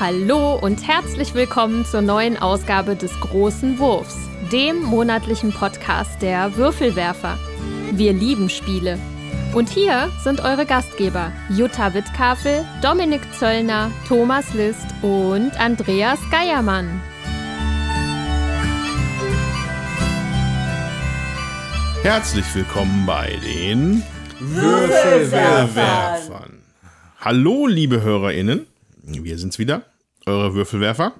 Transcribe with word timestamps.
Hallo 0.00 0.54
und 0.54 0.86
herzlich 0.86 1.34
willkommen 1.34 1.84
zur 1.84 2.02
neuen 2.02 2.36
Ausgabe 2.36 2.94
des 2.94 3.10
Großen 3.18 3.80
Wurfs, 3.80 4.16
dem 4.52 4.80
monatlichen 4.80 5.52
Podcast 5.52 6.22
der 6.22 6.56
Würfelwerfer. 6.56 7.36
Wir 7.90 8.12
lieben 8.12 8.48
Spiele. 8.48 8.96
Und 9.56 9.68
hier 9.68 10.08
sind 10.22 10.38
eure 10.38 10.66
Gastgeber 10.66 11.32
Jutta 11.50 11.94
Wittkafel, 11.94 12.64
Dominik 12.80 13.22
Zöllner, 13.36 13.90
Thomas 14.06 14.54
List 14.54 14.86
und 15.02 15.50
Andreas 15.58 16.20
Geiermann. 16.30 17.00
Herzlich 22.04 22.46
willkommen 22.54 23.04
bei 23.04 23.36
den 23.44 24.04
Würfelwerfern. 24.38 26.52
Hallo, 27.20 27.66
liebe 27.66 28.00
HörerInnen. 28.00 28.67
Wir 29.10 29.38
sind's 29.38 29.58
wieder, 29.58 29.82
eure 30.26 30.54
Würfelwerfer. 30.54 31.14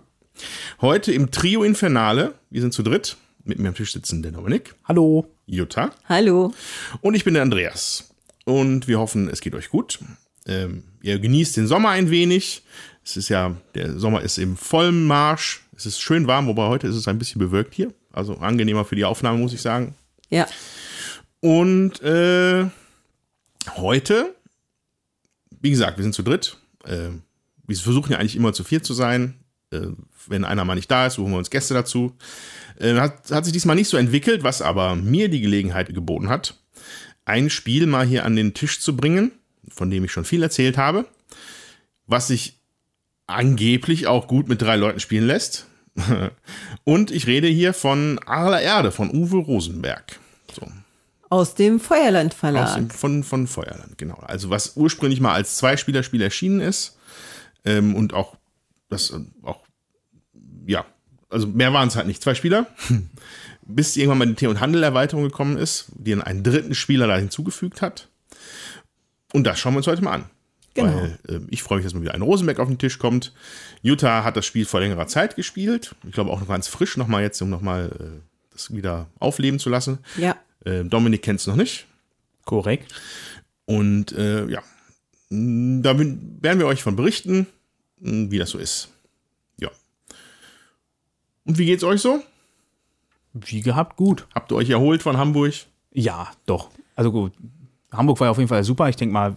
Heute 0.80 1.10
im 1.12 1.30
Trio 1.30 1.62
Infernale. 1.62 2.34
Wir 2.50 2.60
sind 2.60 2.74
zu 2.74 2.82
dritt. 2.82 3.16
Mit 3.44 3.58
mir 3.58 3.68
am 3.68 3.74
Tisch 3.74 3.92
sitzen 3.94 4.22
der 4.22 4.32
Dominik, 4.32 4.74
Hallo. 4.84 5.26
Jutta 5.46 5.90
Hallo. 6.06 6.52
und 7.00 7.14
ich 7.14 7.24
bin 7.24 7.32
der 7.32 7.42
Andreas. 7.42 8.10
Und 8.44 8.88
wir 8.88 8.98
hoffen, 8.98 9.28
es 9.30 9.40
geht 9.40 9.54
euch 9.54 9.70
gut. 9.70 10.00
Ähm, 10.46 10.84
ihr 11.02 11.18
genießt 11.18 11.56
den 11.56 11.66
Sommer 11.66 11.90
ein 11.90 12.10
wenig. 12.10 12.62
Es 13.02 13.16
ist 13.16 13.30
ja, 13.30 13.56
der 13.74 13.98
Sommer 13.98 14.20
ist 14.20 14.36
im 14.36 14.56
vollen 14.58 15.06
Marsch. 15.06 15.62
Es 15.74 15.86
ist 15.86 16.00
schön 16.00 16.26
warm, 16.26 16.46
wobei 16.46 16.66
heute 16.68 16.86
ist 16.88 16.94
es 16.96 17.08
ein 17.08 17.18
bisschen 17.18 17.38
bewölkt 17.38 17.74
hier. 17.74 17.94
Also 18.12 18.34
angenehmer 18.36 18.84
für 18.84 18.96
die 18.96 19.04
Aufnahme, 19.06 19.38
muss 19.38 19.54
ich 19.54 19.62
sagen. 19.62 19.94
Ja, 20.28 20.46
Und 21.40 22.02
äh, 22.02 22.66
heute, 23.76 24.34
wie 25.60 25.70
gesagt, 25.70 25.96
wir 25.96 26.02
sind 26.02 26.14
zu 26.14 26.22
dritt. 26.22 26.58
Äh, 26.84 27.10
wir 27.68 27.76
versuchen 27.76 28.10
ja 28.12 28.18
eigentlich 28.18 28.34
immer 28.34 28.52
zu 28.52 28.64
viert 28.64 28.84
zu 28.84 28.94
sein. 28.94 29.34
Äh, 29.70 29.88
wenn 30.26 30.44
einer 30.44 30.64
mal 30.64 30.74
nicht 30.74 30.90
da 30.90 31.06
ist, 31.06 31.14
suchen 31.14 31.30
wir 31.30 31.38
uns 31.38 31.50
Gäste 31.50 31.74
dazu. 31.74 32.16
Äh, 32.80 32.94
hat, 32.94 33.30
hat 33.30 33.44
sich 33.44 33.52
diesmal 33.52 33.76
nicht 33.76 33.88
so 33.88 33.96
entwickelt, 33.96 34.42
was 34.42 34.62
aber 34.62 34.96
mir 34.96 35.28
die 35.28 35.40
Gelegenheit 35.40 35.94
geboten 35.94 36.28
hat, 36.28 36.58
ein 37.24 37.50
Spiel 37.50 37.86
mal 37.86 38.06
hier 38.06 38.24
an 38.24 38.34
den 38.34 38.54
Tisch 38.54 38.80
zu 38.80 38.96
bringen, 38.96 39.32
von 39.68 39.90
dem 39.90 40.04
ich 40.04 40.12
schon 40.12 40.24
viel 40.24 40.42
erzählt 40.42 40.78
habe, 40.78 41.06
was 42.06 42.28
sich 42.28 42.58
angeblich 43.26 44.06
auch 44.06 44.26
gut 44.26 44.48
mit 44.48 44.62
drei 44.62 44.76
Leuten 44.76 45.00
spielen 45.00 45.26
lässt. 45.26 45.66
Und 46.84 47.10
ich 47.10 47.26
rede 47.26 47.48
hier 47.48 47.74
von 47.74 48.18
Arler 48.24 48.62
Erde 48.62 48.90
von 48.90 49.10
Uwe 49.10 49.36
Rosenberg. 49.36 50.18
So, 50.54 50.66
aus 51.28 51.54
dem 51.54 51.78
Feuerland 51.78 52.32
aus 52.32 52.38
Verlag. 52.38 52.74
dem, 52.76 52.90
von, 52.90 53.22
von 53.22 53.46
Feuerland, 53.46 53.98
genau. 53.98 54.16
Also 54.16 54.48
was 54.48 54.76
ursprünglich 54.76 55.20
mal 55.20 55.34
als 55.34 55.56
Zwei-Spieler-Spiel 55.56 56.22
erschienen 56.22 56.60
ist 56.60 56.97
ähm, 57.64 57.94
und 57.94 58.14
auch 58.14 58.36
das 58.88 59.10
äh, 59.10 59.20
auch, 59.42 59.60
ja, 60.66 60.84
also 61.30 61.46
mehr 61.46 61.72
waren 61.72 61.88
es 61.88 61.96
halt 61.96 62.06
nicht, 62.06 62.22
zwei 62.22 62.34
Spieler, 62.34 62.66
bis 63.66 63.96
irgendwann 63.96 64.18
mal 64.18 64.26
die 64.26 64.34
Tee- 64.34 64.46
und 64.46 64.60
Handel-Erweiterung 64.60 65.24
gekommen 65.24 65.56
ist, 65.58 65.86
die 65.94 66.12
dann 66.12 66.22
einen 66.22 66.42
dritten 66.42 66.74
Spieler 66.74 67.06
da 67.06 67.16
hinzugefügt 67.16 67.82
hat. 67.82 68.08
Und 69.32 69.44
das 69.44 69.58
schauen 69.58 69.74
wir 69.74 69.78
uns 69.78 69.86
heute 69.86 70.02
mal 70.02 70.12
an. 70.12 70.24
Genau. 70.74 70.94
Weil 70.94 71.18
äh, 71.28 71.40
ich 71.50 71.62
freue 71.62 71.78
mich, 71.78 71.84
dass 71.84 71.92
mal 71.94 72.02
wieder 72.02 72.14
ein 72.14 72.22
Rosenberg 72.22 72.60
auf 72.60 72.68
den 72.68 72.78
Tisch 72.78 72.98
kommt. 72.98 73.32
Jutta 73.82 74.24
hat 74.24 74.36
das 74.36 74.46
Spiel 74.46 74.64
vor 74.64 74.80
längerer 74.80 75.06
Zeit 75.06 75.36
gespielt. 75.36 75.94
Ich 76.06 76.12
glaube 76.12 76.30
auch 76.30 76.40
noch 76.40 76.48
ganz 76.48 76.68
frisch 76.68 76.96
nochmal 76.96 77.22
jetzt, 77.22 77.42
um 77.42 77.50
nochmal 77.50 77.90
äh, 78.00 78.20
das 78.52 78.72
wieder 78.74 79.06
aufleben 79.18 79.58
zu 79.58 79.68
lassen. 79.70 79.98
ja, 80.16 80.36
Äh, 80.64 80.84
Dominik 80.84 81.22
kennt 81.22 81.40
es 81.40 81.46
noch 81.46 81.56
nicht. 81.56 81.86
Korrekt. 82.44 82.94
Und 83.66 84.12
äh, 84.12 84.46
ja, 84.46 84.62
da 85.30 85.92
bin- 85.92 86.38
werden 86.40 86.58
wir 86.58 86.66
euch 86.66 86.82
von 86.82 86.96
berichten, 86.96 87.46
m, 88.02 88.30
wie 88.30 88.38
das 88.38 88.50
so 88.50 88.58
ist. 88.58 88.88
Ja. 89.60 89.70
Und 91.44 91.58
wie 91.58 91.66
geht's 91.66 91.84
euch 91.84 92.00
so? 92.00 92.22
Wie 93.34 93.60
gehabt, 93.60 93.96
gut. 93.96 94.26
Habt 94.34 94.50
ihr 94.52 94.56
euch 94.56 94.70
erholt 94.70 95.02
von 95.02 95.16
Hamburg? 95.16 95.54
Ja, 95.92 96.30
doch. 96.46 96.70
Also 96.96 97.12
gut. 97.12 97.32
Hamburg 97.92 98.20
war 98.20 98.26
ja 98.26 98.30
auf 98.30 98.38
jeden 98.38 98.48
Fall 98.48 98.64
super. 98.64 98.88
Ich 98.88 98.96
denke 98.96 99.12
mal, 99.12 99.34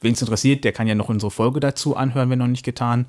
wen 0.00 0.12
es 0.12 0.20
interessiert, 0.22 0.64
der 0.64 0.72
kann 0.72 0.86
ja 0.86 0.94
noch 0.94 1.08
unsere 1.08 1.30
Folge 1.30 1.60
dazu 1.60 1.96
anhören, 1.96 2.30
wenn 2.30 2.38
noch 2.38 2.46
nicht 2.46 2.64
getan. 2.64 3.06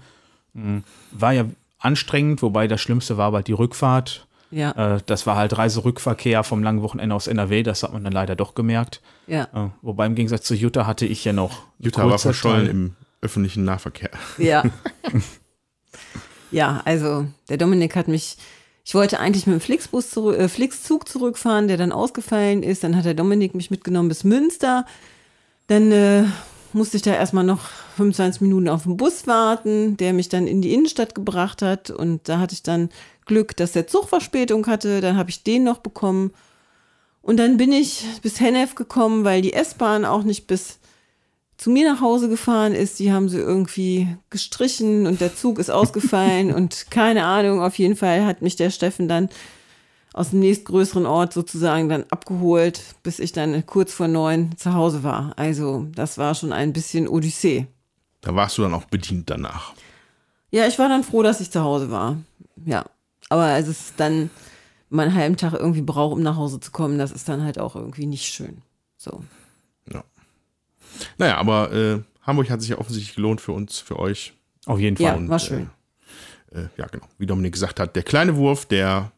Mhm. 0.53 0.83
War 1.11 1.33
ja 1.33 1.45
anstrengend, 1.79 2.41
wobei 2.41 2.67
das 2.67 2.81
Schlimmste 2.81 3.17
war 3.17 3.27
aber 3.27 3.43
die 3.43 3.53
Rückfahrt. 3.53 4.27
Ja, 4.51 4.95
Äh, 4.95 5.01
das 5.05 5.25
war 5.25 5.35
halt 5.37 5.57
Reiserückverkehr 5.57 6.43
vom 6.43 6.61
langen 6.63 6.81
Wochenende 6.81 7.15
aus 7.15 7.27
NRW. 7.27 7.63
Das 7.63 7.83
hat 7.83 7.93
man 7.93 8.03
dann 8.03 8.13
leider 8.13 8.35
doch 8.35 8.53
gemerkt. 8.55 9.01
ja, 9.27 9.47
Äh, 9.53 9.69
wobei 9.81 10.05
im 10.05 10.15
Gegensatz 10.15 10.45
zu 10.45 10.53
Jutta 10.55 10.85
hatte 10.85 11.05
ich 11.05 11.23
ja 11.25 11.33
noch. 11.33 11.63
Jutta 11.79 12.09
war 12.09 12.19
verschollen 12.19 12.65
Teil- 12.65 12.69
im 12.69 12.95
öffentlichen 13.21 13.63
Nahverkehr. 13.65 14.09
ja. 14.37 14.63
ja, 16.51 16.81
also 16.85 17.25
der 17.49 17.57
Dominik 17.57 17.95
hat 17.95 18.07
mich, 18.07 18.37
ich 18.83 18.93
wollte 18.95 19.19
eigentlich 19.19 19.47
mit 19.47 19.53
dem 19.55 19.61
Flixbus 19.61 20.09
zurück, 20.09 20.37
äh, 20.37 20.49
Flixzug 20.49 21.07
zurückfahren, 21.07 21.67
der 21.67 21.77
dann 21.77 21.91
ausgefallen 21.91 22.63
ist. 22.63 22.83
Dann 22.83 22.95
hat 22.95 23.05
der 23.05 23.13
Dominik 23.13 23.55
mich 23.55 23.71
mitgenommen 23.71 24.09
bis 24.09 24.23
Münster. 24.23 24.85
Dann 25.67 25.91
äh, 25.91 26.23
musste 26.73 26.97
ich 26.97 27.03
da 27.03 27.13
erstmal 27.13 27.43
noch 27.43 27.61
25 27.97 28.41
Minuten 28.41 28.67
auf 28.69 28.83
den 28.83 28.97
Bus 28.97 29.27
warten, 29.27 29.97
der 29.97 30.13
mich 30.13 30.29
dann 30.29 30.47
in 30.47 30.61
die 30.61 30.73
Innenstadt 30.73 31.15
gebracht 31.15 31.61
hat. 31.61 31.89
Und 31.91 32.27
da 32.27 32.39
hatte 32.39 32.53
ich 32.53 32.63
dann 32.63 32.89
Glück, 33.25 33.55
dass 33.57 33.71
der 33.71 33.87
Zug 33.87 34.09
Verspätung 34.09 34.67
hatte. 34.67 35.01
Dann 35.01 35.17
habe 35.17 35.29
ich 35.29 35.43
den 35.43 35.63
noch 35.63 35.79
bekommen. 35.79 36.31
Und 37.21 37.37
dann 37.37 37.57
bin 37.57 37.71
ich 37.71 38.03
bis 38.21 38.39
Hennef 38.39 38.75
gekommen, 38.75 39.23
weil 39.23 39.41
die 39.41 39.53
S-Bahn 39.53 40.05
auch 40.05 40.23
nicht 40.23 40.47
bis 40.47 40.79
zu 41.57 41.69
mir 41.69 41.91
nach 41.91 42.01
Hause 42.01 42.27
gefahren 42.27 42.73
ist. 42.73 42.97
Die 42.97 43.11
haben 43.11 43.29
sie 43.29 43.37
irgendwie 43.37 44.07
gestrichen 44.31 45.05
und 45.05 45.21
der 45.21 45.35
Zug 45.35 45.59
ist 45.59 45.69
ausgefallen 45.69 46.51
und 46.55 46.89
keine 46.89 47.25
Ahnung. 47.25 47.61
Auf 47.61 47.77
jeden 47.77 47.95
Fall 47.95 48.25
hat 48.25 48.41
mich 48.41 48.55
der 48.55 48.71
Steffen 48.71 49.07
dann 49.07 49.29
aus 50.13 50.31
dem 50.31 50.39
nächstgrößeren 50.39 51.05
Ort 51.05 51.33
sozusagen 51.33 51.87
dann 51.87 52.05
abgeholt, 52.09 52.81
bis 53.03 53.19
ich 53.19 53.31
dann 53.31 53.65
kurz 53.65 53.93
vor 53.93 54.07
neun 54.07 54.57
zu 54.57 54.73
Hause 54.73 55.03
war. 55.03 55.33
Also 55.37 55.87
das 55.93 56.17
war 56.17 56.33
schon 56.33 56.51
ein 56.51 56.73
bisschen 56.73 57.07
Odyssee. 57.07 57.67
Da 58.21 58.35
warst 58.35 58.57
du 58.57 58.63
dann 58.63 58.73
auch 58.73 58.85
bedient 58.85 59.29
danach. 59.29 59.73
Ja, 60.49 60.67
ich 60.67 60.77
war 60.79 60.89
dann 60.89 61.03
froh, 61.03 61.23
dass 61.23 61.39
ich 61.39 61.51
zu 61.51 61.63
Hause 61.63 61.91
war. 61.91 62.17
Ja, 62.65 62.85
aber 63.31 63.57
es 63.57 63.67
ist 63.67 63.93
dann 63.97 64.29
man 64.89 65.07
einen 65.07 65.17
halben 65.17 65.37
Tag 65.37 65.53
irgendwie 65.53 65.81
braucht, 65.81 66.13
um 66.13 66.21
nach 66.21 66.35
Hause 66.35 66.59
zu 66.59 66.71
kommen, 66.71 66.99
das 66.99 67.11
ist 67.11 67.29
dann 67.29 67.43
halt 67.43 67.57
auch 67.57 67.75
irgendwie 67.75 68.05
nicht 68.05 68.25
schön. 68.25 68.61
So. 68.97 69.23
Ja. 69.91 70.03
Naja, 71.17 71.37
aber 71.37 71.71
äh, 71.71 71.99
Hamburg 72.23 72.49
hat 72.49 72.61
sich 72.61 72.71
ja 72.71 72.77
offensichtlich 72.77 73.15
gelohnt 73.15 73.41
für 73.41 73.53
uns, 73.53 73.79
für 73.79 73.97
euch. 73.97 74.33
Auf 74.65 74.79
jeden 74.79 74.97
Fall. 74.97 75.05
Ja, 75.05 75.13
Und, 75.13 75.29
war 75.29 75.39
schön. 75.39 75.69
Äh, 76.51 76.65
ja, 76.77 76.87
genau. 76.87 77.05
Wie 77.17 77.25
Dominik 77.25 77.53
gesagt 77.53 77.79
hat, 77.79 77.95
der 77.95 78.03
kleine 78.03 78.35
Wurf, 78.35 78.65
der 78.65 79.11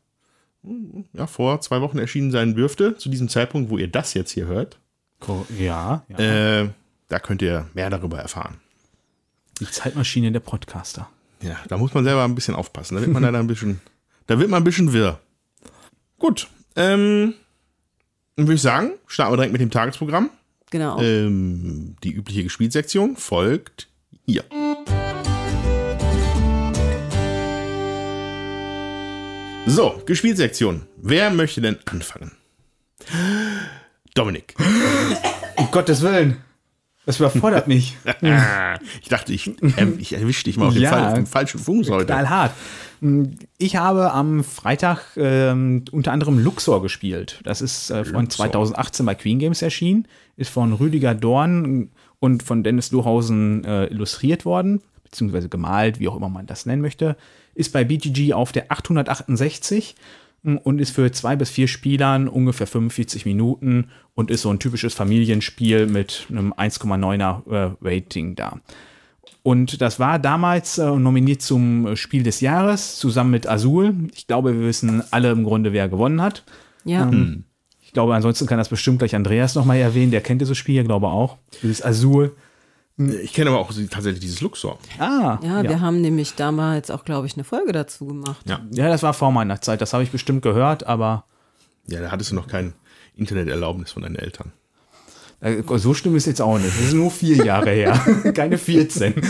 mm, 0.62 1.02
ja, 1.14 1.26
vor 1.26 1.60
zwei 1.62 1.82
Wochen 1.82 1.98
erschienen 1.98 2.32
sein 2.32 2.54
dürfte, 2.54 2.96
zu 2.96 3.10
diesem 3.10 3.28
Zeitpunkt, 3.28 3.72
wo 3.72 3.78
ihr 3.80 3.88
das 3.88 4.14
jetzt 4.14 4.32
hier 4.32 4.46
hört. 4.46 4.80
Ja, 5.58 6.06
ja. 6.08 6.62
Äh, 6.62 6.70
da 7.08 7.20
könnt 7.20 7.42
ihr 7.42 7.68
mehr 7.74 7.90
darüber 7.90 8.20
erfahren. 8.20 8.60
Die 9.60 9.70
Zeitmaschine 9.70 10.32
der 10.32 10.40
Podcaster. 10.40 11.10
Ja, 11.42 11.58
da 11.68 11.78
muss 11.78 11.94
man 11.94 12.04
selber 12.04 12.24
ein 12.24 12.36
bisschen 12.36 12.56
aufpassen. 12.56 12.96
Da 12.96 13.02
wird 13.02 13.12
man 13.12 13.24
leider 13.24 13.40
ein 13.40 13.48
bisschen, 13.48 13.82
da 14.28 14.40
wird 14.40 14.50
man 14.50 14.62
ein 14.62 14.64
bisschen 14.64 14.94
wirr. 14.94 15.20
Gut, 16.20 16.48
ähm, 16.76 17.34
dann 18.36 18.48
würde 18.48 18.56
ich 18.56 18.62
sagen, 18.62 18.92
starten 19.08 19.34
wir 19.34 19.38
direkt 19.38 19.52
mit 19.52 19.62
dem 19.62 19.72
Tagesprogramm. 19.72 20.30
Genau. 20.72 21.00
Ähm, 21.02 21.96
die 22.04 22.12
übliche 22.14 22.44
Gespielsektion 22.44 23.16
folgt 23.16 23.88
hier. 24.26 24.44
So, 29.66 30.02
Gespielsektion. 30.06 30.88
Wer 30.98 31.30
möchte 31.30 31.62
denn 31.62 31.78
anfangen? 31.86 32.32
Dominik. 34.14 34.56
Um 35.56 35.70
Gottes 35.70 36.02
Willen. 36.02 36.38
Das 37.06 37.20
überfordert 37.20 37.68
mich. 37.68 37.96
ich 39.02 39.08
dachte, 39.10 39.32
ich, 39.34 39.52
ähm, 39.78 39.98
ich 40.00 40.14
erwische 40.14 40.46
dich 40.46 40.58
mal 40.58 40.68
auf 40.68 40.74
den, 40.74 40.82
Ja. 40.82 40.90
Fall, 40.90 41.08
auf 41.10 41.14
den 41.14 41.28
falschen 41.28 41.60
Fuß 41.60 41.90
heute. 41.92 42.06
Knallhart. 42.08 42.54
Ich 43.58 43.76
habe 43.76 44.14
am 44.14 44.44
Freitag 44.44 45.18
ähm, 45.18 45.84
unter 45.92 46.14
anderem 46.14 46.40
Luxor 46.40 46.82
gespielt. 46.82 47.42
Das 47.44 47.62
ist 47.62 47.90
äh, 47.90 48.06
von 48.06 48.22
Luxor. 48.22 48.46
2018 48.46 49.06
bei 49.06 49.16
Queen 49.16 49.40
Games 49.40 49.62
erschienen, 49.62 50.08
ist 50.38 50.50
von 50.50 50.72
Rüdiger 50.72 51.14
Dorn 51.14 51.90
und 52.20 52.44
von 52.44 52.64
Dennis 52.64 52.92
Lohausen 52.92 53.66
äh, 53.66 53.88
illustriert 53.88 54.46
worden, 54.46 54.82
beziehungsweise 55.04 55.50
gemalt, 55.50 56.00
wie 56.00 56.08
auch 56.08 56.16
immer 56.16 56.30
man 56.30 56.46
das 56.46 56.66
nennen 56.66 56.82
möchte. 56.82 57.18
Ist 57.56 57.74
bei 57.74 57.84
BGG 57.84 58.34
auf 58.34 58.54
der 58.54 58.72
868 58.72 59.96
mh, 60.44 60.62
und 60.64 60.80
ist 60.80 60.92
für 60.92 61.12
zwei 61.12 61.36
bis 61.36 61.50
vier 61.50 61.68
Spielern 61.68 62.30
ungefähr 62.30 62.68
45 62.68 63.26
Minuten 63.26 63.90
und 64.16 64.32
ist 64.32 64.44
so 64.44 64.50
ein 64.50 64.60
typisches 64.60 64.94
Familienspiel 64.94 65.88
mit 65.88 66.28
einem 66.30 66.54
1,9er 66.54 67.52
äh, 67.52 67.76
Rating 67.82 68.36
da. 68.36 68.62
Und 69.44 69.82
das 69.82 70.00
war 70.00 70.20
damals 70.20 70.78
äh, 70.78 70.90
nominiert 70.90 71.42
zum 71.42 71.86
äh, 71.88 71.96
Spiel 71.98 72.24
des 72.24 72.40
Jahres 72.40 72.96
zusammen 72.98 73.32
mit 73.32 73.48
Azul. 73.48 73.94
Ich 74.16 74.26
glaube, 74.26 74.54
wir 74.58 74.66
wissen 74.68 75.04
alle 75.12 75.32
im 75.32 75.44
Grunde, 75.44 75.74
wer 75.74 75.90
gewonnen 75.90 76.22
hat. 76.22 76.44
ja. 76.86 77.04
ähm, 77.04 77.44
Ich 77.82 77.92
glaube, 77.92 78.16
ansonsten 78.16 78.48
kann 78.48 78.58
das 78.58 78.70
bestimmt 78.70 79.00
gleich 79.00 79.16
Andreas 79.16 79.54
nochmal 79.54 79.78
erwähnen. 79.78 80.12
Der 80.12 80.22
kennt 80.22 80.42
dieses 80.42 80.58
Spiel, 80.58 80.84
glaube 80.86 81.08
auch. 81.08 81.38
Dieses 81.62 81.84
Azul. 81.84 82.36
Ich 82.98 83.34
kenne 83.34 83.50
aber 83.50 83.60
auch 83.60 83.72
tatsächlich 83.90 84.20
dieses 84.20 84.40
Luxor. 84.42 84.78
Ah, 85.00 85.40
Ja, 85.44 85.64
wir 85.64 85.82
haben 85.82 86.00
nämlich 86.02 86.36
damals 86.36 86.90
auch, 86.92 87.06
glaube 87.06 87.28
ich, 87.28 87.34
eine 87.34 87.44
Folge 87.44 87.72
dazu 87.72 88.06
gemacht. 88.06 88.46
Ja. 88.48 88.62
Ja, 88.72 88.88
das 88.88 89.04
war 89.04 89.14
vor 89.14 89.32
meiner 89.32 89.60
Zeit. 89.62 89.82
Das 89.82 89.94
habe 89.94 90.04
ich 90.04 90.12
bestimmt 90.12 90.42
gehört, 90.42 90.86
aber 90.88 91.26
Ja, 91.88 92.00
da 92.02 92.12
hattest 92.12 92.32
du 92.32 92.36
noch 92.36 92.48
kein 92.48 92.74
Interneterlaubnis 93.16 93.92
von 93.92 94.04
deinen 94.04 94.16
Eltern. 94.16 94.54
Äh, 95.44 95.62
so 95.76 95.94
schlimm 95.94 96.16
ist 96.16 96.26
jetzt 96.26 96.42
auch 96.42 96.58
nicht. 96.58 96.70
Das 96.70 96.86
ist 96.86 96.94
nur 96.94 97.12
vier 97.12 97.44
Jahre 97.44 97.72
her, 97.72 98.00
keine 98.34 98.58
14. 98.58 99.14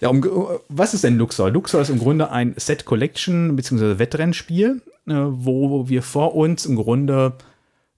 ja, 0.00 0.08
um, 0.08 0.24
was 0.68 0.94
ist 0.94 1.04
denn 1.04 1.18
Luxor? 1.18 1.50
Luxor 1.50 1.82
ist 1.82 1.90
im 1.90 1.98
Grunde 1.98 2.30
ein 2.30 2.54
Set 2.56 2.86
Collection 2.86 3.54
bzw. 3.56 3.98
Wettrennspiel, 3.98 4.80
äh, 5.06 5.12
wo 5.12 5.88
wir 5.88 6.02
vor 6.02 6.34
uns 6.34 6.64
im 6.64 6.76
Grunde 6.76 7.34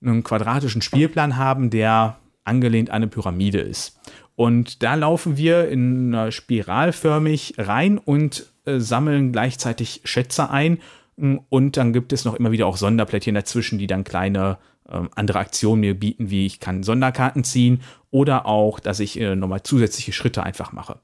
einen 0.02 0.24
quadratischen 0.24 0.82
Spielplan 0.82 1.36
haben, 1.36 1.70
der 1.70 2.18
angelehnt 2.42 2.90
an 2.90 2.96
eine 2.96 3.06
Pyramide 3.06 3.60
ist. 3.60 4.00
Und 4.34 4.82
da 4.82 4.94
laufen 4.94 5.36
wir 5.36 5.68
in 5.68 6.14
einer 6.14 6.32
spiralförmig 6.32 7.54
rein 7.58 7.98
und 7.98 8.46
äh, 8.64 8.80
sammeln 8.80 9.30
gleichzeitig 9.30 10.00
Schätze 10.04 10.50
ein. 10.50 10.78
Und 11.16 11.76
dann 11.76 11.92
gibt 11.92 12.12
es 12.14 12.24
noch 12.24 12.34
immer 12.34 12.50
wieder 12.50 12.66
auch 12.66 12.78
Sonderplättchen 12.78 13.34
dazwischen, 13.34 13.78
die 13.78 13.86
dann 13.86 14.04
kleine 14.04 14.56
andere 14.90 15.38
Aktionen 15.38 15.80
mir 15.80 15.98
bieten, 15.98 16.30
wie 16.30 16.46
ich 16.46 16.60
kann 16.60 16.82
Sonderkarten 16.82 17.44
ziehen 17.44 17.80
oder 18.10 18.46
auch, 18.46 18.80
dass 18.80 19.00
ich 19.00 19.18
äh, 19.20 19.36
nochmal 19.36 19.62
zusätzliche 19.62 20.12
Schritte 20.12 20.42
einfach 20.42 20.72
mache. 20.72 20.98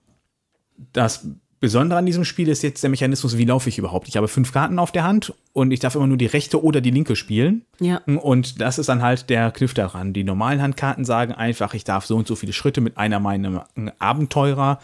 Das 0.93 1.27
Besondere 1.59 1.99
an 1.99 2.05
diesem 2.05 2.25
Spiel 2.25 2.49
ist 2.49 2.63
jetzt 2.63 2.83
der 2.83 2.91
Mechanismus, 2.91 3.39
wie 3.39 3.47
laufe 3.47 3.71
ich 3.71 3.79
überhaupt? 3.79 4.09
Ich 4.09 4.17
habe 4.19 4.29
fünf 4.29 4.53
Karten 4.53 4.79
auf 4.79 4.93
der 4.93 5.05
Hand 5.05 5.33
und 5.55 5.71
ich 5.71 5.81
darf 5.81 5.95
immer 5.95 6.07
nur 6.07 6.19
die 6.19 6.27
rechte 6.27 6.63
oder 6.63 6.83
die 6.83 6.91
linke 6.91 7.17
spielen. 7.17 7.65
Ja. 7.81 8.03
Und 8.05 8.61
das 8.61 8.79
ist 8.79 8.91
dann 8.91 9.01
halt 9.01 9.31
der 9.31 9.51
Kniff 9.53 9.73
daran. 9.73 10.13
Die 10.13 10.23
normalen 10.23 10.61
Handkarten 10.61 11.07
sagen 11.07 11.33
einfach, 11.33 11.73
ich 11.73 11.85
darf 11.85 12.05
so 12.05 12.17
und 12.17 12.27
so 12.27 12.37
viele 12.37 12.53
Schritte 12.53 12.83
mit 12.83 12.99
einer 12.99 13.21
meiner 13.21 13.67
Abenteurer 13.99 14.81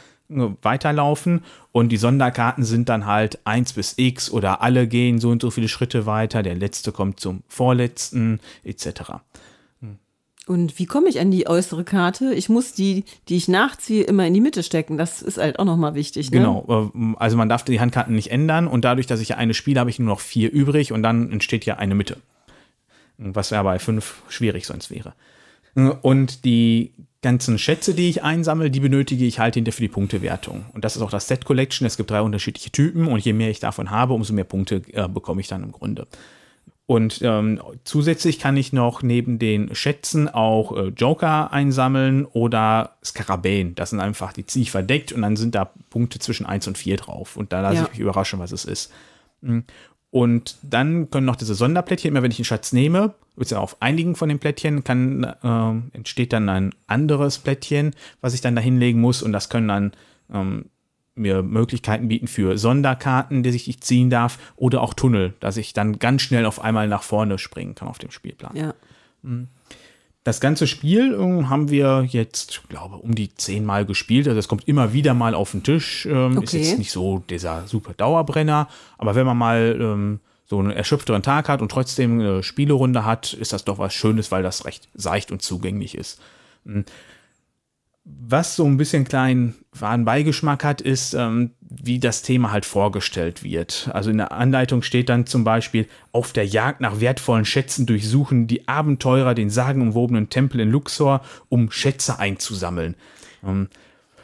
weiterlaufen. 0.62 1.44
Und 1.72 1.90
die 1.90 1.96
Sonderkarten 1.96 2.64
sind 2.64 2.88
dann 2.88 3.06
halt 3.06 3.40
1 3.44 3.72
bis 3.74 3.94
X 3.96 4.30
oder 4.30 4.62
alle 4.62 4.86
gehen 4.86 5.18
so 5.18 5.30
und 5.30 5.42
so 5.42 5.50
viele 5.50 5.68
Schritte 5.68 6.06
weiter. 6.06 6.42
Der 6.42 6.54
letzte 6.54 6.92
kommt 6.92 7.20
zum 7.20 7.42
vorletzten, 7.48 8.40
etc. 8.64 9.12
Und 10.46 10.78
wie 10.78 10.86
komme 10.86 11.08
ich 11.08 11.20
an 11.20 11.30
die 11.30 11.46
äußere 11.46 11.84
Karte? 11.84 12.34
Ich 12.34 12.48
muss 12.48 12.72
die, 12.72 13.04
die 13.28 13.36
ich 13.36 13.46
nachziehe, 13.46 14.02
immer 14.02 14.26
in 14.26 14.34
die 14.34 14.40
Mitte 14.40 14.64
stecken. 14.64 14.98
Das 14.98 15.22
ist 15.22 15.38
halt 15.38 15.58
auch 15.60 15.64
nochmal 15.64 15.94
wichtig. 15.94 16.30
Ne? 16.30 16.38
Genau, 16.38 16.90
äh, 16.94 17.14
also 17.16 17.36
man 17.36 17.48
darf 17.48 17.64
die 17.64 17.78
Handkarten 17.78 18.14
nicht 18.14 18.32
ändern 18.32 18.66
und 18.66 18.84
dadurch, 18.84 19.06
dass 19.06 19.20
ich 19.20 19.30
ja 19.30 19.36
eine 19.36 19.54
spiele, 19.54 19.78
habe 19.78 19.90
ich 19.90 20.00
nur 20.00 20.08
noch 20.08 20.20
vier 20.20 20.50
übrig 20.50 20.92
und 20.92 21.02
dann 21.04 21.30
entsteht 21.30 21.64
ja 21.64 21.76
eine 21.76 21.94
Mitte. 21.94 22.16
Was 23.18 23.50
ja 23.50 23.62
bei 23.62 23.78
fünf 23.78 24.22
schwierig 24.28 24.66
sonst 24.66 24.90
wäre. 24.90 25.14
Und 25.74 26.44
die 26.44 26.92
ganzen 27.22 27.58
Schätze, 27.58 27.94
die 27.94 28.08
ich 28.10 28.22
einsammle, 28.22 28.70
die 28.70 28.80
benötige 28.80 29.24
ich 29.24 29.38
halt 29.38 29.54
hinter 29.54 29.72
für 29.72 29.82
die 29.82 29.88
Punktewertung. 29.88 30.66
Und 30.74 30.84
das 30.84 30.96
ist 30.96 31.02
auch 31.02 31.10
das 31.10 31.28
Set 31.28 31.44
Collection. 31.44 31.86
Es 31.86 31.96
gibt 31.96 32.10
drei 32.10 32.20
unterschiedliche 32.20 32.70
Typen 32.70 33.06
und 33.08 33.20
je 33.24 33.32
mehr 33.32 33.50
ich 33.50 33.60
davon 33.60 33.90
habe, 33.90 34.12
umso 34.12 34.32
mehr 34.34 34.44
Punkte 34.44 34.82
äh, 34.92 35.08
bekomme 35.08 35.40
ich 35.40 35.48
dann 35.48 35.62
im 35.62 35.72
Grunde. 35.72 36.06
Und 36.86 37.20
ähm, 37.22 37.60
zusätzlich 37.84 38.38
kann 38.40 38.56
ich 38.56 38.72
noch 38.72 39.02
neben 39.02 39.38
den 39.38 39.74
Schätzen 39.74 40.28
auch 40.28 40.76
äh, 40.76 40.88
Joker 40.88 41.52
einsammeln 41.52 42.26
oder 42.26 42.96
Skarabäen. 43.04 43.76
Das 43.76 43.90
sind 43.90 44.00
einfach, 44.00 44.32
die 44.32 44.44
ziehe 44.44 44.64
ich 44.64 44.72
verdeckt 44.72 45.12
und 45.12 45.22
dann 45.22 45.36
sind 45.36 45.54
da 45.54 45.70
Punkte 45.90 46.18
zwischen 46.18 46.44
1 46.44 46.66
und 46.66 46.76
4 46.76 46.96
drauf. 46.96 47.36
Und 47.36 47.52
da 47.52 47.60
lasse 47.60 47.76
Ja. 47.76 47.82
ich 47.84 47.90
mich 47.90 48.00
überraschen, 48.00 48.40
was 48.40 48.50
es 48.52 48.64
ist. 48.64 48.92
Und 50.12 50.58
dann 50.60 51.10
können 51.10 51.24
noch 51.24 51.36
diese 51.36 51.54
Sonderplättchen, 51.54 52.10
immer 52.10 52.22
wenn 52.22 52.30
ich 52.30 52.38
einen 52.38 52.44
Schatz 52.44 52.74
nehme, 52.74 53.14
auf 53.54 53.80
einigen 53.80 54.14
von 54.14 54.28
den 54.28 54.38
Plättchen, 54.38 54.84
kann, 54.84 55.24
äh, 55.24 55.96
entsteht 55.96 56.34
dann 56.34 56.50
ein 56.50 56.74
anderes 56.86 57.38
Plättchen, 57.38 57.96
was 58.20 58.34
ich 58.34 58.42
dann 58.42 58.54
da 58.54 58.60
hinlegen 58.60 59.00
muss. 59.00 59.22
Und 59.22 59.32
das 59.32 59.48
können 59.48 59.68
dann 59.68 59.92
ähm, 60.30 60.66
mir 61.14 61.42
Möglichkeiten 61.42 62.08
bieten 62.08 62.26
für 62.26 62.58
Sonderkarten, 62.58 63.42
die 63.42 63.48
ich 63.48 63.80
ziehen 63.80 64.10
darf, 64.10 64.38
oder 64.56 64.82
auch 64.82 64.92
Tunnel, 64.92 65.32
dass 65.40 65.56
ich 65.56 65.72
dann 65.72 65.98
ganz 65.98 66.20
schnell 66.20 66.44
auf 66.44 66.60
einmal 66.60 66.88
nach 66.88 67.02
vorne 67.02 67.38
springen 67.38 67.74
kann 67.74 67.88
auf 67.88 67.98
dem 67.98 68.10
Spielplan. 68.10 68.54
Ja. 68.54 68.74
Das 70.24 70.40
ganze 70.40 70.68
Spiel 70.68 71.14
ähm, 71.18 71.48
haben 71.50 71.68
wir 71.68 72.04
jetzt, 72.08 72.62
glaube 72.68 72.96
um 72.96 73.14
die 73.14 73.34
zehnmal 73.34 73.84
gespielt. 73.84 74.28
Also 74.28 74.38
es 74.38 74.46
kommt 74.46 74.68
immer 74.68 74.92
wieder 74.92 75.14
mal 75.14 75.34
auf 75.34 75.50
den 75.50 75.64
Tisch. 75.64 76.06
Ähm, 76.06 76.32
Ist 76.34 76.38
Okay. 76.54 76.58
jetzt 76.58 76.78
nicht 76.78 76.92
so 76.92 77.24
dieser 77.28 77.66
super 77.66 77.92
Dauerbrenner, 77.94 78.68
aber 78.98 79.14
wenn 79.16 79.26
man 79.26 79.36
mal 79.36 79.76
ähm, 79.80 80.20
so 80.46 80.58
einen 80.60 80.70
erschöpfteren 80.70 81.22
Tag 81.22 81.48
hat 81.48 81.60
und 81.60 81.70
trotzdem 81.70 82.20
eine 82.20 82.42
Spielerunde 82.44 83.04
hat, 83.04 83.32
ist 83.32 83.52
das 83.52 83.64
doch 83.64 83.78
was 83.78 83.94
Schönes, 83.94 84.30
weil 84.30 84.42
das 84.44 84.64
recht 84.64 84.88
seicht 84.94 85.32
und 85.32 85.42
zugänglich 85.42 85.96
ist. 85.96 86.20
Was 88.04 88.56
so 88.56 88.64
ein 88.66 88.76
bisschen 88.78 89.04
kleinen 89.04 89.54
Beigeschmack 89.78 90.64
hat, 90.64 90.80
ist, 90.80 91.14
ähm, 91.14 91.52
wie 91.60 92.00
das 92.00 92.22
Thema 92.22 92.50
halt 92.50 92.64
vorgestellt 92.64 93.44
wird. 93.44 93.90
Also 93.92 94.10
in 94.10 94.18
der 94.18 94.32
Anleitung 94.32 94.82
steht 94.82 95.08
dann 95.08 95.24
zum 95.24 95.44
Beispiel, 95.44 95.86
auf 96.10 96.32
der 96.32 96.44
Jagd 96.46 96.80
nach 96.80 97.00
wertvollen 97.00 97.44
Schätzen 97.44 97.86
durchsuchen 97.86 98.48
die 98.48 98.66
Abenteurer 98.66 99.34
den 99.34 99.50
sagenumwobenen 99.50 100.30
Tempel 100.30 100.60
in 100.60 100.70
Luxor, 100.70 101.20
um 101.48 101.70
Schätze 101.70 102.18
einzusammeln. 102.18 102.96
Ähm, 103.44 103.68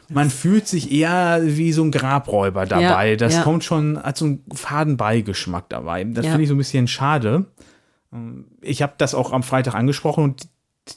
man 0.09 0.29
fühlt 0.29 0.67
sich 0.67 0.91
eher 0.91 1.39
wie 1.43 1.71
so 1.71 1.83
ein 1.83 1.91
Grabräuber 1.91 2.65
dabei. 2.65 3.11
Ja, 3.11 3.15
das 3.15 3.35
ja. 3.35 3.43
kommt 3.43 3.63
schon 3.63 3.95
als 3.97 4.19
so 4.19 4.25
ein 4.25 4.43
faden 4.53 4.97
Beigeschmack 4.97 5.69
dabei. 5.69 6.03
Das 6.03 6.25
Ja. 6.25 6.31
finde 6.31 6.43
ich 6.43 6.49
so 6.49 6.55
ein 6.55 6.59
bisschen 6.59 6.87
schade. 6.87 7.45
Ähm, 8.11 8.45
Ich 8.61 8.81
habe 8.81 8.93
das 8.97 9.15
auch 9.15 9.31
am 9.31 9.43
Freitag 9.43 9.75
angesprochen 9.75 10.23
und 10.25 10.49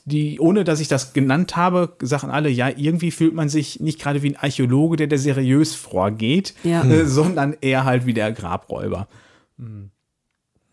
die, 0.05 0.41
ohne 0.41 0.65
dass 0.65 0.81
ich 0.81 0.89
das 0.89 1.13
genannt 1.13 1.57
habe, 1.57 1.97
sagen 2.03 2.31
alle, 2.31 2.49
ja, 2.49 2.69
irgendwie 2.69 3.11
fühlt 3.11 3.35
man 3.35 3.49
sich 3.49 3.81
nicht 3.81 4.01
gerade 4.01 4.23
wie 4.23 4.31
ein 4.31 4.37
Archäologe, 4.37 4.97
der 4.97 5.07
da 5.07 5.19
seriös 5.19 5.75
vorgeht, 5.75 6.55
Ja. 6.65 6.85
äh, 6.85 7.07
sondern 7.07 7.57
eher 7.61 7.85
halt 7.85 8.07
wie 8.07 8.15
der 8.15 8.33
Grabräuber. 8.33 9.09
Hm. 9.59 9.91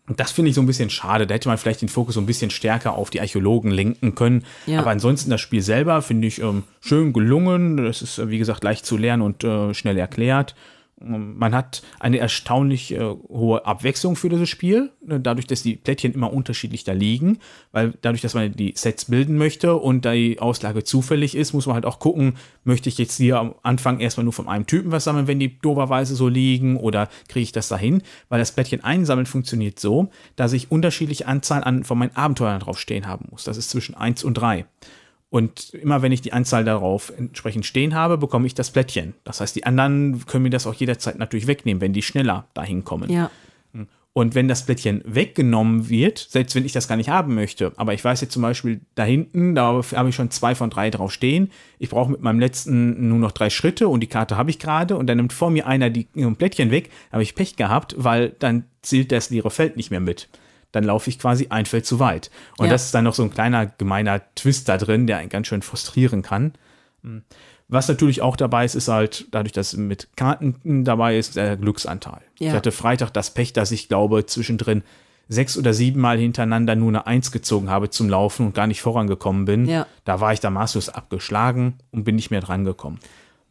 Und 0.08 0.18
das 0.18 0.32
finde 0.32 0.48
ich 0.48 0.56
so 0.56 0.60
ein 0.60 0.66
bisschen 0.66 0.90
schade. 0.90 1.24
Da 1.26 1.34
hätte 1.34 1.48
man 1.48 1.56
vielleicht 1.56 1.82
den 1.82 1.88
Fokus 1.88 2.16
so 2.16 2.20
ein 2.20 2.26
bisschen 2.26 2.50
stärker 2.50 2.94
auf 2.94 3.10
die 3.10 3.20
Archäologen 3.20 3.70
lenken 3.70 4.16
können. 4.16 4.44
Ja. 4.66 4.80
Aber 4.80 4.90
ansonsten 4.90 5.30
das 5.30 5.40
Spiel 5.40 5.62
selber 5.62 6.02
finde 6.02 6.26
ich 6.26 6.40
ähm, 6.42 6.64
schön 6.80 7.12
gelungen. 7.12 7.76
Das 7.76 8.02
ist, 8.02 8.18
äh, 8.18 8.28
wie 8.28 8.38
gesagt, 8.38 8.64
leicht 8.64 8.84
zu 8.84 8.96
lernen 8.96 9.22
und 9.22 9.44
äh, 9.44 9.72
schnell 9.72 9.96
erklärt. 9.96 10.56
Man 11.02 11.54
hat 11.54 11.82
eine 11.98 12.18
erstaunlich 12.18 12.92
äh, 12.92 12.98
hohe 13.00 13.64
Abwechslung 13.64 14.16
für 14.16 14.28
dieses 14.28 14.50
Spiel, 14.50 14.90
ne, 15.02 15.18
dadurch, 15.18 15.46
dass 15.46 15.62
die 15.62 15.76
Plättchen 15.76 16.12
immer 16.12 16.32
unterschiedlich 16.32 16.84
da 16.84 16.92
liegen, 16.92 17.38
weil 17.72 17.94
dadurch, 18.02 18.20
dass 18.20 18.34
man 18.34 18.52
die 18.52 18.74
Sets 18.76 19.06
bilden 19.06 19.38
möchte 19.38 19.76
und 19.76 20.04
da 20.04 20.12
die 20.12 20.38
Auslage 20.40 20.84
zufällig 20.84 21.34
ist, 21.34 21.54
muss 21.54 21.66
man 21.66 21.74
halt 21.74 21.86
auch 21.86 22.00
gucken, 22.00 22.34
möchte 22.64 22.90
ich 22.90 22.98
jetzt 22.98 23.16
hier 23.16 23.38
am 23.38 23.54
Anfang 23.62 24.00
erstmal 24.00 24.24
nur 24.24 24.34
von 24.34 24.46
einem 24.46 24.66
Typen 24.66 24.92
was 24.92 25.04
sammeln, 25.04 25.26
wenn 25.26 25.40
die 25.40 25.58
doberweise 25.58 26.14
so 26.14 26.28
liegen 26.28 26.76
oder 26.76 27.08
kriege 27.28 27.44
ich 27.44 27.52
das 27.52 27.68
dahin, 27.68 28.02
weil 28.28 28.38
das 28.38 28.52
Plättchen 28.52 28.84
einsammeln 28.84 29.26
funktioniert 29.26 29.80
so, 29.80 30.10
dass 30.36 30.52
ich 30.52 30.70
unterschiedliche 30.70 31.26
Anzahl 31.26 31.64
an 31.64 31.84
von 31.84 31.98
meinen 31.98 32.14
Abenteuern 32.14 32.60
drauf 32.60 32.78
stehen 32.78 33.06
haben 33.06 33.28
muss. 33.30 33.44
Das 33.44 33.56
ist 33.56 33.70
zwischen 33.70 33.94
1 33.94 34.22
und 34.22 34.34
3. 34.34 34.66
Und 35.30 35.70
immer 35.74 36.02
wenn 36.02 36.12
ich 36.12 36.22
die 36.22 36.32
Anzahl 36.32 36.64
darauf 36.64 37.12
entsprechend 37.16 37.64
stehen 37.64 37.94
habe, 37.94 38.18
bekomme 38.18 38.46
ich 38.46 38.54
das 38.54 38.70
Plättchen. 38.72 39.14
Das 39.24 39.40
heißt, 39.40 39.54
die 39.54 39.64
anderen 39.64 40.26
können 40.26 40.42
mir 40.42 40.50
das 40.50 40.66
auch 40.66 40.74
jederzeit 40.74 41.18
natürlich 41.18 41.46
wegnehmen, 41.46 41.80
wenn 41.80 41.92
die 41.92 42.02
schneller 42.02 42.46
dahin 42.52 42.84
kommen. 42.84 43.10
Ja. 43.10 43.30
Und 44.12 44.34
wenn 44.34 44.48
das 44.48 44.66
Plättchen 44.66 45.02
weggenommen 45.06 45.88
wird, 45.88 46.18
selbst 46.18 46.56
wenn 46.56 46.64
ich 46.64 46.72
das 46.72 46.88
gar 46.88 46.96
nicht 46.96 47.08
haben 47.08 47.36
möchte, 47.36 47.72
aber 47.76 47.94
ich 47.94 48.04
weiß 48.04 48.20
jetzt 48.20 48.32
zum 48.32 48.42
Beispiel 48.42 48.80
da 48.96 49.04
hinten, 49.04 49.54
da 49.54 49.80
habe 49.94 50.08
ich 50.08 50.16
schon 50.16 50.32
zwei 50.32 50.56
von 50.56 50.68
drei 50.68 50.90
drauf 50.90 51.12
stehen, 51.12 51.52
ich 51.78 51.90
brauche 51.90 52.10
mit 52.10 52.20
meinem 52.20 52.40
letzten 52.40 53.08
nur 53.08 53.18
noch 53.18 53.30
drei 53.30 53.50
Schritte 53.50 53.86
und 53.86 54.00
die 54.00 54.08
Karte 54.08 54.36
habe 54.36 54.50
ich 54.50 54.58
gerade 54.58 54.96
und 54.96 55.06
dann 55.06 55.18
nimmt 55.18 55.32
vor 55.32 55.50
mir 55.50 55.68
einer 55.68 55.90
die 55.90 56.08
Plättchen 56.36 56.72
weg, 56.72 56.90
habe 57.12 57.22
ich 57.22 57.36
Pech 57.36 57.54
gehabt, 57.54 57.94
weil 57.98 58.30
dann 58.40 58.64
zählt 58.82 59.12
das 59.12 59.30
leere 59.30 59.52
Feld 59.52 59.76
nicht 59.76 59.92
mehr 59.92 60.00
mit. 60.00 60.28
Dann 60.72 60.84
laufe 60.84 61.10
ich 61.10 61.18
quasi 61.18 61.48
ein 61.50 61.66
Feld 61.66 61.86
zu 61.86 61.98
weit. 61.98 62.30
Und 62.58 62.66
Ja. 62.66 62.72
das 62.72 62.86
ist 62.86 62.94
dann 62.94 63.04
noch 63.04 63.14
so 63.14 63.22
ein 63.22 63.30
kleiner 63.30 63.66
gemeiner 63.66 64.20
Twist 64.34 64.68
da 64.68 64.76
drin, 64.78 65.06
der 65.06 65.18
einen 65.18 65.28
ganz 65.28 65.46
schön 65.48 65.62
frustrieren 65.62 66.22
kann. 66.22 66.52
Was 67.68 67.88
natürlich 67.88 68.20
auch 68.22 68.36
dabei 68.36 68.64
ist, 68.64 68.74
ist 68.74 68.88
halt, 68.88 69.26
dadurch, 69.30 69.52
dass 69.52 69.76
mit 69.76 70.08
Karten 70.16 70.84
dabei 70.84 71.16
ist, 71.16 71.36
der 71.36 71.56
Glücksanteil. 71.56 72.20
Ja. 72.38 72.48
Ich 72.48 72.54
hatte 72.54 72.72
Freitag 72.72 73.10
das 73.12 73.32
Pech, 73.32 73.52
dass 73.52 73.70
ich 73.70 73.88
glaube, 73.88 74.26
zwischendrin 74.26 74.82
sechs 75.28 75.56
oder 75.56 75.72
sieben 75.72 76.00
Mal 76.00 76.18
hintereinander 76.18 76.74
nur 76.74 76.88
eine 76.88 77.06
Eins 77.06 77.30
gezogen 77.30 77.70
habe 77.70 77.88
zum 77.88 78.08
Laufen 78.08 78.46
und 78.46 78.54
gar 78.54 78.66
nicht 78.66 78.82
vorangekommen 78.82 79.44
bin. 79.44 79.66
Ja. 79.66 79.86
Da 80.04 80.20
war 80.20 80.32
ich 80.32 80.40
da 80.40 80.50
maßlos 80.50 80.88
abgeschlagen 80.88 81.74
und 81.92 82.02
bin 82.02 82.16
nicht 82.16 82.32
mehr 82.32 82.40
drangekommen. 82.40 82.98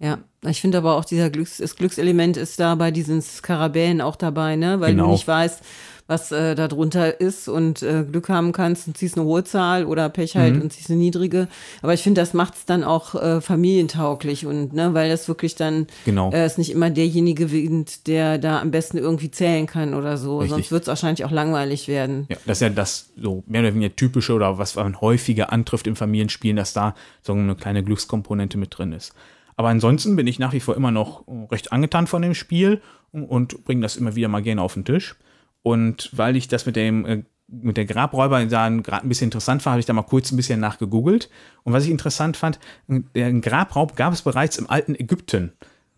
Ja, 0.01 0.19
ich 0.45 0.59
finde 0.61 0.77
aber 0.79 0.95
auch 0.95 1.05
dieser 1.05 1.29
Glücks, 1.29 1.57
das 1.57 1.75
Glückselement 1.77 2.35
ist 2.38 2.59
da 2.59 2.75
bei 2.75 2.91
diesen 2.91 3.21
Skarabäen 3.21 4.01
auch 4.01 4.15
dabei, 4.17 4.55
ne? 4.57 4.79
Weil 4.81 4.91
Genau. 4.91 5.05
du 5.05 5.11
nicht 5.11 5.27
weißt, 5.27 5.61
was 6.10 6.34
äh, 6.34 6.56
da 6.56 6.68
drunter 6.68 7.22
ist 7.22 7.48
und 7.48 7.82
äh, 7.84 8.04
Glück 8.04 8.28
haben 8.28 8.51
kannst 8.51 8.88
und 8.88 8.98
ziehst 8.98 9.16
eine 9.18 9.25
hohe 9.25 9.46
Zahl 9.46 9.86
oder 9.86 10.10
Pech 10.10 10.36
halt 10.36 10.56
Mhm. 10.56 10.62
und 10.63 10.74
ziehst 10.74 10.89
eine 10.89 11.00
niedrige. 11.00 11.48
Aber 11.82 11.94
ich 11.94 12.01
finde, 12.01 12.20
das 12.20 12.34
macht 12.34 12.56
es 12.56 12.66
dann 12.66 12.84
auch 12.84 13.16
äh, 13.16 13.39
familientauglich 13.39 14.46
und 14.46 14.74
ne, 14.74 14.94
weil 14.94 15.10
das 15.10 15.28
wirklich 15.28 15.56
dann 15.56 15.88
Genau. 16.06 16.32
äh, 16.32 16.46
ist 16.46 16.58
nicht 16.58 16.72
immer 16.72 16.89
derjenige 16.89 17.46
gewinnt, 17.46 18.08
der 18.08 18.38
da 18.38 18.60
am 18.60 18.72
besten 18.72 18.98
irgendwie 18.98 19.32
zählen 19.32 19.66
kann 19.68 19.94
oder 19.94 20.18
so. 20.18 20.39
Richtig. 20.39 20.50
Sonst 20.56 20.72
wird 20.72 20.82
es 20.84 20.88
wahrscheinlich 20.88 21.24
auch 21.25 21.32
langweilig 21.32 21.88
werden. 21.88 22.25
Ja, 22.30 22.38
das 22.46 22.58
ist 22.58 22.62
ja 22.62 22.70
das 22.70 23.10
so 23.16 23.44
mehr 23.48 23.62
oder 23.62 23.74
weniger 23.74 23.96
typische 23.96 24.34
oder 24.34 24.58
was 24.58 24.75
man 24.75 25.00
häufiger 25.00 25.54
antrifft 25.54 25.88
im 25.88 25.96
Familienspielen, 25.96 26.58
dass 26.58 26.74
da 26.74 26.96
so 27.22 27.34
eine 27.34 27.56
kleine 27.56 27.84
Glückskomponente 27.84 28.58
mit 28.58 28.78
drin 28.78 28.92
ist. 28.94 29.13
Aber 29.56 29.68
ansonsten 29.70 30.16
bin 30.16 30.25
ich 30.25 30.39
nach 30.39 30.54
wie 30.54 30.60
vor 30.60 30.75
immer 30.75 30.92
noch 30.92 31.24
recht 31.51 31.72
angetan 31.72 32.08
von 32.08 32.22
dem 32.22 32.34
Spiel 32.34 32.82
und 33.12 33.63
bringe 33.66 33.82
das 33.82 33.96
immer 33.98 34.16
wieder 34.16 34.28
mal 34.28 34.42
gerne 34.42 34.62
auf 34.62 34.74
den 34.74 34.86
Tisch. 34.86 35.16
Und 35.62 36.10
weil 36.13 36.36
ich 36.36 36.48
das 36.48 36.66
mit 36.66 36.75
dem 36.75 37.06
äh, 37.06 37.24
mit 37.51 37.78
der 37.78 37.86
Grabräuber 37.86 38.46
da 38.46 38.70
gerade 38.70 39.06
ein 39.06 39.10
bisschen 39.10 39.28
interessant 39.28 39.66
war, 39.66 39.72
habe 39.72 39.80
ich 39.80 39.86
da 39.86 39.94
mal 39.94 40.04
kurz 40.04 40.32
ein 40.32 40.38
bisschen 40.38 40.60
nachgegoogelt. 40.60 41.30
Und 41.63 41.74
was 41.74 41.86
ich 41.86 41.89
interessant 41.89 42.38
fand, 42.38 42.60
den 42.88 43.42
Grabraub 43.42 43.96
gab 43.96 44.13
es 44.13 44.22
bereits 44.22 44.58
im 44.58 44.70
alten 44.70 44.96
Ägypten. 44.96 45.54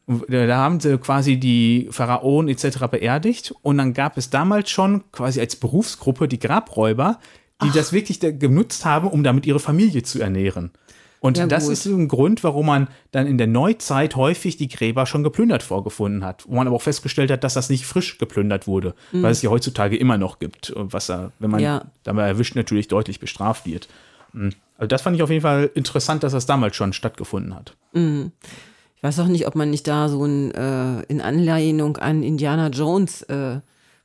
Da 0.07 0.57
haben 0.57 0.79
sie 0.79 0.97
quasi 0.97 1.37
die 1.37 1.87
Pharaonen 1.91 2.49
etc. 2.49 2.87
beerdigt 2.89 3.53
und 3.61 3.77
dann 3.77 3.93
gab 3.93 4.17
es 4.17 4.29
damals 4.29 4.69
schon 4.69 5.03
quasi 5.11 5.39
als 5.39 5.55
Berufsgruppe 5.55 6.27
die 6.27 6.39
Grabräuber, 6.39 7.19
die 7.63 7.71
das 7.71 7.93
wirklich 7.93 8.19
genutzt 8.19 8.85
haben, 8.85 9.07
um 9.07 9.23
damit 9.23 9.45
ihre 9.45 9.59
Familie 9.59 10.03
zu 10.03 10.19
ernähren. 10.19 10.71
Und 11.21 11.37
Ja, 11.37 11.45
das 11.45 11.67
ist 11.69 11.85
ein 11.85 12.07
Grund, 12.07 12.43
warum 12.43 12.65
man 12.65 12.87
dann 13.11 13.27
in 13.27 13.37
der 13.37 13.45
Neuzeit 13.45 14.15
häufig 14.15 14.57
die 14.57 14.67
Gräber 14.67 15.05
schon 15.05 15.23
geplündert 15.23 15.61
vorgefunden 15.61 16.25
hat. 16.25 16.45
Wo 16.47 16.55
man 16.55 16.65
aber 16.65 16.75
auch 16.75 16.81
festgestellt 16.81 17.29
hat, 17.29 17.43
dass 17.43 17.53
das 17.53 17.69
nicht 17.69 17.85
frisch 17.85 18.17
geplündert 18.17 18.65
wurde, 18.65 18.95
weil 19.11 19.31
es 19.31 19.43
ja 19.43 19.51
heutzutage 19.51 19.95
immer 19.95 20.17
noch 20.17 20.39
gibt, 20.39 20.73
was 20.75 21.05
da, 21.05 21.31
wenn 21.37 21.51
man 21.51 21.59
Ja. 21.61 21.85
dabei 22.03 22.27
erwischt, 22.27 22.55
natürlich 22.55 22.87
deutlich 22.87 23.19
bestraft 23.19 23.67
wird. 23.67 23.87
Mhm. 24.33 24.53
Also 24.79 24.87
das 24.87 25.03
fand 25.03 25.15
ich 25.15 25.21
auf 25.21 25.29
jeden 25.29 25.43
Fall 25.43 25.69
interessant, 25.75 26.23
dass 26.23 26.33
das 26.33 26.47
damals 26.47 26.75
schon 26.75 26.91
stattgefunden 26.91 27.53
hat. 27.55 27.75
Ich 27.93 29.03
weiß 29.03 29.19
auch 29.19 29.27
nicht, 29.27 29.45
ob 29.45 29.53
man 29.55 29.69
nicht 29.69 29.87
da 29.87 30.09
so 30.09 30.25
ein 30.25 30.49
äh, 30.55 31.03
in 31.03 31.21
Anlehnung 31.21 31.97
an 31.97 32.23
Indiana 32.23 32.69
Jones, 32.69 33.21
äh, 33.23 33.59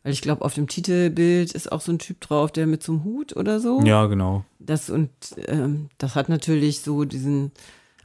weil 0.06 0.12
ich 0.12 0.22
glaube, 0.22 0.44
auf 0.44 0.54
dem 0.54 0.68
Titelbild 0.68 1.50
ist 1.50 1.72
auch 1.72 1.80
so 1.80 1.90
ein 1.90 1.98
Typ 1.98 2.20
drauf, 2.20 2.52
der 2.52 2.68
mit 2.68 2.80
so 2.80 2.92
einem 2.92 3.02
Hut 3.02 3.34
oder 3.34 3.58
so. 3.58 3.80
Ja, 3.82 4.06
genau. 4.06 4.44
Das 4.60 4.88
und 4.88 5.10
ähm, 5.48 5.88
das 5.98 6.14
hat 6.14 6.28
natürlich 6.28 6.82
so 6.82 7.04
diesen 7.04 7.50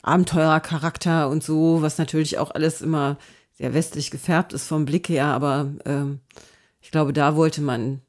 Abenteurercharakter 0.02 1.30
und 1.30 1.44
so, 1.44 1.84
was 1.84 2.00
natürlich 2.00 2.40
auch 2.40 2.50
alles 2.50 2.82
immer 2.82 3.20
sehr 3.54 3.76
westlich 3.76 4.10
gefärbt 4.10 4.52
ist 4.52 4.68
vom 4.68 4.86
Blick 4.86 5.10
her, 5.10 5.28
aber 5.28 5.70
ähm, 5.86 6.22
ich 6.82 6.90
glaube, 6.90 7.14
da 7.14 7.36
wollte 7.36 7.62
man 7.62 8.02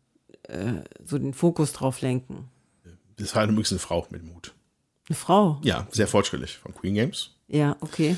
äh, 0.44 0.72
so 1.04 1.18
den 1.18 1.34
Fokus 1.34 1.74
drauf 1.74 2.00
lenken. 2.00 2.48
Das 3.16 3.26
ist 3.26 3.34
halt 3.34 3.50
übrigens 3.50 3.72
eine 3.72 3.78
Frau 3.78 4.06
mit 4.08 4.24
Mut. 4.24 4.54
Eine 5.10 5.16
Frau. 5.16 5.60
Ja, 5.64 5.86
sehr 5.90 6.08
fortschrittlich 6.08 6.56
von 6.56 6.74
Queen 6.74 6.94
Games. 6.94 7.32
Ja, 7.46 7.76
okay. 7.80 8.16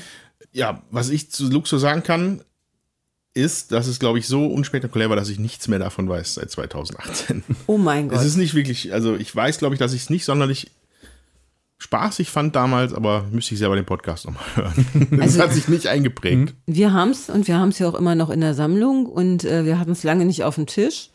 Ja, 0.53 0.83
was 0.89 1.09
ich 1.09 1.31
zu 1.31 1.49
Luxo 1.49 1.77
sagen 1.79 2.01
kann, 2.01 2.45
ist, 3.35 3.71
dass 3.71 3.85
es, 3.87 3.99
glaube 3.99 4.17
ich, 4.17 4.27
so 4.27 4.47
unspektakulär 4.47 5.09
war, 5.09 5.15
dass 5.15 5.29
ich 5.29 5.37
nichts 5.39 5.67
mehr 5.67 5.77
davon 5.79 6.09
weiß 6.09 6.35
seit 6.35 6.49
2018. 6.49 7.43
Oh 7.67 7.77
mein 7.77 8.09
Gott. 8.09 8.17
Es 8.19 8.25
ist 8.25 8.37
nicht 8.37 8.55
wirklich, 8.55 8.93
also 8.93 9.15
ich 9.15 9.35
weiß, 9.35 9.59
glaube 9.59 9.75
ich, 9.75 9.79
dass 9.79 9.93
ich 9.93 10.01
es 10.03 10.09
nicht 10.09 10.25
sonderlich 10.25 10.71
spaßig 11.77 12.29
fand 12.29 12.55
damals, 12.55 12.93
aber 12.93 13.25
müsste 13.31 13.53
ich 13.53 13.59
selber 13.59 13.75
den 13.75 13.85
Podcast 13.85 14.25
nochmal 14.25 14.43
hören. 14.55 14.85
Das 15.11 15.19
Also- 15.21 15.43
hat 15.43 15.53
sich 15.53 15.67
nicht 15.67 15.87
eingeprägt. 15.87 16.53
Wir 16.65 16.93
haben's 16.93 17.29
und 17.29 17.47
wir 17.47 17.57
haben's 17.59 17.77
ja 17.79 17.87
auch 17.89 17.95
immer 17.95 18.15
noch 18.15 18.29
in 18.29 18.41
der 18.41 18.53
Sammlung 18.53 19.05
und 19.05 19.43
äh, 19.43 19.65
wir 19.65 19.77
hatten 19.79 19.91
es 19.91 20.03
lange 20.03 20.25
nicht 20.25 20.43
auf 20.43 20.55
dem 20.55 20.65
Tisch. 20.65 21.09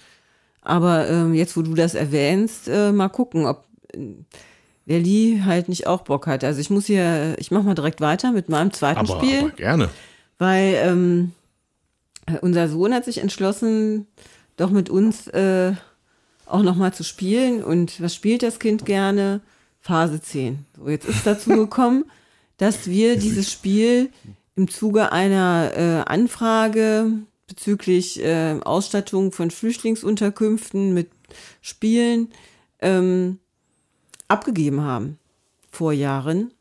Aber 0.62 1.08
ähm, 1.08 1.32
jetzt, 1.34 1.56
wo 1.56 1.62
du 1.62 1.74
das 1.74 1.94
erwähnst, 1.94 2.68
äh, 2.68 2.92
mal 2.92 3.08
gucken, 3.08 3.46
ob 3.46 3.64
äh, 3.94 3.98
der 4.86 5.00
Lee 5.00 5.40
halt 5.44 5.68
nicht 5.70 5.86
auch 5.86 6.02
Bock 6.02 6.26
hat. 6.26 6.44
Also 6.44 6.60
ich 6.60 6.68
muss 6.68 6.84
hier, 6.86 7.34
ich 7.38 7.50
mach 7.50 7.62
mal 7.62 7.74
direkt 7.74 8.02
weiter 8.02 8.30
mit 8.32 8.50
meinem 8.50 8.72
zweiten 8.72 8.98
Aber, 9.00 9.16
Spiel, 9.16 9.38
aber 9.40 9.50
gerne. 9.50 9.88
weil 10.38 10.74
ähm, 10.84 11.32
äh, 11.32 11.39
unser 12.42 12.68
Sohn 12.68 12.94
hat 12.94 13.04
sich 13.04 13.18
entschlossen, 13.18 14.06
doch 14.56 14.70
mit 14.70 14.90
uns 14.90 15.26
äh, 15.28 15.72
auch 16.46 16.62
noch 16.62 16.76
mal 16.76 16.92
zu 16.92 17.04
spielen. 17.04 17.62
Und 17.62 18.00
was 18.00 18.14
spielt 18.14 18.42
das 18.42 18.58
Kind 18.58 18.84
gerne? 18.84 19.40
Phase 19.80 20.20
10. 20.20 20.66
So, 20.76 20.88
jetzt 20.88 21.08
ist 21.08 21.26
dazu 21.26 21.50
gekommen, 21.56 22.04
dass 22.58 22.87
wir 22.87 23.16
dieses 23.16 23.50
Spiel 23.50 24.10
im 24.56 24.68
Zuge 24.68 25.12
einer 25.12 25.72
äh, 25.75 26.10
Anfrage 26.10 27.12
bezüglich 27.46 28.22
äh, 28.22 28.58
Ausstattung 28.62 29.32
von 29.32 29.50
Flüchtlingsunterkünften 29.50 30.92
mit 30.92 31.10
Spielen 31.62 32.28
ähm, 32.80 33.38
abgegeben 34.28 34.82
haben 34.82 35.18
vor 35.70 35.92
Jahren. 35.92 36.52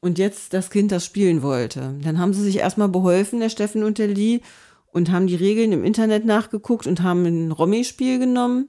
Und 0.00 0.18
jetzt 0.18 0.52
das 0.52 0.70
Kind 0.70 0.92
das 0.92 1.04
spielen 1.04 1.42
wollte. 1.42 1.96
Dann 2.02 2.18
haben 2.18 2.32
sie 2.32 2.42
sich 2.42 2.58
erstmal 2.58 2.88
beholfen, 2.88 3.40
der 3.40 3.48
Steffen 3.48 3.82
und 3.82 3.98
der 3.98 4.08
Lee, 4.08 4.40
und 4.92 5.10
haben 5.10 5.26
die 5.26 5.34
Regeln 5.34 5.72
im 5.72 5.84
Internet 5.84 6.24
nachgeguckt 6.24 6.86
und 6.86 7.02
haben 7.02 7.24
ein 7.26 7.52
Romy-Spiel 7.52 8.18
genommen. 8.18 8.68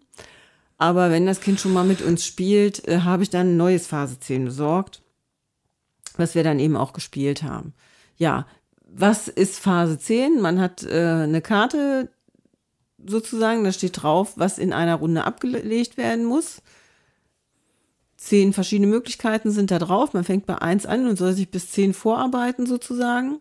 Aber 0.78 1.12
wenn 1.12 1.26
das 1.26 1.42
Kind 1.42 1.60
schon 1.60 1.74
mal 1.74 1.86
mit 1.86 2.02
uns 2.02 2.26
spielt, 2.26 2.88
äh, 2.88 3.02
habe 3.02 3.24
ich 3.24 3.30
dann 3.30 3.52
ein 3.52 3.58
neues 3.58 3.88
Phase 3.88 4.20
10 4.20 4.46
besorgt, 4.46 5.02
was 6.18 6.36
wir 6.36 6.44
dann 6.44 6.60
eben 6.60 6.76
auch 6.76 6.94
gespielt 6.94 7.44
haben. 7.44 7.74
Ja, 8.18 8.48
was 8.86 9.28
ist 9.28 9.60
Phase 9.60 10.00
10? 10.00 10.42
Man 10.42 10.60
hat 10.60 10.84
äh, 10.84 11.24
eine 11.24 11.42
Karte 11.42 12.10
sozusagen, 13.06 13.64
da 13.64 13.72
steht 13.72 14.02
drauf, 14.02 14.34
was 14.36 14.58
in 14.58 14.74
einer 14.74 14.96
Runde 14.96 15.26
abgelegt 15.26 15.98
werden 15.98 16.26
muss. 16.26 16.62
Zehn 18.20 18.52
verschiedene 18.52 18.88
Möglichkeiten 18.88 19.50
sind 19.50 19.72
da 19.72 19.80
drauf. 19.80 20.12
Man 20.12 20.26
fängt 20.26 20.46
bei 20.46 20.62
eins 20.62 20.86
an 20.86 21.08
und 21.08 21.18
soll 21.18 21.32
sich 21.32 21.50
bis 21.50 21.72
zehn 21.72 21.94
vorarbeiten 21.94 22.66
sozusagen. 22.66 23.40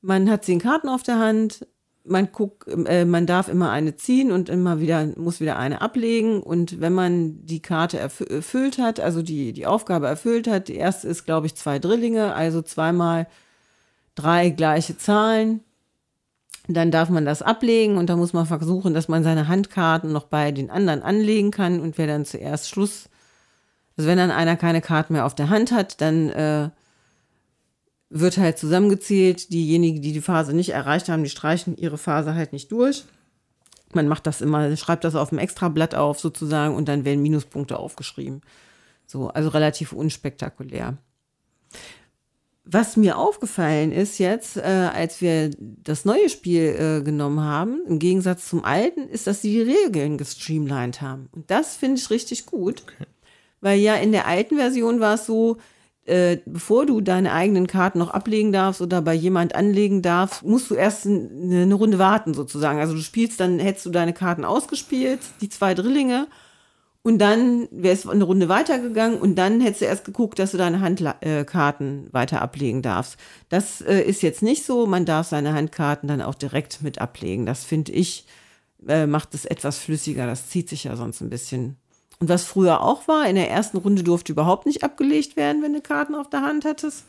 Man 0.00 0.30
hat 0.30 0.46
zehn 0.46 0.60
Karten 0.60 0.88
auf 0.88 1.02
der 1.02 1.18
Hand. 1.18 1.66
Man 2.02 2.32
guckt, 2.32 2.66
äh, 2.68 3.04
man 3.04 3.26
darf 3.26 3.48
immer 3.48 3.70
eine 3.70 3.94
ziehen 3.94 4.32
und 4.32 4.48
immer 4.48 4.80
wieder 4.80 5.06
muss 5.16 5.40
wieder 5.40 5.58
eine 5.58 5.82
ablegen. 5.82 6.42
Und 6.42 6.80
wenn 6.80 6.94
man 6.94 7.44
die 7.44 7.60
Karte 7.60 8.02
erfü- 8.02 8.30
erfüllt 8.30 8.78
hat, 8.78 8.98
also 8.98 9.20
die 9.20 9.52
die 9.52 9.66
Aufgabe 9.66 10.06
erfüllt 10.06 10.48
hat, 10.48 10.68
die 10.68 10.76
erste 10.76 11.06
ist 11.08 11.26
glaube 11.26 11.46
ich 11.46 11.54
zwei 11.54 11.78
Drillinge, 11.78 12.34
also 12.34 12.62
zweimal 12.62 13.26
drei 14.14 14.48
gleiche 14.48 14.96
Zahlen. 14.96 15.60
Dann 16.66 16.90
darf 16.90 17.10
man 17.10 17.26
das 17.26 17.42
ablegen 17.42 17.98
und 17.98 18.08
da 18.08 18.16
muss 18.16 18.32
man 18.32 18.46
versuchen, 18.46 18.94
dass 18.94 19.08
man 19.08 19.22
seine 19.22 19.48
Handkarten 19.48 20.12
noch 20.12 20.24
bei 20.24 20.50
den 20.50 20.70
anderen 20.70 21.02
anlegen 21.02 21.50
kann. 21.50 21.78
Und 21.78 21.98
wer 21.98 22.06
dann 22.06 22.24
zuerst 22.24 22.70
Schluss 22.70 23.10
also 23.96 24.08
wenn 24.08 24.18
dann 24.18 24.30
einer 24.30 24.56
keine 24.56 24.80
Karten 24.80 25.14
mehr 25.14 25.26
auf 25.26 25.34
der 25.34 25.48
Hand 25.48 25.72
hat, 25.72 26.00
dann 26.00 26.28
äh, 26.30 26.70
wird 28.10 28.36
halt 28.36 28.58
zusammengezählt. 28.58 29.52
Diejenigen, 29.52 30.02
die 30.02 30.12
die 30.12 30.20
Phase 30.20 30.54
nicht 30.54 30.70
erreicht 30.70 31.08
haben, 31.08 31.24
die 31.24 31.30
streichen 31.30 31.76
ihre 31.76 31.98
Phase 31.98 32.34
halt 32.34 32.52
nicht 32.52 32.70
durch. 32.72 33.04
Man 33.94 34.08
macht 34.08 34.26
das 34.26 34.40
immer, 34.40 34.76
schreibt 34.76 35.04
das 35.04 35.14
auf 35.14 35.30
dem 35.30 35.38
Extrablatt 35.38 35.94
auf 35.94 36.20
sozusagen 36.20 36.74
und 36.74 36.88
dann 36.88 37.04
werden 37.04 37.22
Minuspunkte 37.22 37.78
aufgeschrieben. 37.78 38.42
So, 39.06 39.28
also 39.28 39.48
relativ 39.48 39.92
unspektakulär. 39.92 40.98
Was 42.68 42.96
mir 42.96 43.16
aufgefallen 43.16 43.92
ist 43.92 44.18
jetzt, 44.18 44.56
äh, 44.56 44.90
als 44.92 45.20
wir 45.20 45.50
das 45.58 46.04
neue 46.04 46.28
Spiel 46.28 46.62
äh, 46.62 47.04
genommen 47.04 47.40
haben, 47.40 47.80
im 47.86 48.00
Gegensatz 48.00 48.48
zum 48.48 48.64
alten, 48.64 49.08
ist, 49.08 49.28
dass 49.28 49.40
sie 49.40 49.52
die 49.52 49.72
Regeln 49.72 50.18
gestreamlined 50.18 51.00
haben. 51.00 51.28
Und 51.30 51.48
das 51.48 51.76
finde 51.76 52.00
ich 52.00 52.10
richtig 52.10 52.44
gut. 52.44 52.82
Weil 53.66 53.80
ja 53.80 53.96
in 53.96 54.12
der 54.12 54.28
alten 54.28 54.56
Version 54.56 55.00
war 55.00 55.14
es 55.14 55.26
so, 55.26 55.56
äh, 56.04 56.36
bevor 56.46 56.86
du 56.86 57.00
deine 57.00 57.32
eigenen 57.32 57.66
Karten 57.66 57.98
noch 57.98 58.10
ablegen 58.10 58.52
darfst 58.52 58.80
oder 58.80 59.02
bei 59.02 59.12
jemand 59.12 59.56
anlegen 59.56 60.02
darfst, 60.02 60.44
musst 60.44 60.70
du 60.70 60.74
erst 60.76 61.04
n- 61.06 61.50
eine 61.50 61.74
Runde 61.74 61.98
warten 61.98 62.32
sozusagen. 62.32 62.78
Also 62.78 62.94
du 62.94 63.00
spielst, 63.00 63.40
dann 63.40 63.58
hättest 63.58 63.86
du 63.86 63.90
deine 63.90 64.12
Karten 64.12 64.44
ausgespielt, 64.44 65.18
die 65.40 65.48
zwei 65.48 65.74
Drillinge, 65.74 66.28
und 67.02 67.18
dann 67.18 67.66
wäre 67.72 67.94
es 67.94 68.06
eine 68.08 68.22
Runde 68.22 68.48
weitergegangen 68.48 69.18
und 69.18 69.34
dann 69.34 69.60
hättest 69.60 69.80
du 69.80 69.84
erst 69.86 70.04
geguckt, 70.04 70.38
dass 70.38 70.52
du 70.52 70.58
deine 70.58 70.80
Handkarten 70.80 72.06
äh, 72.08 72.12
weiter 72.12 72.40
ablegen 72.42 72.82
darfst. 72.82 73.16
Das 73.48 73.80
äh, 73.80 74.00
ist 74.00 74.22
jetzt 74.22 74.42
nicht 74.42 74.64
so. 74.64 74.86
Man 74.86 75.04
darf 75.06 75.26
seine 75.28 75.54
Handkarten 75.54 76.08
dann 76.08 76.22
auch 76.22 76.34
direkt 76.36 76.82
mit 76.82 77.00
ablegen. 77.00 77.46
Das 77.46 77.64
finde 77.64 77.92
ich, 77.92 78.26
äh, 78.88 79.06
macht 79.06 79.34
es 79.34 79.44
etwas 79.44 79.78
flüssiger. 79.78 80.26
Das 80.26 80.48
zieht 80.50 80.68
sich 80.68 80.84
ja 80.84 80.94
sonst 80.96 81.20
ein 81.20 81.30
bisschen. 81.30 81.76
Und 82.18 82.28
was 82.28 82.44
früher 82.44 82.80
auch 82.80 83.08
war, 83.08 83.28
in 83.28 83.36
der 83.36 83.50
ersten 83.50 83.76
Runde 83.76 84.02
durfte 84.02 84.32
überhaupt 84.32 84.66
nicht 84.66 84.82
abgelegt 84.82 85.36
werden, 85.36 85.62
wenn 85.62 85.74
du 85.74 85.80
Karten 85.82 86.14
auf 86.14 86.30
der 86.30 86.42
Hand 86.42 86.64
hattest. 86.64 87.04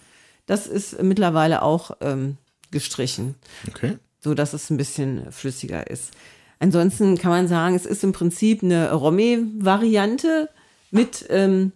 Das 0.45 0.67
ist 0.67 1.01
mittlerweile 1.01 1.61
auch 1.61 1.91
ähm, 2.01 2.37
gestrichen 2.71 3.35
Okay. 3.69 3.97
so 4.19 4.33
dass 4.33 4.53
es 4.53 4.69
ein 4.69 4.77
bisschen 4.77 5.31
flüssiger 5.31 5.87
ist. 5.89 6.11
Ansonsten 6.59 7.17
kann 7.17 7.31
man 7.31 7.47
sagen, 7.47 7.75
es 7.75 7.85
ist 7.85 8.03
im 8.03 8.13
Prinzip 8.13 8.63
eine 8.63 8.91
Romme-Variante 8.91 10.49
mit 10.91 11.25
ähm, 11.29 11.71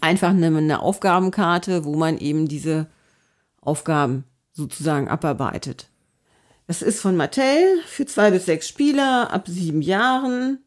einfach 0.00 0.30
eine, 0.30 0.46
eine 0.46 0.80
Aufgabenkarte, 0.80 1.84
wo 1.84 1.94
man 1.94 2.18
eben 2.18 2.48
diese 2.48 2.86
Aufgaben 3.60 4.24
sozusagen 4.52 5.08
abarbeitet. 5.08 5.88
Das 6.66 6.82
ist 6.82 7.00
von 7.00 7.16
Mattel 7.16 7.80
für 7.86 8.06
zwei 8.06 8.30
bis 8.30 8.46
sechs 8.46 8.68
Spieler 8.68 9.30
ab 9.32 9.46
sieben 9.48 9.82
Jahren. 9.82 10.58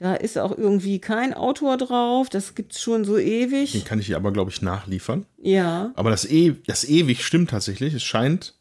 Da 0.00 0.14
ist 0.14 0.38
auch 0.38 0.56
irgendwie 0.56 0.98
kein 0.98 1.34
Autor 1.34 1.76
drauf. 1.76 2.30
Das 2.30 2.54
gibt's 2.54 2.80
schon 2.80 3.04
so 3.04 3.18
ewig. 3.18 3.72
Den 3.72 3.84
kann 3.84 4.00
ich 4.00 4.06
hier 4.06 4.16
aber, 4.16 4.32
glaube 4.32 4.50
ich, 4.50 4.62
nachliefern. 4.62 5.26
Ja. 5.42 5.92
Aber 5.94 6.08
das, 6.08 6.24
e 6.24 6.54
das 6.66 6.84
ewig 6.88 7.22
stimmt 7.22 7.50
tatsächlich. 7.50 7.92
Es 7.92 8.02
scheint 8.02 8.54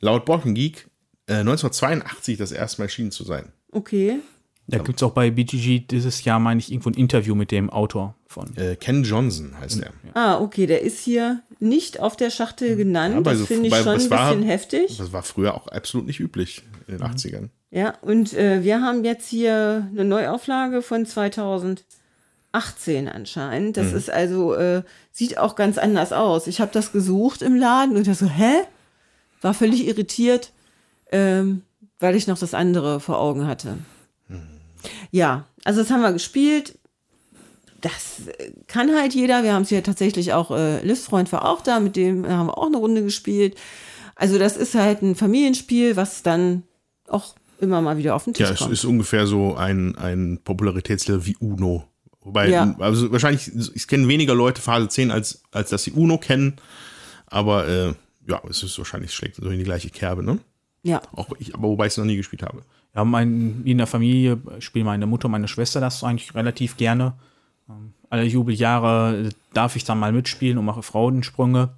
laut 0.00 0.24
Borken 0.24 0.54
Geek 0.54 0.86
äh, 1.26 1.34
1982 1.40 2.38
das 2.38 2.52
erste 2.52 2.80
Mal 2.80 2.84
erschienen 2.84 3.10
zu 3.10 3.24
sein. 3.24 3.50
Okay. 3.72 4.20
Da 4.68 4.78
gibt 4.78 4.98
es 4.98 5.02
auch 5.02 5.10
bei 5.10 5.30
BGG 5.30 5.80
dieses 5.90 6.24
Jahr, 6.24 6.38
meine 6.38 6.60
ich, 6.60 6.70
irgendwo 6.70 6.90
ein 6.90 6.94
Interview 6.94 7.34
mit 7.34 7.50
dem 7.50 7.68
Autor 7.70 8.14
von. 8.26 8.56
Äh, 8.56 8.76
Ken 8.76 9.02
Johnson 9.02 9.58
heißt 9.60 9.82
er. 9.82 9.90
Ah, 10.14 10.40
okay, 10.40 10.66
der 10.66 10.80
ist 10.82 11.00
hier 11.00 11.42
nicht 11.58 12.00
auf 12.00 12.16
der 12.16 12.30
Schachtel 12.30 12.76
genannt. 12.76 13.16
aber 13.16 13.32
das 13.32 13.40
so- 13.40 13.46
finde 13.46 13.66
ich 13.68 13.74
schon 13.74 13.88
ein 13.88 13.98
das 13.98 14.10
war- 14.10 14.30
bisschen 14.32 14.46
heftig. 14.48 14.96
Das 14.96 15.12
war 15.12 15.22
früher 15.24 15.54
auch 15.54 15.66
absolut 15.68 16.06
nicht 16.06 16.20
üblich 16.20 16.62
in 16.86 16.96
den 16.98 17.02
80ern. 17.02 17.50
Ja, 17.74 17.94
und 18.02 18.34
äh, 18.34 18.62
wir 18.62 18.82
haben 18.82 19.02
jetzt 19.02 19.26
hier 19.26 19.88
eine 19.90 20.04
Neuauflage 20.04 20.80
von 20.80 21.06
2018 21.06 23.08
anscheinend. 23.08 23.76
Das 23.76 23.92
ist 23.92 24.10
also, 24.10 24.54
äh, 24.54 24.84
sieht 25.10 25.38
auch 25.38 25.56
ganz 25.56 25.76
anders 25.76 26.12
aus. 26.12 26.46
Ich 26.46 26.60
habe 26.60 26.70
das 26.72 26.92
gesucht 26.92 27.42
im 27.42 27.56
Laden 27.56 27.96
und 27.96 28.06
ich 28.06 28.16
so, 28.16 28.26
hä? 28.26 28.52
War 29.40 29.54
völlig 29.54 29.88
irritiert, 29.88 30.52
ähm, 31.10 31.62
weil 31.98 32.14
ich 32.14 32.28
noch 32.28 32.38
das 32.38 32.54
andere 32.54 33.00
vor 33.00 33.18
Augen 33.18 33.48
hatte. 33.48 33.78
Ja, 35.10 35.44
also 35.64 35.80
das 35.80 35.90
haben 35.90 36.02
wir 36.02 36.12
gespielt. 36.12 36.78
Das 37.80 38.28
äh, 38.38 38.52
kann 38.68 38.94
halt 38.94 39.14
jeder. 39.14 39.42
Wir 39.42 39.52
haben 39.52 39.62
es 39.62 39.70
ja 39.70 39.80
tatsächlich 39.80 40.32
auch, 40.32 40.52
äh, 40.52 40.80
Livsfreund 40.86 41.32
war 41.32 41.44
auch 41.44 41.60
da, 41.60 41.80
mit 41.80 41.96
dem 41.96 42.24
haben 42.24 42.46
wir 42.46 42.56
auch 42.56 42.68
eine 42.68 42.76
Runde 42.76 43.02
gespielt. 43.02 43.56
Also 44.14 44.38
das 44.38 44.56
ist 44.56 44.76
halt 44.76 45.02
ein 45.02 45.16
Familienspiel, 45.16 45.96
was 45.96 46.22
dann 46.22 46.62
auch 47.08 47.34
immer 47.60 47.80
mal 47.80 47.96
wieder 47.96 48.14
auf 48.14 48.24
den 48.24 48.34
Tisch 48.34 48.46
Ja, 48.46 48.52
es 48.52 48.60
kommt. 48.60 48.72
ist 48.72 48.84
ungefähr 48.84 49.26
so 49.26 49.54
ein, 49.56 49.96
ein 49.96 50.40
Popularitätslevel 50.44 51.26
wie 51.26 51.36
Uno. 51.38 51.84
Wobei, 52.22 52.48
Ja. 52.50 52.74
also 52.78 53.12
wahrscheinlich, 53.12 53.50
ich 53.74 53.86
kenne 53.86 54.08
weniger 54.08 54.34
Leute 54.34 54.60
Phase 54.62 54.88
10, 54.88 55.10
als, 55.10 55.42
als 55.50 55.70
dass 55.70 55.84
sie 55.84 55.92
Uno 55.92 56.18
kennen. 56.18 56.56
Aber 57.26 57.68
äh, 57.68 57.94
ja, 58.26 58.40
es 58.48 58.62
ist 58.62 58.78
wahrscheinlich, 58.78 59.12
schlägt 59.12 59.36
so 59.36 59.48
in 59.50 59.58
die 59.58 59.64
gleiche 59.64 59.90
Kerbe, 59.90 60.22
ne? 60.24 60.38
ja, 60.82 61.00
Auch 61.12 61.28
ich, 61.38 61.54
aber 61.54 61.68
wobei 61.68 61.86
ich 61.86 61.92
es 61.92 61.96
noch 61.96 62.04
nie 62.04 62.16
gespielt 62.16 62.42
habe. 62.42 62.62
Ja, 62.94 63.04
mein, 63.04 63.62
in 63.64 63.78
der 63.78 63.86
Familie 63.86 64.38
spielen 64.60 64.84
meine 64.86 65.06
Mutter 65.06 65.26
und 65.26 65.32
meine 65.32 65.48
Schwester 65.48 65.80
das 65.80 66.04
eigentlich 66.04 66.34
relativ 66.34 66.76
gerne. 66.76 67.14
Ähm, 67.68 67.92
Alle 68.10 68.24
Jubeljahre 68.24 69.30
darf 69.52 69.76
ich 69.76 69.84
dann 69.84 69.98
mal 69.98 70.12
mitspielen 70.12 70.58
und 70.58 70.64
mache 70.64 70.82
Frauensprünge. 70.82 71.70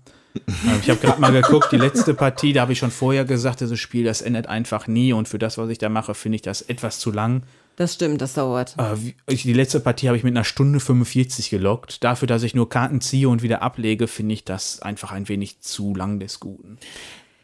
Ähm, 0.46 0.80
Ich 0.82 0.90
habe 0.90 1.00
gerade 1.00 1.20
mal 1.20 1.32
geguckt, 1.32 1.72
die 1.72 1.76
letzte 1.76 2.14
Partie, 2.14 2.52
da 2.52 2.62
habe 2.62 2.72
ich 2.72 2.78
schon 2.78 2.90
vorher 2.90 3.24
gesagt, 3.24 3.60
dieses 3.60 3.78
Spiel, 3.78 4.04
das 4.04 4.22
endet 4.22 4.46
einfach 4.46 4.86
nie 4.86 5.12
und 5.12 5.28
für 5.28 5.38
das, 5.38 5.58
was 5.58 5.68
ich 5.70 5.78
da 5.78 5.88
mache, 5.88 6.14
finde 6.14 6.36
ich 6.36 6.42
das 6.42 6.62
etwas 6.62 6.98
zu 6.98 7.10
lang. 7.10 7.42
das 7.76 7.94
stimmt, 7.94 8.20
das 8.20 8.34
dauert. 8.34 8.74
Äh, 8.78 9.34
Die 9.34 9.52
letzte 9.52 9.80
Partie 9.80 10.08
habe 10.08 10.16
ich 10.16 10.24
mit 10.24 10.32
einer 10.34 10.44
Stunde 10.44 10.80
45 10.80 11.50
gelockt. 11.50 12.02
Dafür, 12.04 12.26
dass 12.28 12.42
ich 12.42 12.54
nur 12.54 12.68
Karten 12.68 13.00
ziehe 13.00 13.28
und 13.28 13.42
wieder 13.42 13.62
ablege, 13.62 14.06
finde 14.08 14.34
ich 14.34 14.44
das 14.44 14.80
einfach 14.80 15.12
ein 15.12 15.28
wenig 15.28 15.60
zu 15.60 15.94
lang 15.94 16.18
des 16.20 16.40
Guten. 16.40 16.78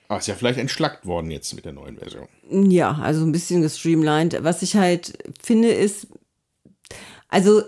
Aber 0.09 0.19
ist 0.19 0.27
ja 0.29 0.35
vielleicht 0.35 0.59
entschlackt 0.59 1.07
worden 1.07 1.31
jetzt 1.31 1.55
mit 1.55 1.65
der 1.65 1.73
neuen 1.73 1.97
Version. 1.99 2.29
Ja, 2.51 2.99
also 3.03 3.25
ein 3.25 3.33
bisschen 3.33 3.63
gestreamlined. 3.63 4.39
Was 4.43 4.63
ich 4.63 4.77
halt 4.77 5.17
finde, 5.43 5.69
ist, 5.69 6.07
also 7.29 7.63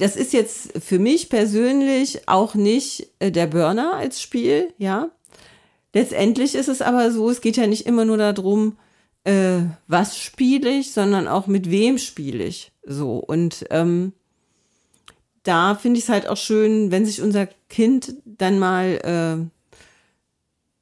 das 0.00 0.16
ist 0.16 0.32
jetzt 0.32 0.72
für 0.82 0.98
mich 0.98 1.28
persönlich 1.28 2.26
auch 2.26 2.54
nicht 2.54 3.08
äh, 3.18 3.30
der 3.30 3.46
Burner 3.46 3.94
als 3.94 4.20
Spiel, 4.20 4.72
ja. 4.78 5.10
Letztendlich 5.92 6.54
ist 6.54 6.68
es 6.68 6.80
aber 6.80 7.10
so, 7.10 7.28
es 7.28 7.42
geht 7.42 7.56
ja 7.58 7.66
nicht 7.66 7.86
immer 7.86 8.06
nur 8.06 8.16
darum, 8.16 8.78
äh, 9.24 9.58
was 9.88 10.16
spiele 10.18 10.70
ich, 10.70 10.92
sondern 10.92 11.28
auch 11.28 11.46
mit 11.46 11.70
wem 11.70 11.98
spiele 11.98 12.44
ich. 12.44 12.72
So. 12.82 13.16
Und 13.16 13.66
ähm, 13.70 14.14
da 15.42 15.74
finde 15.74 15.98
ich 15.98 16.04
es 16.04 16.10
halt 16.10 16.26
auch 16.26 16.36
schön, 16.38 16.90
wenn 16.90 17.04
sich 17.04 17.20
unser 17.20 17.46
Kind 17.68 18.14
dann 18.24 18.58
mal 18.58 19.00
äh, 19.04 19.59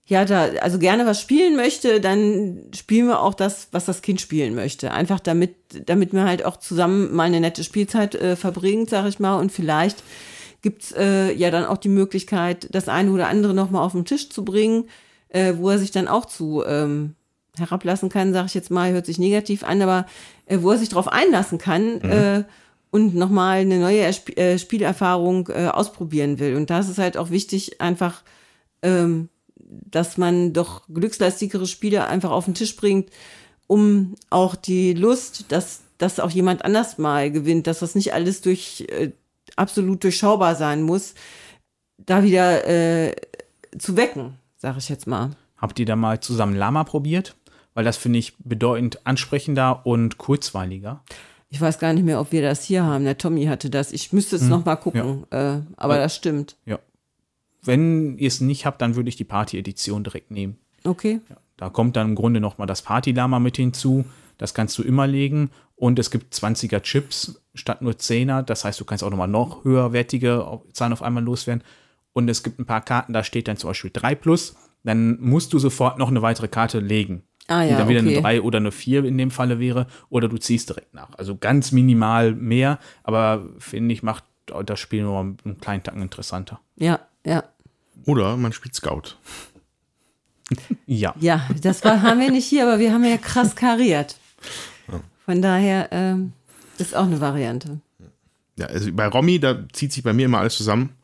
ja, 0.09 0.25
da, 0.25 0.45
also 0.63 0.79
gerne 0.79 1.05
was 1.05 1.21
spielen 1.21 1.55
möchte, 1.55 2.01
dann 2.01 2.63
spielen 2.75 3.09
wir 3.09 3.21
auch 3.21 3.35
das, 3.35 3.69
was 3.73 3.85
das 3.85 4.01
Kind 4.01 4.23
spielen 4.23 4.55
möchte. 4.55 4.91
Einfach 4.91 5.21
damit, 5.21 5.55
damit 5.85 6.15
man 6.15 6.27
halt 6.27 6.47
auch 6.47 6.57
zusammen 6.57 7.15
mal 7.15 7.25
eine 7.25 7.41
nette 7.41 7.63
Spielzeit 7.63 8.15
äh, 8.15 8.35
verbringt, 8.35 8.89
sag 8.89 9.07
ich 9.07 9.21
mal. 9.21 9.39
Und 9.39 9.53
vielleicht 9.53 10.03
gibt's 10.63 10.93
äh, 10.93 11.31
ja 11.35 11.51
dann 11.51 11.67
auch 11.67 11.77
die 11.77 11.91
Möglichkeit, 11.91 12.69
das 12.75 12.89
eine 12.89 13.13
oder 13.13 13.29
andere 13.29 13.53
nochmal 13.53 13.85
auf 13.85 13.93
den 13.93 14.07
Tisch 14.07 14.31
zu 14.31 14.47
bringen, 14.47 14.89
äh, 15.29 15.53
wo 15.59 15.69
er 15.69 15.79
sich 15.79 15.91
dann 15.91 16.09
auch 16.09 16.25
zu 16.25 16.65
ähm, 16.67 17.15
herablassen 17.59 18.09
kann, 18.09 18.33
sag 18.33 18.47
ich 18.47 18.55
jetzt 18.55 18.71
mal, 18.71 18.91
hört 18.93 19.05
sich 19.05 19.19
negativ 19.19 19.63
an, 19.63 19.83
aber 19.83 20.07
äh, 20.47 20.59
wo 20.63 20.71
er 20.71 20.79
sich 20.79 20.89
darauf 20.89 21.09
einlassen 21.09 21.59
kann 21.59 22.01
äh, 22.01 22.45
und 22.91 23.15
nochmal 23.15 23.59
eine 23.59 23.79
neue 23.79 23.99
Ersp 23.99 24.39
äh, 24.39 24.59
Spielerfahrung 24.59 25.51
äh, 25.51 25.69
ausprobieren 25.69 26.39
will. 26.39 26.57
Und 26.57 26.71
da 26.71 26.79
ist 26.79 26.89
es 26.89 26.97
halt 26.97 27.19
auch 27.19 27.29
wichtig, 27.29 27.83
einfach 27.83 28.23
ähm, 28.81 29.29
dass 29.71 30.17
man 30.17 30.53
doch 30.53 30.83
glückslastigere 30.93 31.67
Spiele 31.67 32.07
einfach 32.07 32.31
auf 32.31 32.47
den 32.47 32.55
Tisch 32.55 32.75
bringt, 32.77 33.11
um 33.67 34.15
auch 34.31 34.55
die 34.57 34.95
Lust, 34.95 35.47
dass, 35.53 35.83
dass 35.99 36.21
auch 36.21 36.31
jemand 36.31 36.65
anders 36.65 36.99
mal 36.99 37.31
gewinnt, 37.31 37.67
dass 37.67 37.81
das 37.81 37.95
nicht 37.95 38.15
alles 38.15 38.41
durch 38.41 38.87
äh, 38.89 39.13
absolut 39.57 40.03
durchschaubar 40.05 40.55
sein 40.55 40.83
muss, 40.83 41.15
da 41.99 42.23
wieder 42.23 42.67
äh, 42.67 43.15
zu 43.79 43.97
wecken, 43.97 44.35
sage 44.57 44.79
ich 44.79 44.89
jetzt 44.89 45.07
mal. 45.07 45.31
Habt 45.59 45.79
ihr 45.79 45.87
da 45.87 45.97
mal 45.97 46.21
zusammen 46.21 46.55
Lama 46.57 46.85
probiert? 46.85 47.35
Weil 47.75 47.85
das 47.85 47.97
finde 47.97 48.19
ich 48.19 48.35
bedeutend 48.39 49.07
ansprechender 49.07 49.85
und 49.87 50.19
kurzweiliger. 50.19 51.03
Ich 51.51 51.61
weiß 51.61 51.79
gar 51.79 51.93
nicht 51.93 52.05
mehr, 52.05 52.21
ob 52.21 52.33
wir 52.33 52.43
das 52.43 52.65
hier 52.65 52.85
haben. 52.85 53.05
Der 53.05 53.19
Tommy 53.19 53.47
hatte 53.47 53.71
das. 53.71 53.93
Ich 53.93 54.13
müsste 54.13 54.37
es 54.37 54.43
noch 54.43 54.65
mal 54.65 54.77
gucken. 54.77 55.25
Äh, 55.31 55.61
aber 55.77 55.97
Ja. 55.97 56.03
das 56.03 56.15
stimmt. 56.17 56.57
Ja. 56.67 56.79
Wenn 57.69 58.17
ihr 58.17 58.29
es 58.29 58.41
nicht 58.41 58.65
habt, 58.65 58.81
dann 58.81 58.97
würde 58.97 59.11
ich 59.11 59.17
die 59.17 59.25
Party-Edition 59.25 60.03
direkt 60.03 60.31
nehmen. 60.31 60.57
Okay. 60.85 61.21
Da 61.59 61.69
kommt 61.69 61.97
dann 61.97 62.09
im 62.09 62.15
Grunde 62.15 62.41
noch 62.41 62.57
mal 62.57 62.65
das 62.65 62.81
Party-Lama 62.81 63.39
mit 63.41 63.59
hinzu. 63.59 64.07
Das 64.39 64.55
kannst 64.55 64.79
du 64.79 64.83
immer 64.83 65.07
legen. 65.07 65.51
Und 65.77 65.99
es 65.99 66.11
gibt 66.11 66.33
20er 66.35 66.81
Chips 66.81 67.43
statt 67.55 67.83
nur 67.83 67.93
10er. 67.93 68.41
Das 68.41 68.65
heißt, 68.65 68.81
du 68.81 68.87
kannst 68.87 69.05
auch 69.05 69.11
noch 69.11 69.19
mal 69.19 69.27
noch 69.27 69.65
höherwertige 69.65 70.61
Zahlen 70.73 70.95
auf 70.95 71.03
einmal 71.03 71.23
loswerden. 71.23 71.63
Und 72.15 72.31
es 72.31 72.43
gibt 72.43 72.59
ein 72.59 72.65
paar 72.65 72.81
Karten, 72.81 73.13
da 73.13 73.23
steht 73.23 73.49
dann 73.49 73.59
zum 73.59 73.69
Beispiel 73.69 73.91
3 73.93 74.15
plus. 74.15 74.57
Dann 74.83 75.21
musst 75.21 75.53
du 75.53 75.59
sofort 75.59 75.99
noch 75.99 76.09
eine 76.09 76.23
weitere 76.23 76.49
Karte 76.49 76.81
legen. 76.81 77.25
Ah 77.49 77.65
die 77.65 77.71
ja, 77.71 77.79
dann 77.79 77.89
wieder 77.89 78.01
okay. 78.01 78.15
eine 78.15 78.23
3 78.23 78.43
oder 78.43 78.59
eine 78.59 78.73
4 78.73 79.05
in 79.05 79.19
dem 79.19 79.31
Falle 79.31 79.59
wäre. 79.59 79.89
Oder 80.09 80.29
du 80.29 80.39
ziehst 80.39 80.71
direkt 80.71 80.95
nach. 80.95 81.11
Also 81.19 81.37
ganz 81.37 81.71
minimal 81.73 82.35
mehr. 82.35 82.79
Aber 83.03 83.47
finde 83.59 83.93
ich, 83.93 84.03
macht 84.03 84.25
das 84.65 84.81
Spiel 84.81 85.03
nur 85.03 85.19
einen 85.19 85.59
kleinen 85.61 85.83
Tacken 85.83 86.01
interessanter. 86.01 86.61
Ja, 86.77 87.01
ja. 87.27 87.45
Oder 88.09 88.39
man 88.39 88.55
spielt 88.55 88.75
Scout. 88.75 89.17
Ja. 90.87 91.15
Ja, 91.21 91.47
das 91.63 91.85
war, 91.85 92.01
haben 92.01 92.21
wir 92.21 92.31
nicht 92.31 92.47
hier, 92.47 92.63
aber 92.67 92.79
wir 92.79 92.91
haben 92.91 93.05
ja 93.05 93.19
krass 93.19 93.55
kariert. 93.55 94.17
Von 95.27 95.43
daher 95.43 95.91
ähm, 95.93 96.33
ist 96.79 96.97
auch 96.97 97.05
eine 97.05 97.21
Variante. 97.21 97.81
Ja, 98.57 98.65
also 98.65 98.91
bei 98.95 99.07
Romy, 99.09 99.39
da 99.39 99.69
zieht 99.75 99.93
sich 99.93 100.03
bei 100.03 100.15
mir 100.15 100.25
immer 100.25 100.39
alles 100.39 100.57
zusammen. 100.57 100.95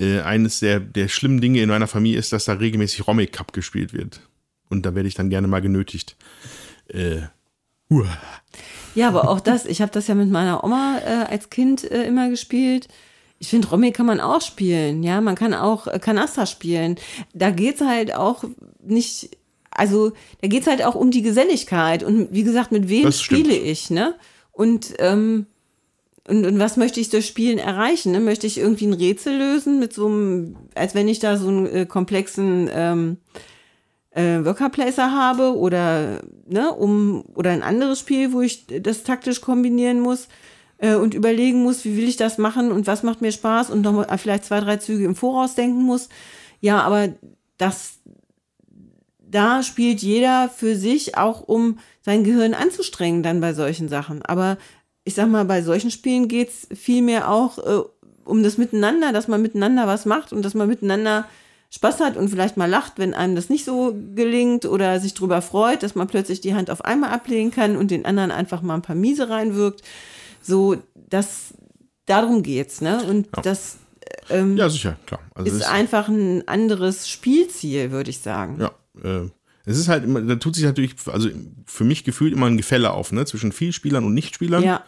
Äh, 0.00 0.22
eines 0.22 0.58
der, 0.58 0.80
der 0.80 1.06
schlimmen 1.06 1.40
Dinge 1.40 1.62
in 1.62 1.68
meiner 1.68 1.86
Familie 1.86 2.18
ist, 2.18 2.32
dass 2.32 2.46
da 2.46 2.54
regelmäßig 2.54 3.06
Romy 3.06 3.28
Cup 3.28 3.52
gespielt 3.52 3.92
wird. 3.92 4.20
Und 4.68 4.84
da 4.84 4.96
werde 4.96 5.06
ich 5.06 5.14
dann 5.14 5.30
gerne 5.30 5.46
mal 5.46 5.62
genötigt. 5.62 6.16
Äh, 6.88 7.20
uah. 7.90 8.18
Ja, 8.96 9.06
aber 9.06 9.28
auch 9.28 9.38
das, 9.38 9.66
ich 9.66 9.80
habe 9.80 9.92
das 9.92 10.08
ja 10.08 10.16
mit 10.16 10.30
meiner 10.30 10.64
Oma 10.64 10.98
äh, 10.98 11.32
als 11.32 11.48
Kind 11.48 11.88
äh, 11.88 12.02
immer 12.08 12.28
gespielt. 12.28 12.88
Ich 13.42 13.48
finde, 13.48 13.68
Romy 13.68 13.90
kann 13.90 14.04
man 14.04 14.20
auch 14.20 14.42
spielen. 14.42 15.02
Ja, 15.02 15.20
man 15.22 15.34
kann 15.34 15.54
auch 15.54 15.86
äh, 15.86 15.98
Canasta 15.98 16.44
spielen. 16.44 16.96
Da 17.32 17.50
geht's 17.50 17.80
halt 17.80 18.14
auch 18.14 18.44
nicht, 18.84 19.30
also 19.70 20.12
da 20.42 20.48
geht's 20.48 20.66
halt 20.66 20.84
auch 20.84 20.94
um 20.94 21.10
die 21.10 21.22
Geselligkeit. 21.22 22.04
Und 22.04 22.32
wie 22.32 22.42
gesagt, 22.44 22.70
mit 22.70 22.90
wem 22.90 23.04
Das 23.04 23.22
stimmt. 23.22 23.46
spiele 23.46 23.56
ich, 23.56 23.88
ne? 23.88 24.14
Und, 24.52 24.92
ähm, 24.98 25.46
und, 26.28 26.44
und 26.44 26.58
was 26.58 26.76
möchte 26.76 27.00
ich 27.00 27.08
durch 27.08 27.26
Spielen 27.26 27.56
erreichen? 27.56 28.12
Ne? 28.12 28.20
Möchte 28.20 28.46
ich 28.46 28.58
irgendwie 28.58 28.86
ein 28.86 28.92
Rätsel 28.92 29.38
lösen 29.38 29.80
mit 29.80 29.94
so 29.94 30.06
einem, 30.06 30.56
als 30.74 30.94
wenn 30.94 31.08
ich 31.08 31.18
da 31.18 31.38
so 31.38 31.48
einen 31.48 31.66
äh, 31.66 31.86
komplexen 31.86 32.68
ähm, 32.70 33.16
äh, 34.10 34.44
Worker 34.44 34.68
Placer 34.68 35.12
habe 35.12 35.56
oder 35.56 36.20
ne, 36.46 36.72
um 36.74 37.24
oder 37.34 37.52
ein 37.52 37.62
anderes 37.62 38.00
Spiel, 38.00 38.34
wo 38.34 38.42
ich 38.42 38.66
das 38.66 39.02
taktisch 39.02 39.40
kombinieren 39.40 40.00
muss 40.00 40.28
äh, 40.80 40.94
und 40.94 41.14
überlegen 41.14 41.62
muss, 41.62 41.84
wie 41.84 41.96
will 41.96 42.08
ich 42.08 42.16
das 42.16 42.38
machen 42.38 42.72
und 42.72 42.86
was 42.86 43.02
macht 43.02 43.20
mir 43.20 43.32
Spaß 43.32 43.70
und 43.70 43.82
noch 43.82 43.92
mal 43.92 44.18
vielleicht 44.18 44.44
zwei, 44.44 44.60
drei 44.60 44.76
Züge 44.76 45.04
im 45.04 45.14
Voraus 45.14 45.54
denken 45.54 45.82
muss. 45.82 46.08
Ja, 46.60 46.80
aber 46.82 47.08
das 47.58 47.98
da 49.30 49.62
spielt 49.62 50.02
jeder 50.02 50.48
für 50.48 50.74
sich 50.74 51.16
auch, 51.16 51.42
um 51.42 51.78
sein 52.02 52.24
Gehirn 52.24 52.54
anzustrengen 52.54 53.22
dann 53.22 53.40
bei 53.40 53.54
solchen 53.54 53.88
Sachen. 53.88 54.22
Aber 54.22 54.58
ich 55.04 55.14
sag 55.14 55.28
mal, 55.28 55.44
bei 55.44 55.62
solchen 55.62 55.90
Spielen 55.90 56.26
geht's 56.26 56.66
viel 56.74 57.02
mehr 57.02 57.30
auch 57.30 57.58
äh, 57.58 57.82
um 58.24 58.42
das 58.42 58.58
Miteinander, 58.58 59.12
dass 59.12 59.28
man 59.28 59.42
miteinander 59.42 59.86
was 59.86 60.04
macht 60.04 60.32
und 60.32 60.44
dass 60.44 60.54
man 60.54 60.68
miteinander 60.68 61.26
Spaß 61.70 62.00
hat 62.00 62.16
und 62.16 62.28
vielleicht 62.28 62.56
mal 62.56 62.68
lacht, 62.68 62.94
wenn 62.96 63.14
einem 63.14 63.36
das 63.36 63.48
nicht 63.48 63.64
so 63.64 63.94
gelingt 64.14 64.64
oder 64.66 64.98
sich 64.98 65.14
darüber 65.14 65.40
freut, 65.40 65.82
dass 65.84 65.94
man 65.94 66.08
plötzlich 66.08 66.40
die 66.40 66.54
Hand 66.54 66.70
auf 66.70 66.84
einmal 66.84 67.10
ablegen 67.10 67.52
kann 67.52 67.76
und 67.76 67.92
den 67.92 68.04
anderen 68.04 68.32
einfach 68.32 68.62
mal 68.62 68.74
ein 68.74 68.82
paar 68.82 68.96
Miese 68.96 69.28
reinwirkt. 69.28 69.82
So, 70.50 70.76
das, 70.94 71.54
darum 72.06 72.42
geht's, 72.42 72.80
ne? 72.80 73.02
Und 73.04 73.28
Ja. 73.36 73.42
das 73.42 73.78
ähm, 74.28 74.56
Ja, 74.56 74.68
sicher, 74.68 74.96
klar. 75.06 75.20
Also 75.34 75.48
ist 75.50 75.56
es- 75.62 75.68
einfach 75.68 76.08
ein 76.08 76.46
anderes 76.48 77.08
Spielziel, 77.08 77.90
würde 77.92 78.10
ich 78.10 78.18
sagen. 78.18 78.58
Ja, 78.60 78.70
äh, 79.02 79.28
es 79.64 79.78
ist 79.78 79.88
halt 79.88 80.04
immer, 80.04 80.20
da 80.22 80.34
tut 80.36 80.54
sich 80.56 80.64
natürlich, 80.64 80.94
also 81.06 81.28
für 81.66 81.84
mich 81.84 82.02
gefühlt 82.04 82.32
immer 82.32 82.46
ein 82.46 82.56
Gefälle 82.56 82.90
auf, 82.92 83.12
ne, 83.12 83.24
zwischen 83.26 83.52
Vielspielern 83.52 84.04
und 84.04 84.14
Nichtspielern. 84.14 84.62
Ja, 84.64 84.84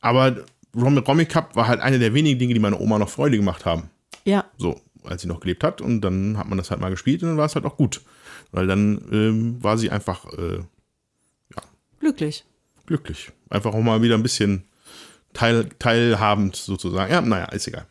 Aber 0.00 0.36
Rom 0.74 0.96
Romy 0.98 1.26
Cup 1.26 1.54
war 1.56 1.68
halt 1.68 1.80
eine 1.80 1.98
der 1.98 2.14
wenigen 2.14 2.38
Dinge, 2.38 2.54
die 2.54 2.60
meine 2.60 2.78
Oma 2.80 2.98
noch 2.98 3.10
Freude 3.10 3.36
gemacht 3.36 3.64
haben. 3.66 3.90
ja. 4.24 4.44
So, 4.56 4.80
als 5.04 5.22
sie 5.22 5.28
noch 5.28 5.40
gelebt 5.40 5.64
hat. 5.64 5.80
Und 5.82 6.00
dann 6.00 6.38
hat 6.38 6.48
man 6.48 6.56
das 6.58 6.70
halt 6.70 6.80
mal 6.80 6.90
gespielt 6.90 7.22
und 7.22 7.28
dann 7.30 7.36
war 7.38 7.46
es 7.46 7.54
halt 7.56 7.64
auch 7.66 7.76
gut. 7.76 8.00
Weil 8.52 8.66
dann 8.66 9.02
ähm, 9.12 9.62
war 9.62 9.76
sie 9.76 9.90
einfach 9.90 10.24
äh, 10.32 10.60
glücklich. 12.00 12.44
glücklich. 12.86 13.32
Einfach 13.50 13.74
auch 13.74 13.80
mal 13.82 14.02
wieder 14.02 14.14
ein 14.16 14.22
bisschen 14.22 14.64
teil, 15.32 15.68
teilhabend 15.78 16.56
sozusagen. 16.56 17.12
Ja, 17.12 17.20
naja, 17.20 17.46
ist 17.46 17.68
egal. 17.68 17.86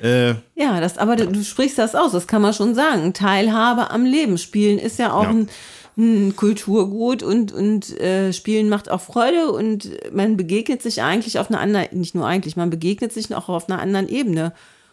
Äh, 0.00 0.34
Ja, 0.54 0.80
das, 0.80 0.98
aber 0.98 1.16
du, 1.16 1.26
du 1.26 1.42
sprichst 1.42 1.78
das 1.78 1.94
aus, 1.94 2.12
das 2.12 2.26
kann 2.26 2.42
man 2.42 2.54
schon 2.54 2.74
sagen. 2.74 3.12
Teilhabe 3.12 3.90
am 3.90 4.04
Leben. 4.04 4.38
Spielen 4.38 4.78
ist 4.78 4.98
ja 4.98 5.12
auch 5.12 5.24
Ja. 5.24 5.30
Ein, 5.30 5.48
ein 5.96 6.36
Kulturgut 6.36 7.24
und, 7.24 7.50
und 7.52 7.90
äh, 7.98 8.32
Spielen 8.32 8.68
macht 8.68 8.88
auch 8.88 9.00
Freude 9.00 9.50
und 9.50 9.90
man 10.12 10.36
begegnet 10.36 10.80
sich 10.80 11.02
eigentlich 11.02 11.40
auf 11.40 11.50
einer 11.50 11.58
anderen, 11.58 11.98
nicht 11.98 12.14
nur 12.14 12.24
eigentlich, 12.24 12.56
man 12.56 12.70
begegnet 12.70 13.12
sich 13.12 13.34
auch 13.34 13.48
auf 13.48 13.68
einer 13.68 13.80
anderen 13.80 14.08
Ebene. 14.08 14.52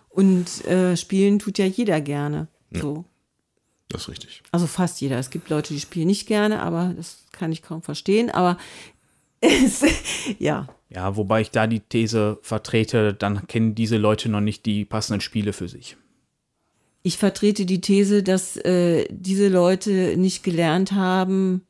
Und 0.10 0.66
äh, 0.66 0.98
Spielen 0.98 1.40
tut 1.40 1.60
ja 1.60 1.66
jeder 1.66 2.02
gerne. 2.02 2.48
So. 2.72 3.06
das 3.90 4.04
ist 4.04 4.10
richtig. 4.10 4.44
Also 4.52 4.66
fast 4.66 5.00
jeder. 5.00 5.20
Es 5.20 5.30
gibt 5.30 5.50
Leute, 5.50 5.74
die 5.74 5.80
spielen 5.80 6.08
nicht 6.08 6.26
gerne, 6.26 6.62
aber 6.62 6.94
das 6.98 7.26
kann 7.32 7.52
ich 7.52 7.62
kaum 7.62 7.82
verstehen. 7.82 8.32
Aber 8.32 8.58
es, 9.42 9.84
ja, 10.40 10.68
Ja, 10.90 11.16
wobei 11.18 11.42
ich 11.42 11.52
da 11.52 11.68
die 11.68 11.80
These 11.80 12.38
vertrete, 12.42 13.14
dann 13.14 13.48
kennen 13.48 13.76
diese 13.76 13.98
Leute 13.98 14.30
noch 14.30 14.42
nicht 14.42 14.66
die 14.66 14.86
passenden 14.86 15.22
Spiele 15.22 15.52
für 15.54 15.68
sich. 15.68 15.98
ich 17.02 17.18
vertrete 17.18 17.66
die 17.66 17.82
These, 17.82 18.24
dass 18.24 18.56
äh, 18.58 19.06
diese 19.12 19.48
Leute 19.48 20.16
nicht 20.18 20.44
gelernt 20.44 20.92
haben, 20.92 21.66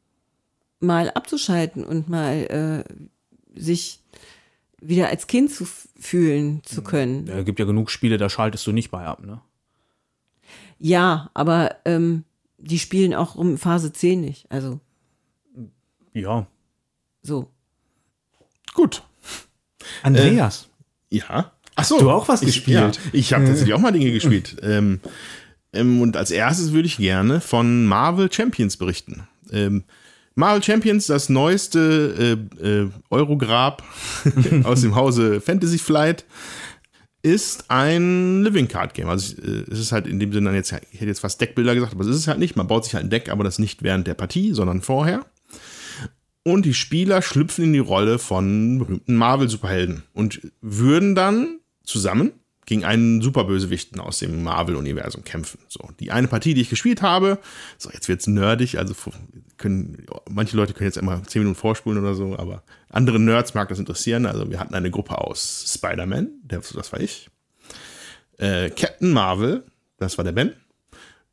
mal 0.79 1.09
abzuschalten 1.11 1.83
und 1.83 2.07
mal 2.09 2.83
äh, 2.85 3.59
sich 3.59 4.01
wieder 4.81 5.07
als 5.09 5.27
Kind 5.27 5.51
zu 5.51 5.65
fühlen 5.65 6.61
zu 6.63 6.83
können. 6.83 7.27
Es 7.27 7.45
gibt 7.45 7.59
ja 7.59 7.65
genug 7.65 7.89
Spiele, 7.89 8.17
da 8.17 8.29
schaltest 8.29 8.67
du 8.67 8.71
nicht 8.71 8.91
bei 8.91 9.05
ab, 9.05 9.25
ne? 9.25 9.41
Ja, 10.77 11.31
aber 11.33 11.77
ähm, 11.85 12.23
die 12.57 12.79
spielen 12.79 13.13
auch 13.13 13.35
um 13.35 13.57
Phase 13.57 13.91
10 13.93 14.21
nicht. 14.21 14.51
Also 14.51 14.79
Ja. 16.13 16.47
so. 17.23 17.49
Gut. 18.75 19.03
Andreas. 20.03 20.67
Ja. 21.09 21.51
Ach 21.75 21.83
so. 21.83 21.99
du 21.99 22.11
auch 22.11 22.27
was 22.27 22.41
ich, 22.41 22.47
gespielt? 22.47 22.99
Ja, 23.03 23.09
ich 23.13 23.33
habe 23.33 23.45
tatsächlich 23.45 23.73
auch 23.73 23.79
mal 23.79 23.91
Dinge 23.91 24.11
gespielt. 24.11 24.57
Ähm, 24.61 24.99
ähm, 25.73 26.01
und 26.01 26.17
als 26.17 26.31
erstes 26.31 26.71
würde 26.71 26.87
ich 26.87 26.97
gerne 26.97 27.41
von 27.41 27.85
Marvel 27.85 28.31
Champions 28.31 28.77
berichten. 28.77 29.27
Ähm, 29.51 29.83
Marvel 30.35 30.61
Champions, 30.61 31.07
das 31.07 31.29
neueste 31.29 32.37
äh, 32.61 32.67
äh, 32.67 32.89
Eurograb 33.09 33.83
aus 34.63 34.81
dem 34.81 34.95
Hause 34.95 35.39
Fantasy 35.39 35.77
Flight, 35.77 36.25
ist 37.21 37.71
ein 37.71 38.43
Living 38.43 38.67
Card 38.67 38.93
Game. 38.93 39.07
Also 39.07 39.41
äh, 39.41 39.63
es 39.71 39.79
ist 39.79 39.91
halt 39.91 40.07
in 40.07 40.19
dem 40.19 40.33
Sinne 40.33 40.53
jetzt, 40.53 40.71
ich 40.71 40.99
hätte 40.99 41.07
jetzt 41.07 41.21
fast 41.21 41.39
Deckbilder 41.39 41.73
gesagt, 41.73 41.93
aber 41.93 42.03
es 42.03 42.09
ist 42.09 42.17
es 42.17 42.27
halt 42.27 42.39
nicht. 42.39 42.55
Man 42.55 42.67
baut 42.67 42.83
sich 42.83 42.93
halt 42.93 43.05
ein 43.05 43.09
Deck, 43.09 43.29
aber 43.29 43.43
das 43.43 43.59
nicht 43.59 43.81
während 43.83 44.07
der 44.07 44.13
Partie, 44.13 44.53
sondern 44.53 44.81
vorher. 44.81 45.25
Und 46.47 46.63
die 46.63 46.75
Spieler 46.75 47.23
schlüpfen 47.23 47.63
in 47.65 47.73
die 47.73 47.79
Rolle 47.79 48.19
von 48.19 48.77
berühmten 48.77 49.15
Marvel-Superhelden 49.15 50.03
und 50.13 50.41
würden 50.61 51.15
dann 51.15 51.59
zusammen 51.83 52.33
gegen 52.67 52.85
einen 52.85 53.23
Superbösewichten 53.23 53.99
aus 53.99 54.19
dem 54.19 54.43
Marvel-Universum 54.43 55.23
kämpfen. 55.23 55.59
So, 55.67 55.89
die 55.99 56.11
eine 56.11 56.27
Partie, 56.27 56.53
die 56.53 56.61
ich 56.61 56.69
gespielt 56.69 57.01
habe, 57.01 57.39
so, 57.79 57.89
jetzt 57.89 58.07
wird's 58.09 58.27
nerdig, 58.27 58.77
also 58.77 58.93
können, 59.57 60.05
manche 60.29 60.55
Leute 60.55 60.73
können 60.73 60.87
jetzt 60.87 60.97
immer 60.97 61.23
zehn 61.23 61.41
Minuten 61.41 61.57
vorspulen 61.59 61.97
oder 61.99 62.13
so, 62.13 62.37
aber 62.37 62.61
andere 62.89 63.19
Nerds 63.19 63.55
mag 63.55 63.69
das 63.69 63.79
interessieren. 63.79 64.27
Also 64.27 64.47
wir 64.51 64.59
hatten 64.59 64.75
eine 64.75 64.91
Gruppe 64.91 65.17
aus 65.17 65.73
Spider-Man, 65.75 66.29
der- 66.43 66.59
das 66.59 66.91
war 66.91 66.99
ich, 66.99 67.27
äh, 68.37 68.69
Captain 68.69 69.09
Marvel, 69.09 69.63
das 69.97 70.19
war 70.19 70.25
der 70.25 70.31
Ben, 70.33 70.53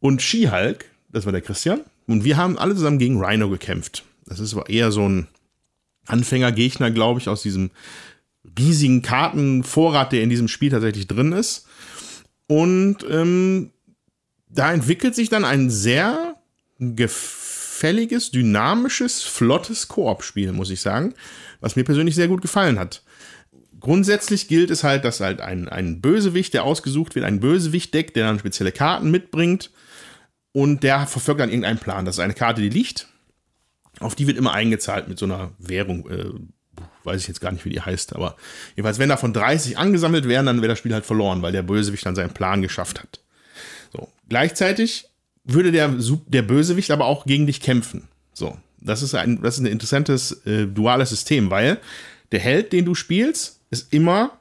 und 0.01 0.23
She-Hulk, 0.23 0.87
das 1.11 1.27
war 1.27 1.33
der 1.33 1.43
Christian. 1.43 1.81
Und 2.07 2.25
wir 2.25 2.39
haben 2.39 2.59
alle 2.59 2.75
zusammen 2.75 2.99
gegen 2.99 3.23
Rhino 3.23 3.51
gekämpft. 3.51 4.05
Das 4.33 4.41
ist 4.41 4.55
aber 4.55 4.69
eher 4.69 4.91
so 4.91 5.09
ein 5.09 5.29
Anfängergegner, 6.07 6.91
glaube 6.91 7.21
ich, 7.21 7.29
aus 7.29 7.43
diesem 7.43 7.71
riesigen 8.59 9.03
Kartenvorrat, 9.03 10.13
der 10.13 10.23
in 10.23 10.31
diesem 10.31 10.49
Spiel 10.49 10.71
tatsächlich 10.71 11.07
drin 11.07 11.33
ist. 11.33 11.67
Und 12.47 12.99
ähm, 13.09 13.71
da 14.49 14.73
entwickelt 14.73 15.15
sich 15.15 15.29
dann 15.29 15.45
ein 15.45 15.71
sehr 15.71 16.37
gefälliges, 16.79 18.31
dynamisches, 18.31 19.23
flottes 19.23 19.89
Koop-Spiel, 19.89 20.53
muss 20.53 20.71
ich 20.71 20.81
sagen, 20.81 21.15
was 21.61 21.77
mir 21.77 21.85
persönlich 21.85 22.15
sehr 22.15 22.29
gut 22.29 22.43
gefallen 22.43 22.79
hat. 22.79 23.03
Grundsätzlich 23.81 24.49
gilt 24.49 24.71
es 24.71 24.85
halt, 24.85 25.05
dass 25.05 25.21
halt 25.21 25.41
ein, 25.41 25.69
ein 25.69 26.01
Bösewicht, 26.01 26.55
der 26.55 26.65
ausgesucht 26.65 27.15
wird, 27.15 27.25
ein 27.25 27.41
Bösewicht-Deck, 27.41 28.15
der 28.15 28.27
dann 28.27 28.39
spezielle 28.39 28.73
Karten 28.73 29.11
mitbringt 29.11 29.71
und 30.53 30.83
der 30.83 31.07
verfolgt 31.07 31.41
dann 31.41 31.49
irgendeinen 31.49 31.79
Plan. 31.79 32.05
Das 32.05 32.17
ist 32.17 32.21
eine 32.21 32.35
Karte, 32.35 32.63
die 32.63 32.69
liegt. 32.69 33.09
Auf 34.03 34.15
die 34.15 34.27
wird 34.27 34.39
immer 34.39 34.53
eingezahlt 34.53 35.09
mit 35.09 35.19
so 35.19 35.27
einer 35.27 35.53
Währung. 35.59 36.09
Äh, 36.09 36.31
weiß 37.05 37.21
ich 37.21 37.29
jetzt 37.29 37.41
gar 37.41 37.53
nicht, 37.53 37.65
wie 37.65 37.71
die 37.71 37.81
heißt, 37.81 38.15
aber 38.15 38.37
jedenfalls, 38.77 38.99
wenn 38.99 39.09
davon 39.09 39.33
30 39.33 39.77
angesammelt 39.77 40.29
werden, 40.29 40.47
dann 40.47 40.59
wäre 40.59 40.69
das 40.69 40.79
Spiel 40.79 40.95
halt 40.95 41.05
verloren, 41.05 41.43
weil 41.43 41.53
der 41.53 41.63
Bösewicht 41.63 42.07
dann 42.07 42.15
seinen 42.15 42.33
Plan 42.33 42.63
geschafft 42.63 43.01
hat. 43.01 43.21
So. 43.93 44.09
Gleichzeitig 44.29 45.07
würde 45.45 45.73
der, 45.73 45.95
der 46.29 46.43
Bösewicht 46.43 46.91
aber 46.91 47.07
auch 47.07 47.27
gegen 47.27 47.47
dich 47.47 47.61
kämpfen. 47.61 48.09
So. 48.33 48.57
Das 48.81 49.03
ist 49.03 49.15
ein, 49.15 49.41
das 49.43 49.55
ist 49.55 49.61
ein 49.61 49.67
interessantes 49.67 50.45
äh, 50.47 50.67
duales 50.67 51.11
System, 51.11 51.51
weil 51.51 51.79
der 52.33 52.41
Held, 52.41 52.73
den 52.73 52.85
du 52.85 52.95
spielst, 52.95 53.61
ist 53.71 53.93
immer 53.93 54.39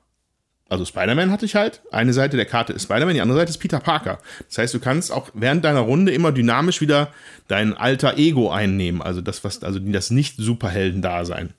also 0.71 0.85
Spider-Man 0.85 1.31
hatte 1.31 1.45
ich 1.45 1.55
halt. 1.55 1.81
Eine 1.91 2.13
Seite 2.13 2.37
der 2.37 2.45
Karte 2.45 2.71
ist 2.71 2.83
Spider-Man, 2.83 3.13
die 3.13 3.19
andere 3.19 3.39
Seite 3.39 3.49
ist 3.49 3.57
Peter 3.57 3.81
Parker. 3.81 4.19
Das 4.47 4.57
heißt, 4.57 4.73
du 4.73 4.79
kannst 4.79 5.11
auch 5.11 5.29
während 5.33 5.65
deiner 5.65 5.81
Runde 5.81 6.13
immer 6.13 6.31
dynamisch 6.31 6.79
wieder 6.79 7.11
dein 7.49 7.75
alter 7.75 8.17
Ego 8.17 8.49
einnehmen. 8.49 9.01
Also 9.01 9.19
das, 9.19 9.43
was, 9.43 9.63
also 9.63 9.79
das 9.79 10.11
Nicht-Superhelden-Dasein. 10.11 11.49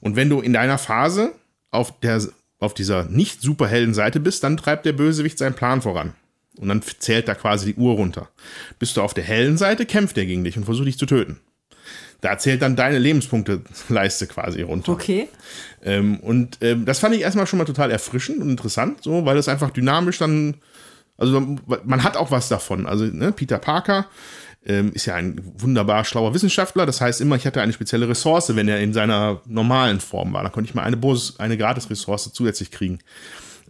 Und 0.00 0.16
wenn 0.16 0.28
du 0.28 0.40
in 0.40 0.52
deiner 0.52 0.76
Phase 0.76 1.34
auf 1.70 2.00
der, 2.00 2.20
auf 2.58 2.74
dieser 2.74 3.04
Nicht-Superhelden-Seite 3.04 4.18
bist, 4.18 4.42
dann 4.42 4.56
treibt 4.56 4.86
der 4.86 4.92
Bösewicht 4.92 5.38
seinen 5.38 5.54
Plan 5.54 5.80
voran. 5.80 6.14
Und 6.56 6.66
dann 6.66 6.82
zählt 6.82 7.28
da 7.28 7.36
quasi 7.36 7.74
die 7.74 7.80
Uhr 7.80 7.94
runter. 7.94 8.28
Bist 8.80 8.96
du 8.96 9.02
auf 9.02 9.14
der 9.14 9.22
hellen 9.22 9.56
Seite, 9.56 9.86
kämpft 9.86 10.18
er 10.18 10.26
gegen 10.26 10.42
dich 10.42 10.56
und 10.56 10.64
versucht 10.64 10.88
dich 10.88 10.98
zu 10.98 11.06
töten. 11.06 11.38
Da 12.20 12.36
zählt 12.36 12.62
dann 12.62 12.74
deine 12.74 12.98
Lebenspunkte-Leiste 12.98 14.26
quasi 14.26 14.62
runter. 14.62 14.92
Okay. 14.92 15.28
Ähm, 15.84 16.18
und 16.18 16.58
ähm, 16.62 16.84
das 16.84 16.98
fand 16.98 17.14
ich 17.14 17.20
erstmal 17.20 17.46
schon 17.46 17.58
mal 17.58 17.64
total 17.64 17.90
erfrischend 17.90 18.40
und 18.40 18.50
interessant, 18.50 19.02
so, 19.02 19.24
weil 19.24 19.36
es 19.36 19.48
einfach 19.48 19.70
dynamisch 19.70 20.18
dann, 20.18 20.56
also 21.16 21.56
man 21.84 22.02
hat 22.02 22.16
auch 22.16 22.30
was 22.30 22.48
davon. 22.48 22.86
Also 22.86 23.04
ne, 23.04 23.30
Peter 23.30 23.58
Parker 23.58 24.06
ähm, 24.66 24.92
ist 24.92 25.06
ja 25.06 25.14
ein 25.14 25.40
wunderbar 25.58 26.04
schlauer 26.04 26.34
Wissenschaftler. 26.34 26.86
Das 26.86 27.00
heißt 27.00 27.20
immer, 27.20 27.36
ich 27.36 27.46
hatte 27.46 27.62
eine 27.62 27.72
spezielle 27.72 28.08
Ressource, 28.08 28.54
wenn 28.54 28.68
er 28.68 28.80
in 28.80 28.92
seiner 28.92 29.40
normalen 29.46 30.00
Form 30.00 30.32
war. 30.32 30.42
Da 30.42 30.50
konnte 30.50 30.68
ich 30.68 30.74
mal 30.74 30.82
eine, 30.82 30.96
Bos 30.96 31.38
eine 31.38 31.56
Gratis-Ressource 31.56 32.32
zusätzlich 32.32 32.70
kriegen. 32.70 32.98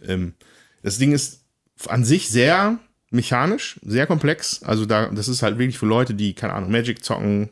Ähm, 0.05 0.33
das 0.81 0.97
Ding 0.97 1.11
ist 1.11 1.45
an 1.87 2.03
sich 2.03 2.29
sehr 2.29 2.79
mechanisch, 3.11 3.79
sehr 3.83 4.07
komplex. 4.07 4.63
Also 4.63 4.85
da, 4.85 5.07
das 5.07 5.27
ist 5.27 5.41
halt 5.41 5.57
wirklich 5.57 5.77
für 5.77 5.85
Leute, 5.85 6.13
die, 6.13 6.33
keine 6.33 6.53
Ahnung, 6.53 6.71
Magic 6.71 7.03
zocken, 7.03 7.49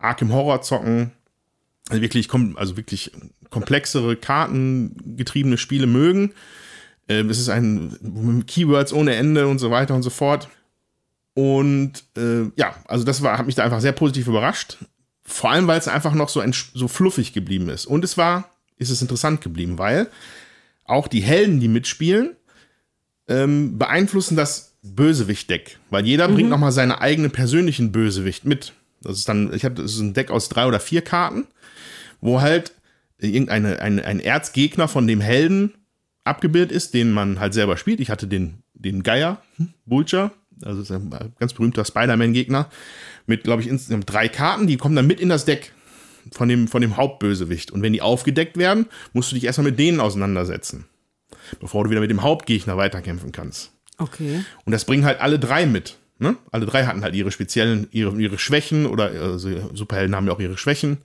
Arkham 0.00 0.32
Horror 0.32 0.62
zocken, 0.62 1.12
also 1.88 2.02
wirklich, 2.02 2.28
also 2.56 2.76
wirklich 2.76 3.12
komplexere, 3.50 4.16
kartengetriebene 4.16 5.58
Spiele 5.58 5.86
mögen. 5.86 6.32
Ähm, 7.08 7.28
es 7.30 7.38
ist 7.38 7.48
ein 7.48 8.44
Keywords 8.46 8.92
ohne 8.92 9.14
Ende 9.14 9.48
und 9.48 9.58
so 9.58 9.70
weiter 9.70 9.94
und 9.94 10.02
so 10.02 10.10
fort. 10.10 10.48
Und 11.34 12.04
äh, 12.16 12.50
ja, 12.56 12.74
also 12.86 13.04
das 13.04 13.22
war, 13.22 13.38
hat 13.38 13.46
mich 13.46 13.54
da 13.54 13.64
einfach 13.64 13.80
sehr 13.80 13.92
positiv 13.92 14.28
überrascht. 14.28 14.78
Vor 15.22 15.50
allem, 15.50 15.66
weil 15.66 15.78
es 15.78 15.88
einfach 15.88 16.14
noch 16.14 16.28
so, 16.28 16.42
so 16.74 16.88
fluffig 16.88 17.32
geblieben 17.32 17.68
ist. 17.68 17.86
Und 17.86 18.04
es 18.04 18.16
war, 18.16 18.50
ist 18.78 18.90
es 18.90 19.02
interessant 19.02 19.40
geblieben, 19.40 19.78
weil 19.78 20.08
auch 20.84 21.06
die 21.06 21.20
Helden, 21.20 21.60
die 21.60 21.68
mitspielen, 21.68 22.36
ähm, 23.28 23.78
beeinflussen 23.78 24.36
das 24.36 24.74
Bösewicht-Deck. 24.82 25.78
Weil 25.90 26.06
jeder 26.06 26.28
bringt 26.28 26.48
nochmal 26.48 26.72
seine 26.72 27.00
eigenen 27.00 27.30
persönlichen 27.30 27.92
Bösewicht 27.92 28.44
mit. 28.44 28.72
Das 29.02 29.16
ist 29.16 29.28
dann, 29.28 29.52
ich 29.54 29.64
habe, 29.64 29.76
das 29.76 29.92
ist 29.92 30.00
ein 30.00 30.14
Deck 30.14 30.30
aus 30.30 30.48
drei 30.48 30.66
oder 30.66 30.80
vier 30.80 31.02
Karten, 31.02 31.46
wo 32.20 32.40
halt 32.40 32.72
irgendeine, 33.18 33.80
ein, 33.80 34.00
ein 34.00 34.20
Erzgegner 34.20 34.88
von 34.88 35.06
dem 35.06 35.20
Helden 35.20 35.74
abgebildet 36.24 36.72
ist, 36.72 36.94
den 36.94 37.12
man 37.12 37.40
halt 37.40 37.54
selber 37.54 37.76
spielt. 37.76 38.00
Ich 38.00 38.10
hatte 38.10 38.26
den, 38.26 38.62
den 38.74 39.02
Geier, 39.02 39.42
hm, 39.56 39.74
Vulture, 39.86 40.32
Also 40.62 40.82
ist 40.82 40.90
ein 40.90 41.10
ganz 41.38 41.54
berühmter 41.54 41.84
Spider-Man-Gegner. 41.84 42.68
Mit, 43.26 43.44
glaube 43.44 43.62
ich, 43.62 43.68
insgesamt 43.68 44.10
drei 44.10 44.28
Karten, 44.28 44.66
die 44.66 44.76
kommen 44.76 44.96
dann 44.96 45.06
mit 45.06 45.20
in 45.20 45.28
das 45.28 45.44
Deck 45.44 45.72
von 46.32 46.48
dem, 46.48 46.68
von 46.68 46.82
dem 46.82 46.96
Hauptbösewicht. 46.96 47.70
Und 47.70 47.82
wenn 47.82 47.92
die 47.92 48.02
aufgedeckt 48.02 48.56
werden, 48.56 48.86
musst 49.12 49.30
du 49.30 49.34
dich 49.34 49.44
erstmal 49.44 49.70
mit 49.70 49.78
denen 49.78 50.00
auseinandersetzen. 50.00 50.86
Bevor 51.58 51.84
du 51.84 51.90
wieder 51.90 52.00
mit 52.00 52.10
dem 52.10 52.22
Hauptgegner 52.22 52.76
weiterkämpfen 52.76 53.32
kannst. 53.32 53.72
Okay. 53.98 54.44
Und 54.64 54.72
das 54.72 54.84
bringen 54.84 55.04
halt 55.04 55.20
alle 55.20 55.38
drei 55.38 55.66
mit. 55.66 55.96
Ne? 56.20 56.36
Alle 56.52 56.66
drei 56.66 56.84
hatten 56.84 57.02
halt 57.02 57.14
ihre 57.14 57.32
speziellen, 57.32 57.88
ihre, 57.92 58.14
ihre 58.20 58.38
Schwächen 58.38 58.84
oder 58.84 59.06
also 59.06 59.48
Superhelden 59.74 60.14
haben 60.14 60.26
ja 60.26 60.34
auch 60.34 60.40
ihre 60.40 60.58
Schwächen. 60.58 60.98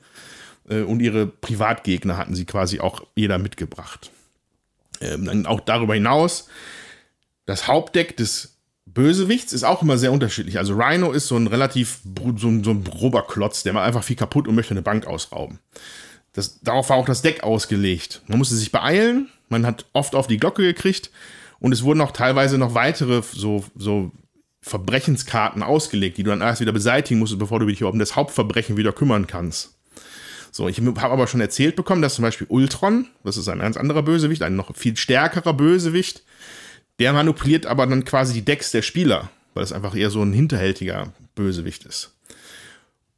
Äh, 0.69 0.81
und 0.81 0.99
ihre 0.99 1.25
Privatgegner 1.25 2.17
hatten 2.17 2.35
sie 2.35 2.45
quasi 2.45 2.81
auch 2.81 3.01
jeder 3.15 3.37
mitgebracht. 3.37 4.11
Ähm, 4.99 5.25
dann 5.25 5.45
auch 5.45 5.61
darüber 5.61 5.93
hinaus, 5.93 6.49
das 7.45 7.67
Hauptdeck 7.67 8.17
des 8.17 8.57
Bösewichts 8.85 9.53
ist 9.53 9.63
auch 9.63 9.81
immer 9.81 9.97
sehr 9.97 10.11
unterschiedlich. 10.11 10.57
Also 10.57 10.75
Rhino 10.75 11.13
ist 11.13 11.27
so 11.27 11.37
ein 11.37 11.47
relativ 11.47 11.99
so 12.37 12.49
ein, 12.49 12.63
so 12.63 12.71
ein 12.71 12.83
grober 12.83 13.25
Klotz, 13.25 13.63
der 13.63 13.71
macht 13.71 13.85
einfach 13.85 14.03
viel 14.03 14.15
kaputt 14.17 14.49
und 14.49 14.55
möchte 14.55 14.71
eine 14.71 14.81
Bank 14.81 15.07
ausrauben. 15.07 15.59
Das, 16.33 16.59
darauf 16.59 16.89
war 16.89 16.97
auch 16.97 17.05
das 17.05 17.21
Deck 17.21 17.43
ausgelegt. 17.43 18.21
Man 18.27 18.37
musste 18.37 18.55
sich 18.55 18.73
beeilen, 18.73 19.29
man 19.47 19.65
hat 19.65 19.85
oft 19.93 20.13
auf 20.13 20.27
die 20.27 20.37
Glocke 20.37 20.63
gekriegt 20.63 21.09
und 21.59 21.71
es 21.71 21.83
wurden 21.83 22.01
auch 22.01 22.11
teilweise 22.11 22.57
noch 22.57 22.73
weitere 22.73 23.21
so, 23.21 23.63
so 23.75 24.11
Verbrechenskarten 24.65 25.61
ausgelegt, 25.61 26.17
die 26.17 26.23
du 26.23 26.31
dann 26.31 26.41
erst 26.41 26.59
wieder 26.59 26.71
beseitigen 26.71 27.19
musst, 27.19 27.37
bevor 27.37 27.59
du 27.59 27.67
dich 27.67 27.83
um 27.83 27.99
das 27.99 28.15
Hauptverbrechen 28.15 28.77
wieder 28.77 28.93
kümmern 28.93 29.27
kannst. 29.27 29.75
So, 30.51 30.67
ich 30.67 30.79
habe 30.79 31.01
aber 31.01 31.27
schon 31.27 31.39
erzählt 31.39 31.75
bekommen, 31.75 32.01
dass 32.01 32.15
zum 32.15 32.23
Beispiel 32.23 32.47
Ultron, 32.49 33.05
das 33.23 33.37
ist 33.37 33.47
ein 33.47 33.59
ganz 33.59 33.77
anderer 33.77 34.01
Bösewicht, 34.01 34.41
ein 34.41 34.55
noch 34.55 34.75
viel 34.75 34.97
stärkerer 34.97 35.53
Bösewicht, 35.53 36.23
der 36.97 37.13
manipuliert 37.13 37.67
aber 37.67 37.85
dann 37.85 38.05
quasi 38.05 38.33
die 38.33 38.43
Decks 38.43 38.71
der 38.71 38.81
Spieler, 38.81 39.29
weil 39.53 39.63
es 39.63 39.71
einfach 39.71 39.95
eher 39.95 40.09
so 40.09 40.23
ein 40.23 40.33
hinterhältiger 40.33 41.13
Bösewicht 41.35 41.85
ist. 41.85 42.15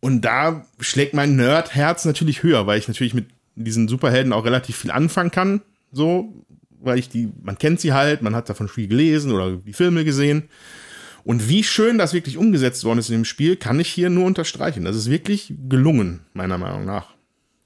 Und 0.02 0.26
da 0.26 0.66
schlägt 0.82 1.14
mein 1.14 1.38
Nerd-Herz 1.38 2.04
natürlich 2.04 2.44
höher, 2.44 2.68
weil 2.68 2.78
ich 2.78 2.90
natürlich 2.90 3.14
mit 3.14 3.28
diesen 3.56 3.88
Superhelden 3.88 4.34
auch 4.34 4.44
relativ 4.44 4.76
viel 4.76 4.92
anfangen 4.92 5.32
kann. 5.32 5.62
So, 5.94 6.34
weil 6.82 7.00
ich 7.00 7.08
die, 7.08 7.32
man 7.42 7.58
kennt 7.58 7.80
sie 7.80 7.94
halt, 7.94 8.22
man 8.22 8.36
hat 8.36 8.50
davon 8.50 8.68
viel 8.68 8.90
gelesen 8.90 9.32
oder 9.32 9.56
die 9.56 9.74
Filme 9.74 10.04
gesehen. 10.04 10.50
Und 11.28 11.50
wie 11.50 11.62
schön 11.62 11.98
das 11.98 12.14
wirklich 12.14 12.38
umgesetzt 12.38 12.86
worden 12.86 13.00
ist 13.00 13.10
in 13.10 13.16
dem 13.16 13.26
Spiel, 13.26 13.58
kann 13.58 13.82
ich 13.82 13.90
hier 13.90 14.10
nur 14.10 14.24
unterstreichen. 14.24 14.86
Das 14.86 14.96
ist 14.96 15.10
wirklich 15.10 15.54
gelungen, 15.68 16.22
meiner 16.32 16.58
Meinung 16.58 16.86
nach. 16.86 17.10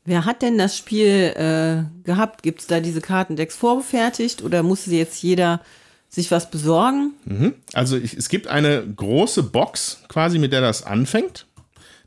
Wer 0.03 0.25
hat 0.25 0.41
denn 0.41 0.57
das 0.57 0.75
Spiel 0.75 1.05
äh, 1.35 1.83
gehabt? 2.03 2.41
Gibt 2.41 2.61
es 2.61 2.65
da 2.65 2.79
diese 2.79 3.01
Kartendecks 3.01 3.55
vorgefertigt 3.55 4.41
oder 4.41 4.63
musste 4.63 4.89
jetzt 4.89 5.21
jeder 5.21 5.61
sich 6.09 6.31
was 6.31 6.49
besorgen? 6.49 7.13
Mhm. 7.25 7.53
Also 7.73 7.97
ich, 7.97 8.15
es 8.15 8.29
gibt 8.29 8.47
eine 8.47 8.83
große 8.83 9.43
Box 9.43 10.01
quasi, 10.07 10.39
mit 10.39 10.53
der 10.53 10.61
das 10.61 10.81
anfängt. 10.81 11.45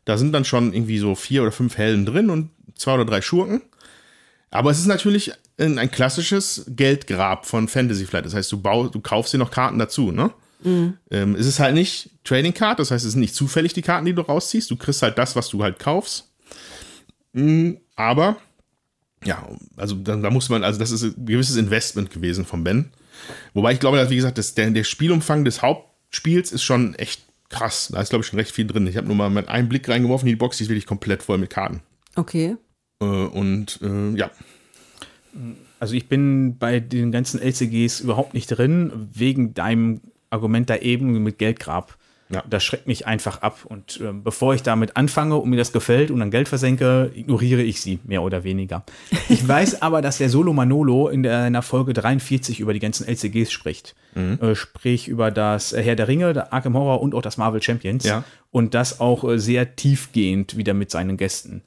Da 0.06 0.18
sind 0.18 0.32
dann 0.32 0.44
schon 0.44 0.72
irgendwie 0.72 0.98
so 0.98 1.14
vier 1.14 1.42
oder 1.42 1.52
fünf 1.52 1.78
Helden 1.78 2.04
drin 2.04 2.30
und 2.30 2.50
zwei 2.74 2.94
oder 2.94 3.04
drei 3.04 3.22
Schurken. 3.22 3.62
Aber 4.50 4.72
es 4.72 4.80
ist 4.80 4.86
natürlich 4.86 5.30
ein, 5.56 5.78
ein 5.78 5.92
klassisches 5.92 6.64
Geldgrab 6.68 7.46
von 7.46 7.68
Fantasy 7.68 8.06
Flight. 8.06 8.26
Das 8.26 8.34
heißt, 8.34 8.50
du, 8.50 8.60
bau, 8.60 8.88
du 8.88 8.98
kaufst 8.98 9.32
dir 9.32 9.38
noch 9.38 9.52
Karten 9.52 9.78
dazu, 9.78 10.10
ne? 10.10 10.32
Mhm. 10.64 10.94
Ähm, 11.10 11.34
es 11.36 11.46
ist 11.46 11.60
halt 11.60 11.74
nicht 11.74 12.10
Trading 12.24 12.54
Card, 12.54 12.78
das 12.78 12.90
heißt, 12.90 13.04
es 13.04 13.12
sind 13.12 13.20
nicht 13.20 13.34
zufällig 13.34 13.74
die 13.74 13.82
Karten, 13.82 14.06
die 14.06 14.14
du 14.14 14.22
rausziehst. 14.22 14.70
Du 14.70 14.76
kriegst 14.76 15.02
halt 15.02 15.18
das, 15.18 15.36
was 15.36 15.48
du 15.48 15.62
halt 15.62 15.78
kaufst. 15.78 16.30
Mhm. 17.32 17.78
Aber, 17.96 18.36
ja, 19.24 19.46
also 19.76 19.94
da, 19.94 20.16
da, 20.16 20.30
muss 20.30 20.48
man, 20.48 20.64
also 20.64 20.78
das 20.78 20.90
ist 20.90 21.02
ein 21.02 21.26
gewisses 21.26 21.56
Investment 21.56 22.10
gewesen 22.10 22.44
von 22.44 22.64
Ben. 22.64 22.90
Wobei 23.52 23.72
ich 23.72 23.80
glaube, 23.80 23.98
dass, 23.98 24.10
wie 24.10 24.16
gesagt, 24.16 24.38
dass 24.38 24.54
der, 24.54 24.70
der 24.70 24.84
Spielumfang 24.84 25.44
des 25.44 25.62
Hauptspiels 25.62 26.50
ist 26.50 26.62
schon 26.62 26.94
echt 26.94 27.22
krass. 27.50 27.90
Da 27.92 28.00
ist, 28.00 28.10
glaube 28.10 28.22
ich, 28.22 28.28
schon 28.28 28.38
recht 28.38 28.50
viel 28.50 28.66
drin. 28.66 28.86
Ich 28.86 28.96
habe 28.96 29.06
nur 29.06 29.16
mal 29.16 29.30
mit 29.30 29.48
einem 29.48 29.68
Blick 29.68 29.88
reingeworfen, 29.88 30.26
die 30.26 30.36
Box 30.36 30.56
die 30.56 30.64
ist 30.64 30.70
wirklich 30.70 30.86
komplett 30.86 31.22
voll 31.22 31.38
mit 31.38 31.50
Karten. 31.50 31.80
Okay. 32.16 32.56
Äh, 33.00 33.04
und 33.04 33.78
äh, 33.82 34.16
ja. 34.16 34.30
Also 35.78 35.94
ich 35.94 36.08
bin 36.08 36.58
bei 36.58 36.80
den 36.80 37.12
ganzen 37.12 37.40
LCGs 37.40 38.00
überhaupt 38.00 38.34
nicht 38.34 38.46
drin, 38.46 39.08
wegen 39.12 39.54
deinem 39.54 40.00
Argument 40.34 40.68
da 40.68 40.76
eben 40.76 41.22
mit 41.22 41.38
Geldgrab. 41.38 41.96
Ja. 42.30 42.42
Das 42.48 42.64
schreckt 42.64 42.86
mich 42.86 43.06
einfach 43.06 43.42
ab. 43.42 43.60
Und 43.64 44.00
äh, 44.00 44.12
bevor 44.12 44.54
ich 44.54 44.62
damit 44.62 44.96
anfange 44.96 45.36
und 45.36 45.50
mir 45.50 45.56
das 45.56 45.72
gefällt 45.72 46.10
und 46.10 46.20
dann 46.20 46.30
Geld 46.30 46.48
versenke, 46.48 47.10
ignoriere 47.14 47.62
ich 47.62 47.80
sie, 47.80 47.98
mehr 48.04 48.22
oder 48.22 48.44
weniger. 48.44 48.84
Ich 49.28 49.46
weiß 49.48 49.82
aber, 49.82 50.00
dass 50.02 50.18
der 50.18 50.30
Solo 50.30 50.52
Manolo 50.52 51.08
in, 51.08 51.22
der, 51.22 51.62
Folge 51.62 51.92
43 51.92 52.60
über 52.60 52.72
die 52.72 52.80
ganzen 52.80 53.06
LCGs 53.06 53.52
spricht. 53.52 53.94
Mhm. 54.14 54.38
Äh, 54.40 54.54
sprich 54.54 55.08
über 55.08 55.30
das 55.30 55.72
Herr 55.72 55.96
der 55.96 56.08
Ringe, 56.08 56.32
der 56.32 56.52
Arkham 56.52 56.74
Horror 56.74 57.02
und 57.02 57.14
auch 57.14 57.22
das 57.22 57.36
Marvel 57.36 57.62
Champions. 57.62 58.04
Ja. 58.04 58.24
Und 58.50 58.74
das 58.74 59.00
auch 59.00 59.24
äh, 59.24 59.38
sehr 59.38 59.76
tiefgehend 59.76 60.56
wieder 60.56 60.74
mit 60.74 60.90
seinen 60.90 61.16
Gästen. 61.16 61.62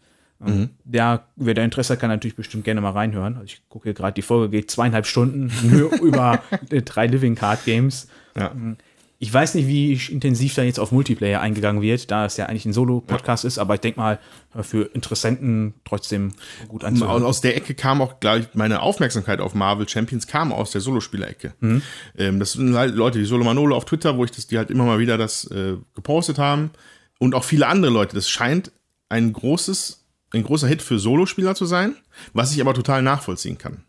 Ähm, 0.46 0.60
mhm. 0.60 0.70
Der, 0.84 1.26
wer 1.36 1.54
da 1.54 1.64
Interesse 1.64 1.94
hat, 1.94 2.00
kann 2.00 2.10
natürlich 2.10 2.36
bestimmt 2.36 2.64
gerne 2.64 2.82
mal 2.82 2.92
reinhören. 2.92 3.36
Also 3.36 3.46
ich 3.46 3.62
gucke 3.70 3.86
hier 3.86 3.94
gerade, 3.94 4.14
die 4.14 4.22
Folge 4.22 4.50
geht 4.50 4.72
zweieinhalb 4.72 5.06
Stunden 5.06 5.52
über 6.02 6.42
äh, 6.70 6.82
drei 6.82 7.08
Living 7.08 7.36
Card 7.36 7.64
Games. 7.66 8.08
Ja. 8.38 8.52
Ähm, 8.52 8.78
ich 9.20 9.34
weiß 9.34 9.56
nicht, 9.56 9.68
wie 9.68 9.94
intensiv 10.12 10.54
da 10.54 10.62
jetzt 10.62 10.80
auf 10.80 10.92
Multiplayer 10.92 11.42
eingegangen 11.42 11.82
wird, 11.82 12.12
da 12.12 12.26
es 12.26 12.38
ja 12.38 12.46
eigentlich 12.46 12.66
ein 12.66 12.74
Solo-Podcast 12.74 13.46
ja. 13.46 13.48
ist, 13.48 13.58
aber 13.58 13.74
ich 13.74 13.80
denke 13.80 14.00
mal, 14.00 14.20
für 14.62 14.94
Interessenten 14.94 15.74
trotzdem 15.86 16.34
gut 16.68 16.84
anzuhören. 16.84 17.24
Aus 17.24 17.42
der 17.42 17.58
Ecke 17.58 17.74
kam 17.74 18.00
auch, 18.02 18.20
glaube 18.20 18.40
ich, 18.40 18.48
meine 18.54 18.82
Aufmerksamkeit 18.82 19.40
auf 19.40 19.56
Marvel 19.56 19.90
Champions 19.90 20.28
kam 20.28 20.54
aus 20.54 20.70
der 20.70 20.82
Solospieler-Ecke. 20.82 21.54
Mhm. 21.60 21.82
Ähm, 22.16 22.40
das 22.40 22.54
sind 22.54 22.76
halt 22.76 22.94
Leute 22.94 23.20
wie 23.20 23.26
Solo 23.26 23.44
Manolo 23.44 23.76
auf 23.76 23.86
Twitter, 23.86 24.18
wo 24.18 24.24
ich 24.24 24.32
das, 24.32 24.46
die 24.46 24.60
halt 24.60 24.70
immer 24.70 24.86
mal 24.86 25.00
wieder 25.00 25.18
das 25.18 25.50
äh, 25.50 25.78
gepostet 25.96 26.38
haben. 26.38 26.70
Und 27.18 27.34
auch 27.34 27.44
viele 27.44 27.66
andere 27.66 27.92
Leute. 27.92 28.14
Das 28.14 28.30
scheint 28.30 28.72
ein 29.10 29.34
großes, 29.34 30.06
ein 30.32 30.44
großer 30.44 30.68
Hit 30.68 30.84
für 30.84 31.00
Solospieler 31.00 31.56
zu 31.56 31.66
sein, 31.66 31.96
was 32.34 32.54
ich 32.54 32.62
aber 32.62 32.76
total 32.76 33.02
nachvollziehen 33.02 33.58
kann. 33.58 33.84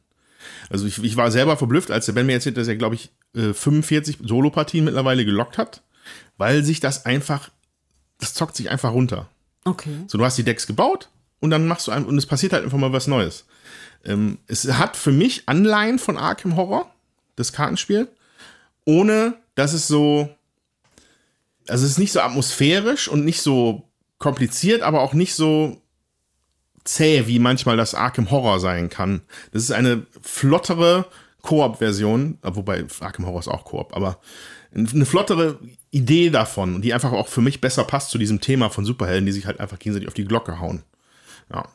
Also 0.70 0.86
ich, 0.86 1.02
ich 1.02 1.16
war 1.16 1.30
selber 1.30 1.58
verblüfft, 1.58 1.90
als 1.90 2.06
der 2.06 2.14
Ben 2.14 2.24
mir 2.24 2.32
erzählt, 2.32 2.56
dass 2.56 2.68
er, 2.68 2.76
glaube 2.76 2.94
ich, 2.94 3.10
45 3.34 4.20
äh, 4.20 4.26
Solo-Partien 4.26 4.84
mittlerweile 4.84 5.24
gelockt 5.24 5.58
hat, 5.58 5.82
weil 6.36 6.64
sich 6.64 6.80
das 6.80 7.06
einfach, 7.06 7.50
das 8.18 8.34
zockt 8.34 8.56
sich 8.56 8.70
einfach 8.70 8.92
runter. 8.92 9.28
Okay. 9.64 10.04
So, 10.06 10.18
du 10.18 10.24
hast 10.24 10.38
die 10.38 10.44
Decks 10.44 10.66
gebaut 10.66 11.10
und 11.40 11.50
dann 11.50 11.66
machst 11.66 11.86
du 11.86 11.92
ein, 11.92 12.04
und 12.04 12.16
es 12.16 12.26
passiert 12.26 12.52
halt 12.52 12.64
einfach 12.64 12.78
mal 12.78 12.92
was 12.92 13.06
Neues. 13.06 13.44
Ähm, 14.04 14.38
es 14.46 14.64
hat 14.72 14.96
für 14.96 15.12
mich 15.12 15.48
Anleihen 15.48 15.98
von 15.98 16.16
Arkham 16.16 16.56
Horror, 16.56 16.90
das 17.36 17.52
Kartenspiel, 17.52 18.08
ohne 18.84 19.34
dass 19.54 19.72
es 19.72 19.86
so, 19.86 20.28
also 21.68 21.84
es 21.84 21.92
ist 21.92 21.98
nicht 21.98 22.12
so 22.12 22.20
atmosphärisch 22.20 23.08
und 23.08 23.24
nicht 23.24 23.42
so 23.42 23.88
kompliziert, 24.18 24.82
aber 24.82 25.02
auch 25.02 25.14
nicht 25.14 25.34
so 25.34 25.82
zäh, 26.84 27.26
wie 27.26 27.38
manchmal 27.38 27.76
das 27.76 27.94
Arkham 27.94 28.30
Horror 28.30 28.60
sein 28.60 28.88
kann. 28.88 29.22
Das 29.52 29.62
ist 29.62 29.72
eine 29.72 30.06
flottere, 30.22 31.06
Koop-Version, 31.48 32.36
äh, 32.42 32.50
wobei 32.52 32.84
Arkham 33.00 33.24
Horror 33.24 33.40
ist 33.40 33.48
auch 33.48 33.64
Koop, 33.64 33.96
aber 33.96 34.18
eine 34.74 35.06
flottere 35.06 35.58
Idee 35.90 36.28
davon, 36.28 36.82
die 36.82 36.92
einfach 36.92 37.12
auch 37.12 37.28
für 37.28 37.40
mich 37.40 37.62
besser 37.62 37.84
passt 37.84 38.10
zu 38.10 38.18
diesem 38.18 38.42
Thema 38.42 38.68
von 38.68 38.84
Superhelden, 38.84 39.24
die 39.24 39.32
sich 39.32 39.46
halt 39.46 39.58
einfach 39.58 39.78
gegenseitig 39.78 40.08
auf 40.08 40.14
die 40.14 40.26
Glocke 40.26 40.60
hauen. 40.60 40.82
Ja. 41.50 41.66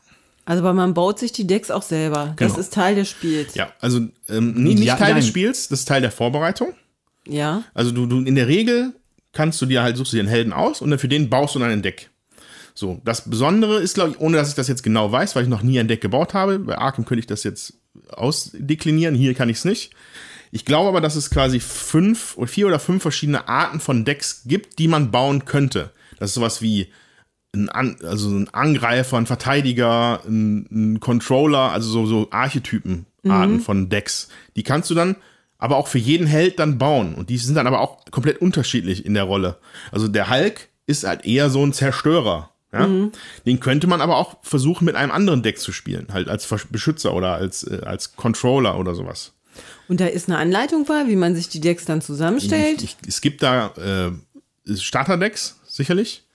Also, 0.45 0.61
aber 0.61 0.73
man 0.73 0.93
baut 0.93 1.17
sich 1.17 1.31
die 1.31 1.47
Decks 1.47 1.71
auch 1.71 1.81
selber. 1.81 2.33
Genau. 2.35 2.51
Das 2.51 2.59
ist 2.59 2.71
Teil 2.71 2.93
des 2.93 3.09
Spiels. 3.09 3.55
Ja, 3.55 3.71
also 3.79 4.01
ähm, 4.29 4.53
nicht 4.63 4.83
ja, 4.83 4.95
Teil 4.95 5.13
nein. 5.13 5.21
des 5.21 5.27
Spiels, 5.27 5.69
das 5.69 5.79
ist 5.79 5.87
Teil 5.87 6.01
der 6.01 6.11
Vorbereitung. 6.11 6.73
Ja. 7.27 7.63
Also 7.73 7.89
du, 7.89 8.05
du 8.05 8.19
in 8.19 8.35
der 8.35 8.47
Regel 8.47 8.93
kannst 9.31 9.59
du 9.59 9.65
dir 9.65 9.81
halt, 9.81 9.97
suchst 9.97 10.13
du 10.13 10.17
dir 10.17 10.21
einen 10.21 10.29
Helden 10.29 10.53
aus 10.53 10.81
und 10.81 10.91
dann 10.91 10.99
für 10.99 11.07
den 11.07 11.31
baust 11.31 11.55
du 11.55 11.59
dann 11.59 11.71
ein 11.71 11.81
Deck. 11.81 12.11
So, 12.75 13.01
das 13.05 13.27
Besondere 13.27 13.79
ist, 13.79 13.95
glaube 13.95 14.11
ich, 14.11 14.19
ohne 14.19 14.37
dass 14.37 14.49
ich 14.49 14.55
das 14.55 14.67
jetzt 14.67 14.83
genau 14.83 15.11
weiß, 15.11 15.35
weil 15.35 15.43
ich 15.43 15.49
noch 15.49 15.63
nie 15.63 15.79
ein 15.79 15.87
Deck 15.87 16.01
gebaut 16.01 16.35
habe, 16.35 16.59
bei 16.59 16.77
Arkham 16.77 17.05
könnte 17.05 17.21
ich 17.21 17.27
das 17.27 17.43
jetzt 17.43 17.73
ausdeklinieren. 18.09 19.15
Hier 19.15 19.33
kann 19.33 19.49
ich 19.49 19.57
es 19.57 19.65
nicht. 19.65 19.91
Ich 20.51 20.65
glaube 20.65 20.89
aber, 20.89 21.01
dass 21.01 21.15
es 21.15 21.31
quasi 21.31 21.59
fünf 21.59 22.37
oder 22.37 22.47
vier 22.47 22.67
oder 22.67 22.79
fünf 22.79 23.01
verschiedene 23.01 23.47
Arten 23.47 23.79
von 23.79 24.05
Decks 24.05 24.43
gibt, 24.45 24.77
die 24.77 24.87
man 24.87 25.09
bauen 25.09 25.45
könnte. 25.45 25.91
Das 26.19 26.29
ist 26.29 26.35
sowas 26.35 26.61
wie 26.61 26.89
ein, 27.55 27.69
An 27.69 27.97
also 28.03 28.29
ein 28.29 28.49
Angreifer, 28.53 29.17
ein 29.17 29.25
Verteidiger, 29.25 30.21
ein, 30.25 30.67
ein 30.71 30.99
Controller, 30.99 31.71
also 31.71 31.89
so, 31.89 32.05
so 32.05 32.27
Archetypen-Arten 32.31 33.53
mhm. 33.53 33.61
von 33.61 33.89
Decks. 33.89 34.29
Die 34.55 34.63
kannst 34.63 34.89
du 34.89 34.95
dann 34.95 35.15
aber 35.57 35.77
auch 35.77 35.87
für 35.87 35.97
jeden 35.97 36.27
Held 36.27 36.59
dann 36.59 36.77
bauen. 36.77 37.15
Und 37.15 37.29
die 37.29 37.37
sind 37.37 37.55
dann 37.55 37.67
aber 37.67 37.79
auch 37.79 38.05
komplett 38.11 38.39
unterschiedlich 38.39 39.05
in 39.05 39.13
der 39.13 39.23
Rolle. 39.23 39.57
Also 39.91 40.07
der 40.07 40.29
Hulk 40.29 40.69
ist 40.87 41.03
halt 41.03 41.25
eher 41.25 41.49
so 41.49 41.65
ein 41.65 41.73
Zerstörer. 41.73 42.52
Ja? 42.73 42.87
Mhm. 42.87 43.11
Den 43.45 43.59
könnte 43.59 43.87
man 43.87 44.01
aber 44.01 44.17
auch 44.17 44.37
versuchen, 44.41 44.85
mit 44.85 44.95
einem 44.95 45.11
anderen 45.11 45.43
Deck 45.43 45.59
zu 45.59 45.71
spielen, 45.71 46.07
halt 46.11 46.27
als 46.27 46.47
Beschützer 46.69 47.13
oder 47.13 47.33
als, 47.35 47.63
äh, 47.63 47.81
als 47.85 48.15
Controller 48.15 48.77
oder 48.77 48.95
sowas. 48.95 49.33
Und 49.87 49.99
da 49.99 50.07
ist 50.07 50.27
eine 50.27 50.39
Anleitung 50.39 50.85
bei, 50.85 51.07
wie 51.07 51.15
man 51.15 51.35
sich 51.35 51.47
die 51.49 51.59
Decks 51.59 51.85
dann 51.85 52.01
zusammenstellt? 52.01 52.81
Ich, 52.81 52.97
ich, 53.01 53.07
es 53.07 53.21
gibt 53.21 53.43
da 53.43 53.67
äh, 53.77 54.75
Starterdecks, 54.75 55.59
sicherlich. 55.67 56.25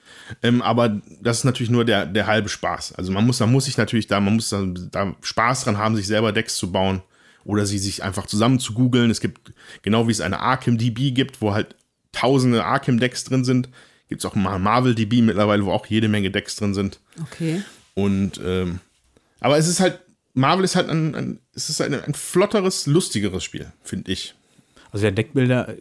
Ähm, 0.42 0.62
aber 0.62 1.00
das 1.20 1.38
ist 1.38 1.44
natürlich 1.44 1.70
nur 1.70 1.84
der, 1.84 2.06
der 2.06 2.26
halbe 2.26 2.48
Spaß. 2.48 2.94
Also 2.94 3.10
man 3.12 3.26
muss, 3.26 3.40
man 3.40 3.50
muss 3.50 3.64
sich 3.64 3.76
natürlich 3.76 4.06
da, 4.06 4.20
man 4.20 4.34
muss 4.34 4.50
da, 4.50 4.64
da 4.64 5.14
Spaß 5.22 5.64
dran 5.64 5.78
haben, 5.78 5.96
sich 5.96 6.06
selber 6.06 6.32
Decks 6.32 6.56
zu 6.56 6.70
bauen 6.70 7.02
oder 7.44 7.66
sie 7.66 7.78
sich 7.78 8.04
einfach 8.04 8.26
zusammen 8.26 8.60
zu 8.60 8.74
googeln. 8.74 9.10
Es 9.10 9.20
gibt, 9.20 9.52
genau 9.82 10.06
wie 10.06 10.12
es 10.12 10.20
eine 10.20 10.40
Arkham 10.40 10.76
DB 10.76 11.12
gibt, 11.12 11.40
wo 11.40 11.54
halt 11.54 11.74
tausende 12.12 12.64
Arkham-Decks 12.64 13.24
drin 13.24 13.44
sind. 13.44 13.68
Gibt 14.08 14.22
es 14.22 14.24
auch 14.30 14.34
mal 14.34 14.58
Marvel 14.58 14.94
DB 14.94 15.20
mittlerweile, 15.22 15.64
wo 15.66 15.72
auch 15.72 15.86
jede 15.86 16.08
Menge 16.08 16.30
Decks 16.30 16.56
drin 16.56 16.74
sind. 16.74 17.00
Okay. 17.20 17.62
Und 17.94 18.40
ähm, 18.44 18.80
aber 19.40 19.58
es 19.58 19.68
ist 19.68 19.80
halt, 19.80 20.00
Marvel 20.34 20.64
ist 20.64 20.76
halt 20.76 20.88
ein, 20.88 21.14
ein 21.14 21.40
es 21.54 21.68
ist 21.68 21.80
ein, 21.80 21.94
ein 21.94 22.14
flotteres, 22.14 22.86
lustigeres 22.86 23.44
Spiel, 23.44 23.70
finde 23.82 24.10
ich. 24.12 24.34
Also 24.90 25.02
der 25.10 25.12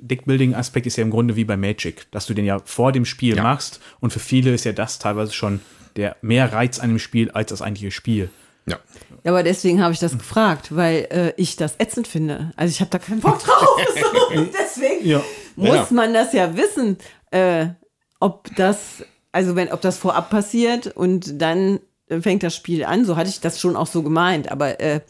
Deckbuilding-Aspekt 0.01 0.85
ist 0.85 0.97
ja 0.97 1.03
im 1.03 1.11
Grunde 1.11 1.35
wie 1.35 1.45
bei 1.45 1.55
Magic, 1.57 2.11
dass 2.11 2.25
du 2.25 2.33
den 2.33 2.45
ja 2.45 2.59
vor 2.65 2.91
dem 2.91 3.05
Spiel 3.05 3.37
Ja. 3.37 3.43
machst 3.43 3.79
und 3.99 4.11
für 4.11 4.19
viele 4.19 4.53
ist 4.53 4.65
ja 4.65 4.73
das 4.73 4.99
teilweise 4.99 5.33
schon 5.33 5.61
der 5.95 6.17
mehr 6.21 6.51
Reiz 6.51 6.79
an 6.79 6.89
dem 6.89 6.99
Spiel 6.99 7.31
als 7.31 7.49
das 7.49 7.61
eigentliche 7.61 7.91
Spiel. 7.91 8.29
Ja. 8.65 8.79
Ja, 9.23 9.31
aber 9.31 9.43
deswegen 9.43 9.81
habe 9.81 9.93
ich 9.93 9.99
das 9.99 10.17
gefragt, 10.17 10.75
weil 10.75 11.07
äh, 11.09 11.33
ich 11.37 11.55
das 11.55 11.75
ätzend 11.77 12.07
finde. 12.07 12.51
Also 12.57 12.71
ich 12.71 12.81
habe 12.81 12.91
da 12.91 12.99
keinen 12.99 13.21
Bock 13.21 13.39
drauf. 13.39 13.79
Und 14.35 14.49
deswegen 14.53 15.07
Ja. 15.07 15.23
muss 15.55 15.69
Ja. 15.69 15.87
man 15.91 16.13
das 16.13 16.33
ja 16.33 16.55
wissen, 16.57 16.97
äh, 17.31 17.67
ob 18.19 18.55
das, 18.55 19.03
also 19.31 19.55
wenn, 19.55 19.71
ob 19.71 19.81
das 19.81 19.97
vorab 19.97 20.29
passiert 20.29 20.87
und 20.87 21.41
dann 21.41 21.79
fängt 22.21 22.43
das 22.43 22.55
Spiel 22.55 22.83
an. 22.83 23.05
So 23.05 23.15
hatte 23.15 23.29
ich 23.29 23.41
das 23.41 23.59
schon 23.59 23.75
auch 23.75 23.87
so 23.87 24.03
gemeint, 24.03 24.51
aber 24.51 24.79
äh, 24.79 25.01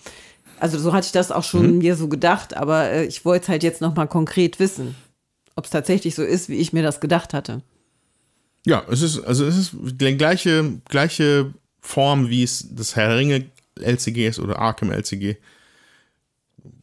also 0.60 0.80
so 0.80 0.94
hatte 0.94 1.06
ich 1.06 1.12
das 1.12 1.32
auch 1.32 1.44
schon 1.44 1.78
mir 1.78 1.96
so 1.96 2.08
gedacht, 2.08 2.56
aber 2.56 2.90
äh, 2.90 3.06
ich 3.06 3.26
wollte 3.26 3.44
es 3.44 3.50
halt 3.50 3.64
jetzt 3.64 3.82
noch 3.82 3.96
mal 3.96 4.08
konkret 4.08 4.60
wissen, 4.60 4.96
ob 5.56 5.66
es 5.66 5.72
tatsächlich 5.72 6.16
so 6.16 6.24
ist, 6.24 6.50
wie 6.50 6.56
ich 6.56 6.74
mir 6.74 6.84
das 6.84 7.00
gedacht 7.00 7.34
hatte. 7.34 7.62
Ja, 8.66 8.84
es 8.90 9.02
ist, 9.02 9.20
also 9.24 9.46
es 9.46 9.58
ist 9.58 9.76
die 9.76 10.18
gleiche, 10.18 10.80
gleiche 10.90 11.54
Form, 11.80 12.30
wie 12.30 12.44
es 12.44 12.68
das 12.72 12.96
Herr 12.96 13.16
Ringe 13.16 13.46
LCG 13.80 14.28
ist 14.28 14.40
oder 14.40 14.60
Arkham 14.60 14.92
LCG. 14.92 15.38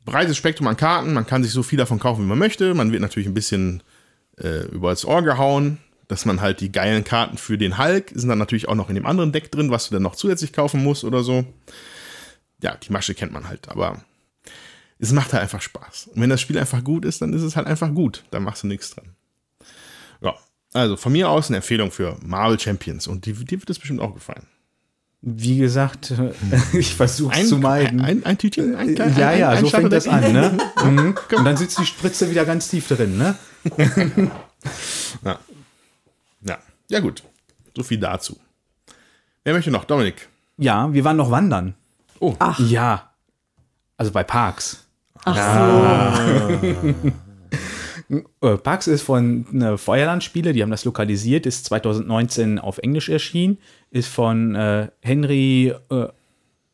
Breites 0.04 0.36
Spektrum 0.36 0.66
an 0.68 0.76
Karten, 0.76 1.12
man 1.12 1.26
kann 1.26 1.42
sich 1.42 1.52
so 1.52 1.62
viel 1.62 1.78
davon 1.78 1.98
kaufen, 1.98 2.24
wie 2.24 2.28
man 2.28 2.38
möchte. 2.38 2.74
Man 2.74 2.92
wird 2.92 3.02
natürlich 3.02 3.26
ein 3.26 3.34
bisschen 3.34 3.82
äh, 4.38 4.66
über 4.68 4.90
das 4.90 5.04
Ohr 5.04 5.22
gehauen, 5.22 5.78
dass 6.08 6.24
man 6.24 6.40
halt 6.40 6.60
die 6.60 6.70
geilen 6.72 7.04
Karten 7.04 7.38
für 7.38 7.56
den 7.58 7.78
Hulk 7.78 8.12
sind 8.14 8.28
dann 8.28 8.38
natürlich 8.38 8.68
auch 8.68 8.74
noch 8.74 8.88
in 8.88 8.94
dem 8.94 9.06
anderen 9.06 9.32
Deck 9.32 9.50
drin, 9.50 9.70
was 9.70 9.88
du 9.88 9.94
dann 9.94 10.02
noch 10.02 10.16
zusätzlich 10.16 10.52
kaufen 10.52 10.82
musst 10.82 11.04
oder 11.04 11.22
so. 11.22 11.44
Ja, 12.62 12.76
die 12.76 12.92
Masche 12.92 13.14
kennt 13.14 13.32
man 13.32 13.48
halt, 13.48 13.68
aber 13.68 14.02
es 14.98 15.12
macht 15.12 15.32
halt 15.32 15.42
einfach 15.42 15.60
Spaß. 15.62 16.08
Und 16.14 16.20
wenn 16.20 16.30
das 16.30 16.40
Spiel 16.40 16.58
einfach 16.58 16.82
gut 16.84 17.04
ist, 17.04 17.20
dann 17.22 17.32
ist 17.32 17.42
es 17.42 17.56
halt 17.56 17.66
einfach 17.66 17.92
gut. 17.92 18.24
Dann 18.30 18.42
machst 18.42 18.62
du 18.62 18.66
nichts 18.66 18.90
dran. 18.90 19.10
Ja, 20.20 20.34
also 20.72 20.96
von 20.96 21.12
mir 21.12 21.28
aus 21.28 21.48
eine 21.48 21.56
Empfehlung 21.58 21.90
für 21.90 22.16
Marvel 22.24 22.58
Champions 22.60 23.06
und 23.06 23.26
die 23.26 23.50
wird 23.50 23.70
es 23.70 23.78
bestimmt 23.78 24.00
auch 24.00 24.14
gefallen. 24.14 24.46
Wie 25.26 25.56
gesagt, 25.56 26.10
äh, 26.10 26.32
ich 26.78 26.94
versuche 26.94 27.40
es 27.40 27.48
zu 27.48 27.56
meiden. 27.58 28.00
Ein, 28.00 28.18
ein, 28.18 28.26
ein 28.26 28.38
Tütchen, 28.38 28.74
ein, 28.76 28.94
klein- 28.94 29.16
ja, 29.16 29.28
ein, 29.30 29.38
ja, 29.40 29.48
ein 29.50 29.64
so 29.64 29.70
fängt 29.70 29.90
das 29.92 30.06
an, 30.06 30.32
ne? 30.32 30.58
Mhm. 30.84 31.14
Und 31.36 31.44
dann 31.46 31.56
sitzt 31.56 31.78
die 31.78 31.86
Spritze 31.86 32.30
wieder 32.30 32.44
ganz 32.44 32.68
tief 32.68 32.88
drin, 32.88 33.16
ne? 33.16 33.34
Ja. 35.24 35.38
Ja, 36.94 37.00
gut. 37.00 37.24
So 37.76 37.82
viel 37.82 37.98
dazu. 37.98 38.38
Wer 39.42 39.52
möchte 39.52 39.72
noch? 39.72 39.84
Dominik. 39.84 40.28
Ja, 40.56 40.92
wir 40.92 41.04
waren 41.04 41.16
noch 41.16 41.30
wandern. 41.30 41.74
Oh, 42.20 42.36
Ja. 42.58 43.10
Also 43.96 44.12
bei 44.12 44.22
Parks. 44.22 44.86
Ach 45.24 45.36
Äh, 48.42 48.58
Parks 48.58 48.86
ist 48.86 49.00
von 49.00 49.62
äh, 49.62 49.78
Feuerland-Spiele, 49.78 50.52
die 50.52 50.62
haben 50.62 50.70
das 50.70 50.84
lokalisiert, 50.84 51.46
ist 51.46 51.64
2019 51.64 52.58
auf 52.58 52.76
Englisch 52.76 53.08
erschienen, 53.08 53.56
ist 53.90 54.08
von 54.08 54.54
äh, 54.54 54.88
Henry 55.00 55.72
äh, 55.90 56.08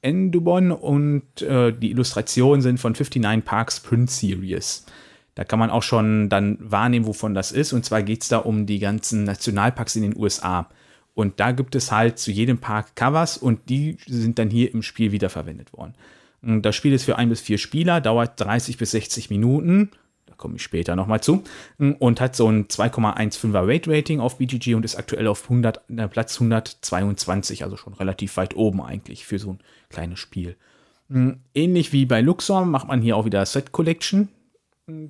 Endubon 0.02 0.72
und 0.72 1.40
äh, 1.40 1.72
die 1.72 1.92
Illustrationen 1.92 2.62
sind 2.62 2.80
von 2.80 2.94
59 2.94 3.44
Parks 3.44 3.78
Print 3.78 4.11
Series. 4.11 4.87
Da 5.34 5.44
kann 5.44 5.58
man 5.58 5.70
auch 5.70 5.82
schon 5.82 6.28
dann 6.28 6.58
wahrnehmen, 6.60 7.06
wovon 7.06 7.34
das 7.34 7.52
ist. 7.52 7.72
Und 7.72 7.84
zwar 7.84 8.02
geht 8.02 8.22
es 8.22 8.28
da 8.28 8.38
um 8.38 8.66
die 8.66 8.78
ganzen 8.78 9.24
Nationalparks 9.24 9.96
in 9.96 10.02
den 10.02 10.16
USA. 10.16 10.68
Und 11.14 11.40
da 11.40 11.52
gibt 11.52 11.74
es 11.74 11.92
halt 11.92 12.18
zu 12.18 12.30
jedem 12.30 12.58
Park 12.58 12.96
Covers 12.96 13.36
und 13.36 13.68
die 13.68 13.98
sind 14.06 14.38
dann 14.38 14.50
hier 14.50 14.72
im 14.72 14.82
Spiel 14.82 15.12
wiederverwendet 15.12 15.72
worden. 15.72 15.94
Und 16.42 16.62
Das 16.62 16.74
Spiel 16.74 16.92
ist 16.92 17.04
für 17.04 17.18
ein 17.18 17.28
bis 17.28 17.40
vier 17.40 17.58
Spieler, 17.58 18.00
dauert 18.00 18.40
30 18.40 18.78
bis 18.78 18.92
60 18.92 19.28
Minuten. 19.30 19.90
Da 20.26 20.34
komme 20.34 20.56
ich 20.56 20.62
später 20.62 20.96
nochmal 20.96 21.20
zu. 21.20 21.42
Und 21.78 22.20
hat 22.20 22.36
so 22.36 22.48
ein 22.48 22.68
2,15er 22.68 23.66
Rate-Rating 23.66 24.20
auf 24.20 24.38
BGG 24.38 24.74
und 24.74 24.84
ist 24.84 24.96
aktuell 24.96 25.26
auf 25.26 25.42
100, 25.44 25.82
äh, 25.90 26.08
Platz 26.08 26.34
122, 26.40 27.64
also 27.64 27.76
schon 27.76 27.94
relativ 27.94 28.36
weit 28.36 28.56
oben 28.56 28.80
eigentlich 28.80 29.26
für 29.26 29.38
so 29.38 29.54
ein 29.54 29.58
kleines 29.90 30.18
Spiel. 30.18 30.56
Ähnlich 31.54 31.92
wie 31.92 32.06
bei 32.06 32.20
Luxor 32.20 32.64
macht 32.64 32.86
man 32.86 33.02
hier 33.02 33.16
auch 33.16 33.24
wieder 33.24 33.44
Set 33.44 33.72
Collection, 33.72 34.28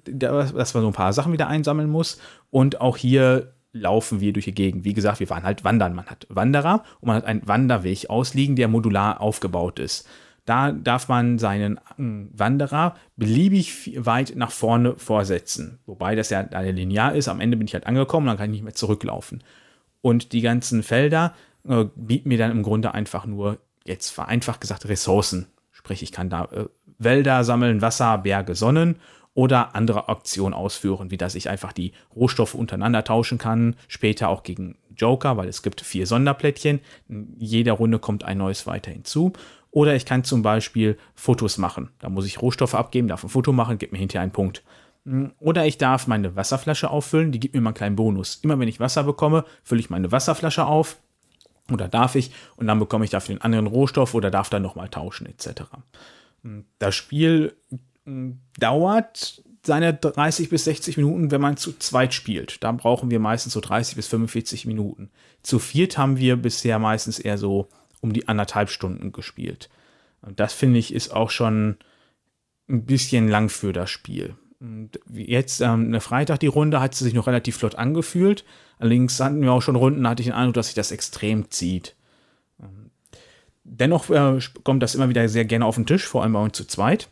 dass 0.05 0.75
man 0.75 0.83
so 0.83 0.89
ein 0.89 0.93
paar 0.93 1.13
Sachen 1.13 1.33
wieder 1.33 1.49
einsammeln 1.49 1.91
muss. 1.91 2.21
Und 2.51 2.81
auch 2.81 2.97
hier 2.97 3.53
laufen 3.73 4.21
wir 4.21 4.33
durch 4.33 4.47
die 4.47 4.55
Gegend. 4.55 4.85
Wie 4.85 4.95
gesagt, 4.95 5.21
wir 5.21 5.31
waren 5.31 5.45
halt 5.45 5.65
wandern. 5.65 5.95
Man 5.95 6.07
hat 6.07 6.27
Wanderer 6.29 6.85
und 7.01 7.09
man 7.09 7.17
hat 7.17 7.25
einen 7.25 7.47
Wanderweg 7.47 8.11
ausliegen, 8.11 8.57
der 8.57 8.69
modular 8.69 9.21
aufgebaut 9.21 9.79
ist. 9.79 10.09
Da 10.47 10.73
darf 10.73 11.09
man 11.09 11.39
seinen 11.39 11.77
äh, 11.77 12.29
Wanderer 12.33 12.97
beliebig 13.17 13.93
weit 14.05 14.35
nach 14.37 14.51
vorne 14.51 14.97
vorsetzen. 14.97 15.79
Wobei 15.87 16.15
das 16.17 16.31
ja 16.31 16.41
eine 16.41 16.73
linear 16.73 17.15
ist. 17.15 17.29
Am 17.29 17.41
Ende 17.41 17.57
bin 17.57 17.69
ich 17.69 17.75
halt 17.75 17.87
angekommen, 17.87 18.27
dann 18.27 18.37
kann 18.37 18.47
ich 18.47 18.57
nicht 18.57 18.65
mehr 18.65 18.75
zurücklaufen. 18.75 19.45
Und 20.01 20.33
die 20.33 20.41
ganzen 20.41 20.83
Felder 20.83 21.35
äh, 21.69 21.85
bieten 21.95 22.31
mir 22.31 22.39
dann 22.39 22.51
im 22.51 22.63
Grunde 22.63 22.95
einfach 22.95 23.27
nur, 23.27 23.59
jetzt 23.85 24.11
vereinfacht 24.11 24.61
gesagt, 24.61 24.89
Ressourcen. 24.89 25.47
Sprich, 25.71 26.03
ich 26.03 26.11
kann 26.11 26.31
da 26.31 26.47
äh, 26.47 26.65
Wälder 26.99 27.45
sammeln, 27.45 27.81
Wasser, 27.81 28.19
Berge, 28.19 28.55
Sonnen 28.55 28.97
oder 29.35 29.75
andere 29.75 30.09
Aktionen 30.09 30.55
ausführen, 30.55 31.11
wie 31.11 31.17
dass 31.17 31.35
ich 31.35 31.49
einfach 31.49 31.73
die 31.73 31.93
Rohstoffe 32.15 32.55
untereinander 32.55 33.05
tauschen 33.05 33.39
kann, 33.39 33.77
später 33.89 34.29
auch 34.29 34.43
gegen 34.43 34.77
Joker, 34.97 35.37
weil 35.37 35.49
es 35.49 35.63
gibt 35.63 35.81
vier 35.81 36.07
Sonderplättchen. 36.07 36.81
In 37.09 37.37
jeder 37.39 37.75
Runde 37.75 37.99
kommt 37.99 38.25
ein 38.25 38.39
neues 38.39 38.67
weiter 38.67 38.91
hinzu. 38.91 39.33
Oder 39.71 39.95
ich 39.95 40.05
kann 40.05 40.25
zum 40.25 40.43
Beispiel 40.43 40.99
Fotos 41.15 41.59
machen. 41.59 41.91
Da 42.01 42.09
muss 42.09 42.27
ich 42.27 42.43
Rohstoffe 42.43 42.75
abgeben, 42.75 43.09
darf 43.09 43.23
ein 43.23 43.31
Foto 43.31 43.53
machen, 43.53 43.79
gibt 43.79 43.93
mir 43.93 43.99
hinterher 43.99 44.23
einen 44.23 44.33
Punkt. 44.33 44.65
Oder 45.39 45.65
ich 45.65 45.79
darf 45.79 46.07
meine 46.07 46.37
Wasserflasche 46.37 46.91
auffüllen, 46.91 47.33
die 47.33 47.41
gibt 47.41 47.55
mir 47.55 47.61
mal 47.61 47.71
einen 47.71 47.77
kleinen 47.77 47.97
Bonus. 47.97 48.41
Immer 48.43 48.59
wenn 48.59 48.69
ich 48.69 48.81
Wasser 48.81 49.05
bekomme, 49.05 49.45
fülle 49.63 49.81
ich 49.81 49.91
meine 49.91 50.13
Wasserflasche 50.13 50.67
auf. 50.67 50.99
Oder 51.73 51.89
darf 51.89 52.17
ich, 52.17 52.33
und 52.57 52.67
dann 52.67 52.81
bekomme 52.81 53.05
ich 53.05 53.11
dafür 53.11 53.35
einen 53.35 53.43
anderen 53.43 53.69
Rohstoff 53.69 54.15
oder 54.15 54.31
darf 54.31 54.51
dann 54.51 54.63
nochmal 54.63 54.89
tauschen, 54.89 55.27
etc. 55.27 55.63
Das 56.79 56.95
Spiel 56.95 57.55
dauert 58.59 59.43
seine 59.65 59.93
30 59.93 60.49
bis 60.49 60.65
60 60.65 60.97
Minuten, 60.97 61.31
wenn 61.31 61.41
man 61.41 61.57
zu 61.57 61.79
zweit 61.79 62.15
spielt. 62.15 62.65
Da 62.65 62.73
brauchen 62.73 63.11
wir 63.11 63.21
meistens 63.21 63.53
so 63.53 63.61
30 63.61 63.97
bis 63.97 64.07
45 64.09 64.67
Minuten. 64.67 65.11
Zu 65.43 65.59
viert 65.59 65.99
haben 65.99 66.17
wir 66.17 66.37
bisher 66.37 66.79
meistens 66.79 67.19
eher 67.19 67.37
so 67.37 67.69
um 68.01 68.13
die 68.13 68.27
anderthalb 68.27 68.71
Stunden 68.71 69.13
gespielt. 69.13 69.69
Und 70.23 70.41
das 70.41 70.55
finde 70.55 70.79
ich 70.79 70.95
ist 70.95 71.15
auch 71.15 71.31
schon 71.31 71.77
ein 72.69 72.85
bisschen 72.85 73.29
lang 73.29 73.49
für 73.49 73.73
das 73.73 73.91
Spiel. 73.91 74.35
Und 74.61 75.01
jetzt, 75.13 75.61
ähm, 75.61 75.87
eine 75.87 76.01
Freitag 76.01 76.41
die 76.41 76.47
Runde, 76.47 76.81
hat 76.81 76.95
sie 76.95 77.05
sich 77.05 77.15
noch 77.15 77.27
relativ 77.27 77.57
flott 77.57 77.75
angefühlt. 77.75 78.45
Allerdings 78.79 79.19
hatten 79.21 79.43
wir 79.43 79.53
auch 79.53 79.63
schon 79.63 79.77
Runden, 79.77 80.09
hatte 80.09 80.23
ich 80.23 80.29
den 80.29 80.35
Eindruck, 80.35 80.55
dass 80.55 80.67
sich 80.67 80.75
das 80.75 80.93
extrem 80.93 81.51
zieht. 81.51 81.97
Ähm, 82.61 82.91
Dennoch 83.65 84.11
äh, 84.11 84.39
kommt 84.65 84.83
das 84.83 84.95
immer 84.95 85.09
wieder 85.09 85.29
sehr 85.29 85.45
gerne 85.45 85.65
auf 85.65 85.77
den 85.77 85.87
Tisch, 85.87 86.07
vor 86.07 86.23
allem 86.23 86.33
bei 86.33 86.43
uns 86.43 86.57
zu 86.57 86.67
zweit. 86.67 87.09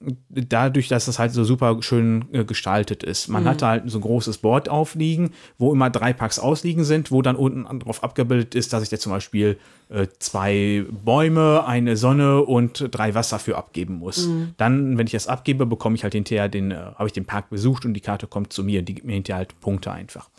Dadurch, 0.00 0.86
dass 0.86 1.06
das 1.06 1.18
halt 1.18 1.32
so 1.32 1.42
super 1.42 1.82
schön 1.82 2.26
äh, 2.32 2.44
gestaltet 2.44 3.02
ist. 3.02 3.26
Man 3.26 3.44
hat 3.46 3.62
halt 3.62 3.90
so 3.90 3.98
ein 3.98 4.02
großes 4.02 4.38
Board 4.38 4.68
aufliegen, 4.68 5.30
wo 5.58 5.72
immer 5.72 5.90
drei 5.90 6.12
Packs 6.12 6.38
ausliegen 6.38 6.84
sind, 6.84 7.10
wo 7.10 7.20
dann 7.20 7.34
unten 7.34 7.80
drauf 7.80 8.04
abgebildet 8.04 8.54
ist, 8.54 8.72
dass 8.72 8.84
ich 8.84 8.90
dir 8.90 8.98
zum 8.98 9.10
Beispiel 9.10 9.58
äh, 9.88 10.06
zwei 10.20 10.84
Bäume, 11.04 11.66
eine 11.66 11.96
Sonne 11.96 12.42
und 12.42 12.88
drei 12.92 13.14
Wasser 13.16 13.40
für 13.40 13.56
abgeben 13.56 13.94
muss. 13.94 14.28
Dann, 14.56 14.98
wenn 14.98 15.06
ich 15.06 15.12
das 15.12 15.26
abgebe, 15.26 15.66
bekomme 15.66 15.96
ich 15.96 16.04
halt 16.04 16.14
hinterher 16.14 16.48
den, 16.48 16.70
äh, 16.70 16.76
habe 16.76 17.06
ich 17.06 17.12
den 17.12 17.24
Park 17.24 17.50
besucht 17.50 17.84
und 17.84 17.94
die 17.94 18.00
Karte 18.00 18.28
kommt 18.28 18.52
zu 18.52 18.62
mir. 18.62 18.82
Die 18.82 18.94
gibt 18.94 19.06
mir 19.06 19.14
hinterher 19.14 19.38
halt 19.38 19.58
Punkte 19.60 19.90
einfach. 19.90 20.30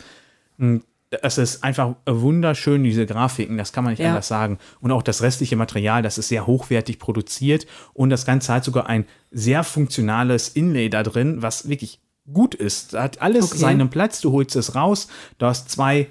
Es 1.10 1.38
ist 1.38 1.64
einfach 1.64 1.96
wunderschön, 2.06 2.84
diese 2.84 3.04
Grafiken, 3.04 3.58
das 3.58 3.72
kann 3.72 3.82
man 3.82 3.92
nicht 3.94 4.00
Ja. 4.00 4.10
anders 4.10 4.28
sagen. 4.28 4.58
Und 4.80 4.92
auch 4.92 5.02
das 5.02 5.22
restliche 5.22 5.56
Material, 5.56 6.02
das 6.02 6.18
ist 6.18 6.28
sehr 6.28 6.46
hochwertig 6.46 7.00
produziert. 7.00 7.66
Und 7.94 8.10
das 8.10 8.24
Ganze 8.24 8.52
hat 8.54 8.64
sogar 8.64 8.86
ein 8.86 9.06
sehr 9.32 9.64
funktionales 9.64 10.50
Inlay 10.50 10.88
da 10.88 11.02
drin, 11.02 11.42
was 11.42 11.68
wirklich 11.68 12.00
gut 12.32 12.54
ist. 12.54 12.94
Da 12.94 13.02
hat 13.02 13.20
alles 13.20 13.46
Okay. 13.46 13.58
seinen 13.58 13.90
Platz, 13.90 14.20
du 14.20 14.30
holst 14.30 14.54
es 14.54 14.76
raus. 14.76 15.08
Du 15.38 15.46
hast 15.46 15.68
zwei 15.68 16.06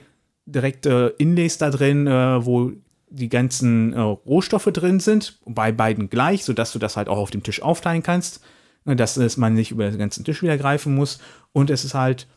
direkte 0.45 1.15
Inlays 1.17 1.57
da 1.57 1.69
drin, 1.69 2.05
äh, 2.07 2.45
wo 2.45 2.71
die 3.09 3.29
ganzen 3.29 3.93
äh, 3.93 3.99
Rohstoffe 3.99 4.65
drin 4.73 4.99
sind, 4.99 5.39
bei 5.45 5.71
beiden 5.71 6.09
gleich, 6.09 6.43
sodass 6.43 6.73
du 6.73 6.79
das 6.79 6.97
halt 6.97 7.07
auch 7.07 7.17
auf 7.17 7.31
dem 7.31 7.41
Tisch 7.43 7.61
aufteilen 7.61 8.03
kannst, 8.03 8.41
ne, 8.83 8.95
dass 8.97 9.15
es 9.15 9.37
man 9.37 9.53
nicht 9.53 9.71
über 9.71 9.89
den 9.89 9.97
ganzen 9.97 10.25
Tisch 10.25 10.43
wieder 10.43 10.57
greifen 10.57 10.93
muss. 10.93 11.19
Und 11.53 11.69
es 11.69 11.85
ist 11.85 11.93
halt 11.93 12.27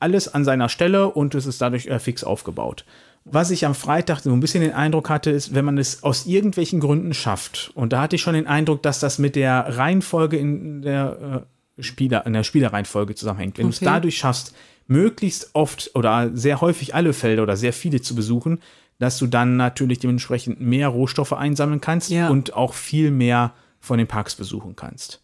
alles 0.00 0.28
an 0.32 0.44
seiner 0.44 0.68
Stelle 0.68 1.08
und 1.08 1.34
es 1.34 1.46
ist 1.46 1.60
dadurch 1.60 1.86
äh, 1.86 1.98
fix 1.98 2.24
aufgebaut. 2.24 2.84
Was 3.24 3.50
ich 3.50 3.64
am 3.64 3.74
Freitag 3.74 4.20
so 4.20 4.30
ein 4.32 4.40
bisschen 4.40 4.60
den 4.60 4.74
Eindruck 4.74 5.08
hatte, 5.08 5.30
ist, 5.30 5.54
wenn 5.54 5.64
man 5.64 5.78
es 5.78 6.02
aus 6.02 6.26
irgendwelchen 6.26 6.78
Gründen 6.80 7.14
schafft, 7.14 7.70
und 7.74 7.92
da 7.94 8.02
hatte 8.02 8.16
ich 8.16 8.22
schon 8.22 8.34
den 8.34 8.46
Eindruck, 8.46 8.82
dass 8.82 9.00
das 9.00 9.18
mit 9.18 9.34
der 9.34 9.78
Reihenfolge 9.78 10.36
in 10.36 10.82
der, 10.82 11.46
äh, 11.78 11.82
Spieler, 11.82 12.24
in 12.26 12.34
der 12.34 12.44
Spielerreihenfolge 12.44 13.14
zusammenhängt. 13.14 13.56
Wenn 13.58 13.64
du 13.66 13.70
es 13.70 13.78
Okay. 13.78 13.86
dadurch 13.86 14.18
schaffst, 14.18 14.54
möglichst 14.86 15.50
oft 15.54 15.90
oder 15.94 16.30
sehr 16.34 16.60
häufig 16.60 16.94
alle 16.94 17.12
Felder 17.14 17.42
oder 17.42 17.56
sehr 17.56 17.72
viele 17.72 18.00
zu 18.02 18.14
besuchen, 18.14 18.60
dass 18.98 19.18
du 19.18 19.26
dann 19.26 19.56
natürlich 19.56 19.98
dementsprechend 19.98 20.60
mehr 20.60 20.88
Rohstoffe 20.88 21.32
einsammeln 21.32 21.80
kannst 21.80 22.10
Ja. 22.10 22.28
und 22.28 22.52
auch 22.54 22.74
viel 22.74 23.10
mehr 23.10 23.52
von 23.80 23.98
den 23.98 24.06
Parks 24.06 24.34
besuchen 24.36 24.76
kannst. 24.76 25.20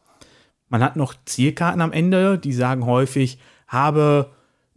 Man 0.70 0.82
hat 0.82 0.96
noch 0.96 1.14
Zielkarten 1.26 1.80
am 1.82 1.92
Ende, 1.92 2.38
die 2.38 2.52
sagen 2.52 2.84
häufig, 2.86 3.38
habe 3.68 4.30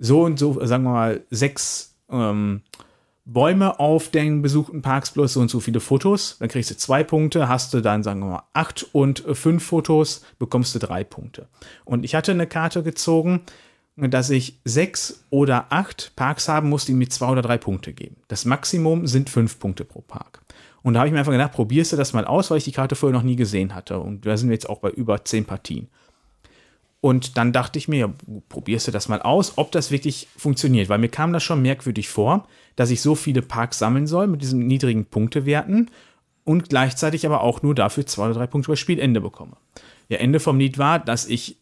so 0.04 0.24
und 0.24 0.38
so, 0.38 0.64
sagen 0.66 0.84
wir 0.84 0.92
mal, 0.92 1.22
sechs 1.30 1.96
ähm, 2.10 2.62
Bäume 3.24 3.80
auf 3.80 4.10
den 4.10 4.42
besuchten 4.42 4.82
Parks 4.82 5.12
plus 5.12 5.34
so 5.34 5.40
und 5.40 5.50
so 5.50 5.62
viele 5.62 5.80
Fotos. 5.80 6.36
Dann 6.40 6.50
kriegst 6.50 6.72
du 6.72 6.78
zwei 6.78 7.06
Punkte, 7.06 7.48
hast 7.48 7.74
du 7.74 7.80
dann, 7.80 8.04
sagen 8.04 8.20
wir 8.20 8.28
mal, 8.28 8.44
acht 8.52 8.86
und 8.92 9.26
äh, 9.26 9.34
fünf 9.34 9.66
Fotos, 9.66 10.26
bekommst 10.40 10.76
du 10.76 10.80
drei 10.80 11.06
Punkte. 11.06 11.48
Und 11.86 12.04
ich 12.04 12.16
hatte 12.16 12.32
eine 12.32 12.48
Karte 12.48 12.84
gezogen, 12.84 13.44
dass 13.96 14.30
ich 14.30 14.60
sechs 14.66 15.24
oder 15.30 15.68
acht 15.70 16.12
Parks 16.18 16.50
haben 16.50 16.68
muss, 16.68 16.84
die 16.84 16.94
mir 16.94 17.08
zwei 17.08 17.30
oder 17.30 17.42
drei 17.42 17.58
Punkte 17.58 17.94
geben. 17.94 18.18
Das 18.28 18.44
Maximum 18.44 19.08
sind 19.08 19.30
fünf 19.30 19.58
Punkte 19.58 19.86
pro 19.86 20.02
Park. 20.02 20.42
Und 20.82 20.96
da 20.96 21.00
habe 21.00 21.08
ich 21.08 21.14
mir 21.14 21.20
einfach 21.20 21.32
gedacht, 21.32 21.54
probierst 21.54 21.94
du 21.94 21.96
das 21.96 22.12
mal 22.12 22.26
aus, 22.26 22.52
weil 22.52 22.58
ich 22.58 22.66
die 22.66 22.74
Karte 22.74 22.96
vorher 22.96 23.18
noch 23.18 23.24
nie 23.24 23.38
gesehen 23.38 23.74
hatte. 23.74 24.00
Und 24.00 24.26
da 24.26 24.36
sind 24.36 24.50
wir 24.50 24.56
jetzt 24.56 24.70
auch 24.70 24.80
bei 24.80 24.90
über 24.90 25.24
zehn 25.24 25.46
Partien. 25.46 25.88
Und 27.04 27.36
dann 27.38 27.52
dachte 27.52 27.78
ich 27.78 27.90
mir, 27.90 28.00
ja, 28.00 28.14
probierst 28.48 28.88
du 28.88 28.92
das 28.92 29.10
mal 29.10 29.22
aus, 29.22 29.58
ob 29.58 29.74
das 29.74 29.92
wirklich 29.92 30.30
funktioniert. 30.38 30.88
Weil 30.88 31.00
mir 31.00 31.10
kam 31.10 31.34
das 31.34 31.44
schon 31.44 31.62
merkwürdig 31.62 32.08
vor, 32.08 32.48
dass 32.78 32.92
ich 32.92 33.02
so 33.02 33.14
viele 33.14 33.42
Parks 33.42 33.78
sammeln 33.78 34.08
soll 34.08 34.28
mit 34.28 34.42
diesen 34.42 34.68
niedrigen 34.68 35.04
Punktewerten 35.04 35.92
und 36.46 36.70
gleichzeitig 36.70 37.26
aber 37.26 37.42
auch 37.42 37.62
nur 37.62 37.76
dafür 37.76 38.06
zwei 38.06 38.28
oder 38.28 38.36
drei 38.36 38.48
Punkte 38.48 38.72
bei 38.72 38.78
Spielende 38.78 39.20
bekomme. 39.20 39.58
Ja, 40.08 40.20
Ende 40.20 40.40
vom 40.40 40.58
Lied 40.60 40.78
war, 40.78 40.98
dass 40.98 41.26
ich 41.26 41.58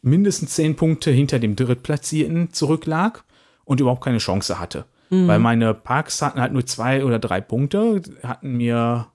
mindestens 0.00 0.54
zehn 0.54 0.76
Punkte 0.76 1.10
hinter 1.10 1.40
dem 1.40 1.56
Drittplatzierten 1.56 2.54
zurücklag 2.54 3.24
und 3.66 3.80
überhaupt 3.80 4.02
keine 4.02 4.16
Chance 4.16 4.58
hatte. 4.58 4.86
Weil 5.10 5.40
meine 5.40 5.74
Parks 5.74 6.22
hatten 6.22 6.40
halt 6.40 6.54
nur 6.54 6.64
zwei 6.64 7.04
oder 7.04 7.18
drei 7.18 7.42
Punkte, 7.42 8.00
hatten 8.22 8.56
mir, 8.56 9.08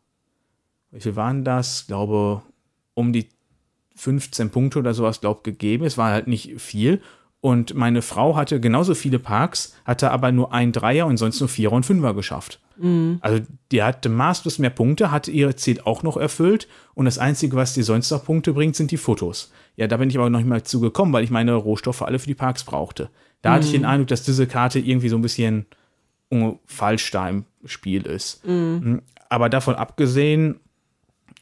wie 0.91 1.01
viel 1.01 1.15
waren 1.15 1.43
das? 1.43 1.81
Ich 1.81 1.87
glaube, 1.87 2.43
um 2.93 3.13
die 3.13 3.29
15 4.01 4.49
Punkte 4.49 4.79
oder 4.79 4.95
sowas, 4.95 5.21
glaub, 5.21 5.43
gegeben. 5.43 5.85
Es 5.85 5.95
war 5.97 6.11
halt 6.11 6.27
nicht 6.27 6.59
viel. 6.59 7.01
Und 7.39 7.75
meine 7.75 8.01
Frau 8.01 8.35
hatte 8.35 8.59
genauso 8.59 8.95
viele 8.95 9.19
Parks, 9.19 9.75
hatte 9.85 10.11
aber 10.11 10.31
nur 10.31 10.53
ein 10.53 10.71
Dreier 10.71 11.05
und 11.05 11.17
sonst 11.17 11.39
nur 11.39 11.49
Vierer 11.49 11.73
und 11.73 11.85
Fünfer 11.85 12.13
geschafft. 12.13 12.59
Also 13.21 13.43
die 13.71 13.83
hatte 13.83 14.09
maßlos 14.09 14.57
mehr 14.57 14.71
Punkte, 14.71 15.11
hatte 15.11 15.29
ihr 15.29 15.55
Ziel 15.55 15.81
auch 15.81 16.01
noch 16.01 16.17
erfüllt 16.17 16.67
und 16.95 17.05
das 17.05 17.19
Einzige, 17.19 17.55
was 17.55 17.75
dir 17.75 17.83
sonst 17.83 18.09
noch 18.09 18.25
Punkte 18.25 18.53
bringt, 18.53 18.75
sind 18.75 18.89
die 18.89 18.97
Fotos. 18.97 19.51
Ja, 19.75 19.85
da 19.85 19.97
bin 19.97 20.09
ich 20.09 20.17
aber 20.17 20.31
noch 20.31 20.39
nicht 20.39 20.49
mal 20.49 20.63
zugekommen, 20.63 21.13
weil 21.13 21.23
ich 21.23 21.29
meine 21.29 21.53
Rohstoffe 21.53 22.01
alle 22.01 22.17
für 22.17 22.25
die 22.25 22.33
Parks 22.33 22.63
brauchte. 22.63 23.11
Da 23.43 23.53
hatte 23.53 23.65
ich 23.65 23.71
den 23.71 23.85
Eindruck, 23.85 24.07
dass 24.07 24.23
diese 24.23 24.47
Karte 24.47 24.79
irgendwie 24.79 25.09
so 25.09 25.15
ein 25.15 25.21
bisschen 25.21 25.67
falsch 26.65 27.11
da 27.11 27.29
im 27.29 27.45
Spiel 27.65 28.07
ist. 28.07 28.41
Aber 29.29 29.49
davon 29.49 29.75
abgesehen, 29.75 30.59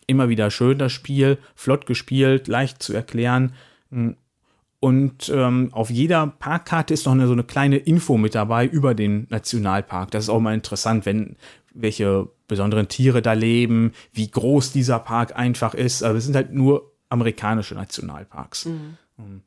immer 0.10 0.30
wieder 0.30 0.52
schön 0.52 0.78
das 0.78 0.92
Spiel, 0.92 1.38
flott 1.56 1.86
gespielt, 1.86 2.48
leicht 2.48 2.84
zu 2.84 2.94
erklären. 2.94 3.54
Und 4.80 5.32
ähm, 5.34 5.70
auf 5.72 5.90
jeder 5.90 6.28
Parkkarte 6.28 6.94
ist 6.94 7.06
noch 7.06 7.14
eine, 7.14 7.28
so 7.28 7.34
eine 7.34 7.44
kleine 7.44 7.78
Info 7.78 8.18
mit 8.18 8.36
dabei 8.36 8.66
über 8.66 8.96
den 8.96 9.28
Nationalpark. 9.30 10.12
Das 10.12 10.26
ist 10.26 10.30
auch 10.30 10.40
mal 10.40 10.54
interessant, 10.54 11.06
wenn 11.06 11.36
welche 11.74 12.28
besonderen 12.48 12.88
Tiere 12.88 13.22
da 13.22 13.34
leben, 13.34 13.94
wie 14.12 14.30
groß 14.30 14.72
dieser 14.72 15.00
Park 15.00 15.36
einfach 15.38 15.74
ist. 15.74 16.04
Aber 16.04 16.18
es 16.18 16.26
sind 16.26 16.36
halt 16.36 16.54
nur 16.54 16.92
amerikanische 17.10 17.76
Nationalparks. 17.76 18.66
Ähm, 18.66 19.42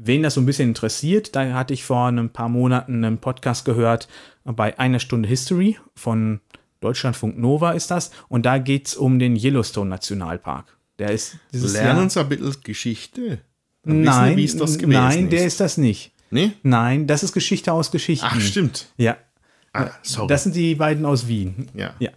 Wen 0.00 0.22
das 0.22 0.34
so 0.34 0.40
ein 0.40 0.46
bisschen 0.46 0.68
interessiert, 0.68 1.34
da 1.34 1.52
hatte 1.54 1.74
ich 1.74 1.82
vor 1.82 2.06
ein 2.06 2.30
paar 2.30 2.48
Monaten 2.48 3.04
einen 3.04 3.18
Podcast 3.18 3.64
gehört 3.64 4.06
bei 4.44 4.78
einer 4.78 5.00
Stunde 5.00 5.28
History 5.28 5.76
von 5.96 6.40
Deutschlandfunk 6.80 7.38
Nova 7.38 7.72
ist 7.72 7.90
das. 7.90 8.10
Und 8.28 8.46
da 8.46 8.58
geht's 8.58 8.94
um 8.96 9.18
den 9.18 9.36
Yellowstone 9.36 9.90
Nationalpark. 9.90 10.76
Der 10.98 11.10
ist 11.12 11.36
dieses 11.52 11.72
Lernen 11.74 11.88
Jahr. 11.96 12.02
uns 12.02 12.16
ein 12.16 12.28
bisschen 12.28 12.56
Geschichte. 12.62 13.38
Dann 13.84 14.04
wissen 14.04 14.06
wir, 14.06 14.14
Nein, 14.26 14.38
ist 14.38 14.84
nein, 14.88 15.30
der 15.30 15.46
ist 15.46 15.60
das 15.60 15.76
nicht. 15.78 16.12
Nee? 16.30 16.52
Nein, 16.62 17.06
das 17.06 17.22
ist 17.22 17.32
Geschichte 17.32 17.72
aus 17.72 17.90
Geschichten. 17.90 18.26
Ach, 18.28 18.40
stimmt. 18.40 18.86
Ja, 18.96 19.16
Ah, 19.72 19.90
sorry. 20.02 20.28
das 20.28 20.42
sind 20.44 20.56
die 20.56 20.74
beiden 20.74 21.04
aus 21.06 21.28
Wien. 21.28 21.68
ja. 21.74 21.94
Ja. 21.98 22.10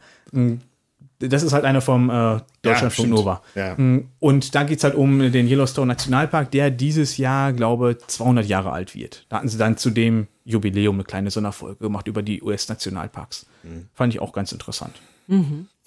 Das 1.30 1.43
ist 1.43 1.53
halt 1.53 1.65
einer 1.65 1.82
vom 1.82 2.09
äh, 2.09 2.39
Deutschlandfunk 2.61 3.07
stimmt. 3.07 3.09
Nova. 3.11 3.41
Ja. 3.55 3.76
Mm, 3.76 4.09
Und 4.19 4.55
da 4.55 4.63
geht 4.63 4.80
es 4.80 4.84
halt 4.84 4.95
um 4.95 5.32
den 5.32 5.47
Yellowstone 5.47 5.88
Nationalpark, 5.88 6.51
der 6.51 6.72
dieses 6.72 7.17
Jahr, 7.17 7.53
glaube 7.53 7.97
200 8.05 8.45
Jahre 8.45 8.72
alt 8.72 8.95
wird. 8.95 9.26
Da 9.30 9.38
hatten 9.38 9.47
sie 9.47 9.57
dann 9.57 9.78
zu 9.78 9.89
dem 9.89 10.28
Jubiläum 10.45 10.95
eine 10.95 11.03
kleine 11.03 11.32
Sonderfolge 11.32 11.84
gemacht 11.84 12.07
über 12.07 12.22
die 12.24 12.41
US-Nationalparks. 12.41 13.45
Mhm. 13.63 13.88
Fand 13.93 14.13
ich 14.13 14.19
auch 14.19 14.34
ganz 14.34 14.51
interessant. 14.51 14.95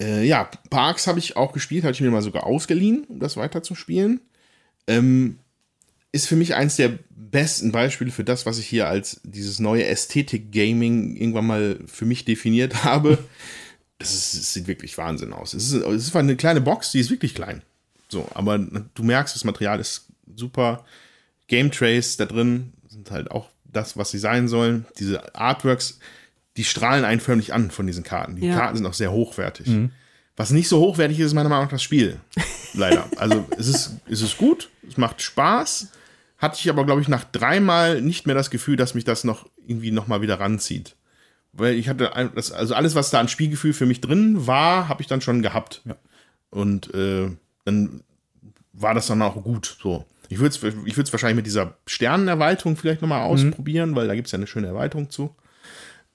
Äh, 0.01 0.25
ja, 0.25 0.49
Parks 0.71 1.05
habe 1.07 1.19
ich 1.19 1.37
auch 1.37 1.53
gespielt, 1.53 1.83
habe 1.83 1.93
ich 1.93 2.01
mir 2.01 2.09
mal 2.09 2.21
sogar 2.23 2.45
ausgeliehen, 2.45 3.03
um 3.07 3.19
das 3.19 3.37
weiterzuspielen. 3.37 4.21
Ähm, 4.87 5.37
ist 6.11 6.27
für 6.27 6.35
mich 6.35 6.55
eins 6.55 6.77
der 6.77 6.93
besten 7.09 7.71
Beispiele 7.71 8.09
für 8.09 8.23
das, 8.23 8.45
was 8.45 8.57
ich 8.57 8.65
hier 8.65 8.87
als 8.87 9.19
dieses 9.23 9.59
neue 9.59 9.85
Ästhetik-Gaming 9.85 11.15
irgendwann 11.15 11.45
mal 11.45 11.79
für 11.85 12.05
mich 12.05 12.25
definiert 12.25 12.83
habe. 12.85 13.17
Es, 13.97 14.13
ist, 14.13 14.33
es 14.33 14.53
sieht 14.53 14.67
wirklich 14.67 14.97
Wahnsinn 14.97 15.31
aus. 15.33 15.53
Es 15.53 15.71
ist, 15.71 15.83
es 15.83 16.07
ist 16.07 16.15
eine 16.15 16.35
kleine 16.35 16.61
Box, 16.61 16.91
die 16.91 16.99
ist 16.99 17.09
wirklich 17.09 17.33
klein. 17.35 17.61
So, 18.09 18.27
aber 18.33 18.57
du 18.57 19.03
merkst, 19.03 19.35
das 19.35 19.43
Material 19.43 19.79
ist 19.79 20.07
super. 20.35 20.85
Game 21.47 21.71
Trays 21.71 22.17
da 22.17 22.25
drin 22.25 22.73
sind 22.89 23.11
halt 23.11 23.31
auch 23.31 23.49
das, 23.63 23.97
was 23.97 24.11
sie 24.11 24.19
sein 24.19 24.47
sollen. 24.47 24.85
Diese 24.99 25.35
Artworks, 25.35 25.99
die 26.57 26.63
strahlen 26.63 27.05
einen 27.05 27.19
förmlich 27.21 27.53
an 27.53 27.71
von 27.71 27.87
diesen 27.87 28.03
Karten. 28.03 28.35
Die 28.35 28.47
Ja. 28.47 28.55
Karten 28.57 28.77
sind 28.77 28.85
auch 28.85 28.93
sehr 28.93 29.11
hochwertig. 29.11 29.67
Was 30.37 30.51
nicht 30.51 30.67
so 30.67 30.79
hochwertig 30.79 31.19
ist, 31.19 31.27
ist 31.27 31.33
meiner 31.33 31.49
Meinung 31.49 31.65
nach 31.65 31.71
das 31.71 31.83
Spiel. 31.83 32.19
Leider. 32.73 33.07
Also 33.15 33.45
es 33.57 33.67
ist, 33.67 33.91
es 34.09 34.21
ist 34.21 34.37
gut, 34.37 34.69
es 34.87 34.97
macht 34.97 35.21
Spaß. 35.21 35.87
Hatte 36.37 36.57
ich 36.59 36.69
aber, 36.69 36.85
glaube 36.85 37.01
ich, 37.01 37.07
nach 37.07 37.23
dreimal 37.23 38.01
nicht 38.01 38.25
mehr 38.25 38.35
das 38.35 38.49
Gefühl, 38.49 38.75
dass 38.75 38.93
mich 38.93 39.05
das 39.05 39.23
noch 39.23 39.47
irgendwie 39.65 39.91
nochmal 39.91 40.21
wieder 40.21 40.39
ranzieht. 40.39 40.95
Weil 41.57 41.75
ich 41.75 41.87
hatte, 41.89 42.15
ein- 42.15 42.31
das, 42.35 42.51
also 42.51 42.73
alles, 42.75 42.95
was 42.95 43.09
da 43.11 43.19
an 43.19 43.27
Spielgefühl 43.29 43.73
für 43.73 43.85
mich 43.85 44.01
drin 44.01 44.45
war, 44.47 44.89
habe 44.89 45.01
ich 45.01 45.07
dann 45.07 45.21
schon 45.21 45.41
gehabt. 45.41 45.81
Und 46.49 46.93
äh, 46.93 47.29
dann 47.63 48.01
war 48.73 48.93
das 48.93 49.07
dann 49.07 49.21
auch 49.21 49.41
gut. 49.43 49.77
So. 49.81 50.05
Ich 50.29 50.39
würde 50.39 50.55
es 50.55 50.75
ich 50.85 50.97
würd's 50.97 51.13
wahrscheinlich 51.13 51.37
mit 51.37 51.45
dieser 51.45 51.77
Sternenerweiterung 51.87 52.75
vielleicht 52.77 53.01
nochmal 53.01 53.21
ausprobieren, 53.21 53.95
weil 53.95 54.07
da 54.07 54.15
gibt 54.15 54.27
es 54.27 54.31
ja 54.31 54.37
eine 54.37 54.47
schöne 54.47 54.67
Erweiterung 54.67 55.09
zu. 55.09 55.33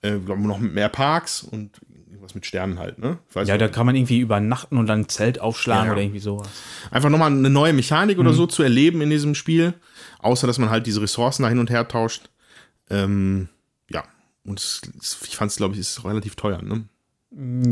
Äh, 0.02 0.16
ich 0.16 0.26
glaube, 0.26 0.42
noch 0.42 0.58
mit 0.58 0.74
mehr 0.74 0.88
Parks 0.88 1.42
und 1.42 1.80
irgendwas 2.08 2.34
mit 2.34 2.44
Sternen 2.44 2.78
halt, 2.78 2.98
ne? 2.98 3.18
Ja, 3.34 3.42
nicht. 3.42 3.60
da 3.60 3.68
kann 3.68 3.86
man 3.86 3.94
irgendwie 3.94 4.18
übernachten 4.20 4.76
und 4.78 4.86
dann 4.88 5.00
ein 5.00 5.08
Zelt 5.08 5.40
aufschlagen 5.40 5.86
Ja. 5.86 5.92
oder 5.92 6.02
irgendwie 6.02 6.18
sowas. 6.20 6.48
einfach 6.90 7.08
nochmal 7.08 7.30
eine 7.30 7.48
neue 7.50 7.72
Mechanik 7.72 8.16
Mhm. 8.18 8.26
oder 8.26 8.32
so 8.34 8.46
zu 8.46 8.62
erleben 8.62 9.00
in 9.00 9.08
diesem 9.10 9.34
Spiel. 9.34 9.74
Außer, 10.18 10.46
dass 10.46 10.58
man 10.58 10.68
halt 10.70 10.86
diese 10.86 11.00
Ressourcen 11.00 11.44
da 11.44 11.48
hin 11.48 11.58
und 11.60 11.70
her 11.70 11.86
tauscht. 11.88 12.28
Ähm, 12.90 13.48
ja. 13.48 13.59
Und 14.44 14.58
es, 14.58 14.80
es, 15.00 15.18
ich 15.28 15.36
fand 15.36 15.50
es, 15.50 15.56
glaube 15.56 15.74
ich, 15.74 15.80
ist 15.80 16.04
relativ 16.04 16.34
teuer, 16.36 16.62
ne? 16.62 16.84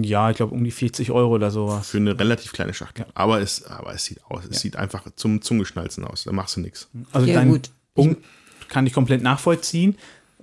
Ja, 0.07 0.31
ich 0.31 0.37
glaube 0.37 0.55
um 0.55 0.63
die 0.63 0.71
40 0.71 1.11
Euro 1.11 1.35
oder 1.35 1.51
sowas. 1.51 1.89
Für 1.91 1.97
eine 1.97 2.17
relativ 2.19 2.53
kleine 2.53 2.73
Schachtel. 2.75 3.07
Aber, 3.15 3.41
es, 3.41 3.65
aber 3.65 3.93
es 3.93 4.05
sieht 4.05 4.23
aus. 4.25 4.45
Es 4.49 4.61
sieht 4.61 4.77
einfach 4.77 5.05
zum 5.17 5.43
Zungeschnalzen 5.43 6.05
aus. 6.05 6.23
Da 6.25 6.33
machst 6.33 6.57
du 6.57 6.61
nichts. 6.61 6.89
Also 7.13 7.27
Ja, 7.27 7.35
dein 7.35 7.49
gut. 7.49 7.71
Punkt 7.95 8.23
kann 8.69 8.87
ich 8.87 8.93
komplett 8.93 9.23
nachvollziehen. 9.23 9.97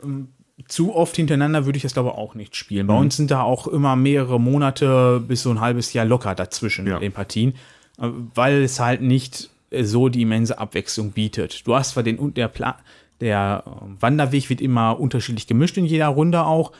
Ähm, 0.03 0.29
Zu 0.67 0.93
oft 0.95 1.15
hintereinander 1.15 1.65
würde 1.65 1.77
ich 1.77 1.83
das 1.83 1.93
glaube 1.93 2.09
ich 2.09 2.15
auch 2.15 2.33
nicht 2.35 2.55
spielen. 2.57 2.87
Bei 2.87 2.93
Mhm. 2.95 2.99
uns 3.01 3.15
sind 3.17 3.31
da 3.31 3.41
auch 3.41 3.67
immer 3.67 3.95
mehrere 3.95 4.39
Monate 4.39 5.21
bis 5.25 5.43
so 5.43 5.49
ein 5.51 5.61
halbes 5.61 5.93
Jahr 5.93 6.05
locker 6.05 6.33
dazwischen 6.35 6.85
Ja. 6.87 6.95
in 6.95 7.01
den 7.01 7.11
Partien, 7.13 7.53
äh, 7.99 8.09
weil 8.33 8.63
es 8.63 8.79
halt 8.81 9.01
nicht 9.01 9.49
äh, 9.69 9.83
so 9.85 10.09
die 10.09 10.23
immense 10.23 10.57
Abwechslung 10.59 11.11
bietet. 11.11 11.65
Du 11.67 11.73
hast 11.75 11.91
zwar 11.91 12.03
den 12.03 12.33
der 12.33 12.47
Pla 12.49 12.79
der 13.21 13.63
Wanderweg 13.99 14.49
wird 14.49 14.61
immer 14.61 14.99
unterschiedlich 14.99 15.47
gemischt 15.47 15.77
in 15.77 15.85
jeder 15.85 16.07
Runde 16.07 16.45
auch, 16.45 16.71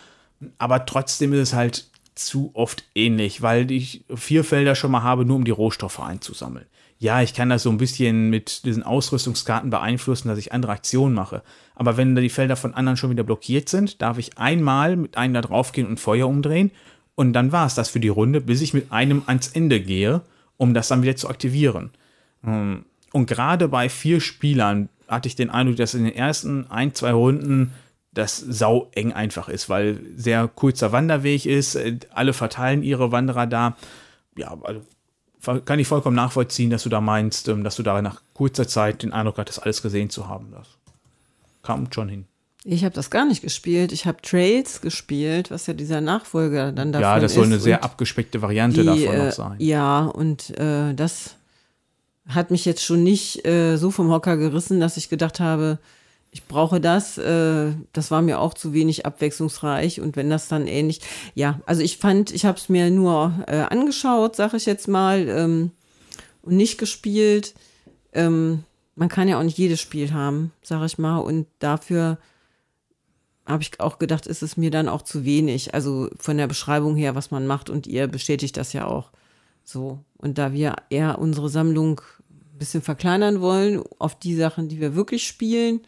aber 0.57 0.85
trotzdem 0.85 1.33
ist 1.33 1.39
es 1.39 1.53
halt 1.53 1.89
zu 2.15 2.51
oft 2.53 2.85
ähnlich, 2.95 3.41
weil 3.41 3.71
ich 3.71 4.05
vier 4.13 4.43
Felder 4.43 4.75
schon 4.75 4.91
mal 4.91 5.03
habe, 5.03 5.25
nur 5.25 5.35
um 5.35 5.45
die 5.45 5.51
Rohstoffe 5.51 5.99
einzusammeln. 5.99 6.65
Ja, 6.97 7.21
ich 7.21 7.33
kann 7.33 7.49
das 7.49 7.63
so 7.63 7.69
ein 7.69 7.77
bisschen 7.77 8.29
mit 8.29 8.63
diesen 8.63 8.83
Ausrüstungskarten 8.83 9.69
beeinflussen, 9.69 10.29
dass 10.29 10.39
ich 10.39 10.53
andere 10.53 10.71
Aktionen 10.71 11.13
mache. 11.13 11.43
Aber 11.75 11.97
wenn 11.97 12.15
da 12.15 12.21
die 12.21 12.29
Felder 12.29 12.55
von 12.55 12.73
anderen 12.73 12.95
schon 12.95 13.09
wieder 13.09 13.23
blockiert 13.23 13.67
sind, 13.67 14.01
darf 14.01 14.17
ich 14.17 14.37
einmal 14.37 14.95
mit 14.95 15.17
einem 15.17 15.33
da 15.33 15.41
draufgehen 15.41 15.87
und 15.87 15.99
Feuer 15.99 16.27
umdrehen. 16.27 16.71
Und 17.15 17.33
dann 17.33 17.51
war 17.51 17.65
es 17.65 17.75
das 17.75 17.89
für 17.89 17.99
die 17.99 18.07
Runde, 18.07 18.39
bis 18.39 18.61
ich 18.61 18.73
mit 18.73 18.93
einem 18.93 19.23
ans 19.25 19.49
Ende 19.49 19.81
gehe, 19.81 20.21
um 20.55 20.73
das 20.73 20.87
dann 20.87 21.01
wieder 21.01 21.17
zu 21.17 21.29
aktivieren. 21.29 21.91
Ähm, 22.45 22.85
Und 23.11 23.27
gerade 23.27 23.67
bei 23.67 23.89
vier 23.89 24.19
Spielern 24.19 24.89
hatte 25.07 25.27
ich 25.27 25.35
den 25.35 25.49
Eindruck, 25.49 25.77
dass 25.77 25.93
in 25.93 26.03
den 26.03 26.15
ersten 26.15 26.69
ein, 26.69 26.93
zwei 26.93 27.11
Runden 27.11 27.71
das 28.13 28.37
sau 28.37 28.89
eng 28.95 29.11
einfach 29.13 29.49
ist, 29.49 29.69
weil 29.69 29.99
sehr 30.15 30.47
kurzer 30.47 30.91
Wanderweg 30.91 31.45
ist, 31.45 31.75
äh, 31.75 31.97
alle 32.11 32.33
verteilen 32.33 32.81
ihre 32.81 33.11
Wanderer 33.11 33.45
da. 33.45 33.75
Ja, 34.37 34.57
also 34.63 34.81
kann 35.65 35.79
ich 35.79 35.87
vollkommen 35.87 36.15
nachvollziehen, 36.15 36.69
dass 36.69 36.83
du 36.83 36.89
da 36.89 37.01
meinst, 37.01 37.47
ähm, 37.47 37.63
dass 37.63 37.75
du 37.75 37.83
da 37.83 38.01
nach 38.01 38.21
kurzer 38.33 38.67
Zeit 38.67 39.03
den 39.03 39.13
Eindruck 39.13 39.37
hattest, 39.37 39.61
alles 39.61 39.81
gesehen 39.81 40.09
zu 40.09 40.27
haben. 40.27 40.51
Das 40.51 40.67
kam 41.61 41.91
schon 41.91 42.09
hin. 42.09 42.25
Ich 42.63 42.83
habe 42.83 42.95
das 42.95 43.11
gar 43.11 43.25
nicht 43.25 43.43
gespielt. 43.43 43.91
Ich 43.91 44.07
habe 44.07 44.19
Trails 44.23 44.81
gespielt, 44.81 45.51
was 45.51 45.67
ja 45.67 45.75
dieser 45.75 46.01
Nachfolger 46.01 46.71
dann 46.71 46.91
davon 46.91 47.03
ist. 47.03 47.13
Ja, 47.13 47.19
das 47.19 47.33
soll 47.35 47.45
eine 47.45 47.59
sehr 47.59 47.83
abgespeckte 47.83 48.41
Variante 48.41 48.81
die, 48.81 48.85
davon 48.85 49.03
äh, 49.03 49.25
noch 49.25 49.31
sein. 49.31 49.55
Ja, 49.59 50.05
und 50.05 50.57
äh, 50.57 50.95
das 50.95 51.35
hat 52.27 52.51
mich 52.51 52.65
jetzt 52.65 52.83
schon 52.83 53.03
nicht 53.03 53.45
äh, 53.45 53.77
so 53.77 53.91
vom 53.91 54.09
Hocker 54.09 54.37
gerissen, 54.37 54.79
dass 54.79 54.97
ich 54.97 55.09
gedacht 55.09 55.39
habe, 55.39 55.79
ich 56.31 56.43
brauche 56.45 56.81
das. 56.81 57.17
Äh, 57.17 57.73
das 57.93 58.11
war 58.11 58.21
mir 58.21 58.39
auch 58.39 58.53
zu 58.53 58.73
wenig 58.73 59.05
abwechslungsreich. 59.05 60.01
Und 60.01 60.17
wenn 60.17 60.29
das 60.29 60.47
dann 60.47 60.67
ähnlich, 60.67 60.99
ja, 61.33 61.61
also 61.65 61.81
ich 61.81 61.97
fand, 61.97 62.31
ich 62.31 62.45
habe 62.45 62.57
es 62.57 62.67
mir 62.67 62.91
nur 62.91 63.33
äh, 63.47 63.61
angeschaut, 63.61 64.35
sage 64.35 64.57
ich 64.57 64.65
jetzt 64.65 64.87
mal, 64.87 65.29
ähm, 65.29 65.71
und 66.41 66.57
nicht 66.57 66.77
gespielt. 66.77 67.53
Ähm, 68.11 68.63
man 68.95 69.09
kann 69.09 69.27
ja 69.27 69.39
auch 69.39 69.43
nicht 69.43 69.57
jedes 69.57 69.79
Spiel 69.81 70.13
haben, 70.13 70.51
sage 70.61 70.85
ich 70.85 70.97
mal. 70.97 71.19
Und 71.19 71.47
dafür 71.59 72.17
habe 73.45 73.63
ich 73.63 73.79
auch 73.79 73.99
gedacht, 73.99 74.27
ist 74.27 74.43
es 74.43 74.57
mir 74.57 74.71
dann 74.71 74.89
auch 74.89 75.03
zu 75.03 75.23
wenig. 75.25 75.73
Also 75.73 76.09
von 76.17 76.37
der 76.37 76.47
Beschreibung 76.47 76.95
her, 76.95 77.15
was 77.15 77.31
man 77.31 77.47
macht. 77.47 77.69
Und 77.69 77.87
ihr 77.87 78.07
bestätigt 78.07 78.57
das 78.57 78.73
ja 78.73 78.87
auch 78.87 79.11
so. 79.65 79.99
Und 80.17 80.37
da 80.37 80.53
wir 80.53 80.75
eher 80.89 81.19
unsere 81.19 81.49
Sammlung 81.49 81.99
ein 82.29 82.57
bisschen 82.57 82.81
verkleinern 82.81 83.41
wollen 83.41 83.83
auf 83.99 84.17
die 84.17 84.35
Sachen, 84.35 84.69
die 84.69 84.79
wir 84.79 84.95
wirklich 84.95 85.27
spielen, 85.27 85.81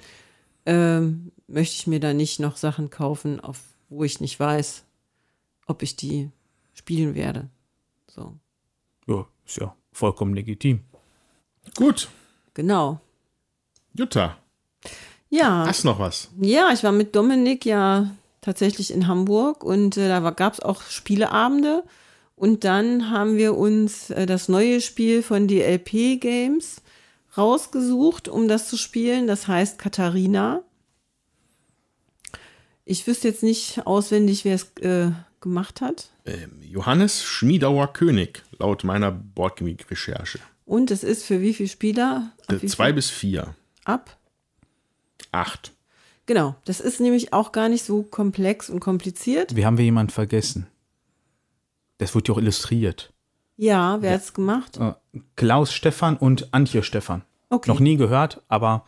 ähm, 0.65 1.31
möchte 1.47 1.75
ich 1.75 1.87
mir 1.87 1.99
da 2.01 2.13
nicht 2.13 2.39
noch 2.41 2.57
Sachen 2.57 2.89
kaufen, 2.89 3.39
auf 3.39 3.61
wo 3.89 4.03
ich 4.03 4.19
nicht 4.19 4.37
weiß, 4.37 4.83
ob 5.65 5.81
ich 5.81 5.95
die 5.95 6.29
spielen 6.73 7.15
werde. 7.15 7.49
So, 8.09 8.33
Ja, 9.07 9.25
ist 9.45 9.57
ja 9.57 9.73
vollkommen 9.93 10.33
legitim. 10.33 10.81
Gut, 11.75 12.09
genau. 12.53 12.99
Jutta, 13.93 14.37
Ja. 15.29 15.65
hast 15.65 15.85
noch 15.85 15.99
was? 15.99 16.29
Ja, 16.39 16.69
ich 16.73 16.83
war 16.83 16.91
mit 16.91 17.15
Dominik 17.15 17.65
ja 17.65 18.11
tatsächlich 18.41 18.91
in 18.93 19.07
Hamburg 19.07 19.63
und 19.63 19.97
äh, 19.97 20.07
da 20.09 20.29
gab 20.31 20.53
es 20.53 20.59
auch 20.59 20.81
Spieleabende. 20.83 21.83
Und 22.37 22.63
dann 22.63 23.09
haben 23.09 23.35
wir 23.35 23.57
uns 23.57 24.11
äh, 24.11 24.27
das 24.27 24.47
neue 24.47 24.79
Spiel 24.79 25.23
von 25.23 25.47
DLP 25.47 26.21
Games 26.21 26.81
rausgesucht, 27.35 28.29
um 28.29 28.47
das 28.47 28.69
zu 28.69 28.77
spielen. 28.77 29.25
Das 29.27 29.47
heißt 29.47 29.79
Katharina. 29.79 30.61
Ich 32.85 33.05
wüsste 33.07 33.27
jetzt 33.27 33.43
nicht 33.43 33.85
auswendig, 33.85 34.45
wer 34.45 34.55
es 34.55 34.67
äh, 34.81 35.11
gemacht 35.41 35.81
hat. 35.81 36.09
Ähm, 36.25 36.51
Johannes 36.61 37.23
Schmiedauer 37.23 37.91
König, 37.91 38.43
laut 38.59 38.83
meiner 38.83 39.11
Boardgame-Recherche. 39.11 40.39
Und 40.65 40.91
es 40.91 41.03
ist 41.03 41.23
für 41.25 41.41
wie 41.41 41.53
viele 41.55 41.69
Spieler? 41.69 42.31
Ab 42.47 42.53
Äh, 42.53 42.61
wie 42.61 42.67
Zwei 42.67 42.85
viel? 42.87 42.93
bis 42.93 43.09
vier. 43.09 43.55
Ab? 43.83 44.15
Acht. 45.31 45.73
Genau. 46.27 46.55
Das 46.65 46.81
ist 46.81 46.99
nämlich 46.99 47.33
auch 47.33 47.51
gar 47.51 47.67
nicht 47.67 47.83
so 47.83 48.03
komplex 48.03 48.69
und 48.69 48.79
kompliziert. 48.79 49.55
Wir 49.55 49.65
haben 49.65 49.77
wir 49.77 49.85
jemanden 49.85 50.11
vergessen. 50.11 50.67
Das 51.97 52.13
wird 52.15 52.27
ja 52.27 52.33
auch 52.33 52.37
illustriert. 52.37 53.13
Ja, 53.55 54.01
wer 54.01 54.13
hat's 54.13 54.33
gemacht? 54.33 54.77
Äh, 54.77 54.93
Klaus 55.35 55.73
Stefan 55.73 56.15
und 56.17 56.53
Antje 56.53 56.83
Stefan. 56.83 57.23
Okay. 57.49 57.69
Noch 57.69 57.79
nie 57.79 57.97
gehört, 57.97 58.41
aber 58.47 58.85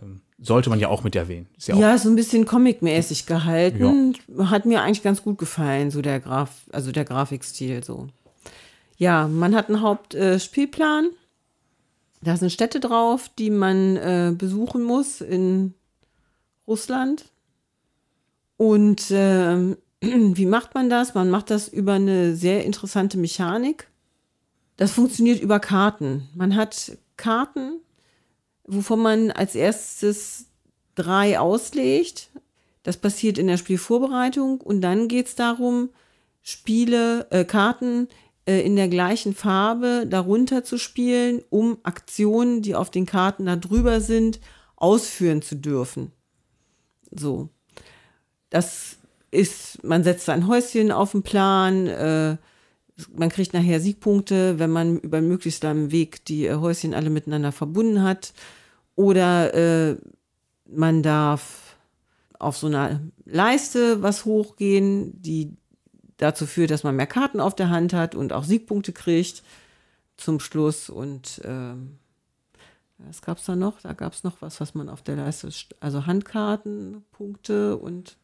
ähm, 0.00 0.20
sollte 0.38 0.70
man 0.70 0.78
ja 0.78 0.88
auch 0.88 1.02
mit 1.02 1.16
erwähnen. 1.16 1.48
Ist 1.56 1.68
ja, 1.68 1.74
auch 1.74 1.80
Ja, 1.80 1.98
so 1.98 2.08
ein 2.08 2.16
bisschen 2.16 2.44
comicmäßig 2.44 3.26
gehalten. 3.26 4.14
Hat 4.38 4.66
mir 4.66 4.82
eigentlich 4.82 5.02
ganz 5.02 5.22
gut 5.22 5.38
gefallen, 5.38 5.90
so 5.90 6.00
der 6.02 6.20
Graf, 6.20 6.50
also 6.70 6.92
der 6.92 7.04
Grafikstil 7.04 7.82
so. 7.82 8.08
Ja, 8.96 9.26
man 9.26 9.54
hat 9.54 9.68
einen 9.68 9.80
Hauptspielplan. 9.80 11.06
Äh, 11.06 11.08
da 12.22 12.36
sind 12.36 12.52
Städte 12.52 12.80
drauf, 12.80 13.30
die 13.38 13.50
man 13.50 13.96
äh, 13.96 14.32
besuchen 14.36 14.82
muss 14.82 15.20
in 15.20 15.74
Russland. 16.66 17.26
Und 18.56 19.06
ähm, 19.10 19.76
wie 20.36 20.46
macht 20.46 20.74
man 20.74 20.90
das? 20.90 21.14
Man 21.14 21.30
macht 21.30 21.50
das 21.50 21.68
über 21.68 21.94
eine 21.94 22.36
sehr 22.36 22.64
interessante 22.64 23.18
Mechanik. 23.18 23.88
Das 24.76 24.92
funktioniert 24.92 25.40
über 25.40 25.60
Karten. 25.60 26.28
Man 26.34 26.56
hat 26.56 26.98
Karten, 27.16 27.80
wovon 28.64 29.00
man 29.00 29.30
als 29.30 29.54
erstes 29.54 30.46
drei 30.94 31.38
auslegt. 31.38 32.30
Das 32.82 32.96
passiert 32.96 33.38
in 33.38 33.46
der 33.46 33.56
Spielvorbereitung 33.56 34.60
und 34.60 34.80
dann 34.80 35.08
geht 35.08 35.28
es 35.28 35.34
darum, 35.34 35.90
Spiele, 36.42 37.26
äh, 37.30 37.44
Karten 37.44 38.08
äh, 38.46 38.60
in 38.60 38.76
der 38.76 38.88
gleichen 38.88 39.34
Farbe 39.34 40.06
darunter 40.06 40.64
zu 40.64 40.76
spielen, 40.76 41.42
um 41.48 41.78
Aktionen, 41.82 42.60
die 42.60 42.74
auf 42.74 42.90
den 42.90 43.06
Karten 43.06 43.46
da 43.46 43.56
drüber 43.56 44.00
sind, 44.00 44.40
ausführen 44.76 45.40
zu 45.40 45.56
dürfen. 45.56 46.12
So. 47.10 47.48
Das 48.50 48.98
ist, 49.34 49.84
man 49.84 50.04
setzt 50.04 50.28
ein 50.30 50.46
Häuschen 50.46 50.90
auf 50.92 51.12
den 51.12 51.22
Plan, 51.22 51.86
äh, 51.86 52.36
man 53.12 53.28
kriegt 53.28 53.52
nachher 53.52 53.80
Siegpunkte, 53.80 54.58
wenn 54.58 54.70
man 54.70 54.98
über 55.00 55.20
möglichst 55.20 55.64
langen 55.64 55.90
Weg 55.90 56.24
die 56.26 56.46
äh, 56.46 56.54
Häuschen 56.54 56.94
alle 56.94 57.10
miteinander 57.10 57.52
verbunden 57.52 58.02
hat. 58.02 58.32
Oder 58.94 59.52
äh, 59.54 59.96
man 60.66 61.02
darf 61.02 61.76
auf 62.38 62.56
so 62.56 62.68
einer 62.68 63.00
Leiste 63.24 64.02
was 64.02 64.24
hochgehen, 64.24 65.20
die 65.20 65.56
dazu 66.16 66.46
führt, 66.46 66.70
dass 66.70 66.84
man 66.84 66.94
mehr 66.94 67.08
Karten 67.08 67.40
auf 67.40 67.56
der 67.56 67.70
Hand 67.70 67.92
hat 67.92 68.14
und 68.14 68.32
auch 68.32 68.44
Siegpunkte 68.44 68.92
kriegt 68.92 69.42
zum 70.16 70.38
Schluss. 70.38 70.88
Und 70.88 71.40
ähm, 71.44 71.98
was 72.98 73.22
gab 73.22 73.38
es 73.38 73.44
da 73.44 73.56
noch? 73.56 73.80
Da 73.80 73.92
gab 73.94 74.12
es 74.12 74.22
noch 74.22 74.40
was, 74.40 74.60
was 74.60 74.74
man 74.74 74.88
auf 74.88 75.02
der 75.02 75.16
Leiste, 75.16 75.48
st- 75.48 75.74
also 75.80 76.06
Handkarten, 76.06 77.04
Punkte 77.10 77.76
und 77.76 78.16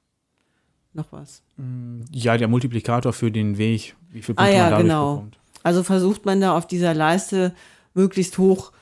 noch 0.92 1.12
was. 1.12 1.42
ja, 2.10 2.36
der 2.36 2.48
Multiplikator 2.48 3.12
für 3.12 3.30
den 3.30 3.58
Weg, 3.58 3.94
wie 4.10 4.22
viel 4.22 4.34
Ah 4.36 4.42
Punkte 4.42 4.56
ja, 4.56 4.62
man 4.62 4.70
dadurch 4.70 4.86
genau. 4.86 5.14
bekommt. 5.14 5.38
Also 5.62 5.82
versucht 5.82 6.24
man 6.24 6.40
da 6.40 6.56
auf 6.56 6.66
dieser 6.66 6.94
Leiste 6.94 7.54
möglichst 7.94 8.38
hoch 8.38 8.72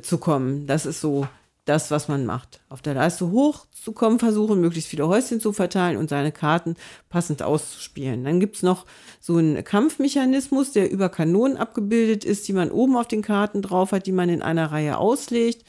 zu 0.00 0.18
kommen. 0.18 0.66
Das 0.66 0.86
ist 0.86 1.00
so 1.00 1.26
das, 1.64 1.90
was 1.90 2.08
man 2.08 2.24
macht. 2.24 2.60
Auf 2.68 2.80
der 2.80 2.94
Leiste 2.94 3.30
hoch 3.30 3.66
zu 3.70 3.92
kommen, 3.92 4.18
versuchen, 4.18 4.60
möglichst 4.60 4.88
viele 4.88 5.06
Häuschen 5.06 5.40
zu 5.40 5.52
verteilen 5.52 5.98
und 5.98 6.08
seine 6.08 6.32
Karten 6.32 6.76
passend 7.10 7.42
auszuspielen. 7.42 8.24
Dann 8.24 8.40
gibt's 8.40 8.62
noch 8.62 8.86
so 9.20 9.36
einen 9.36 9.62
Kampfmechanismus, 9.62 10.72
der 10.72 10.90
über 10.90 11.08
Kanonen 11.08 11.56
abgebildet 11.56 12.24
ist, 12.24 12.48
die 12.48 12.52
man 12.52 12.70
oben 12.70 12.96
auf 12.96 13.08
den 13.08 13.22
Karten 13.22 13.60
drauf 13.60 13.92
hat, 13.92 14.06
die 14.06 14.12
man 14.12 14.28
in 14.28 14.42
einer 14.42 14.72
Reihe 14.72 14.96
auslegt. 14.96 15.64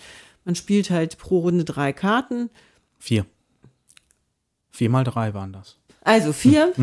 Man 0.46 0.56
spielt 0.56 0.90
halt 0.90 1.18
pro 1.18 1.40
Runde 1.40 1.66
drei 1.66 1.92
Karten. 1.92 2.50
Vier. 2.98 3.26
Vier 4.72 4.90
mal 4.90 5.04
drei 5.04 5.34
waren 5.34 5.52
das. 5.52 5.79
Also 6.02 6.34
vier. 6.34 6.74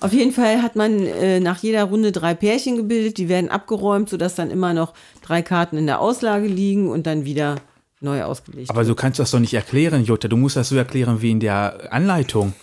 Auf 0.00 0.14
jeden 0.14 0.32
Fall 0.32 0.62
hat 0.62 0.76
man 0.76 1.04
äh, 1.06 1.40
nach 1.40 1.62
jeder 1.62 1.84
Runde 1.84 2.10
drei 2.10 2.34
Pärchen 2.34 2.76
gebildet, 2.76 3.18
die 3.18 3.28
werden 3.28 3.50
abgeräumt, 3.50 4.08
sodass 4.08 4.34
dann 4.34 4.50
immer 4.50 4.72
noch 4.72 4.94
drei 5.20 5.42
Karten 5.42 5.76
in 5.76 5.86
der 5.86 6.00
Auslage 6.00 6.46
liegen 6.46 6.88
und 6.88 7.06
dann 7.06 7.26
wieder 7.26 7.56
neu 8.00 8.22
ausgelegt. 8.22 8.70
Aber 8.70 8.86
so 8.86 8.94
kannst 8.94 9.18
du 9.18 9.22
das 9.22 9.30
doch 9.30 9.40
nicht 9.40 9.52
erklären, 9.52 10.04
Jutta. 10.04 10.28
Du 10.28 10.38
musst 10.38 10.56
das 10.56 10.70
so 10.70 10.76
erklären 10.76 11.20
wie 11.20 11.30
in 11.30 11.40
der 11.40 11.92
Anleitung. 11.92 12.54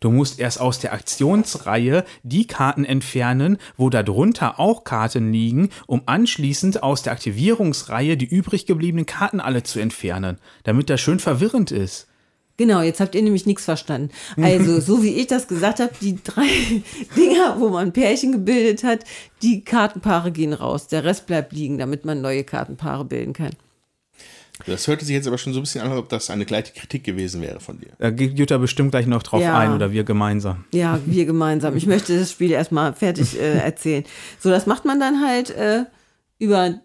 Du 0.00 0.10
musst 0.10 0.38
erst 0.38 0.60
aus 0.60 0.78
der 0.78 0.92
Aktionsreihe 0.92 2.04
die 2.22 2.46
Karten 2.46 2.84
entfernen, 2.84 3.58
wo 3.76 3.90
darunter 3.90 4.60
auch 4.60 4.84
Karten 4.84 5.32
liegen, 5.32 5.70
um 5.86 6.02
anschließend 6.06 6.82
aus 6.82 7.02
der 7.02 7.12
Aktivierungsreihe 7.12 8.16
die 8.16 8.26
übrig 8.26 8.64
gebliebenen 8.64 9.06
Karten 9.06 9.40
alle 9.40 9.64
zu 9.64 9.80
entfernen, 9.80 10.38
damit 10.62 10.88
das 10.88 11.00
schön 11.00 11.18
verwirrend 11.18 11.72
ist. 11.72 12.06
Genau, 12.58 12.82
jetzt 12.82 13.00
habt 13.00 13.14
ihr 13.14 13.22
nämlich 13.22 13.46
nichts 13.46 13.64
verstanden. 13.64 14.10
Also, 14.36 14.80
so 14.80 15.02
wie 15.02 15.14
ich 15.14 15.28
das 15.28 15.48
gesagt 15.48 15.78
habe, 15.80 15.92
die 16.02 16.18
drei 16.22 16.42
Dinger, 17.16 17.56
wo 17.58 17.70
man 17.70 17.92
Pärchen 17.92 18.32
gebildet 18.32 18.84
hat, 18.84 19.04
die 19.42 19.64
Kartenpaare 19.64 20.32
gehen 20.32 20.52
raus. 20.52 20.88
Der 20.88 21.04
Rest 21.04 21.26
bleibt 21.26 21.52
liegen, 21.52 21.78
damit 21.78 22.04
man 22.04 22.20
neue 22.20 22.44
Kartenpaare 22.44 23.04
bilden 23.06 23.32
kann. 23.32 23.52
Das 24.66 24.88
hörte 24.88 25.04
sich 25.04 25.14
jetzt 25.14 25.28
aber 25.28 25.38
schon 25.38 25.52
so 25.52 25.60
ein 25.60 25.62
bisschen 25.62 25.82
an, 25.82 25.90
als 25.92 26.00
ob 26.00 26.08
das 26.08 26.30
eine 26.30 26.44
gleiche 26.44 26.72
Kritik 26.72 27.04
gewesen 27.04 27.40
wäre 27.42 27.60
von 27.60 27.78
dir. 27.78 27.90
Da 28.00 28.10
geht 28.10 28.36
Jutta 28.36 28.58
bestimmt 28.58 28.90
gleich 28.90 29.06
noch 29.06 29.22
drauf 29.22 29.40
Ja. 29.40 29.56
ein 29.56 29.72
oder 29.72 29.92
wir 29.92 30.02
gemeinsam. 30.02 30.64
Ja, 30.72 30.98
wir 31.06 31.26
gemeinsam. 31.26 31.76
Ich 31.76 31.86
möchte 31.86 32.18
das 32.18 32.32
Spiel 32.32 32.50
erstmal 32.50 32.92
fertig 32.92 33.38
äh, 33.40 33.58
erzählen. 33.58 34.02
So, 34.40 34.50
das 34.50 34.66
macht 34.66 34.84
man 34.84 34.98
dann 34.98 35.24
halt 35.24 35.50
äh, 35.50 35.84
über 36.40 36.80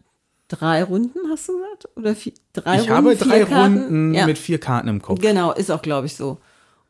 drei 0.56 0.84
Runden, 0.84 1.18
hast 1.30 1.48
du 1.50 1.54
gesagt? 1.58 1.90
Oder 1.96 2.16
vier, 2.16 2.34
drei 2.54 2.76
ich 2.76 2.82
Runden? 2.82 2.94
habe 2.94 3.16
vier 3.18 3.26
drei 3.28 3.44
Karten? 3.46 3.78
Runden 3.78 4.14
Ja. 4.14 4.26
mit 4.26 4.38
vier 4.38 4.60
Karten 4.60 4.88
im 4.88 5.02
Kopf. 5.02 5.20
Genau, 5.22 5.52
ist 5.52 5.72
auch, 5.72 5.82
glaube 5.82 6.08
ich, 6.08 6.16
so. 6.16 6.38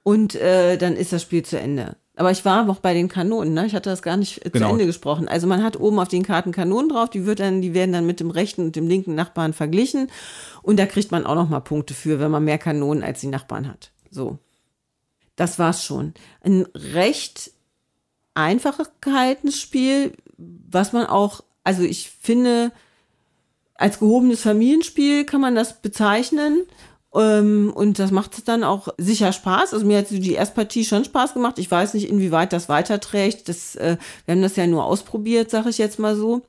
Und 0.03 0.35
äh, 0.35 0.77
dann 0.77 0.95
ist 0.95 1.13
das 1.13 1.21
Spiel 1.21 1.43
zu 1.43 1.59
Ende. 1.59 1.95
Aber 2.15 2.29
ich 2.29 2.45
war 2.45 2.63
noch 2.65 2.79
bei 2.79 2.93
den 2.93 3.07
Kanonen, 3.07 3.53
ne? 3.55 3.65
Ich 3.65 3.73
hatte 3.73 3.89
das 3.89 4.01
gar 4.03 4.17
nicht 4.17 4.45
äh, 4.45 4.49
Genau. 4.51 4.67
zu 4.67 4.71
Ende 4.73 4.85
gesprochen. 4.85 5.27
Also 5.27 5.47
man 5.47 5.63
hat 5.63 5.79
oben 5.79 5.97
auf 5.99 6.07
den 6.09 6.21
Karten 6.23 6.51
Kanonen 6.51 6.89
drauf, 6.89 7.09
die 7.09 7.25
wird 7.25 7.39
dann, 7.39 7.61
die 7.61 7.73
werden 7.73 7.91
dann 7.93 8.05
mit 8.05 8.19
dem 8.19 8.29
rechten 8.29 8.61
und 8.65 8.75
dem 8.75 8.87
linken 8.87 9.15
Nachbarn 9.15 9.53
verglichen. 9.53 10.09
Und 10.61 10.77
da 10.77 10.85
kriegt 10.85 11.11
man 11.11 11.25
auch 11.25 11.35
noch 11.35 11.49
mal 11.49 11.61
Punkte 11.61 11.93
für, 11.95 12.19
wenn 12.19 12.29
man 12.31 12.43
mehr 12.43 12.59
Kanonen 12.59 13.03
als 13.03 13.21
die 13.21 13.27
Nachbarn 13.27 13.67
hat. 13.67 13.91
So. 14.11 14.37
Das 15.35 15.57
war's 15.57 15.83
schon. 15.83 16.13
Ein 16.41 16.67
recht 16.75 17.51
einfach 18.35 18.77
gehaltenes 19.01 19.59
Spiel, 19.59 20.13
was 20.37 20.93
man 20.93 21.07
auch, 21.07 21.43
also 21.63 21.81
ich 21.83 22.11
finde, 22.11 22.71
als 23.83 23.99
gehobenes 23.99 24.39
Familienspiel 24.39 25.25
kann 25.25 25.41
man 25.41 25.55
das 25.55 25.81
bezeichnen. 25.81 26.61
Ähm, 27.13 27.69
und 27.75 27.99
das 27.99 28.11
macht 28.11 28.47
dann 28.47 28.63
auch 28.63 28.87
sicher 28.97 29.33
Spaß. 29.33 29.73
Also 29.73 29.85
mir 29.85 29.97
hat 29.97 30.09
die 30.09 30.31
Erstpartie 30.31 30.85
schon 30.85 31.03
Spaß 31.03 31.33
gemacht. 31.33 31.59
Ich 31.59 31.69
weiß 31.69 31.93
nicht, 31.93 32.07
inwieweit 32.07 32.53
das 32.53 32.69
weiterträgt. 32.69 33.49
Das, 33.49 33.75
äh, 33.75 33.97
wir 34.25 34.35
haben 34.35 34.41
das 34.41 34.55
ja 34.55 34.67
nur 34.67 34.85
ausprobiert, 34.85 35.49
sage 35.49 35.69
ich 35.69 35.79
jetzt 35.79 35.99
mal 35.99 36.15
so. 36.15 36.43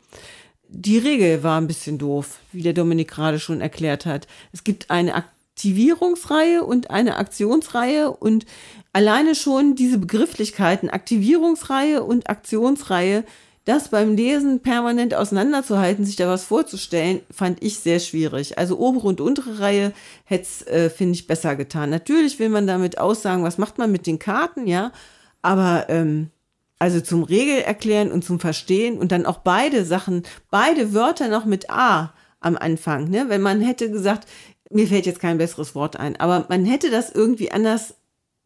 Die 0.68 0.96
Regel 0.96 1.42
war 1.42 1.60
ein 1.60 1.66
bisschen 1.66 1.98
doof, 1.98 2.38
wie 2.52 2.62
der 2.62 2.72
Dominik 2.72 3.10
gerade 3.10 3.40
schon 3.40 3.60
erklärt 3.60 4.06
hat. 4.06 4.28
Es 4.52 4.62
gibt 4.62 4.92
eine 4.92 5.16
Aktivierungsreihe 5.16 6.62
und 6.62 6.90
eine 6.90 7.16
Aktionsreihe 7.16 8.12
und 8.12 8.46
alleine 8.92 9.34
schon 9.34 9.74
diese 9.74 9.98
Begrifflichkeiten 9.98 10.88
Aktivierungsreihe 10.88 12.04
und 12.04 12.30
Aktionsreihe 12.30 13.24
das 13.64 13.88
beim 13.88 14.14
Lesen 14.14 14.60
permanent 14.60 15.14
auseinanderzuhalten, 15.14 16.04
sich 16.04 16.16
da 16.16 16.28
was 16.28 16.44
vorzustellen, 16.44 17.20
fand 17.30 17.62
ich 17.62 17.78
sehr 17.78 17.98
schwierig. 17.98 18.58
Also 18.58 18.78
obere 18.78 19.08
und 19.08 19.20
untere 19.20 19.58
Reihe 19.58 19.92
hätte 20.24 20.42
es, 20.42 20.66
äh, 20.66 20.90
finde 20.90 21.14
ich, 21.14 21.26
besser 21.26 21.56
getan. 21.56 21.90
Natürlich 21.90 22.38
will 22.38 22.50
man 22.50 22.66
damit 22.66 22.98
aussagen, 22.98 23.42
was 23.42 23.58
macht 23.58 23.78
man 23.78 23.90
mit 23.90 24.06
den 24.06 24.18
Karten, 24.18 24.66
ja, 24.66 24.92
aber 25.40 25.86
ähm, 25.88 26.30
also 26.78 27.00
zum 27.00 27.22
Regel 27.22 27.60
erklären 27.60 28.12
und 28.12 28.24
zum 28.24 28.38
Verstehen 28.38 28.98
und 28.98 29.12
dann 29.12 29.24
auch 29.24 29.38
beide 29.38 29.84
Sachen, 29.84 30.24
beide 30.50 30.92
Wörter 30.92 31.28
noch 31.28 31.46
mit 31.46 31.70
A 31.70 32.12
am 32.40 32.56
Anfang, 32.56 33.08
ne? 33.08 33.26
Wenn 33.28 33.40
man 33.40 33.62
hätte 33.62 33.90
gesagt, 33.90 34.28
mir 34.70 34.86
fällt 34.86 35.06
jetzt 35.06 35.20
kein 35.20 35.38
besseres 35.38 35.74
Wort 35.74 35.96
ein, 35.96 36.20
aber 36.20 36.46
man 36.50 36.66
hätte 36.66 36.90
das 36.90 37.10
irgendwie 37.10 37.50
anders 37.50 37.94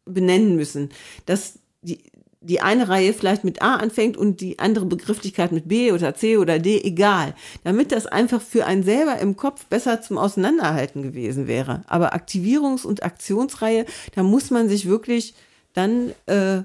benennen 0.05 0.55
müssen, 0.55 0.89
dass 1.25 1.59
die, 1.81 2.03
die 2.41 2.61
eine 2.61 2.87
Reihe 2.87 3.13
vielleicht 3.13 3.43
mit 3.43 3.61
A 3.61 3.75
anfängt 3.75 4.15
und 4.15 4.39
die 4.39 4.59
andere 4.59 4.85
Begrifflichkeit 4.85 5.51
mit 5.51 5.67
B 5.67 5.91
oder 5.91 6.15
C 6.15 6.37
oder 6.37 6.59
D, 6.59 6.81
egal. 6.81 7.35
Damit 7.63 7.91
das 7.91 8.07
einfach 8.07 8.41
für 8.41 8.65
einen 8.65 8.83
selber 8.83 9.19
im 9.19 9.35
Kopf 9.35 9.65
besser 9.65 10.01
zum 10.01 10.17
Auseinanderhalten 10.17 11.01
gewesen 11.01 11.47
wäre. 11.47 11.83
Aber 11.87 12.15
Aktivierungs- 12.15 12.85
und 12.85 13.03
Aktionsreihe, 13.03 13.85
da 14.15 14.23
muss 14.23 14.51
man 14.51 14.69
sich 14.69 14.87
wirklich 14.87 15.33
dann 15.73 16.11
äh, 16.27 16.61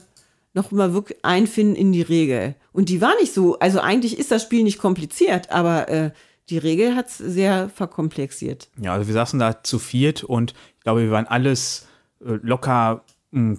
noch 0.54 0.70
mal 0.70 0.94
wirklich 0.94 1.18
einfinden 1.24 1.74
in 1.74 1.92
die 1.92 2.02
Regel. 2.02 2.54
Und 2.72 2.88
die 2.88 3.00
war 3.00 3.14
nicht 3.20 3.34
so, 3.34 3.58
also 3.58 3.80
eigentlich 3.80 4.18
ist 4.18 4.30
das 4.30 4.42
Spiel 4.42 4.62
nicht 4.62 4.78
kompliziert, 4.78 5.50
aber 5.50 5.88
äh, 5.88 6.10
die 6.50 6.58
Regel 6.58 6.94
hat 6.94 7.08
es 7.08 7.18
sehr 7.18 7.68
verkomplexiert. 7.68 8.68
Ja, 8.80 8.92
also 8.92 9.08
wir 9.08 9.14
saßen 9.14 9.40
da 9.40 9.64
zu 9.64 9.80
viert 9.80 10.22
und 10.22 10.54
ich 10.76 10.84
glaube, 10.84 11.02
wir 11.02 11.10
waren 11.10 11.26
alles 11.26 11.88
äh, 12.20 12.38
locker 12.42 13.04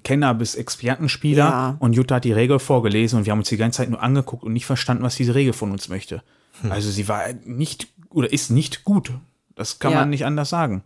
Kenner 0.03 0.33
bis 0.33 0.55
Expertenspieler 0.55 1.43
Ja. 1.43 1.75
und 1.79 1.93
Jutta 1.93 2.15
hat 2.15 2.23
die 2.23 2.31
Regel 2.31 2.59
vorgelesen 2.59 3.19
und 3.19 3.25
wir 3.25 3.31
haben 3.31 3.39
uns 3.39 3.49
die 3.49 3.57
ganze 3.57 3.77
Zeit 3.77 3.89
nur 3.89 4.01
angeguckt 4.01 4.43
und 4.43 4.53
nicht 4.53 4.65
verstanden, 4.65 5.03
was 5.03 5.15
diese 5.15 5.35
Regel 5.35 5.53
von 5.53 5.71
uns 5.71 5.89
möchte. 5.89 6.21
Also 6.69 6.89
sie 6.89 7.07
war 7.09 7.21
nicht 7.43 7.87
oder 8.09 8.31
ist 8.31 8.49
nicht 8.49 8.83
gut. 8.85 9.11
Das 9.55 9.79
kann 9.79 9.91
Ja. 9.91 9.99
man 9.99 10.09
nicht 10.09 10.25
anders 10.25 10.49
sagen. 10.49 10.83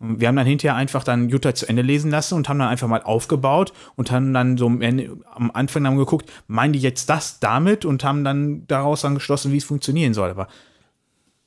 Und 0.00 0.20
Wir 0.20 0.26
haben 0.28 0.34
dann 0.36 0.46
hinterher 0.46 0.74
einfach 0.74 1.04
dann 1.04 1.28
Jutta 1.28 1.54
zu 1.54 1.68
Ende 1.68 1.82
lesen 1.82 2.10
lassen 2.10 2.34
und 2.34 2.48
haben 2.48 2.58
dann 2.58 2.68
einfach 2.68 2.88
mal 2.88 3.02
aufgebaut 3.02 3.72
und 3.94 4.10
haben 4.10 4.34
dann 4.34 4.58
so 4.58 4.66
am 4.66 5.50
Anfang 5.54 5.86
haben 5.86 5.96
geguckt, 5.96 6.30
meinen 6.48 6.72
die 6.72 6.80
jetzt 6.80 7.08
das 7.08 7.38
damit 7.38 7.84
und 7.84 8.02
haben 8.02 8.24
dann 8.24 8.66
daraus 8.66 9.02
dann 9.02 9.14
geschlossen, 9.14 9.52
wie 9.52 9.58
es 9.58 9.64
funktionieren 9.64 10.12
soll. 10.14 10.30
Aber 10.30 10.48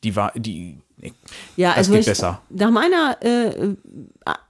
die 0.05 0.15
war, 0.15 0.31
die, 0.35 0.77
nee, 0.97 1.13
Ja, 1.55 1.69
Das 1.69 1.77
also 1.77 1.91
geht 1.93 2.01
ich, 2.01 2.07
besser. 2.07 2.41
nach 2.49 2.71
meiner 2.71 3.17
äh, 3.21 3.75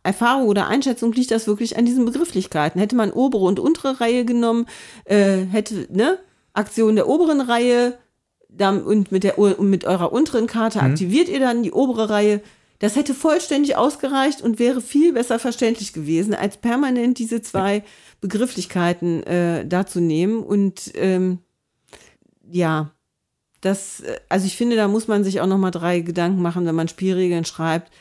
Erfahrung 0.04 0.48
oder 0.48 0.68
Einschätzung 0.68 1.14
liegt 1.14 1.32
das 1.32 1.48
wirklich 1.48 1.78
an 1.78 1.86
diesen 1.86 2.06
Begrifflichkeiten. 2.06 2.80
Hätte 2.80 2.96
man 2.96 3.12
obere 3.12 3.46
und 3.46 3.60
untere 3.60 4.00
Reihe 4.02 4.26
genommen, 4.26 4.66
äh, 5.06 5.46
hätte, 5.46 5.88
ne, 5.92 6.18
Aktion 6.54 6.96
der 6.96 7.08
oberen 7.08 7.42
Reihe 7.42 7.98
dann, 8.50 8.84
und 8.84 9.12
mit, 9.12 9.24
der, 9.24 9.38
und 9.38 9.70
mit 9.70 9.86
eurer 9.86 10.12
unteren 10.12 10.48
Karte 10.48 10.82
aktiviert 10.82 11.30
ihr 11.30 11.40
dann 11.40 11.62
die 11.64 11.72
obere 11.72 12.10
Reihe. 12.10 12.42
Das 12.80 12.96
hätte 12.96 13.14
vollständig 13.14 13.76
ausgereicht 13.76 14.42
und 14.42 14.60
wäre 14.60 14.82
viel 14.82 15.14
besser 15.14 15.40
verständlich 15.40 15.94
gewesen, 15.94 16.34
als 16.34 16.58
permanent 16.58 17.18
diese 17.18 17.42
zwei 17.42 17.84
Begrifflichkeiten 18.22 19.24
äh, 19.24 19.66
da 19.68 19.86
zu 19.86 20.00
nehmen. 20.00 20.44
Und 20.44 20.92
ähm, 20.96 21.40
ja, 22.50 22.92
das, 23.62 24.02
äh, 24.02 24.20
also 24.30 24.46
ich 24.46 24.58
finde, 24.58 24.76
da 24.76 24.88
muss 24.88 25.08
man 25.08 25.24
sich 25.24 25.42
auch 25.42 25.48
noch 25.48 25.58
mal 25.58 25.72
drei 25.72 26.00
Gedanken 26.02 26.42
machen, 26.42 26.66
wenn 26.66 26.76
man 26.76 26.88
Spielregeln 26.88 27.46
schreibt, 27.46 27.92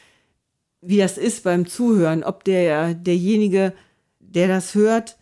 wie 0.81 0.99
das 0.99 1.19
ist 1.19 1.45
beim 1.45 1.67
Zuhören, 1.67 2.23
ob 2.23 2.45
der 2.45 2.95
derjenige, 2.95 3.73
der 4.21 4.49
das 4.49 4.75
hört, 4.75 5.17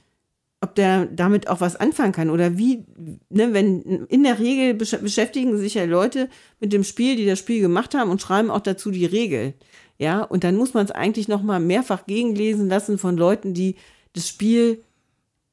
ob 0.60 0.74
der 0.74 1.06
damit 1.06 1.48
auch 1.48 1.60
was 1.60 1.76
anfangen 1.76 2.12
kann 2.12 2.30
oder 2.30 2.58
wie, 2.58 2.84
ne, 3.28 3.52
wenn 3.52 4.06
in 4.08 4.24
der 4.24 4.38
Regel 4.38 4.74
besch 4.74 4.96
beschäftigen 4.98 5.56
sich 5.58 5.74
ja 5.74 5.84
Leute 5.84 6.28
mit 6.58 6.72
dem 6.72 6.84
Spiel, 6.84 7.16
die 7.16 7.26
das 7.26 7.38
Spiel 7.38 7.60
gemacht 7.60 7.94
haben 7.94 8.10
und 8.10 8.20
schreiben 8.20 8.50
auch 8.50 8.60
dazu 8.60 8.90
die 8.90 9.06
Regel. 9.06 9.54
Ja, 9.98 10.22
und 10.22 10.42
dann 10.42 10.56
muss 10.56 10.74
man 10.74 10.84
es 10.84 10.90
eigentlich 10.90 11.28
noch 11.28 11.42
mal 11.42 11.60
mehrfach 11.60 12.06
gegenlesen 12.06 12.68
lassen 12.68 12.98
von 12.98 13.16
Leuten, 13.16 13.54
die 13.54 13.76
das 14.14 14.28
Spiel 14.28 14.82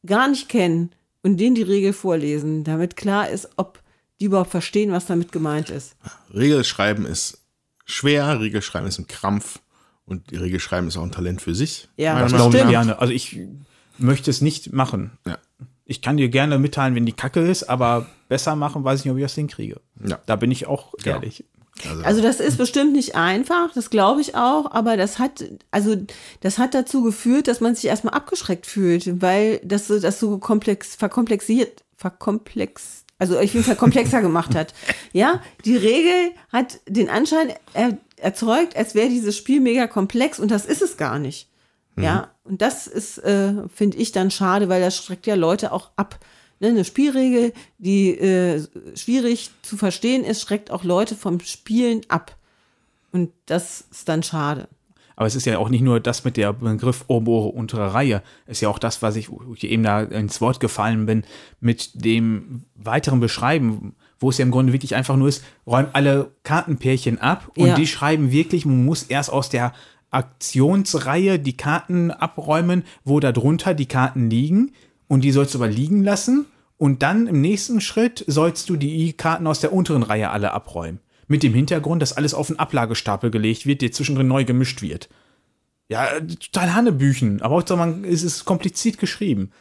gar 0.06 0.28
nicht 0.28 0.50
kennen 0.50 0.92
und 1.24 1.40
denen 1.40 1.56
die 1.56 1.62
Regel 1.62 1.94
vorlesen, 1.94 2.64
damit 2.64 2.96
klar 2.96 3.30
ist, 3.30 3.50
ob 3.58 3.81
die 4.22 4.26
überhaupt 4.26 4.52
verstehen, 4.52 4.92
was 4.92 5.08
damit 5.08 5.32
gemeint 5.32 5.72
ist. 5.72 5.96
Regelschreiben 6.34 7.06
ist 7.06 7.40
schwer, 7.86 8.40
Regelschreiben 8.40 8.88
ist 8.88 9.00
ein 9.00 9.08
Krampf 9.08 9.60
und 10.06 10.32
Regelschreiben 10.32 10.88
ist 10.88 10.96
auch 10.96 11.04
ein 11.04 11.12
Talent 11.12 11.42
für 11.42 11.56
sich. 11.56 11.90
Ja, 11.98 12.20
das 12.20 12.32
glaube 12.32 12.56
ich 12.58 12.68
gerne. 12.68 13.00
Also 13.00 13.12
ich 13.12 13.40
möchte 13.98 14.30
es 14.30 14.40
nicht 14.42 14.72
machen. 14.74 15.18
Ja. 15.26 15.40
Ich 15.86 16.02
kann 16.04 16.18
dir 16.18 16.30
gerne 16.30 16.60
mitteilen, 16.60 16.94
wenn 16.96 17.06
die 17.08 17.14
Kacke 17.14 17.42
ist, 17.42 17.64
aber 17.64 18.06
besser 18.30 18.56
machen, 18.56 18.84
weiß 18.84 19.00
ich 19.00 19.06
nicht, 19.06 19.12
ob 19.12 19.18
ich 19.18 19.24
das 19.26 19.34
hinkriege. 19.34 19.82
Ja. 20.08 20.20
Da 20.28 20.36
bin 20.36 20.52
ich 20.52 20.68
auch 20.68 20.94
Ja. 21.04 21.14
ehrlich. 21.16 21.44
Also, 21.90 22.04
Also 22.04 22.22
das 22.22 22.40
ist 22.40 22.58
bestimmt 22.60 22.94
nicht 22.94 23.16
einfach, 23.16 23.74
das 23.74 23.90
glaube 23.90 24.22
ich 24.22 24.36
auch, 24.36 24.72
aber 24.72 24.98
das 24.98 25.18
hat, 25.18 25.44
also 25.72 25.96
das 26.42 26.60
hat 26.60 26.76
dazu 26.76 27.02
geführt, 27.02 27.48
dass 27.48 27.60
man 27.60 27.74
sich 27.74 27.86
erstmal 27.86 28.14
abgeschreckt 28.14 28.68
fühlt, 28.68 29.20
weil 29.22 29.60
das 29.64 29.88
so, 29.88 30.00
das 30.00 30.20
so 30.20 30.38
komplex, 30.38 30.96
verkomplexiert, 30.96 31.84
verkomplex, 31.96 33.06
also 33.22 33.38
auf 33.38 33.44
jeden 33.44 33.64
Fall 33.64 33.76
komplexer 33.76 34.22
gemacht 34.22 34.56
hat. 34.56 34.74
Ja, 35.14 35.42
die 35.66 35.76
Regel 35.76 36.32
hat 36.54 36.80
den 36.88 37.10
Anschein 37.10 37.52
er, 37.74 37.98
erzeugt, 38.16 38.78
als 38.78 38.96
wäre 38.96 39.10
dieses 39.10 39.36
Spiel 39.36 39.60
mega 39.60 39.86
komplex 39.86 40.40
und 40.40 40.50
das 40.50 40.66
ist 40.66 40.82
es 40.82 40.96
gar 40.96 41.20
nicht. 41.20 41.50
Ja, 41.98 42.32
und 42.46 42.62
das 42.62 42.88
ist, 42.88 43.18
äh, 43.18 43.68
finde 43.68 43.98
ich 43.98 44.14
dann 44.14 44.32
schade, 44.32 44.70
weil 44.70 44.80
das 44.80 44.96
schreckt 44.96 45.28
ja 45.28 45.36
Leute 45.36 45.74
auch 45.74 45.92
ab. 45.98 46.18
Ne, 46.62 46.70
eine 46.70 46.86
Spielregel, 46.86 47.52
die 47.78 48.18
äh, 48.18 48.66
schwierig 48.96 49.52
zu 49.64 49.76
verstehen 49.76 50.24
ist, 50.24 50.42
schreckt 50.42 50.72
auch 50.72 50.86
Leute 50.86 51.16
vom 51.16 51.42
Spielen 51.42 52.02
ab. 52.08 52.38
Und 53.12 53.34
das 53.48 53.84
ist 53.92 54.08
dann 54.08 54.24
schade. 54.24 54.70
Aber 55.22 55.28
es 55.28 55.36
ist 55.36 55.46
ja 55.46 55.60
auch 55.60 55.70
nicht 55.70 55.84
nur 55.84 56.00
das 56.00 56.24
mit 56.24 56.36
der 56.36 56.52
Begriff 56.52 57.06
obere, 57.06 57.50
untere 57.50 57.94
Reihe. 57.94 58.24
Es 58.48 58.58
ist 58.58 58.62
ja 58.62 58.70
auch 58.70 58.80
das, 58.80 59.04
was 59.04 59.16
ich, 59.16 59.30
ich 59.54 59.66
eben 59.66 59.84
da 59.84 60.02
ins 60.02 60.42
Wort 60.42 60.60
gefallen 60.60 61.06
bin, 61.06 61.26
mit 61.60 62.04
dem 62.04 62.64
weiteren 62.74 63.20
Beschreiben, 63.20 63.94
wo 64.20 64.32
es 64.32 64.40
ja 64.40 64.46
im 64.46 64.50
Grunde 64.50 64.74
wirklich 64.74 64.96
einfach 64.96 65.18
nur 65.18 65.28
ist, 65.28 65.44
räum 65.68 65.86
alle 65.94 66.32
Kartenpärchen 66.42 67.20
ab 67.22 67.52
und 67.56 67.68
Ja. 67.68 67.76
die 67.76 67.86
schreiben 67.86 68.32
wirklich, 68.32 68.66
man 68.66 68.84
muss 68.84 69.04
erst 69.04 69.32
aus 69.32 69.50
der 69.50 69.74
Aktionsreihe 70.10 71.38
die 71.38 71.56
Karten 71.56 72.10
abräumen, 72.10 72.84
wo 73.04 73.20
da 73.20 73.32
drunter 73.32 73.76
die 73.76 73.86
Karten 73.86 74.28
liegen 74.28 74.72
und 75.08 75.24
die 75.24 75.32
sollst 75.32 75.54
du 75.54 75.60
aber 75.60 75.68
liegen 75.68 76.04
lassen 76.04 76.48
und 76.78 77.04
dann 77.04 77.28
im 77.28 77.42
nächsten 77.42 77.80
Schritt 77.80 78.26
sollst 78.26 78.72
du 78.72 78.76
die 78.76 79.14
Karten 79.14 79.46
aus 79.46 79.60
der 79.60 79.72
unteren 79.72 80.02
Reihe 80.02 80.32
alle 80.32 80.52
abräumen. 80.52 81.00
Mit 81.32 81.44
dem 81.44 81.54
Hintergrund, 81.54 82.02
dass 82.02 82.12
alles 82.18 82.34
auf 82.34 82.50
einen 82.50 82.60
Ablagestapel 82.60 83.32
gelegt 83.32 83.66
wird, 83.66 83.82
der 83.82 83.94
zwischendrin 83.94 84.28
neu 84.28 84.44
gemischt 84.44 84.82
wird. 84.82 85.08
Ja, 85.88 86.08
total 86.20 86.74
Hannebüchen, 86.74 87.42
aber 87.42 87.56
auch 87.56 87.78
man, 87.78 88.04
es 88.04 88.22
ist 88.22 88.44
kompliziert 88.44 88.98
geschrieben. 88.98 89.52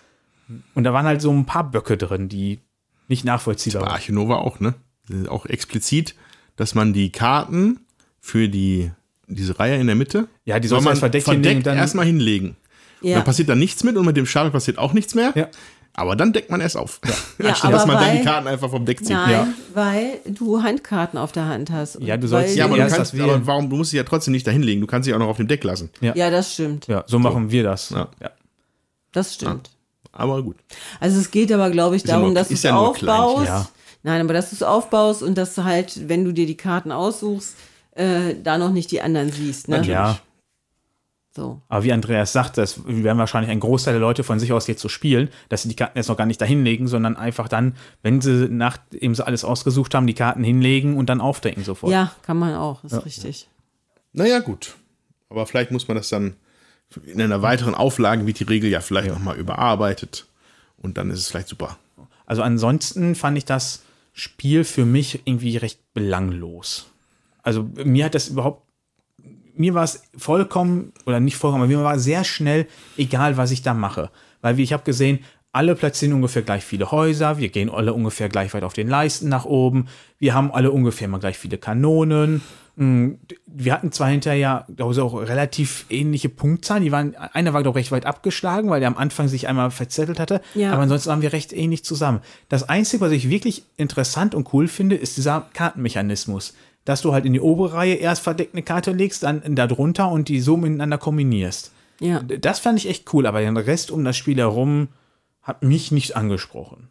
Und 0.75 0.83
da 0.83 0.93
waren 0.93 1.07
halt 1.07 1.23
so 1.23 1.31
ein 1.33 1.47
paar 1.47 1.71
Böcke 1.71 1.97
drin, 1.97 2.29
die 2.29 2.59
nicht 3.07 3.25
nachvollziehbar 3.25 3.83
waren. 3.83 3.93
Archinova 3.93 4.37
auch, 4.39 4.59
ne? 4.59 4.75
Auch 5.29 5.47
explizit, 5.47 6.16
dass 6.57 6.75
man 6.75 6.93
die 6.93 7.11
Karten 7.12 7.81
für 8.21 8.49
die, 8.49 8.91
diese 9.29 9.61
Reihe 9.61 9.77
in 9.81 9.87
der 9.87 9.95
Mitte, 9.97 10.27
Ja, 10.45 10.59
die 10.59 10.66
soll 10.66 10.81
man 10.81 10.97
verdeckt 10.97 11.29
hinlegen 11.29 11.62
dann- 11.62 11.79
erstmal 11.79 12.07
hinlegen. 12.07 12.57
Ja. 13.01 13.14
Dann 13.14 13.25
passiert 13.25 13.49
da 13.49 13.55
nichts 13.55 13.85
mit 13.85 13.97
und 13.97 14.05
mit 14.07 14.16
dem 14.16 14.27
Stapel 14.27 14.51
passiert 14.51 14.77
auch 14.79 14.93
nichts 14.93 15.14
mehr. 15.14 15.33
Ja. 15.37 15.49
Aber 15.95 16.16
dann 16.16 16.32
deckt 16.32 16.51
man 16.51 16.61
erst 16.61 16.76
auf. 16.76 17.01
Ja, 17.05 17.49
Anstatt 17.51 17.72
dass 17.72 17.82
aber 17.82 17.93
man 17.95 18.03
dann 18.03 18.12
die 18.12 18.18
weil- 18.18 18.24
Karten 18.24 18.47
einfach 18.49 18.70
vom 18.70 18.84
Deck 18.86 18.99
zieht. 19.01 19.11
Nein, 19.11 19.30
Ja. 19.30 19.49
weil 19.74 20.20
du 20.26 20.62
Handkarten 20.62 21.18
auf 21.18 21.32
der 21.32 21.47
Hand 21.47 21.70
hast. 21.70 21.99
Ja, 22.01 22.16
du 22.16 22.26
sollst- 22.28 22.51
weil, 22.51 22.57
Ja, 22.57 22.64
aber, 22.66 22.76
du 22.76 22.86
kannst, 22.88 23.14
aber 23.20 23.47
warum, 23.47 23.68
du 23.68 23.76
musst 23.76 23.91
sie 23.91 23.97
ja 23.97 24.05
trotzdem 24.05 24.32
nicht 24.32 24.47
da 24.47 24.51
hinlegen. 24.51 24.80
Du 24.80 24.86
kannst 24.86 25.07
sie 25.07 25.14
auch 25.14 25.18
noch 25.18 25.28
auf 25.28 25.36
dem 25.36 25.49
Deck 25.49 25.62
lassen. 25.64 25.91
ja, 26.01 26.30
das 26.30 26.55
stimmt. 26.55 26.86
Ja, 26.86 27.05
so 27.07 27.18
machen 27.18 27.51
wir 27.51 27.62
das. 27.64 27.91
Ja. 27.91 28.09
Ja. 28.22 28.30
Das 29.12 29.34
stimmt. 29.34 29.70
Aber 30.12 30.43
gut. 30.43 30.57
Also 31.01 31.20
es 31.20 31.30
geht 31.30 31.53
aber, 31.53 31.70
glaube 31.70 31.97
ich, 31.97 32.03
ja 32.05 32.16
darum, 32.16 32.34
dass 32.34 32.49
du 32.49 32.55
es 32.55 32.62
ja 32.62 32.76
aufbaust. 32.76 33.47
ja. 33.47 33.68
Nein, 34.03 34.20
aber 34.22 34.32
dass 34.32 34.51
du 34.51 34.57
es 34.57 34.62
aufbaust 34.62 35.22
und 35.22 35.36
dass 35.36 35.55
du 35.55 35.64
halt, 35.64 36.09
wenn 36.09 36.24
du 36.24 36.32
dir 36.32 36.47
die 36.47 36.57
Karten 36.57 36.91
aussuchst, 36.91 37.55
äh, 37.97 38.34
da 38.43 38.57
noch 38.57 38.70
nicht 38.70 38.91
die 38.93 39.03
anderen 39.03 39.30
siehst. 39.30 39.68
Ne? 39.68 39.82
ja. 39.84 40.18
So. 41.33 41.62
Aber 41.68 41.85
wie 41.85 41.93
Andreas 41.93 42.33
sagt, 42.33 42.59
das 42.59 42.81
werden 42.87 43.18
wahrscheinlich 43.18 43.51
ein 43.53 43.61
Großteil 43.61 43.95
der 43.95 44.01
Leute 44.01 44.24
von 44.24 44.41
sich 44.41 44.53
aus 44.53 44.66
jetzt 44.66 44.83
so 44.83 44.89
spielen, 44.89 45.28
dass 45.49 45.62
sie 45.62 45.68
die 45.68 45.76
Karten 45.76 45.97
jetzt 45.97 46.09
noch 46.09 46.16
gar 46.16 46.26
nicht 46.26 46.41
da 46.41 46.45
hinlegen, 46.45 46.89
sondern 46.89 47.16
einfach 47.16 47.47
dann, 47.47 47.76
wenn 48.03 48.20
sie 48.20 48.49
nachdem 48.51 49.14
sie 49.14 49.24
alles 49.24 49.45
ausgesucht 49.45 49.95
haben, 49.95 50.09
die 50.09 50.14
Karten 50.14 50.43
hinlegen 50.43 50.97
und 50.97 51.09
dann 51.09 51.20
aufdecken 51.20 51.62
sofort. 51.62 51.93
Ja, 51.93 52.12
kann 52.22 52.37
man 52.37 52.55
auch, 52.57 52.83
ist 52.83 53.05
richtig. 53.05 53.49
Naja, 54.12 54.41
gut. 54.41 54.74
Aber 55.28 55.47
vielleicht 55.47 55.70
muss 55.70 55.87
man 55.87 55.97
das 55.97 56.09
dann 56.09 56.35
in 57.07 57.20
einer 57.22 57.43
weiteren 57.43 57.76
Auflage, 57.76 58.26
wie 58.26 58.33
die 58.33 58.43
Regel 58.43 58.68
ja 58.68 58.81
vielleicht 58.81 59.07
Ja. 59.07 59.12
nochmal 59.14 59.37
überarbeitet. 59.37 60.26
Und 60.78 60.99
dann 60.99 61.11
ist 61.11 61.20
es 61.20 61.28
vielleicht 61.28 61.47
super. 61.49 61.78
Also 62.26 62.43
ansonsten 62.43 63.14
fand 63.14 63.39
ich 63.39 63.45
das 63.45 63.83
Spiel 64.12 64.64
für 64.64 64.85
mich 64.85 65.22
irgendwie 65.26 65.57
recht 65.57 65.78
belanglos. 65.95 66.87
Also 67.45 67.68
mir 67.85 68.05
hat 68.07 68.14
das 68.16 68.28
überhaupt, 68.28 68.66
mir 69.61 69.75
war 69.75 69.85
es 69.85 70.03
vollkommen, 70.17 70.93
oder 71.05 71.21
nicht 71.21 71.37
vollkommen, 71.37 71.63
aber 71.63 71.73
mir 71.73 71.85
war 71.85 71.99
sehr 71.99 72.25
schnell 72.25 72.67
egal, 72.97 73.37
was 73.37 73.51
ich 73.51 73.63
da 73.63 73.75
mache. 73.75 74.11
Weil 74.41 74.57
wie 74.57 74.63
ich 74.63 74.73
habe 74.73 74.85
gesehen, 74.85 75.21
alle 75.53 75.75
platzieren 75.75 76.15
ungefähr 76.15 76.43
gleich 76.43 76.65
viele 76.65 76.91
Häuser, 76.91 77.39
wir 77.39 77.51
gehen 77.51 77.69
alle 77.69 77.93
ungefähr 77.93 78.29
gleich 78.29 78.55
weit 78.55 78.63
auf 78.63 78.73
den 78.73 78.89
Leisten 78.89 79.29
nach 79.29 79.45
oben, 79.45 79.89
wir 80.19 80.35
haben 80.35 80.51
alle 80.51 80.71
ungefähr 80.71 81.09
mal 81.09 81.19
gleich 81.19 81.39
viele 81.39 81.59
Kanonen. 81.59 82.41
Mm, 82.77 83.15
Wir 83.47 83.73
hatten 83.75 83.93
zwar 83.93 84.09
hinterher, 84.09 84.65
glaube 84.75 84.93
ich, 84.95 85.01
auch 85.01 85.15
relativ 85.15 85.85
ähnliche 85.91 86.29
Punktzahlen. 86.29 86.85
Die 86.85 86.93
waren, 86.93 87.17
einer 87.17 87.53
war, 87.53 87.63
glaube 87.63 87.81
ich, 87.81 87.87
recht 87.87 87.93
weit 87.93 88.07
abgeschlagen, 88.07 88.71
weil 88.71 88.81
der 88.81 88.89
am 88.89 88.97
Anfang 88.97 89.29
sich 89.29 89.49
einmal 89.49 89.71
verzettelt 89.71 90.21
hatte. 90.21 90.41
Ja. 90.55 90.73
Aber 90.73 90.83
ansonsten 90.83 91.11
waren 91.11 91.21
wir 91.21 91.33
recht 91.33 91.53
ähnlich 91.53 91.85
zusammen. 91.85 92.21
Das 92.49 92.69
Einzige, 92.69 93.03
was 93.03 93.13
ich 93.13 93.29
wirklich 93.29 93.65
interessant 93.77 94.35
und 94.35 94.55
cool 94.55 94.69
finde, 94.69 94.97
ist 94.97 95.17
dieser 95.17 95.49
Kartenmechanismus. 95.53 96.55
Dass 96.85 97.03
du 97.03 97.12
halt 97.12 97.26
in 97.26 97.33
die 97.33 97.41
obere 97.41 97.74
Reihe 97.74 97.95
erst 97.95 98.22
verdeckt 98.22 98.55
eine 98.55 98.62
Karte 98.62 98.93
legst, 98.93 99.22
dann 99.22 99.43
da 99.55 99.66
drunter 99.66 100.11
und 100.11 100.28
die 100.28 100.41
so 100.41 100.57
miteinander 100.57 100.99
kombinierst. 100.99 101.72
Ja. 102.01 102.22
Das 102.22 102.59
fand 102.59 102.78
ich 102.78 102.89
echt 102.89 103.12
cool, 103.12 103.26
aber 103.26 103.41
den 103.41 103.57
Rest 103.57 103.91
um 103.91 104.05
das 104.05 104.16
Spiel 104.16 104.39
herum 104.39 104.89
hat 105.43 105.62
mich 105.62 105.93
nicht 105.93 106.16
angesprochen. 106.16 106.89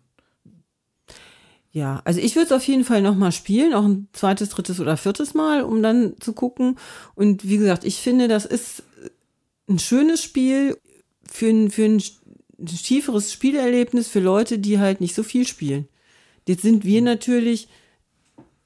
Ja, 1.72 2.02
also 2.04 2.20
ich 2.20 2.36
würde 2.36 2.48
es 2.48 2.52
auf 2.52 2.68
jeden 2.68 2.84
Fall 2.84 3.02
nochmal 3.02 3.32
spielen, 3.32 3.74
auch 3.74 3.86
ein 3.86 4.08
zweites, 4.14 4.50
drittes 4.50 4.80
oder 4.80 4.98
viertes 4.98 5.36
Mal, 5.36 5.62
um 5.64 5.84
dann 5.84 6.16
zu 6.20 6.34
gucken. 6.34 6.78
Und 7.14 7.48
wie 7.48 7.58
gesagt, 7.58 7.84
ich 7.84 7.98
finde, 7.98 8.28
das 8.28 8.46
ist 8.46 8.84
ein 9.68 9.78
schönes 9.78 10.24
Spiel 10.24 10.78
für 11.24 11.48
ein, 11.48 11.70
für 11.70 11.86
ein 11.86 12.02
tieferes 12.66 13.32
Spielerlebnis 13.32 14.08
für 14.08 14.20
Leute, 14.20 14.58
die 14.58 14.80
halt 14.80 15.00
nicht 15.00 15.14
so 15.14 15.22
viel 15.22 15.46
spielen. 15.46 15.88
Jetzt 16.48 16.64
sind 16.64 16.84
wir 16.86 17.04
natürlich 17.04 17.68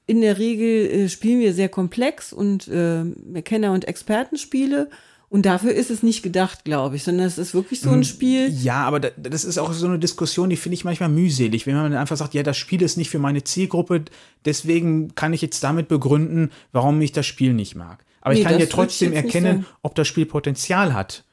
in 0.06 0.20
der 0.20 0.38
Regel 0.38 0.90
äh, 0.90 1.08
spielen 1.08 1.40
wir 1.40 1.54
sehr 1.54 1.68
komplex 1.68 2.32
und 2.32 2.68
äh, 2.68 3.04
Kenner- 3.42 3.72
und 3.72 3.86
Expertenspiele. 3.86 4.88
Und 5.30 5.46
dafür 5.46 5.72
ist 5.72 5.90
es 5.90 6.04
nicht 6.04 6.22
gedacht, 6.22 6.64
glaube 6.64 6.94
ich, 6.94 7.02
sondern 7.02 7.26
es 7.26 7.38
ist 7.38 7.54
wirklich 7.54 7.80
so 7.80 7.90
ein 7.90 8.04
Spiel. 8.04 8.50
Ja, 8.50 8.84
aber 8.84 9.00
da, 9.00 9.08
das 9.16 9.44
ist 9.44 9.58
auch 9.58 9.72
so 9.72 9.86
eine 9.86 9.98
Diskussion, 9.98 10.48
die 10.48 10.56
finde 10.56 10.74
ich 10.74 10.84
manchmal 10.84 11.08
mühselig, 11.08 11.66
wenn 11.66 11.74
man 11.74 11.92
einfach 11.94 12.16
sagt, 12.16 12.34
ja, 12.34 12.44
das 12.44 12.56
Spiel 12.56 12.82
ist 12.82 12.96
nicht 12.96 13.10
für 13.10 13.18
meine 13.18 13.42
Zielgruppe, 13.42 14.04
deswegen 14.44 15.16
kann 15.16 15.32
ich 15.32 15.42
jetzt 15.42 15.64
damit 15.64 15.88
begründen, 15.88 16.50
warum 16.70 17.00
ich 17.00 17.10
das 17.10 17.26
Spiel 17.26 17.52
nicht 17.52 17.74
mag. 17.74 18.04
Aber 18.20 18.34
Nee, 18.34 18.40
ich 18.40 18.46
kann 18.46 18.60
ja 18.60 18.66
trotzdem 18.66 19.12
erkennen, 19.12 19.66
ob 19.82 19.96
das 19.96 20.06
Spiel 20.06 20.24
Potenzial 20.24 20.94
hat. 20.94 21.24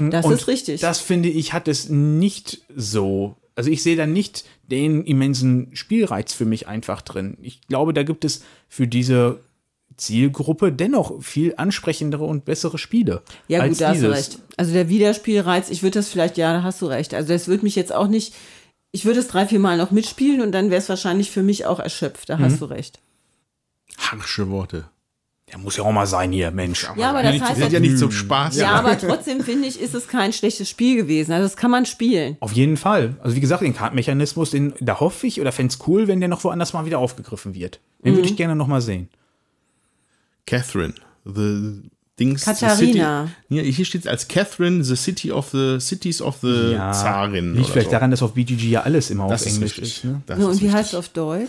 Das 0.00 0.24
Und 0.24 0.32
ist 0.32 0.48
richtig. 0.48 0.80
Das 0.80 0.98
finde 1.00 1.28
ich, 1.28 1.52
hat 1.52 1.68
es 1.68 1.88
nicht 1.88 2.62
so. 2.74 3.36
Also 3.54 3.70
ich 3.70 3.82
sehe 3.82 3.96
da 3.96 4.06
nicht 4.06 4.44
den 4.70 5.04
immensen 5.04 5.74
Spielreiz 5.74 6.32
für 6.32 6.44
mich 6.44 6.66
einfach 6.68 7.02
drin. 7.02 7.36
Ich 7.42 7.60
glaube, 7.68 7.92
da 7.92 8.02
gibt 8.02 8.24
es 8.24 8.42
für 8.68 8.86
diese 8.86 9.40
Zielgruppe 9.96 10.72
dennoch 10.72 11.22
viel 11.22 11.54
ansprechendere 11.56 12.24
und 12.24 12.44
bessere 12.44 12.78
Spiele. 12.78 13.22
Ja, 13.48 13.60
als 13.60 13.74
gut, 13.78 13.80
da 13.82 13.88
hast 13.90 14.02
du 14.02 14.08
dieses. 14.08 14.16
recht. 14.16 14.38
Also 14.56 14.72
der 14.72 14.88
Wiederspielreiz, 14.88 15.70
ich 15.70 15.82
würde 15.82 15.98
das 16.00 16.08
vielleicht, 16.08 16.36
ja, 16.36 16.52
da 16.52 16.62
hast 16.62 16.82
du 16.82 16.86
recht. 16.86 17.14
Also 17.14 17.28
das 17.32 17.46
würde 17.48 17.62
mich 17.64 17.76
jetzt 17.76 17.92
auch 17.94 18.08
nicht, 18.08 18.34
ich 18.90 19.04
würde 19.04 19.20
es 19.20 19.28
drei, 19.28 19.46
vier 19.46 19.60
Mal 19.60 19.76
noch 19.76 19.90
mitspielen 19.92 20.40
und 20.40 20.52
dann 20.52 20.70
wäre 20.70 20.80
es 20.80 20.88
wahrscheinlich 20.88 21.30
für 21.30 21.42
mich 21.42 21.66
auch 21.66 21.78
erschöpft. 21.78 22.28
Da 22.28 22.36
Mhm. 22.38 22.42
hast 22.44 22.60
du 22.60 22.64
recht. 22.64 22.98
Harsche 23.98 24.50
Worte. 24.50 24.86
Der 25.54 25.62
muss 25.62 25.76
ja 25.76 25.84
auch 25.84 25.92
mal 25.92 26.06
sein 26.06 26.32
hier, 26.32 26.50
Mensch. 26.50 26.84
Ja, 26.96 27.10
aber 27.10 27.22
das 27.22 27.32
Die 27.34 27.40
heißt 27.40 27.54
sind 27.56 27.72
ja 27.72 27.78
ja, 27.78 27.80
nicht 27.80 27.96
zum 27.96 28.10
Spaß. 28.10 28.56
ja, 28.56 28.72
aber 28.72 28.98
trotzdem 28.98 29.40
finde 29.40 29.68
ich, 29.68 29.80
ist 29.80 29.94
es 29.94 30.08
kein 30.08 30.32
schlechtes 30.32 30.68
Spiel 30.68 30.96
gewesen. 30.96 31.30
Also 31.32 31.44
das 31.44 31.56
kann 31.56 31.70
man 31.70 31.86
spielen. 31.86 32.36
Auf 32.40 32.52
jeden 32.52 32.76
Fall. 32.76 33.14
Also 33.22 33.36
wie 33.36 33.40
gesagt, 33.40 33.62
den 33.62 33.74
Kartenmechanismus, 33.74 34.50
den, 34.50 34.74
da 34.80 34.98
hoffe 34.98 35.28
ich 35.28 35.40
oder 35.40 35.52
fände 35.52 35.72
es 35.72 35.86
cool, 35.86 36.08
wenn 36.08 36.18
der 36.18 36.28
noch 36.28 36.42
woanders 36.42 36.72
mal 36.72 36.86
wieder 36.86 36.98
aufgegriffen 36.98 37.54
wird. 37.54 37.78
Den 38.04 38.12
Mhm. 38.12 38.16
würde 38.16 38.28
ich 38.28 38.36
gerne 38.36 38.56
noch 38.56 38.66
mal 38.66 38.80
sehen. 38.80 39.08
Catherine, 40.46 40.94
the 41.24 41.82
Dings. 42.18 42.44
Katharina. 42.44 43.26
The 43.26 43.56
city, 43.56 43.56
ja, 43.56 43.62
hier 43.62 43.84
steht 43.84 44.08
als 44.08 44.28
Catherine, 44.28 44.84
the 44.84 44.96
city 44.96 45.32
of 45.32 45.50
the 45.50 45.78
cities 45.80 46.20
of 46.20 46.36
the 46.42 46.76
Zarin. 46.92 47.54
Liegt 47.54 47.68
vielleicht 47.70 47.86
so. 47.86 47.92
daran, 47.92 48.10
dass 48.10 48.22
auf 48.22 48.34
BGG 48.34 48.70
ja 48.70 48.82
alles 48.82 49.10
immer 49.10 49.28
das 49.28 49.42
auf 49.42 49.46
ist 49.48 49.54
Englisch 49.54 49.72
richtig. 49.78 49.96
ist. 49.98 50.04
Ne? 50.04 50.22
Das 50.26 50.38
Ja, 50.38 50.48
ist 50.50 50.54
und 50.56 50.62
wie 50.62 50.72
heißt 50.72 50.88
es 50.90 50.94
auf 50.98 51.08
Deutsch? 51.08 51.48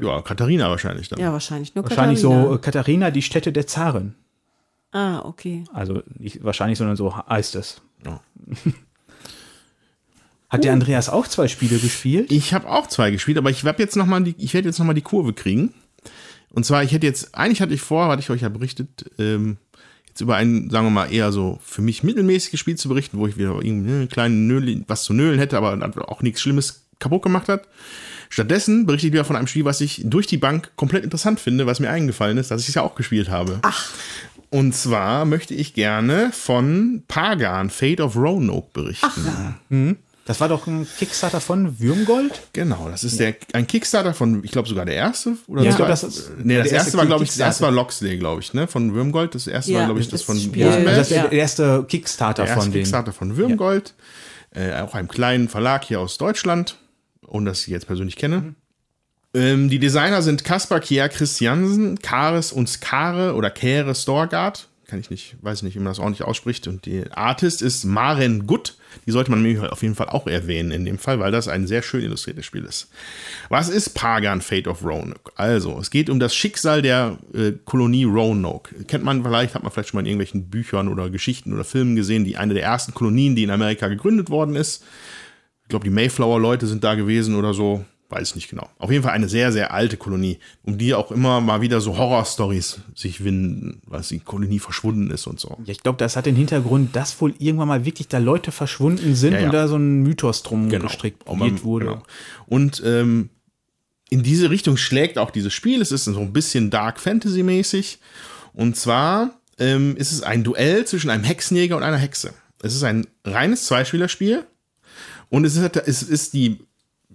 Ja, 0.00 0.22
Katharina 0.22 0.70
wahrscheinlich 0.70 1.08
dann. 1.08 1.18
Ja, 1.20 1.32
wahrscheinlich 1.32 1.74
nur 1.74 1.84
Wahrscheinlich 1.84 2.22
Katharina. 2.22 2.48
so 2.48 2.54
äh, 2.54 2.58
Katharina, 2.58 3.10
die 3.10 3.22
Stätte 3.22 3.52
der 3.52 3.66
Zarin. 3.66 4.14
Ah, 4.92 5.20
okay. 5.20 5.64
Also 5.72 6.02
nicht 6.18 6.42
wahrscheinlich, 6.42 6.78
sondern 6.78 6.96
so 6.96 7.16
heißt 7.16 7.54
es. 7.54 7.80
Ja. 8.04 8.20
Hat 10.48 10.64
der 10.64 10.72
Andreas 10.72 11.08
auch 11.08 11.28
zwei 11.28 11.46
Spiele 11.46 11.78
gespielt? 11.78 12.32
Ich 12.32 12.52
habe 12.54 12.68
auch 12.68 12.88
zwei 12.88 13.12
gespielt, 13.12 13.38
aber 13.38 13.50
ich 13.50 13.62
werde 13.62 13.80
jetzt 13.82 13.94
noch 13.94 14.06
mal 14.06 14.20
die, 14.20 14.34
ich 14.36 14.52
werde 14.52 14.68
jetzt 14.68 14.78
noch 14.80 14.86
mal 14.86 14.94
die 14.94 15.00
Kurve 15.00 15.32
kriegen. 15.32 15.72
Und 16.52 16.66
zwar, 16.66 16.82
ich 16.82 16.90
hätte 16.90 17.06
jetzt, 17.06 17.36
eigentlich 17.36 17.62
hatte 17.62 17.72
ich 17.72 17.80
vor, 17.80 18.08
hatte 18.08 18.20
ich 18.20 18.30
euch 18.30 18.40
ja 18.40 18.48
berichtet, 18.48 19.08
ähm, 19.18 19.58
jetzt 20.08 20.20
über 20.20 20.34
ein, 20.34 20.68
sagen 20.68 20.86
wir 20.86 20.90
mal, 20.90 21.12
eher 21.12 21.30
so 21.30 21.60
für 21.62 21.82
mich 21.82 22.02
mittelmäßiges 22.02 22.58
Spiel 22.58 22.74
zu 22.76 22.88
berichten, 22.88 23.18
wo 23.18 23.28
ich 23.28 23.36
wieder 23.36 23.50
irgendwie 23.62 23.92
einen 23.92 24.08
kleinen 24.08 24.48
Nöl, 24.48 24.84
was 24.88 25.04
zu 25.04 25.12
nölen 25.12 25.38
hätte, 25.38 25.56
aber 25.56 25.78
auch 26.10 26.22
nichts 26.22 26.40
Schlimmes 26.40 26.88
kaputt 26.98 27.22
gemacht 27.22 27.48
hat. 27.48 27.68
Stattdessen 28.32 28.86
berichte 28.86 29.08
ich 29.08 29.12
wieder 29.12 29.24
von 29.26 29.36
einem 29.36 29.46
Spiel, 29.48 29.64
was 29.64 29.80
ich 29.80 30.02
durch 30.04 30.26
die 30.26 30.38
Bank 30.38 30.70
komplett 30.76 31.04
interessant 31.04 31.40
finde, 31.40 31.66
was 31.66 31.80
mir 31.80 31.90
eingefallen 31.90 32.38
ist, 32.38 32.50
dass 32.50 32.62
ich 32.62 32.68
es 32.68 32.74
ja 32.76 32.82
auch 32.82 32.94
gespielt 32.94 33.28
habe. 33.28 33.58
Ach. 33.62 33.90
Und 34.50 34.74
zwar 34.74 35.24
möchte 35.26 35.52
ich 35.54 35.74
gerne 35.74 36.30
von 36.32 37.02
Pagan, 37.08 37.70
Fate 37.70 38.00
of 38.00 38.16
Roanoke 38.16 38.68
berichten. 38.72 39.96
Das 40.26 40.38
war 40.40 40.48
doch 40.48 40.66
ein 40.68 40.86
Kickstarter 40.98 41.40
von 41.40 41.80
Würmgold? 41.80 42.40
Genau, 42.52 42.88
das 42.88 43.02
ist 43.02 43.18
der, 43.18 43.34
ein 43.52 43.66
Kickstarter 43.66 44.14
von, 44.14 44.44
ich 44.44 44.52
glaube 44.52 44.68
sogar 44.68 44.84
der 44.86 44.94
erste. 44.94 45.36
Oder 45.48 45.62
Ja, 45.64 45.70
das 45.70 45.80
war, 45.80 45.88
das 45.88 46.02
ist- 46.04 46.30
nee, 46.42 46.56
das 46.56 46.68
der 46.68 46.72
erste 46.74 46.74
erste 46.76 46.98
war, 46.98 47.06
glaube 47.06 47.24
ich, 47.24 47.30
das 47.30 47.38
erste 47.38 47.64
war 47.64 47.70
Loxley, 47.72 48.16
glaube 48.18 48.40
ich, 48.42 48.54
ne, 48.54 48.68
von 48.68 48.94
Würmgold. 48.94 49.34
Das 49.34 49.46
erste 49.48 49.72
war, 49.72 49.80
Ja, 49.80 49.86
glaube 49.86 50.00
ich, 50.00 50.06
das, 50.06 50.20
das 50.20 50.22
von 50.26 50.38
Spiel- 50.38 50.64
Also 50.66 50.76
Würmberg. 50.78 50.96
das 50.98 51.10
ist 51.10 51.16
Ja. 51.16 51.22
der 51.26 51.32
erste 51.32 51.84
Kickstarter 51.88 52.42
der 52.44 52.50
erste 52.50 52.64
von. 52.64 52.72
Kickstarter 52.72 53.12
von 53.12 53.36
Würmgold. 53.36 53.94
Äh, 54.54 54.74
auch 54.80 54.94
einem 54.94 55.08
kleinen 55.08 55.48
Verlag 55.48 55.84
hier 55.84 56.00
aus 56.00 56.18
Deutschland, 56.18 56.76
ohne 57.30 57.50
dass 57.50 57.60
ich 57.60 57.66
sie 57.66 57.72
jetzt 57.72 57.86
persönlich 57.86 58.16
kenne. 58.16 58.54
Ähm, 59.32 59.68
die 59.68 59.78
Designer 59.78 60.22
sind 60.22 60.44
Kaspar 60.44 60.80
Kier 60.80 61.08
Christiansen, 61.08 61.98
Kares 62.00 62.52
und 62.52 62.68
Skare 62.68 63.34
oder 63.34 63.50
Kere 63.50 63.94
Storgard. 63.94 64.68
Kann 64.88 64.98
ich 64.98 65.08
nicht, 65.08 65.36
weiß 65.40 65.58
ich 65.58 65.62
nicht, 65.62 65.74
wie 65.76 65.78
man 65.78 65.86
das 65.86 66.00
ordentlich 66.00 66.26
ausspricht. 66.26 66.66
Und 66.66 66.84
die 66.84 67.04
Artist 67.12 67.62
ist 67.62 67.84
Maren 67.84 68.48
Gutt. 68.48 68.76
Die 69.06 69.12
sollte 69.12 69.30
man 69.30 69.40
nämlich 69.40 69.62
auf 69.62 69.82
jeden 69.82 69.94
Fall 69.94 70.08
auch 70.08 70.26
erwähnen 70.26 70.72
in 70.72 70.84
dem 70.84 70.98
Fall, 70.98 71.20
weil 71.20 71.30
das 71.30 71.46
ein 71.46 71.68
sehr 71.68 71.82
schön 71.82 72.02
illustriertes 72.02 72.44
Spiel 72.44 72.64
ist. 72.64 72.88
Was 73.50 73.68
ist 73.68 73.90
Pagan 73.90 74.40
Fate 74.40 74.66
of 74.66 74.84
Roanoke? 74.84 75.30
Also, 75.36 75.78
es 75.78 75.90
geht 75.90 76.10
um 76.10 76.18
das 76.18 76.34
Schicksal 76.34 76.82
der 76.82 77.18
äh, 77.32 77.52
Kolonie 77.64 78.02
Roanoke. 78.02 78.84
Kennt 78.86 79.04
man 79.04 79.22
vielleicht, 79.22 79.54
hat 79.54 79.62
man 79.62 79.70
vielleicht 79.70 79.90
schon 79.90 79.98
mal 79.98 80.00
in 80.00 80.06
irgendwelchen 80.06 80.50
Büchern 80.50 80.88
oder 80.88 81.08
Geschichten 81.08 81.52
oder 81.52 81.62
Filmen 81.62 81.94
gesehen, 81.94 82.24
die 82.24 82.36
eine 82.36 82.54
der 82.54 82.64
ersten 82.64 82.92
Kolonien, 82.92 83.36
die 83.36 83.44
in 83.44 83.50
Amerika 83.50 83.86
gegründet 83.86 84.28
worden 84.28 84.56
ist. 84.56 84.82
Ich 85.70 85.72
glaube, 85.72 85.84
die 85.84 85.90
Mayflower-Leute 85.90 86.66
sind 86.66 86.82
da 86.82 86.96
gewesen 86.96 87.36
oder 87.36 87.54
so. 87.54 87.84
Weiß 88.08 88.34
nicht 88.34 88.50
genau. 88.50 88.68
Auf 88.80 88.90
jeden 88.90 89.04
Fall 89.04 89.12
eine 89.12 89.28
sehr, 89.28 89.52
sehr 89.52 89.72
alte 89.72 89.96
Kolonie, 89.96 90.40
um 90.64 90.78
die 90.78 90.94
auch 90.94 91.12
immer 91.12 91.40
mal 91.40 91.60
wieder 91.60 91.80
so 91.80 91.96
Horror-Stories 91.96 92.80
sich 92.96 93.22
winden, 93.22 93.80
weil 93.86 94.00
die 94.00 94.18
Kolonie 94.18 94.58
verschwunden 94.58 95.12
ist 95.12 95.28
und 95.28 95.38
so. 95.38 95.58
Ja, 95.64 95.70
ich 95.70 95.80
glaube, 95.84 95.98
das 95.98 96.16
hat 96.16 96.26
den 96.26 96.34
Hintergrund, 96.34 96.96
dass 96.96 97.20
wohl 97.20 97.34
irgendwann 97.38 97.68
mal 97.68 97.84
wirklich 97.84 98.08
da 98.08 98.18
Leute 98.18 98.50
verschwunden 98.50 99.14
sind 99.14 99.34
Ja, 99.34 99.38
ja. 99.38 99.46
und 99.46 99.52
da 99.54 99.68
so 99.68 99.76
ein 99.76 100.02
Mythos 100.02 100.42
drum 100.42 100.68
gestrickt 100.70 101.24
Auch 101.28 101.36
man- 101.36 101.62
wurde. 101.62 101.86
genau. 101.86 102.02
Und 102.48 102.82
ähm, 102.84 103.30
in 104.08 104.24
diese 104.24 104.50
Richtung 104.50 104.76
schlägt 104.76 105.16
auch 105.18 105.30
dieses 105.30 105.52
Spiel. 105.54 105.80
Es 105.80 105.92
ist 105.92 106.06
so 106.06 106.18
ein 106.18 106.32
bisschen 106.32 106.70
Dark 106.70 106.98
Fantasy-mäßig. 106.98 108.00
Und 108.54 108.74
zwar 108.76 109.38
ähm, 109.60 109.96
ist 109.96 110.10
es 110.10 110.24
ein 110.24 110.42
Duell 110.42 110.84
zwischen 110.84 111.10
einem 111.10 111.22
Hexenjäger 111.22 111.76
und 111.76 111.84
einer 111.84 111.96
Hexe. 111.96 112.34
Es 112.60 112.74
ist 112.74 112.82
ein 112.82 113.06
reines 113.24 113.66
Zweispielerspiel. 113.66 114.44
Und 115.30 115.44
es 115.44 115.56
ist, 115.56 115.76
es 115.76 116.02
ist 116.02 116.34
die 116.34 116.58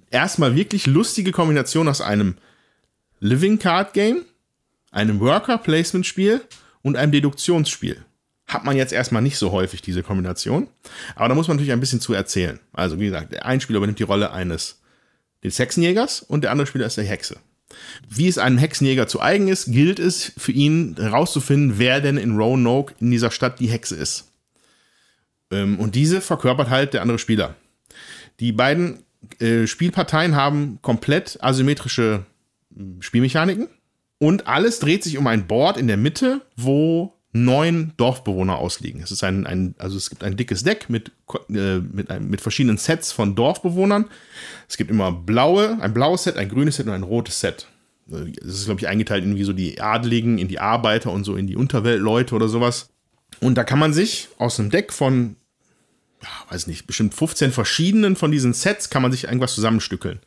erstmal 0.09 0.55
wirklich 0.55 0.87
lustige 0.87 1.31
Kombination 1.31 1.87
aus 1.87 2.01
einem 2.01 2.35
Living 3.19 3.59
Card 3.59 3.93
Game, 3.93 4.25
einem 4.91 5.19
Worker 5.19 5.57
Placement 5.57 6.05
Spiel 6.05 6.41
und 6.81 6.95
einem 6.95 7.11
Deduktionsspiel. 7.11 8.03
Hat 8.47 8.63
man 8.63 8.77
jetzt 8.77 8.93
erstmal 8.93 9.21
nicht 9.21 9.37
so 9.37 9.51
häufig 9.51 9.81
diese 9.81 10.03
Kombination. 10.03 10.67
Aber 11.15 11.29
da 11.29 11.35
muss 11.35 11.47
man 11.47 11.57
natürlich 11.57 11.73
ein 11.73 11.79
bisschen 11.79 12.01
zu 12.01 12.13
erzählen. 12.13 12.59
Also, 12.73 12.99
wie 12.99 13.05
gesagt, 13.05 13.33
der 13.33 13.45
ein 13.45 13.59
Spieler 13.59 13.77
übernimmt 13.77 13.99
die 13.99 14.03
Rolle 14.03 14.31
eines 14.31 14.79
des 15.43 15.59
Hexenjägers 15.59 16.21
und 16.21 16.43
der 16.43 16.51
andere 16.51 16.67
Spieler 16.67 16.85
ist 16.85 16.97
der 16.97 17.05
Hexe. 17.05 17.37
Wie 18.07 18.27
es 18.27 18.37
einem 18.37 18.57
Hexenjäger 18.57 19.07
zu 19.07 19.21
eigen 19.21 19.47
ist, 19.47 19.71
gilt 19.71 19.99
es 19.99 20.31
für 20.37 20.51
ihn 20.51 20.95
herauszufinden, 20.97 21.77
wer 21.77 22.01
denn 22.01 22.17
in 22.17 22.37
Roanoke 22.37 22.93
in 22.99 23.11
dieser 23.11 23.31
Stadt 23.31 23.59
die 23.59 23.67
Hexe 23.67 23.95
ist. 23.95 24.31
Ähm, 25.51 25.79
und 25.79 25.95
diese 25.95 26.21
verkörpert 26.21 26.69
halt 26.69 26.93
der 26.93 27.01
andere 27.01 27.19
Spieler. 27.19 27.55
Die 28.39 28.51
beiden 28.51 29.03
äh, 29.39 29.67
Spielparteien 29.67 30.35
haben 30.35 30.79
komplett 30.81 31.37
asymmetrische 31.41 32.25
mh, 32.69 33.01
Spielmechaniken 33.01 33.69
und 34.17 34.47
alles 34.47 34.79
dreht 34.79 35.03
sich 35.03 35.17
um 35.17 35.27
ein 35.27 35.47
Board 35.47 35.77
in 35.77 35.87
der 35.87 35.97
Mitte, 35.97 36.41
wo 36.55 37.13
neun 37.35 37.91
Dorfbewohner 37.97 38.57
ausliegen. 38.57 39.01
Es 39.01 39.11
ist 39.11 39.23
ein, 39.23 39.45
ein 39.45 39.75
also 39.77 39.97
es 39.97 40.09
gibt 40.09 40.23
ein 40.23 40.37
dickes 40.37 40.63
Deck 40.63 40.89
mit, 40.89 41.11
äh, 41.49 41.79
mit, 41.79 42.09
ein, 42.09 42.29
mit 42.29 42.39
verschiedenen 42.39 42.77
Sets 42.77 43.11
von 43.11 43.35
Dorfbewohnern. 43.35 44.05
Es 44.69 44.77
gibt 44.77 44.89
immer 44.89 45.11
blaue, 45.11 45.77
ein 45.81 45.93
blaues 45.93 46.23
Set, 46.23 46.37
ein 46.37 46.47
grünes 46.47 46.77
Set 46.77 46.87
und 46.87 46.93
ein 46.93 47.03
rotes 47.03 47.41
Set. 47.41 47.67
Es 48.07 48.59
ist, 48.59 48.65
glaube 48.65 48.79
ich, 48.79 48.87
eingeteilt 48.87 49.25
in 49.25 49.35
wie 49.35 49.43
so 49.43 49.51
die 49.51 49.81
Adligen, 49.81 50.37
in 50.37 50.47
die 50.47 50.59
Arbeiter 50.59 51.11
und 51.11 51.23
so 51.25 51.35
in 51.35 51.47
die 51.47 51.57
Unterweltleute 51.57 52.35
oder 52.35 52.47
sowas. 52.47 52.89
Und 53.41 53.55
da 53.55 53.65
kann 53.65 53.79
man 53.79 53.91
sich 53.93 54.29
aus 54.37 54.59
einem 54.59 54.69
Deck 54.69 54.93
von, 54.93 55.35
weiß 56.49 56.67
nicht, 56.67 56.87
bestimmt 56.87 57.13
15 57.13 57.51
verschiedenen 57.51 58.15
von 58.15 58.31
diesen 58.31 58.53
Sets 58.53 58.89
kann 58.89 59.01
man 59.01 59.11
sich 59.11 59.25
irgendwas 59.25 59.55
zusammenstückeln. 59.55 60.19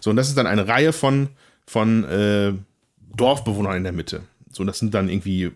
So, 0.00 0.10
und 0.10 0.16
das 0.16 0.28
ist 0.28 0.36
dann 0.36 0.46
eine 0.46 0.68
Reihe 0.68 0.92
von, 0.92 1.28
von 1.66 2.04
äh, 2.04 2.52
Dorfbewohnern 3.14 3.76
in 3.76 3.84
der 3.84 3.92
Mitte. 3.92 4.22
So, 4.50 4.64
das 4.64 4.78
sind 4.78 4.94
dann 4.94 5.08
irgendwie 5.08 5.52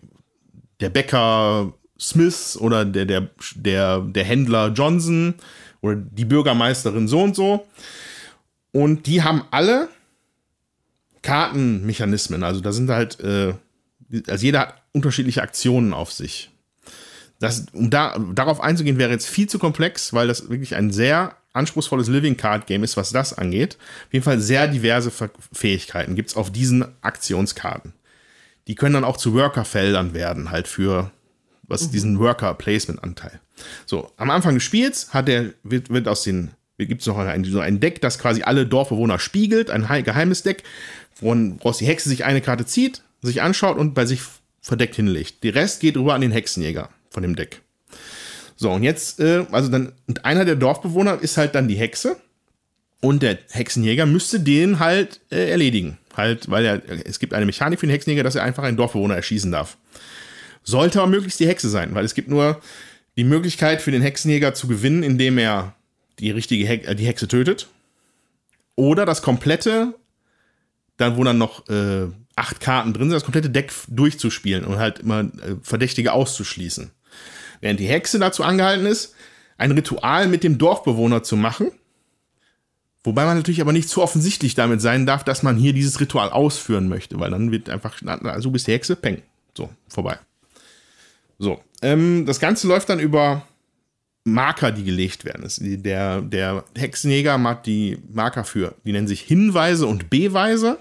der 0.79 0.89
Bäcker 0.89 1.73
Smith 1.99 2.57
oder 2.59 2.85
der, 2.85 3.05
der, 3.05 3.29
der, 3.55 4.01
der 4.01 4.23
Händler 4.23 4.69
Johnson 4.69 5.35
oder 5.81 5.95
die 5.95 6.25
Bürgermeisterin 6.25 7.07
so 7.07 7.21
und 7.21 7.35
so. 7.35 7.67
Und 8.71 9.07
die 9.07 9.23
haben 9.23 9.43
alle 9.51 9.89
Kartenmechanismen. 11.21 12.43
Also 12.43 12.61
da 12.61 12.71
sind 12.71 12.89
halt, 12.89 13.19
äh, 13.19 13.53
also 14.27 14.45
jeder 14.45 14.59
hat 14.59 14.81
unterschiedliche 14.91 15.41
Aktionen 15.41 15.93
auf 15.93 16.11
sich. 16.11 16.51
Das, 17.39 17.67
um 17.73 17.89
da, 17.89 18.17
darauf 18.33 18.61
einzugehen, 18.61 18.97
wäre 18.97 19.11
jetzt 19.11 19.27
viel 19.27 19.47
zu 19.47 19.59
komplex, 19.59 20.13
weil 20.13 20.27
das 20.27 20.49
wirklich 20.49 20.75
ein 20.75 20.91
sehr 20.91 21.35
anspruchsvolles 21.53 22.07
Living 22.07 22.37
Card 22.37 22.67
Game 22.67 22.83
ist, 22.83 22.97
was 22.97 23.11
das 23.11 23.33
angeht. 23.33 23.77
Auf 24.07 24.13
jeden 24.13 24.25
Fall 24.25 24.39
sehr 24.39 24.67
diverse 24.67 25.11
Fähigkeiten 25.51 26.15
gibt 26.15 26.29
es 26.29 26.35
auf 26.35 26.51
diesen 26.51 26.85
Aktionskarten. 27.01 27.93
Die 28.67 28.75
können 28.75 28.93
dann 28.93 29.03
auch 29.03 29.17
zu 29.17 29.33
Worker-Feldern 29.33 30.13
werden, 30.13 30.51
halt 30.51 30.67
für 30.67 31.11
was 31.63 31.87
mhm. 31.87 31.91
diesen 31.91 32.19
Worker-Placement-Anteil. 32.19 33.39
So, 33.85 34.11
am 34.17 34.29
Anfang 34.29 34.55
des 34.55 34.63
Spiels 34.63 35.13
hat 35.13 35.27
der, 35.27 35.53
wird, 35.63 35.89
wird 35.89 36.07
aus 36.07 36.23
den, 36.23 36.51
gibt 36.77 37.01
es 37.01 37.07
noch 37.07 37.17
ein, 37.17 37.43
so 37.43 37.59
ein 37.59 37.79
Deck, 37.79 38.01
das 38.01 38.19
quasi 38.19 38.43
alle 38.43 38.65
Dorfbewohner 38.65 39.19
spiegelt, 39.19 39.69
ein 39.69 39.87
geheimes 40.03 40.43
Deck, 40.43 40.63
woraus 41.19 41.79
die 41.79 41.85
Hexe 41.85 42.09
sich 42.09 42.25
eine 42.25 42.41
Karte 42.41 42.65
zieht, 42.65 43.01
sich 43.21 43.41
anschaut 43.41 43.77
und 43.77 43.93
bei 43.93 44.05
sich 44.05 44.21
verdeckt 44.61 44.95
hinlegt. 44.95 45.43
Die 45.43 45.49
Rest 45.49 45.79
geht 45.79 45.97
rüber 45.97 46.13
an 46.13 46.21
den 46.21 46.31
Hexenjäger 46.31 46.89
von 47.17 47.23
dem 47.23 47.35
Deck. 47.35 47.63
So, 48.57 48.71
und 48.71 48.83
jetzt, 48.83 49.19
äh, 49.19 49.47
also 49.51 49.71
dann, 49.71 49.93
und 50.05 50.23
einer 50.23 50.45
der 50.45 50.55
Dorfbewohner 50.55 51.17
ist 51.19 51.35
halt 51.35 51.55
dann 51.55 51.67
die 51.67 51.73
Hexe. 51.73 52.17
Und 53.01 53.23
der 53.23 53.39
Hexenjäger 53.49 54.05
müsste 54.05 54.39
den 54.39 54.77
halt 54.77 55.19
äh, 55.31 55.49
erledigen. 55.49 55.97
Halt, 56.15 56.51
weil 56.51 56.63
er, 56.63 57.07
es 57.07 57.17
gibt 57.17 57.33
eine 57.33 57.47
Mechanik 57.47 57.79
für 57.79 57.87
den 57.87 57.91
Hexenjäger, 57.91 58.21
dass 58.21 58.35
er 58.35 58.43
einfach 58.43 58.61
einen 58.61 58.77
Dorfbewohner 58.77 59.15
erschießen 59.15 59.51
darf. 59.51 59.77
Sollte 60.61 61.01
aber 61.01 61.09
möglichst 61.09 61.39
die 61.39 61.47
Hexe 61.47 61.69
sein, 61.69 61.95
weil 61.95 62.05
es 62.05 62.13
gibt 62.13 62.29
nur 62.29 62.61
die 63.15 63.23
Möglichkeit 63.23 63.81
für 63.81 63.89
den 63.89 64.03
Hexenjäger 64.03 64.53
zu 64.53 64.67
gewinnen, 64.67 65.01
indem 65.01 65.39
er 65.39 65.73
die 66.19 66.29
richtige 66.29 66.67
He 66.67 66.83
äh, 66.83 66.93
die 66.93 67.07
Hexe 67.07 67.27
tötet. 67.27 67.67
Oder 68.75 69.07
das 69.07 69.23
komplette 69.23 69.95
dann 70.97 71.15
wo 71.15 71.23
dann 71.23 71.37
noch 71.37 71.67
äh, 71.69 72.07
acht 72.35 72.59
Karten 72.59 72.93
drin 72.93 73.09
sind, 73.09 73.13
das 73.13 73.23
komplette 73.23 73.49
Deck 73.49 73.71
durchzuspielen 73.87 74.65
und 74.65 74.77
halt 74.77 74.99
immer 74.99 75.21
äh, 75.21 75.55
Verdächtige 75.61 76.11
auszuschließen. 76.11 76.91
Während 77.61 77.79
die 77.79 77.87
Hexe 77.87 78.19
dazu 78.19 78.43
angehalten 78.43 78.85
ist, 78.85 79.15
ein 79.57 79.71
Ritual 79.71 80.27
mit 80.27 80.43
dem 80.43 80.57
Dorfbewohner 80.57 81.23
zu 81.23 81.35
machen. 81.35 81.71
Wobei 83.03 83.25
man 83.25 83.37
natürlich 83.37 83.61
aber 83.61 83.73
nicht 83.73 83.89
zu 83.89 84.01
offensichtlich 84.01 84.53
damit 84.53 84.81
sein 84.81 85.05
darf, 85.05 85.23
dass 85.23 85.43
man 85.43 85.55
hier 85.55 85.73
dieses 85.73 85.99
Ritual 85.99 86.29
ausführen 86.29 86.89
möchte, 86.89 87.19
weil 87.19 87.31
dann 87.31 87.51
wird 87.51 87.69
einfach, 87.69 88.01
also 88.23 88.51
bist 88.51 88.67
die 88.67 88.73
Hexe, 88.73 88.95
peng, 88.95 89.21
so, 89.55 89.69
vorbei. 89.87 90.19
So, 91.39 91.61
ähm, 91.81 92.25
das 92.25 92.39
Ganze 92.39 92.67
läuft 92.67 92.89
dann 92.89 92.99
über 92.99 93.47
Marker, 94.23 94.71
die 94.71 94.83
gelegt 94.83 95.23
werden. 95.23 95.47
Der, 95.83 96.21
der 96.21 96.65
Hexenjäger 96.75 97.37
macht 97.37 97.65
die 97.65 97.97
Marker 98.11 98.43
für, 98.43 98.75
die 98.83 98.91
nennen 98.91 99.07
sich 99.07 99.21
Hinweise 99.21 99.87
und 99.87 100.09
Beweise. 100.09 100.79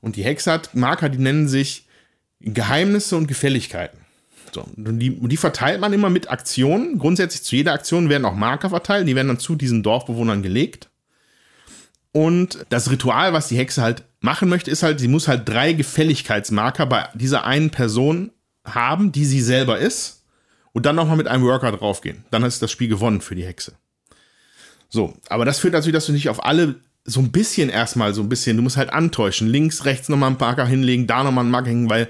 Und 0.00 0.16
die 0.16 0.24
Hexe 0.24 0.50
hat 0.50 0.74
Marker, 0.74 1.08
die 1.08 1.18
nennen 1.18 1.48
sich 1.48 1.86
Geheimnisse 2.40 3.16
und 3.16 3.28
Gefälligkeiten. 3.28 3.98
So, 4.54 4.62
und 4.62 4.98
die, 4.98 5.10
die 5.10 5.36
verteilt 5.36 5.80
man 5.80 5.92
immer 5.92 6.10
mit 6.10 6.30
Aktionen. 6.30 6.98
Grundsätzlich 6.98 7.42
zu 7.42 7.56
jeder 7.56 7.72
Aktion 7.72 8.08
werden 8.08 8.24
auch 8.24 8.34
Marker 8.34 8.70
verteilt, 8.70 9.08
die 9.08 9.16
werden 9.16 9.28
dann 9.28 9.38
zu 9.38 9.56
diesen 9.56 9.82
Dorfbewohnern 9.82 10.42
gelegt. 10.42 10.88
Und 12.12 12.66
das 12.70 12.90
Ritual, 12.90 13.32
was 13.32 13.48
die 13.48 13.58
Hexe 13.58 13.82
halt 13.82 14.04
machen 14.20 14.48
möchte, 14.48 14.70
ist 14.70 14.82
halt, 14.82 14.98
sie 15.00 15.08
muss 15.08 15.28
halt 15.28 15.48
drei 15.48 15.72
Gefälligkeitsmarker 15.72 16.86
bei 16.86 17.08
dieser 17.14 17.44
einen 17.44 17.70
Person 17.70 18.32
haben, 18.64 19.12
die 19.12 19.24
sie 19.24 19.40
selber 19.40 19.78
ist. 19.78 20.24
Und 20.72 20.86
dann 20.86 20.96
nochmal 20.96 21.16
mit 21.16 21.26
einem 21.26 21.44
Worker 21.44 21.72
draufgehen. 21.72 22.24
Dann 22.30 22.44
ist 22.44 22.62
das 22.62 22.70
Spiel 22.70 22.88
gewonnen 22.88 23.20
für 23.20 23.34
die 23.34 23.44
Hexe. 23.44 23.72
So, 24.88 25.14
aber 25.28 25.44
das 25.44 25.58
führt 25.58 25.74
dazu, 25.74 25.90
dass 25.90 26.06
du 26.06 26.12
nicht 26.12 26.28
auf 26.28 26.44
alle 26.44 26.76
so 27.04 27.20
ein 27.20 27.32
bisschen 27.32 27.70
erstmal 27.70 28.12
so 28.14 28.22
ein 28.22 28.28
bisschen, 28.28 28.56
du 28.56 28.62
musst 28.62 28.76
halt 28.76 28.92
antäuschen. 28.92 29.48
Links, 29.48 29.84
rechts 29.86 30.08
nochmal 30.08 30.30
einen 30.30 30.38
Marker 30.38 30.66
hinlegen, 30.66 31.06
da 31.06 31.24
nochmal 31.24 31.44
einen 31.44 31.50
Marker 31.50 31.70
hängen, 31.70 31.90
weil 31.90 32.08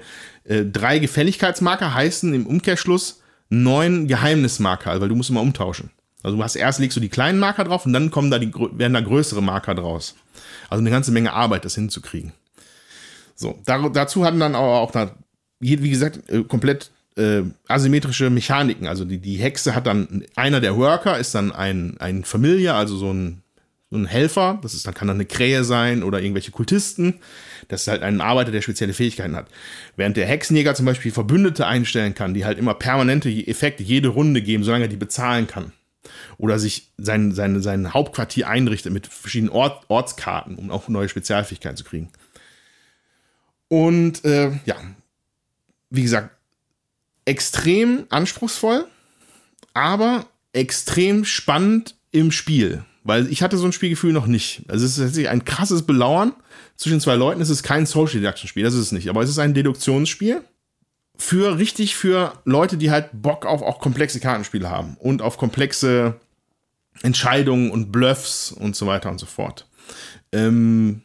äh, 0.49 0.65
drei 0.65 0.99
Gefälligkeitsmarker 0.99 1.93
heißen 1.93 2.33
im 2.33 2.47
Umkehrschluss 2.47 3.21
neun 3.49 4.07
Geheimnismarker, 4.07 4.99
weil 4.99 5.07
du 5.07 5.15
musst 5.15 5.29
immer 5.29 5.41
umtauschen. 5.41 5.91
Also 6.23 6.37
du 6.37 6.43
hast 6.43 6.55
erst 6.55 6.79
legst 6.79 6.97
du 6.97 7.01
die 7.01 7.09
kleinen 7.09 7.39
Marker 7.39 7.63
drauf 7.63 7.85
und 7.85 7.93
dann 7.93 8.11
kommen 8.11 8.31
da 8.31 8.39
die, 8.39 8.51
werden 8.53 8.93
da 8.93 9.01
größere 9.01 9.41
Marker 9.41 9.75
draus. 9.75 10.15
Also 10.69 10.81
eine 10.81 10.89
ganze 10.89 11.11
Menge 11.11 11.33
Arbeit, 11.33 11.65
das 11.65 11.75
hinzukriegen. 11.75 12.33
So, 13.35 13.59
da, 13.65 13.89
dazu 13.89 14.25
hatten 14.25 14.39
dann 14.39 14.55
auch, 14.55 14.91
da, 14.91 15.15
wie 15.59 15.89
gesagt, 15.89 16.29
äh, 16.29 16.43
komplett 16.43 16.91
äh, 17.15 17.43
asymmetrische 17.67 18.29
Mechaniken. 18.29 18.87
Also 18.87 19.05
die, 19.05 19.19
die 19.19 19.37
Hexe 19.37 19.75
hat 19.75 19.87
dann, 19.87 20.25
einer 20.35 20.61
der 20.61 20.75
Worker 20.75 21.17
ist 21.17 21.35
dann 21.35 21.51
ein, 21.51 21.95
ein 21.99 22.23
Familiar, 22.23 22.75
also 22.75 22.97
so 22.97 23.13
ein 23.13 23.43
ein 23.91 24.05
Helfer, 24.05 24.59
das 24.61 24.73
ist, 24.73 24.85
dann 24.85 24.93
kann 24.93 25.07
dann 25.07 25.17
eine 25.17 25.25
Krähe 25.25 25.63
sein 25.63 26.03
oder 26.03 26.21
irgendwelche 26.21 26.51
Kultisten. 26.51 27.19
Das 27.69 27.81
ist 27.81 27.87
halt 27.87 28.03
ein 28.03 28.21
Arbeiter, 28.21 28.51
der 28.51 28.61
spezielle 28.61 28.93
Fähigkeiten 28.93 29.35
hat. 29.35 29.47
Während 29.95 30.15
der 30.15 30.27
Hexenjäger 30.27 30.75
zum 30.75 30.85
Beispiel 30.85 31.11
Verbündete 31.11 31.65
einstellen 31.65 32.13
kann, 32.13 32.33
die 32.33 32.45
halt 32.45 32.59
immer 32.59 32.75
permanente 32.75 33.29
Effekte 33.29 33.81
jede 33.81 34.09
Runde 34.09 34.41
geben, 34.41 34.63
solange 34.63 34.85
er 34.85 34.89
die 34.89 34.95
bezahlen 34.95 35.47
kann. 35.47 35.71
Oder 36.37 36.59
sich 36.59 36.91
sein, 36.97 37.33
sein, 37.33 37.61
sein 37.61 37.93
Hauptquartier 37.93 38.47
einrichtet 38.47 38.93
mit 38.93 39.07
verschiedenen 39.07 39.51
Ort, 39.51 39.85
Ortskarten, 39.89 40.55
um 40.55 40.71
auch 40.71 40.87
neue 40.87 41.09
Spezialfähigkeiten 41.09 41.77
zu 41.77 41.83
kriegen. 41.83 42.09
Und 43.67 44.23
äh, 44.23 44.51
ja, 44.65 44.75
wie 45.89 46.03
gesagt, 46.03 46.35
extrem 47.25 48.05
anspruchsvoll, 48.09 48.85
aber 49.73 50.27
extrem 50.53 51.25
spannend 51.25 51.95
im 52.11 52.31
Spiel. 52.31 52.83
Weil 53.03 53.27
ich 53.31 53.41
hatte 53.41 53.57
so 53.57 53.65
ein 53.65 53.71
Spielgefühl 53.71 54.13
noch 54.13 54.27
nicht. 54.27 54.63
Also 54.67 54.85
es 54.85 54.91
ist 54.91 54.97
tatsächlich 54.97 55.29
ein 55.29 55.45
krasses 55.45 55.83
Belauern 55.83 56.33
zwischen 56.75 56.99
zwei 56.99 57.15
Leuten. 57.15 57.41
Es 57.41 57.49
ist 57.49 57.63
kein 57.63 57.85
Social 57.85 58.19
Deduction 58.19 58.47
Spiel, 58.47 58.63
das 58.63 58.73
ist 58.73 58.81
es 58.81 58.91
nicht. 58.91 59.09
Aber 59.09 59.21
es 59.21 59.29
ist 59.29 59.39
ein 59.39 59.53
Deduktionsspiel 59.53 60.43
für 61.17 61.57
richtig 61.57 61.95
für 61.95 62.33
Leute, 62.45 62.77
die 62.77 62.91
halt 62.91 63.09
Bock 63.13 63.45
auf 63.45 63.61
auch 63.61 63.79
komplexe 63.79 64.19
Kartenspiele 64.19 64.69
haben 64.69 64.95
und 64.99 65.21
auf 65.21 65.37
komplexe 65.37 66.15
Entscheidungen 67.03 67.71
und 67.71 67.91
Bluffs 67.91 68.51
und 68.51 68.75
so 68.75 68.87
weiter 68.87 69.09
und 69.09 69.19
so 69.19 69.25
fort. 69.25 69.67
Ähm, 70.31 71.01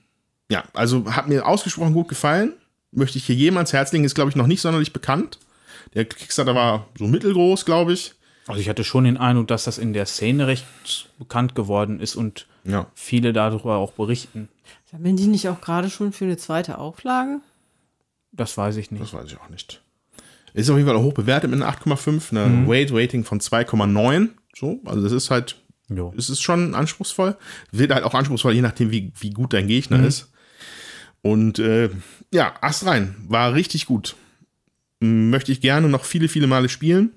ja, 0.50 0.64
also 0.72 1.12
hat 1.12 1.28
mir 1.28 1.46
ausgesprochen 1.46 1.94
gut 1.94 2.08
gefallen. 2.08 2.52
Möchte 2.92 3.18
ich 3.18 3.26
hier 3.26 3.34
jemals 3.34 3.72
Herz 3.72 3.92
ist 3.92 4.14
glaube 4.14 4.30
ich 4.30 4.36
noch 4.36 4.46
nicht 4.46 4.60
sonderlich 4.60 4.92
bekannt. 4.92 5.38
Der 5.94 6.04
Kickstarter 6.04 6.54
war 6.54 6.88
so 6.96 7.06
mittelgroß, 7.06 7.64
glaube 7.64 7.92
ich. 7.92 8.13
Also 8.46 8.60
ich 8.60 8.68
hatte 8.68 8.84
schon 8.84 9.04
den 9.04 9.16
Eindruck, 9.16 9.48
dass 9.48 9.64
das 9.64 9.78
in 9.78 9.92
der 9.92 10.06
Szene 10.06 10.46
recht 10.46 10.66
bekannt 11.18 11.54
geworden 11.54 12.00
ist 12.00 12.14
und 12.14 12.46
ja. 12.64 12.86
viele 12.94 13.32
darüber 13.32 13.76
auch 13.76 13.92
berichten. 13.92 14.48
Sammeln 14.90 15.16
die 15.16 15.26
nicht 15.26 15.48
auch 15.48 15.60
gerade 15.60 15.88
schon 15.88 16.12
für 16.12 16.24
eine 16.24 16.36
zweite 16.36 16.78
Auflage? 16.78 17.40
Das 18.32 18.56
weiß 18.56 18.76
ich 18.76 18.90
nicht. 18.90 19.02
Das 19.02 19.14
weiß 19.14 19.26
ich 19.26 19.40
auch 19.40 19.48
nicht. 19.48 19.80
Ist 20.52 20.70
auf 20.70 20.76
jeden 20.76 20.88
Fall 20.88 20.96
auch 20.96 21.02
hoch 21.02 21.14
bewertet 21.14 21.50
mit 21.50 21.60
einer 21.60 21.72
8,5, 21.72 22.30
eine 22.30 22.46
mhm. 22.46 22.68
Weight 22.68 22.92
Rating 22.92 23.24
von 23.24 23.40
2,9. 23.40 24.28
So, 24.54 24.80
also 24.84 25.02
das 25.02 25.12
ist 25.12 25.30
halt, 25.30 25.56
jo. 25.88 26.14
es 26.16 26.30
ist 26.30 26.42
schon 26.42 26.74
anspruchsvoll. 26.74 27.36
Wird 27.72 27.92
halt 27.92 28.04
auch 28.04 28.14
anspruchsvoll, 28.14 28.52
je 28.52 28.62
nachdem, 28.62 28.90
wie, 28.90 29.12
wie 29.18 29.30
gut 29.30 29.52
dein 29.52 29.66
Gegner 29.66 29.98
mhm. 29.98 30.04
ist. 30.04 30.30
Und 31.22 31.58
äh, 31.58 31.90
ja, 32.32 32.54
Ast 32.60 32.86
rein, 32.86 33.16
war 33.26 33.54
richtig 33.54 33.86
gut. 33.86 34.14
Möchte 35.00 35.50
ich 35.50 35.60
gerne 35.60 35.88
noch 35.88 36.04
viele, 36.04 36.28
viele 36.28 36.46
Male 36.46 36.68
spielen. 36.68 37.14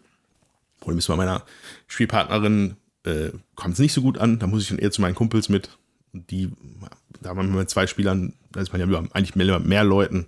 Problem 0.79 0.99
ist 0.99 1.07
bei 1.07 1.15
meiner 1.15 1.43
Spielpartnerin, 1.87 2.77
äh, 3.07 3.31
kommt 3.55 3.73
es 3.73 3.79
nicht 3.79 3.93
so 3.93 4.01
gut 4.01 4.17
an. 4.17 4.39
Da 4.39 4.47
muss 4.47 4.63
ich 4.63 4.69
dann 4.69 4.79
eher 4.79 4.91
zu 4.91 5.01
meinen 5.01 5.15
Kumpels 5.15 5.49
mit. 5.49 5.77
Die, 6.13 6.51
da 7.21 7.29
haben 7.29 7.51
wir 7.51 7.59
mit 7.59 7.69
zwei 7.69 7.87
Spielern, 7.87 8.33
da 8.51 8.61
ist 8.61 8.71
man 8.71 8.89
ja 8.89 8.99
eigentlich 9.11 9.35
mehr, 9.35 9.59
mehr 9.59 9.83
Leuten. 9.83 10.27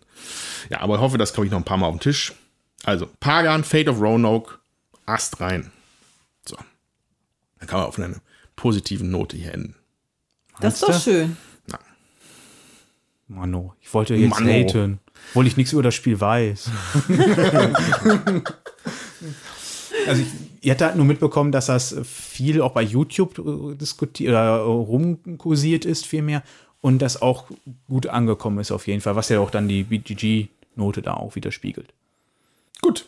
Ja, 0.69 0.81
aber 0.81 0.95
ich 0.95 1.01
hoffe, 1.01 1.17
das 1.17 1.33
komme 1.33 1.45
ich 1.45 1.51
noch 1.51 1.59
ein 1.59 1.65
paar 1.65 1.77
Mal 1.77 1.87
auf 1.87 1.95
den 1.95 2.01
Tisch. 2.01 2.33
Also, 2.83 3.09
Pagan, 3.19 3.63
Fate 3.63 3.89
of 3.89 3.99
Roanoke, 3.99 4.55
Ast 5.05 5.39
rein. 5.41 5.71
So. 6.45 6.55
Dann 7.59 7.67
kann 7.67 7.79
man 7.79 7.87
auf 7.87 7.99
einer 7.99 8.15
positiven 8.55 9.09
Note 9.09 9.35
hier 9.37 9.53
enden. 9.53 9.75
Das 10.59 10.75
ist 10.75 10.83
doch 10.83 11.01
schön. 11.01 11.37
Na. 11.67 11.79
Mano, 13.27 13.73
ich 13.81 13.93
wollte 13.93 14.15
jetzt 14.15 14.39
Mano. 14.39 14.49
haten, 14.49 14.99
obwohl 15.29 15.47
ich 15.47 15.57
nichts 15.57 15.73
über 15.73 15.83
das 15.83 15.95
Spiel 15.95 16.19
weiß. 16.19 16.69
Also 20.07 20.21
ich, 20.21 20.27
ihr 20.61 20.71
habt 20.71 20.81
halt 20.81 20.95
nur 20.95 21.05
mitbekommen, 21.05 21.51
dass 21.51 21.67
das 21.67 21.95
viel 22.03 22.61
auch 22.61 22.71
bei 22.71 22.81
YouTube 22.81 23.39
äh, 23.39 23.75
diskutiert 23.75 24.29
oder 24.31 24.57
äh, 24.57 24.61
rumkursiert 24.61 25.85
ist, 25.85 26.05
vielmehr. 26.05 26.43
Und 26.81 26.99
das 26.99 27.21
auch 27.21 27.45
gut 27.87 28.07
angekommen 28.07 28.59
ist 28.59 28.71
auf 28.71 28.87
jeden 28.87 29.01
Fall, 29.01 29.15
was 29.15 29.29
ja 29.29 29.39
auch 29.39 29.51
dann 29.51 29.67
die 29.67 29.83
BGG-Note 29.83 31.01
da 31.01 31.15
auch 31.15 31.35
widerspiegelt. 31.35 31.93
Gut. 32.81 33.05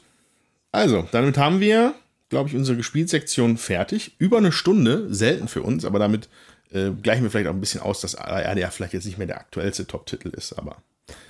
Also, 0.74 1.08
damit 1.12 1.38
haben 1.38 1.60
wir, 1.60 1.94
glaube 2.30 2.50
ich, 2.50 2.56
unsere 2.56 2.78
Gespielsektion 2.78 3.58
fertig. 3.58 4.14
Über 4.18 4.38
eine 4.38 4.52
Stunde, 4.52 5.14
selten 5.14 5.48
für 5.48 5.62
uns, 5.62 5.86
aber 5.86 6.00
damit 6.00 6.28
äh, 6.72 6.92
gleichen 7.02 7.24
wir 7.24 7.32
vielleicht 7.32 7.48
auch 7.48 7.54
ein 7.54 7.62
bisschen 7.62 7.82
aus, 7.82 8.02
dass 8.02 8.16
ARD 8.16 8.58
ja 8.60 8.70
vielleicht 8.70 8.94
jetzt 8.94 9.06
nicht 9.06 9.18
mehr 9.18 9.28
der 9.28 9.40
aktuellste 9.40 9.88
Top-Titel 9.88 10.30
ist, 10.30 10.54
aber. 10.54 10.78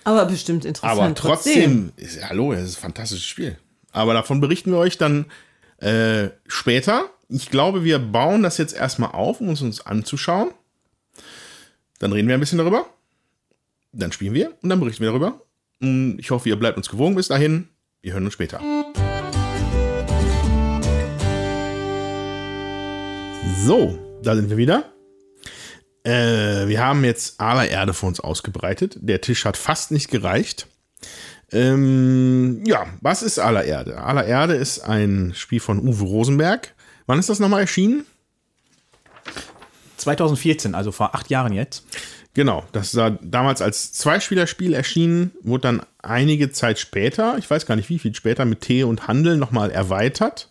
Aber 0.03 0.25
bestimmt 0.25 0.65
interessant. 0.65 0.99
Aber 0.99 1.15
trotzdem, 1.15 1.91
ist, 1.95 2.19
ja, 2.19 2.29
hallo, 2.29 2.53
es 2.53 2.69
ist 2.69 2.77
ein 2.77 2.81
fantastisches 2.81 3.25
Spiel. 3.25 3.57
Aber 3.91 4.13
davon 4.13 4.41
berichten 4.41 4.71
wir 4.71 4.77
euch 4.77 4.97
dann 4.97 5.25
äh, 5.81 6.29
später. 6.47 7.09
Ich 7.27 7.49
glaube, 7.49 7.83
wir 7.83 7.99
bauen 7.99 8.43
das 8.43 8.57
jetzt 8.57 8.73
erstmal 8.73 9.11
auf, 9.11 9.41
um 9.41 9.49
uns, 9.49 9.61
uns 9.61 9.85
anzuschauen. 9.85 10.51
Dann 11.99 12.13
reden 12.13 12.27
wir 12.27 12.35
ein 12.35 12.39
bisschen 12.39 12.57
darüber. 12.57 12.85
Dann 13.91 14.11
spielen 14.11 14.33
wir 14.33 14.53
und 14.61 14.69
dann 14.69 14.79
berichten 14.79 15.03
wir 15.03 15.11
darüber. 15.11 15.41
Ich 16.17 16.31
hoffe, 16.31 16.49
ihr 16.49 16.55
bleibt 16.55 16.77
uns 16.77 16.89
gewogen 16.89 17.15
bis 17.15 17.27
dahin. 17.27 17.67
Wir 18.01 18.13
hören 18.13 18.25
uns 18.25 18.33
später. 18.33 18.59
So, 23.65 23.97
da 24.23 24.35
sind 24.35 24.49
wir 24.49 24.57
wieder. 24.57 24.91
Äh, 26.03 26.67
wir 26.67 26.83
haben 26.83 27.03
jetzt 27.03 27.39
Erde 27.39 27.93
vor 27.93 28.09
uns 28.09 28.19
ausgebreitet. 28.19 28.97
Der 29.01 29.21
Tisch 29.21 29.45
hat 29.45 29.57
fast 29.57 29.91
nicht 29.91 30.09
gereicht. 30.09 30.67
Ähm, 31.51 32.63
ja, 32.65 32.87
was 33.01 33.23
ist 33.23 33.39
Erde? 33.65 33.99
Erde 34.25 34.53
ist 34.53 34.79
ein 34.79 35.33
Spiel 35.35 35.59
von 35.59 35.79
Uwe 35.79 36.03
Rosenberg. 36.05 36.73
Wann 37.07 37.19
ist 37.19 37.29
das 37.29 37.39
nochmal 37.39 37.61
erschienen? 37.61 38.05
2014, 39.97 40.75
also 40.75 40.91
vor 40.91 41.13
acht 41.13 41.29
Jahren 41.29 41.53
jetzt. 41.53 41.83
Genau, 42.33 42.63
das 42.71 42.95
war 42.95 43.11
damals 43.11 43.61
als 43.61 43.91
Zweispielerspiel 43.91 44.73
erschienen, 44.73 45.31
wurde 45.41 45.63
dann 45.63 45.81
einige 46.01 46.51
Zeit 46.51 46.79
später, 46.79 47.37
ich 47.37 47.49
weiß 47.49 47.65
gar 47.65 47.75
nicht 47.75 47.89
wie 47.89 47.99
viel 47.99 48.15
später, 48.15 48.45
mit 48.45 48.61
Tee 48.61 48.83
und 48.83 49.07
Handel 49.07 49.35
nochmal 49.35 49.69
erweitert. 49.69 50.49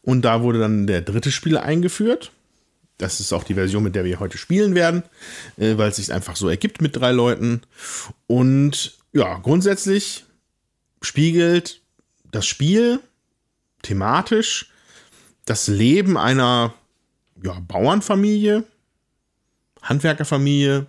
Und 0.00 0.22
da 0.22 0.42
wurde 0.42 0.60
dann 0.60 0.86
der 0.86 1.02
dritte 1.02 1.30
Spieler 1.30 1.62
eingeführt. 1.62 2.32
Das 2.96 3.20
ist 3.20 3.32
auch 3.34 3.44
die 3.44 3.54
Version, 3.54 3.82
mit 3.82 3.94
der 3.94 4.04
wir 4.04 4.18
heute 4.18 4.38
spielen 4.38 4.74
werden, 4.74 5.02
äh, 5.58 5.76
weil 5.76 5.90
es 5.90 5.96
sich 5.96 6.12
einfach 6.12 6.34
so 6.34 6.48
ergibt 6.48 6.80
mit 6.80 6.96
drei 6.96 7.12
Leuten. 7.12 7.60
Und 8.26 8.97
ja, 9.12 9.38
grundsätzlich 9.38 10.24
spiegelt 11.02 11.82
das 12.30 12.46
Spiel 12.46 13.00
thematisch 13.82 14.70
das 15.48 15.66
Leben 15.66 16.18
einer 16.18 16.74
ja, 17.42 17.58
Bauernfamilie, 17.60 18.64
Handwerkerfamilie 19.82 20.86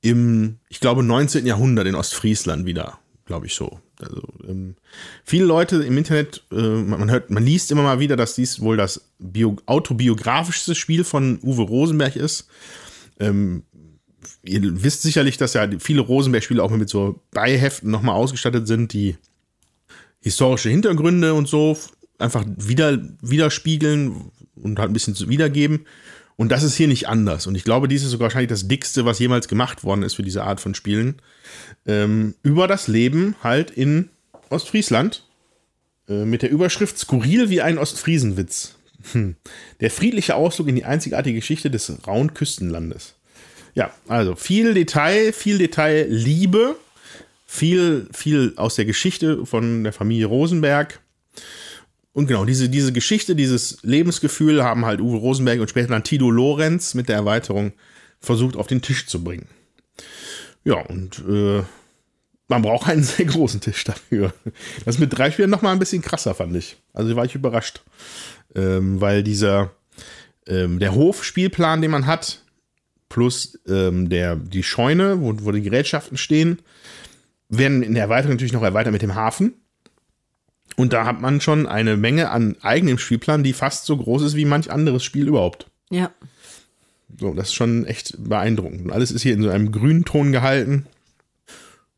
im, 0.00 0.58
ich 0.68 0.80
glaube, 0.80 1.02
19. 1.02 1.46
Jahrhundert 1.46 1.86
in 1.86 1.94
Ostfriesland 1.94 2.66
wieder, 2.66 2.98
glaube 3.26 3.46
ich 3.46 3.54
so. 3.54 3.80
Also, 4.00 4.22
ähm, 4.46 4.76
viele 5.24 5.44
Leute 5.44 5.82
im 5.84 5.96
Internet, 5.98 6.44
äh, 6.50 6.56
man 6.56 7.10
hört, 7.10 7.30
man 7.30 7.44
liest 7.44 7.70
immer 7.70 7.82
mal 7.82 8.00
wieder, 8.00 8.16
dass 8.16 8.34
dies 8.34 8.60
wohl 8.60 8.76
das 8.76 9.08
bio, 9.18 9.56
autobiografischste 9.66 10.74
Spiel 10.74 11.04
von 11.04 11.38
Uwe 11.42 11.62
Rosenberg 11.62 12.16
ist. 12.16 12.48
Ähm, 13.20 13.62
ihr 14.44 14.82
wisst 14.82 15.02
sicherlich, 15.02 15.36
dass 15.36 15.54
ja 15.54 15.68
viele 15.78 16.00
Rosenberg-Spiele 16.00 16.62
auch 16.62 16.70
mit 16.70 16.88
so 16.88 17.20
Beiheften 17.32 17.90
nochmal 17.90 18.16
ausgestattet 18.16 18.66
sind, 18.66 18.92
die 18.92 19.16
historische 20.20 20.70
Hintergründe 20.70 21.34
und 21.34 21.48
so 21.48 21.76
einfach 22.18 22.44
wieder, 22.56 22.98
widerspiegeln 23.20 24.30
und 24.54 24.78
halt 24.78 24.90
ein 24.90 24.94
bisschen 24.94 25.16
wiedergeben. 25.28 25.86
Und 26.36 26.50
das 26.50 26.62
ist 26.62 26.74
hier 26.74 26.88
nicht 26.88 27.08
anders. 27.08 27.46
Und 27.46 27.54
ich 27.54 27.64
glaube, 27.64 27.86
dies 27.86 28.02
ist 28.02 28.10
sogar 28.10 28.26
wahrscheinlich 28.26 28.48
das 28.48 28.66
dickste, 28.66 29.04
was 29.04 29.18
jemals 29.18 29.46
gemacht 29.46 29.84
worden 29.84 30.02
ist 30.02 30.14
für 30.14 30.22
diese 30.22 30.42
Art 30.42 30.60
von 30.60 30.74
Spielen. 30.74 31.16
Ähm, 31.86 32.34
über 32.42 32.66
das 32.66 32.88
Leben 32.88 33.36
halt 33.42 33.70
in 33.70 34.10
Ostfriesland. 34.50 35.24
Äh, 36.08 36.24
mit 36.24 36.42
der 36.42 36.50
Überschrift 36.50 36.98
Skurril 36.98 37.50
wie 37.50 37.60
ein 37.60 37.78
Ostfriesenwitz. 37.78 38.76
Hm. 39.12 39.36
Der 39.80 39.90
friedliche 39.90 40.34
Ausflug 40.34 40.68
in 40.68 40.76
die 40.76 40.84
einzigartige 40.84 41.38
Geschichte 41.38 41.70
des 41.70 42.06
rauen 42.06 42.34
Küstenlandes. 42.34 43.14
Ja, 43.74 43.92
also 44.08 44.36
viel 44.36 44.74
Detail, 44.74 45.32
viel 45.32 45.58
Detail, 45.58 46.06
Liebe, 46.08 46.76
viel, 47.44 48.08
viel 48.12 48.52
aus 48.56 48.76
der 48.76 48.84
Geschichte 48.84 49.44
von 49.46 49.84
der 49.84 49.92
Familie 49.92 50.26
Rosenberg. 50.26 51.00
Und 52.12 52.28
genau, 52.28 52.44
diese, 52.44 52.68
diese 52.68 52.92
Geschichte, 52.92 53.34
dieses 53.34 53.78
Lebensgefühl 53.82 54.62
haben 54.62 54.86
halt 54.86 55.00
Uwe 55.00 55.16
Rosenberg 55.16 55.60
und 55.60 55.68
später 55.68 55.88
dann 55.88 56.04
Tito 56.04 56.30
Lorenz 56.30 56.94
mit 56.94 57.08
der 57.08 57.16
Erweiterung 57.16 57.72
versucht 58.20 58.56
auf 58.56 58.68
den 58.68 58.80
Tisch 58.80 59.06
zu 59.06 59.22
bringen. 59.24 59.48
Ja, 60.62 60.76
und 60.76 61.22
äh, 61.28 61.62
man 62.46 62.62
braucht 62.62 62.88
einen 62.88 63.02
sehr 63.04 63.26
großen 63.26 63.60
Tisch 63.60 63.82
dafür. 63.82 64.32
Das 64.84 64.98
mit 64.98 65.16
drei 65.16 65.32
Spielern 65.32 65.50
nochmal 65.50 65.72
ein 65.72 65.80
bisschen 65.80 66.02
krasser, 66.02 66.34
fand 66.34 66.56
ich. 66.56 66.76
Also 66.92 67.16
war 67.16 67.24
ich 67.24 67.34
überrascht. 67.34 67.82
Ähm, 68.54 69.00
weil 69.00 69.24
dieser, 69.24 69.72
ähm, 70.46 70.78
der 70.78 70.94
Hofspielplan, 70.94 71.82
den 71.82 71.90
man 71.90 72.06
hat, 72.06 72.43
plus 73.08 73.58
ähm, 73.68 74.08
der, 74.08 74.36
die 74.36 74.62
Scheune, 74.62 75.20
wo, 75.20 75.34
wo 75.40 75.52
die 75.52 75.62
Gerätschaften 75.62 76.16
stehen, 76.16 76.58
werden 77.48 77.82
in 77.82 77.94
der 77.94 78.04
Erweiterung 78.04 78.32
natürlich 78.32 78.52
noch 78.52 78.62
erweitert 78.62 78.92
mit 78.92 79.02
dem 79.02 79.14
Hafen. 79.14 79.54
Und 80.76 80.92
da 80.92 81.06
hat 81.06 81.20
man 81.20 81.40
schon 81.40 81.66
eine 81.66 81.96
Menge 81.96 82.30
an 82.30 82.56
eigenem 82.62 82.98
Spielplan, 82.98 83.44
die 83.44 83.52
fast 83.52 83.86
so 83.86 83.96
groß 83.96 84.22
ist 84.22 84.36
wie 84.36 84.44
manch 84.44 84.70
anderes 84.70 85.04
Spiel 85.04 85.28
überhaupt. 85.28 85.70
Ja. 85.90 86.10
So, 87.18 87.32
das 87.32 87.48
ist 87.48 87.54
schon 87.54 87.84
echt 87.86 88.16
beeindruckend. 88.18 88.82
Und 88.82 88.90
alles 88.90 89.12
ist 89.12 89.22
hier 89.22 89.34
in 89.34 89.42
so 89.42 89.50
einem 89.50 89.70
grünen 89.70 90.04
Ton 90.04 90.32
gehalten. 90.32 90.86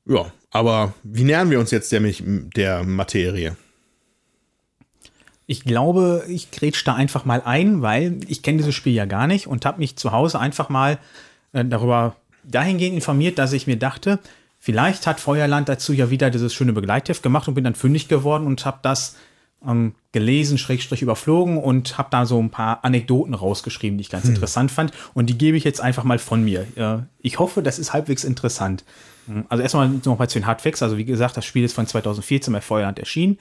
Ja, 0.04 0.30
aber 0.50 0.94
wie 1.02 1.24
nähern 1.24 1.50
wir 1.50 1.58
uns 1.58 1.70
jetzt 1.70 1.90
der, 1.90 2.02
der 2.02 2.84
Materie? 2.84 3.56
Ich 5.46 5.64
glaube, 5.64 6.24
ich 6.28 6.50
grätsch 6.50 6.84
da 6.84 6.94
einfach 6.94 7.24
mal 7.24 7.42
ein, 7.44 7.82
weil 7.82 8.20
ich 8.26 8.42
kenne 8.42 8.58
dieses 8.58 8.74
Spiel 8.74 8.94
ja 8.94 9.04
gar 9.04 9.26
nicht 9.26 9.46
und 9.46 9.64
habe 9.64 9.78
mich 9.78 9.96
zu 9.96 10.12
Hause 10.12 10.40
einfach 10.40 10.68
mal 10.68 10.98
äh, 11.52 11.64
darüber 11.64 12.16
dahingehend 12.44 12.94
informiert, 12.94 13.38
dass 13.38 13.52
ich 13.52 13.66
mir 13.66 13.76
dachte, 13.76 14.18
Vielleicht 14.66 15.06
hat 15.06 15.20
Feuerland 15.20 15.68
dazu 15.68 15.92
ja 15.92 16.10
wieder 16.10 16.28
dieses 16.28 16.52
schöne 16.52 16.72
Begleitheft 16.72 17.22
gemacht 17.22 17.46
und 17.46 17.54
bin 17.54 17.62
dann 17.62 17.76
fündig 17.76 18.08
geworden 18.08 18.48
und 18.48 18.64
habe 18.64 18.78
das 18.82 19.14
ähm, 19.64 19.94
gelesen, 20.10 20.58
schrägstrich 20.58 21.02
überflogen 21.02 21.58
und 21.58 21.98
habe 21.98 22.08
da 22.10 22.26
so 22.26 22.40
ein 22.40 22.50
paar 22.50 22.84
Anekdoten 22.84 23.34
rausgeschrieben, 23.34 23.96
die 23.96 24.02
ich 24.02 24.10
ganz 24.10 24.24
hm. 24.24 24.34
interessant 24.34 24.72
fand. 24.72 24.90
Und 25.14 25.26
die 25.26 25.38
gebe 25.38 25.56
ich 25.56 25.62
jetzt 25.62 25.80
einfach 25.80 26.02
mal 26.02 26.18
von 26.18 26.44
mir. 26.44 26.66
Äh, 26.74 26.98
ich 27.20 27.38
hoffe, 27.38 27.62
das 27.62 27.78
ist 27.78 27.92
halbwegs 27.92 28.24
interessant. 28.24 28.84
Also 29.48 29.62
erstmal 29.62 29.88
noch 29.88 30.18
mal 30.18 30.28
zu 30.28 30.40
den 30.40 30.46
Hardfacts. 30.46 30.82
Also 30.82 30.96
wie 30.96 31.04
gesagt, 31.04 31.36
das 31.36 31.44
Spiel 31.44 31.64
ist 31.64 31.72
von 31.72 31.86
2014 31.86 32.52
bei 32.52 32.60
Feuerland 32.60 32.98
erschienen. 32.98 33.38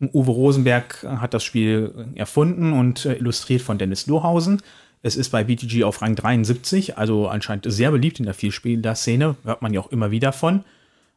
Uwe 0.00 0.30
Rosenberg 0.30 1.04
hat 1.04 1.34
das 1.34 1.44
Spiel 1.44 2.08
erfunden 2.14 2.72
und 2.72 3.06
äh, 3.06 3.14
illustriert 3.14 3.62
von 3.62 3.78
Dennis 3.78 4.06
Lohausen. 4.06 4.60
Es 5.02 5.16
ist 5.16 5.30
bei 5.30 5.44
BTG 5.44 5.84
auf 5.84 6.02
Rang 6.02 6.16
73, 6.16 6.98
also 6.98 7.28
anscheinend 7.28 7.66
sehr 7.68 7.90
beliebt 7.90 8.18
in 8.18 8.24
der 8.24 8.34
Vielspieler-Szene, 8.34 9.36
hört 9.44 9.62
man 9.62 9.72
ja 9.72 9.80
auch 9.80 9.92
immer 9.92 10.10
wieder 10.10 10.32
von. 10.32 10.64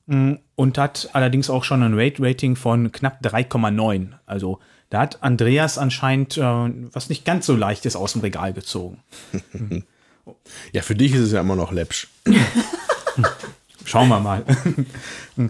Mm, 0.06 0.34
und 0.56 0.78
hat 0.78 1.10
allerdings 1.14 1.50
auch 1.50 1.64
schon 1.64 1.84
ein 1.84 1.98
Rate-Rating 1.98 2.56
von 2.56 2.92
knapp 2.92 3.22
3,9. 3.22 4.10
Also 4.26 4.60
da 4.90 5.02
hat 5.02 5.24
Andreas 5.24 5.78
anscheinend 5.78 6.38
äh, 6.38 6.42
was 6.42 7.10
nicht 7.10 7.26
ganz 7.26 7.46
so 7.46 7.56
leichtes 7.56 7.96
aus 7.96 8.14
dem 8.14 8.22
Regal 8.22 8.54
gezogen. 8.54 9.00
Ja, 10.74 10.84
für 10.84 10.94
dich 10.94 11.14
ist 11.14 11.22
es 11.22 11.32
ja 11.32 11.42
immer 11.42 11.56
noch 11.56 11.72
läppsch. 11.72 12.08
Schauen 13.86 14.10
wir 14.10 14.20
mal. 14.20 14.46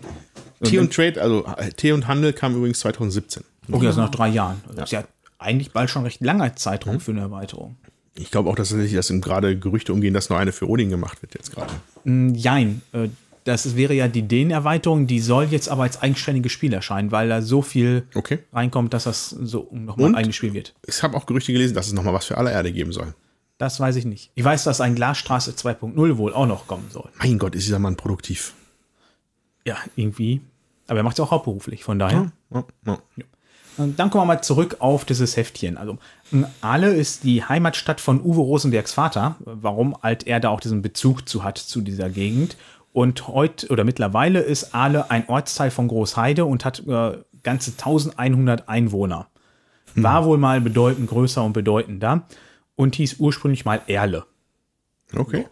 Tee 0.64 0.80
und 0.80 0.94
Trade, 0.94 1.22
also 1.22 1.46
Tee 1.78 1.92
und 1.92 2.08
Handel 2.08 2.34
kam 2.34 2.56
übrigens 2.56 2.80
2017. 2.80 3.44
Okay, 3.72 3.88
also 3.88 4.02
nach 4.02 4.10
drei 4.10 4.30
Jahren. 4.30 4.62
Das 4.76 4.86
ist 4.86 4.92
ja 4.92 5.04
eigentlich 5.38 5.72
bald 5.72 5.90
schon 5.90 6.04
recht 6.04 6.22
langer 6.22 6.56
Zeitraum 6.56 6.96
mhm. 6.96 7.00
für 7.00 7.12
eine 7.12 7.22
Erweiterung. 7.22 7.78
Ich 8.16 8.32
glaube 8.32 8.50
auch, 8.50 8.56
dass 8.56 8.70
tatsächlich 8.70 8.96
dass 8.96 9.12
gerade 9.22 9.58
Gerüchte 9.58 9.94
umgehen, 9.94 10.14
dass 10.14 10.30
noch 10.30 10.38
eine 10.38 10.52
für 10.52 10.68
Odin 10.68 10.90
gemacht 10.90 11.22
wird 11.22 11.36
jetzt 11.36 11.54
gerade. 11.54 11.72
Mm, 12.04 12.34
jein. 12.34 12.82
Äh, 12.92 13.08
das 13.46 13.76
wäre 13.76 13.94
ja 13.94 14.08
die 14.08 14.24
Dänen-Erweiterung, 14.24 15.08
die 15.08 15.22
soll 15.22 15.46
jetzt 15.46 15.70
aber 15.70 15.84
als 15.84 16.02
eigenständiges 16.02 16.52
Spiel 16.52 16.74
erscheinen, 16.74 17.12
weil 17.12 17.30
da 17.30 17.42
so 17.42 17.62
viel 17.62 18.04
okay. 18.14 18.40
reinkommt, 18.52 18.94
dass 18.94 19.06
das 19.06 19.30
so 19.30 19.70
nochmal 19.72 20.10
ein 20.10 20.16
eigenes 20.16 20.36
Spiel 20.36 20.54
wird. 20.54 20.76
Ich 20.86 21.02
habe 21.02 21.16
auch 21.16 21.26
Gerüchte 21.26 21.54
gelesen, 21.54 21.74
dass 21.74 21.88
es 21.88 21.94
nochmal 21.94 22.14
was 22.14 22.26
für 22.26 22.38
alle 22.38 22.52
Erde 22.52 22.72
geben 22.72 22.92
soll. 22.92 23.14
Das 23.58 23.80
weiß 23.80 23.96
ich 23.96 24.06
nicht. 24.06 24.32
Ich 24.36 24.44
weiß, 24.44 24.66
dass 24.66 24.82
ein 24.82 24.96
Glasstraße 24.96 25.52
2.0 25.52 26.18
wohl 26.18 26.34
auch 26.34 26.48
noch 26.48 26.68
kommen 26.68 26.90
soll. 26.92 27.10
Mein 27.18 27.40
Gott, 27.40 27.56
ist 27.56 27.66
dieser 27.66 27.80
Mann 27.80 27.96
produktiv. 27.96 28.54
Ja, 29.70 29.78
irgendwie. 29.96 30.42
Aber 30.88 31.00
er 31.00 31.04
macht 31.04 31.14
es 31.14 31.20
auch 31.20 31.30
hauptberuflich, 31.30 31.84
von 31.84 32.00
daher. 32.00 32.32
Ja, 32.52 32.64
ja, 32.88 32.98
ja. 33.18 33.26
Dann 33.78 34.10
kommen 34.10 34.24
wir 34.24 34.34
mal 34.34 34.42
zurück 34.42 34.78
auf 34.80 35.06
dieses 35.06 35.38
Heftchen. 35.38 35.78
Also 35.78 36.00
Aale 36.62 36.92
ist 36.92 37.24
die 37.24 37.44
Heimatstadt 37.44 38.02
von 38.02 38.20
Uwe 38.20 38.42
Rosenbergs 38.42 38.94
Vater, 38.94 39.36
warum 39.46 39.96
halt 40.02 40.26
er 40.26 40.40
da 40.40 40.50
auch 40.50 40.60
diesen 40.60 40.82
Bezug 40.82 41.30
zu 41.30 41.44
hat 41.44 41.60
zu 41.60 41.82
dieser 41.82 42.10
Gegend. 42.10 42.58
Und 42.94 43.28
heute 43.28 43.68
oder 43.68 43.84
mittlerweile 43.84 44.40
ist 44.40 44.74
Aale 44.74 45.12
ein 45.12 45.30
Ortsteil 45.30 45.70
von 45.70 45.88
Großheide 45.88 46.46
und 46.46 46.66
hat 46.66 46.80
äh, 46.88 47.20
ganze 47.44 47.72
1100 47.74 48.68
Einwohner. 48.68 49.28
war 49.94 50.26
wohl 50.26 50.40
mal 50.40 50.60
bedeutend 50.62 51.08
größer 51.08 51.44
und 51.44 51.54
bedeutender 51.54 52.24
und 52.76 52.96
hieß 52.96 53.18
ursprünglich 53.20 53.66
mal 53.66 53.82
Erle. 53.86 54.26
Okay. 55.16 55.46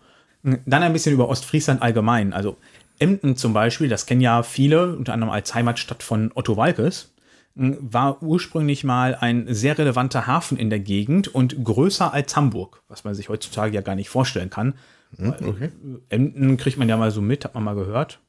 Dann 0.44 0.84
ein 0.84 0.94
bisschen 0.94 1.14
über 1.14 1.30
Ostfriesland 1.30 1.82
allgemein. 1.82 2.34
Also 2.34 2.58
Emden 3.00 3.36
zum 3.36 3.54
Beispiel, 3.54 3.90
das 3.90 4.06
kennen 4.06 4.22
ja 4.22 4.44
viele, 4.44 4.96
unter 4.96 5.14
anderem 5.14 5.32
als 5.32 5.54
Heimatstadt 5.54 6.04
von 6.04 6.32
Otto 6.34 6.58
Walkes, 6.58 7.14
war 7.56 8.22
ursprünglich 8.22 8.84
mal 8.84 9.16
ein 9.16 9.46
sehr 9.50 9.78
relevanter 9.78 10.28
Hafen 10.28 10.58
in 10.58 10.70
der 10.70 10.80
Gegend 10.80 11.34
und 11.34 11.64
größer 11.64 12.14
als 12.14 12.36
Hamburg, 12.36 12.84
was 12.88 13.04
man 13.04 13.16
sich 13.16 13.30
heutzutage 13.30 13.74
ja 13.74 13.82
gar 13.82 13.96
nicht 13.96 14.10
vorstellen 14.10 14.50
kann. 14.50 14.76
okay. 15.18 15.72
Emden 16.10 16.58
kriegt 16.58 16.78
man 16.78 16.88
ja 16.88 16.98
mal 16.98 17.12
so 17.12 17.22
mit, 17.22 17.46
hat 17.46 17.56
man 17.56 17.64
mal 17.64 17.76
gehört. 17.76 18.20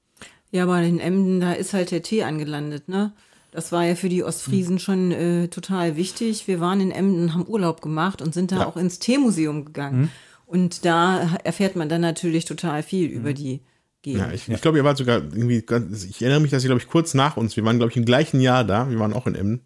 Ja, 0.51 0.63
aber 0.63 0.81
in 0.81 0.99
Emden, 0.99 1.41
da 1.41 1.53
ist 1.53 1.75
halt 1.75 1.91
der 1.91 2.03
Tee 2.03 2.23
angelandet, 2.23 2.89
ne? 2.89 3.13
Das 3.51 3.73
war 3.73 3.85
ja 3.85 3.95
für 3.95 4.09
die 4.09 4.25
Ostfriesen 4.25 4.79
schon 4.79 5.11
äh, 5.11 5.49
total 5.49 5.97
wichtig. 5.97 6.47
Wir 6.47 6.61
waren 6.61 6.81
in 6.81 6.91
Emden, 6.91 7.33
haben 7.35 7.47
Urlaub 7.47 7.81
gemacht 7.81 8.21
und 8.21 8.35
sind 8.35 8.53
da 8.53 8.67
auch 8.67 8.77
ins 8.77 8.99
Teemuseum 8.99 9.65
gegangen. 9.65 10.11
Und 10.47 10.85
da 10.85 11.37
erfährt 11.45 11.75
man 11.75 11.89
dann 11.89 12.03
natürlich 12.03 12.45
total 12.45 12.83
viel 12.83 13.09
über 13.09 13.33
die 13.33 13.61
Gegend. 14.03 14.21
Ja, 14.23 14.31
ich, 14.33 14.49
ich 14.49 14.61
glaube, 14.63 14.79
ihr 14.79 14.85
wart 14.85 14.97
sogar 14.97 15.17
irgendwie, 15.19 15.63
ganz- 15.63 16.05
ich 16.05 16.23
erinnere 16.23 16.41
mich, 16.41 16.51
dass 16.53 16.63
ihr, 16.63 16.69
glaube 16.69 16.81
ich, 16.81 16.89
kurz 16.89 17.15
nach 17.15 17.37
uns, 17.37 17.57
wir 17.57 17.65
waren, 17.65 17.79
glaube 17.79 17.91
ich, 17.91 17.97
im 17.97 18.05
gleichen 18.05 18.41
Jahr 18.41 18.63
da, 18.65 18.89
wir 18.91 18.99
waren 18.99 19.13
auch 19.13 19.27
in 19.27 19.35
Emden. 19.35 19.61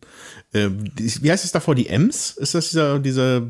Äh, 0.53 0.68
wie 0.97 1.30
heißt 1.30 1.45
es 1.45 1.53
davor, 1.53 1.74
die 1.74 1.89
Ems? 1.89 2.30
Ist 2.30 2.55
das 2.55 2.70
dieser, 2.70 2.99
dieser, 2.99 3.43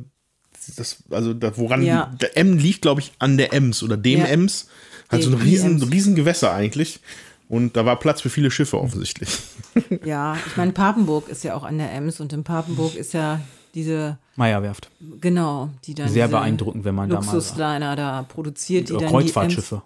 das, 0.77 0.97
also 1.11 1.35
da, 1.35 1.57
woran, 1.57 1.83
Ja. 1.83 2.07
der 2.21 2.37
Emden 2.37 2.59
liegt, 2.59 2.83
glaube 2.83 3.01
ich, 3.01 3.13
an 3.19 3.37
der 3.37 3.53
Ems 3.53 3.83
oder 3.83 3.97
dem 3.97 4.21
Ja. 4.21 4.27
Ems. 4.27 4.69
Hat 5.09 5.23
so 5.23 5.31
ein 5.31 5.35
riesen, 5.35 5.81
Ems. 5.81 5.91
riesen 5.93 6.15
Gewässer 6.15 6.53
eigentlich. 6.53 7.01
Und 7.49 7.77
da 7.77 7.85
war 7.85 7.97
Platz 7.99 8.21
für 8.23 8.31
viele 8.31 8.51
Schiffe 8.51 8.79
offensichtlich. 8.81 9.29
Ja, 10.05 10.37
ich 10.47 10.57
meine, 10.57 10.73
Papenburg 10.73 11.29
ist 11.29 11.45
ja 11.45 11.55
auch 11.55 11.63
an 11.65 11.79
der 11.79 11.93
Ems 11.93 12.21
und 12.21 12.33
in 12.33 12.45
Papenburg 12.45 12.95
ist 12.95 13.13
ja 13.15 13.41
diese, 13.75 14.19
Meierwerft. 14.37 14.91
genau, 15.21 15.71
die 15.85 15.95
dann 15.95 16.09
Sehr 16.11 16.29
beeindruckend, 16.29 16.85
wenn 16.85 16.95
man 16.95 17.09
da 17.09 17.21
mal 17.21 17.33
Luxusliner 17.35 17.97
da 17.97 18.23
produziert, 18.23 18.89
die 18.91 18.95
dann 18.99 19.09
Kreuzfahrtschiffe. 19.09 19.83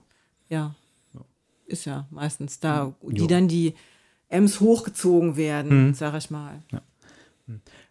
die 0.51 0.55
Ems, 0.55 0.63
ja, 0.63 0.75
ist 1.67 1.85
ja 1.85 2.07
meistens 2.11 2.61
da, 2.61 2.95
die 3.03 3.27
dann 3.27 3.49
die 3.49 3.75
Ems 4.29 4.61
hochgezogen 4.61 5.31
Mhm. 5.31 5.37
werden, 5.37 5.95
sag 5.95 6.15
ich 6.17 6.31
mal. 6.31 6.63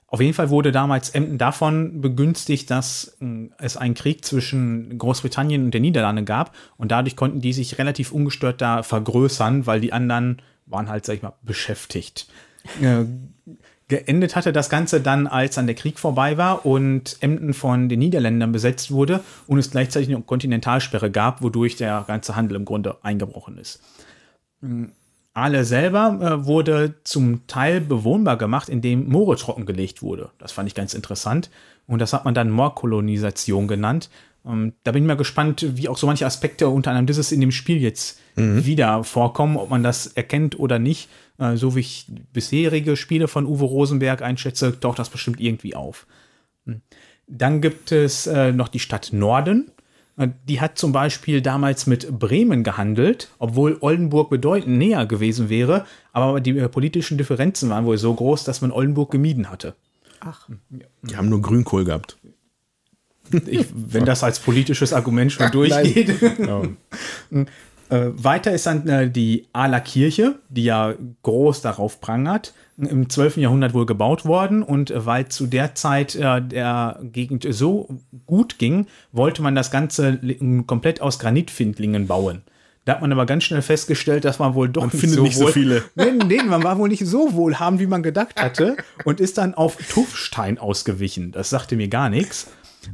Auf 0.07 0.21
jeden 0.21 0.33
Fall 0.33 0.49
wurde 0.49 0.71
damals 0.71 1.09
Emden 1.09 1.37
davon 1.37 1.99
begünstigt, 2.01 2.69
dass 2.69 3.17
mh, 3.19 3.55
es 3.57 3.75
einen 3.75 3.95
Krieg 3.95 4.23
zwischen 4.23 4.97
Großbritannien 4.97 5.65
und 5.65 5.73
den 5.73 5.81
Niederlanden 5.81 6.25
gab 6.25 6.55
und 6.77 6.91
dadurch 6.91 7.15
konnten 7.15 7.41
die 7.41 7.53
sich 7.53 7.77
relativ 7.79 8.11
ungestört 8.11 8.61
da 8.61 8.83
vergrößern, 8.83 9.65
weil 9.65 9.81
die 9.81 9.93
anderen 9.93 10.41
waren 10.65 10.89
halt, 10.89 11.05
sag 11.05 11.15
ich 11.15 11.21
mal, 11.21 11.33
beschäftigt. 11.41 12.27
Geendet 13.87 14.35
hatte 14.35 14.51
das 14.51 14.69
Ganze 14.69 14.99
dann, 14.99 15.27
als 15.27 15.55
dann 15.55 15.67
der 15.67 15.75
Krieg 15.75 15.99
vorbei 15.99 16.37
war 16.37 16.65
und 16.65 17.17
Emden 17.19 17.53
von 17.53 17.87
den 17.87 17.99
Niederländern 17.99 18.51
besetzt 18.51 18.89
wurde 18.89 19.19
und 19.45 19.59
es 19.59 19.69
gleichzeitig 19.69 20.09
eine 20.09 20.21
Kontinentalsperre 20.21 21.11
gab, 21.11 21.43
wodurch 21.43 21.75
der 21.75 22.03
ganze 22.07 22.35
Handel 22.35 22.55
im 22.55 22.65
Grunde 22.65 22.97
eingebrochen 23.03 23.59
ist. 23.59 23.81
Aale 25.35 25.65
selber 25.65 26.19
äh, 26.21 26.45
wurde 26.45 26.95
zum 27.03 27.45
Teil 27.45 27.81
bewohnbar 27.81 28.37
gemacht, 28.37 28.69
indem 28.69 29.09
Moore 29.09 29.35
trockengelegt 29.35 30.01
wurde. 30.01 30.29
Das 30.39 30.51
fand 30.51 30.67
ich 30.67 30.75
ganz 30.75 30.93
interessant. 30.93 31.51
Und 31.87 31.99
das 31.99 32.13
hat 32.13 32.25
man 32.25 32.33
dann 32.33 32.49
Moorkolonisation 32.49 33.67
genannt. 33.67 34.09
Ähm, 34.45 34.73
da 34.83 34.93
bin 34.93 35.03
ich 35.03 35.07
mal 35.07 35.17
gespannt, 35.17 35.65
wie 35.77 35.89
auch 35.89 35.97
so 35.97 36.07
manche 36.07 36.25
Aspekte, 36.25 36.69
unter 36.69 36.91
anderem 36.91 37.05
dieses 37.05 37.31
in 37.31 37.41
dem 37.41 37.51
Spiel 37.51 37.81
jetzt 37.81 38.19
wieder 38.37 39.03
vorkommen, 39.05 39.55
ob 39.57 39.69
man 39.69 39.83
das 39.83 40.07
erkennt 40.07 40.59
oder 40.59 40.79
nicht. 40.79 41.09
Äh, 41.37 41.55
so 41.57 41.75
wie 41.75 41.81
ich 41.81 42.05
bisherige 42.33 42.95
Spiele 42.95 43.27
von 43.27 43.45
Uwe 43.45 43.65
Rosenberg 43.65 44.21
einschätze, 44.21 44.79
taucht 44.79 44.99
das 44.99 45.09
bestimmt 45.09 45.39
irgendwie 45.39 45.75
auf. 45.75 46.05
Dann 47.27 47.61
gibt 47.61 47.91
es 47.91 48.27
äh, 48.27 48.51
noch 48.51 48.67
die 48.67 48.79
Stadt 48.79 49.09
Norden. 49.11 49.71
Äh, 50.17 50.29
Die 50.47 50.61
hat 50.61 50.77
zum 50.77 50.91
Beispiel 50.91 51.41
damals 51.41 51.87
mit 51.87 52.19
Bremen 52.19 52.63
gehandelt, 52.63 53.29
obwohl 53.39 53.77
Oldenburg 53.81 54.29
bedeutend 54.29 54.77
näher 54.77 55.05
gewesen 55.05 55.49
wäre. 55.49 55.85
Aber 56.13 56.39
die 56.39 56.57
äh, 56.57 56.69
politischen 56.69 57.17
Differenzen 57.17 57.69
waren 57.69 57.85
wohl 57.85 57.97
so 57.97 58.13
groß, 58.13 58.43
dass 58.43 58.61
man 58.61 58.71
Oldenburg 58.71 59.11
gemieden 59.11 59.49
hatte. 59.49 59.75
Ach, 60.21 60.49
Die 61.03 61.15
haben 61.17 61.29
nur 61.29 61.41
Grünkohl 61.41 61.83
gehabt. 61.85 62.17
Ich, 63.47 63.65
wenn 63.73 64.05
das 64.05 64.23
als 64.23 64.39
politisches 64.39 64.93
Argument 64.93 65.31
schon 65.31 65.51
durchgeht. 65.51 66.13
Äh, 67.89 68.07
weiter 68.15 68.51
ist 68.51 68.65
dann 68.65 68.87
äh, 68.87 69.09
die 69.09 69.47
Ahler 69.53 69.79
Kirche, 69.79 70.35
die 70.49 70.63
ja 70.63 70.93
groß 71.23 71.61
darauf 71.61 72.01
prangert. 72.01 72.53
Im 72.77 73.09
12. 73.09 73.37
Jahrhundert 73.37 73.73
wohl 73.73 73.85
gebaut 73.85 74.25
worden 74.25 74.61
und 74.63 74.91
äh, 74.91 75.05
weil 75.05 75.27
zu 75.29 75.47
der 75.47 75.75
Zeit 75.75 76.15
äh, 76.15 76.41
der 76.41 76.99
Gegend 77.03 77.45
so 77.49 77.87
gut 78.25 78.57
ging, 78.59 78.87
wollte 79.11 79.41
man 79.41 79.55
das 79.55 79.71
Ganze 79.71 80.19
komplett 80.67 80.99
aus 81.01 81.19
Granitfindlingen 81.19 82.07
bauen. 82.07 82.41
Da 82.83 82.93
hat 82.93 83.01
man 83.01 83.11
aber 83.11 83.25
ganz 83.25 83.45
schnell 83.45 83.61
festgestellt, 83.63 84.25
dass 84.25 84.37
man 84.39 84.53
wohl 84.53 84.69
doch 84.69 84.91
findet 84.91 85.21
nicht 85.21 85.37
so 85.37 85.45
wohl- 85.45 85.51
viele. 85.53 85.83
Nee, 85.95 86.11
nee, 86.27 86.43
man 86.43 86.63
war 86.63 86.77
wohl 86.77 86.89
nicht 86.89 87.05
so 87.05 87.33
wohlhabend, 87.33 87.79
wie 87.79 87.87
man 87.87 88.03
gedacht 88.03 88.39
hatte 88.39 88.77
und 89.05 89.19
ist 89.19 89.37
dann 89.39 89.53
auf 89.55 89.77
Tuffstein 89.77 90.57
ausgewichen. 90.59 91.31
Das 91.31 91.49
sagte 91.49 91.77
mir 91.77 91.87
gar 91.87 92.09
nichts. 92.09 92.47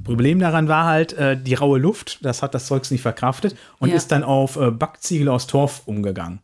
Problem 0.03 0.39
daran 0.39 0.67
war 0.67 0.85
halt 0.85 1.13
äh, 1.13 1.37
die 1.41 1.53
raue 1.53 1.79
Luft, 1.79 2.23
das 2.25 2.41
hat 2.41 2.53
das 2.53 2.65
Zeugs 2.65 2.91
nicht 2.91 3.01
verkraftet 3.01 3.55
und 3.79 3.89
Ja. 3.89 3.95
ist 3.95 4.11
dann 4.11 4.23
auf 4.23 4.55
äh, 4.57 4.71
Backziegel 4.71 5.29
aus 5.29 5.47
Torf 5.47 5.83
umgegangen. 5.85 6.39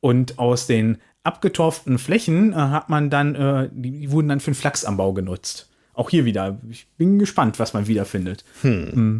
Und 0.00 0.38
aus 0.38 0.66
den 0.66 0.98
abgetorften 1.24 1.98
Flächen 1.98 2.52
äh, 2.52 2.56
hat 2.56 2.88
man 2.88 3.10
dann, 3.10 3.34
äh, 3.34 3.68
die, 3.72 3.90
die 3.90 4.10
wurden 4.10 4.28
dann 4.28 4.40
für 4.40 4.50
den 4.50 4.56
Flachsanbau 4.56 5.12
genutzt. 5.12 5.68
Auch 5.94 6.10
hier 6.10 6.24
wieder. 6.24 6.58
Ich 6.70 6.86
bin 6.96 7.18
gespannt, 7.18 7.58
was 7.58 7.74
man 7.74 7.88
wiederfindet. 7.88 8.44
Mm. 8.62 9.18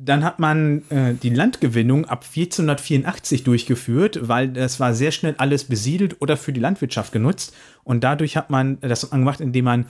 Dann 0.00 0.24
hat 0.24 0.38
man 0.38 0.88
äh, 0.90 1.14
die 1.14 1.30
Landgewinnung 1.30 2.04
ab 2.06 2.24
1484 2.24 3.42
durchgeführt, 3.42 4.28
weil 4.28 4.48
das 4.48 4.78
war 4.78 4.94
sehr 4.94 5.10
schnell 5.10 5.34
alles 5.38 5.64
besiedelt 5.64 6.22
oder 6.22 6.36
für 6.36 6.52
die 6.52 6.60
Landwirtschaft 6.60 7.12
genutzt. 7.12 7.54
Und 7.82 8.04
dadurch 8.04 8.36
hat 8.36 8.48
man 8.48 8.78
das 8.80 9.10
gemacht, 9.10 9.40
indem 9.40 9.64
man 9.64 9.86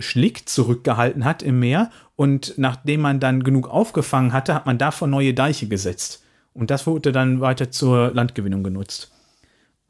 Schlick 0.00 0.48
zurückgehalten 0.48 1.24
hat 1.24 1.42
im 1.42 1.58
Meer. 1.58 1.90
Und 2.16 2.54
nachdem 2.56 3.02
man 3.02 3.20
dann 3.20 3.42
genug 3.42 3.68
aufgefangen 3.68 4.32
hatte, 4.32 4.54
hat 4.54 4.66
man 4.66 4.78
davon 4.78 5.10
neue 5.10 5.34
Deiche 5.34 5.68
gesetzt. 5.68 6.24
Und 6.54 6.70
das 6.70 6.86
wurde 6.86 7.12
dann 7.12 7.40
weiter 7.40 7.70
zur 7.70 8.12
Landgewinnung 8.12 8.62
genutzt. 8.64 9.12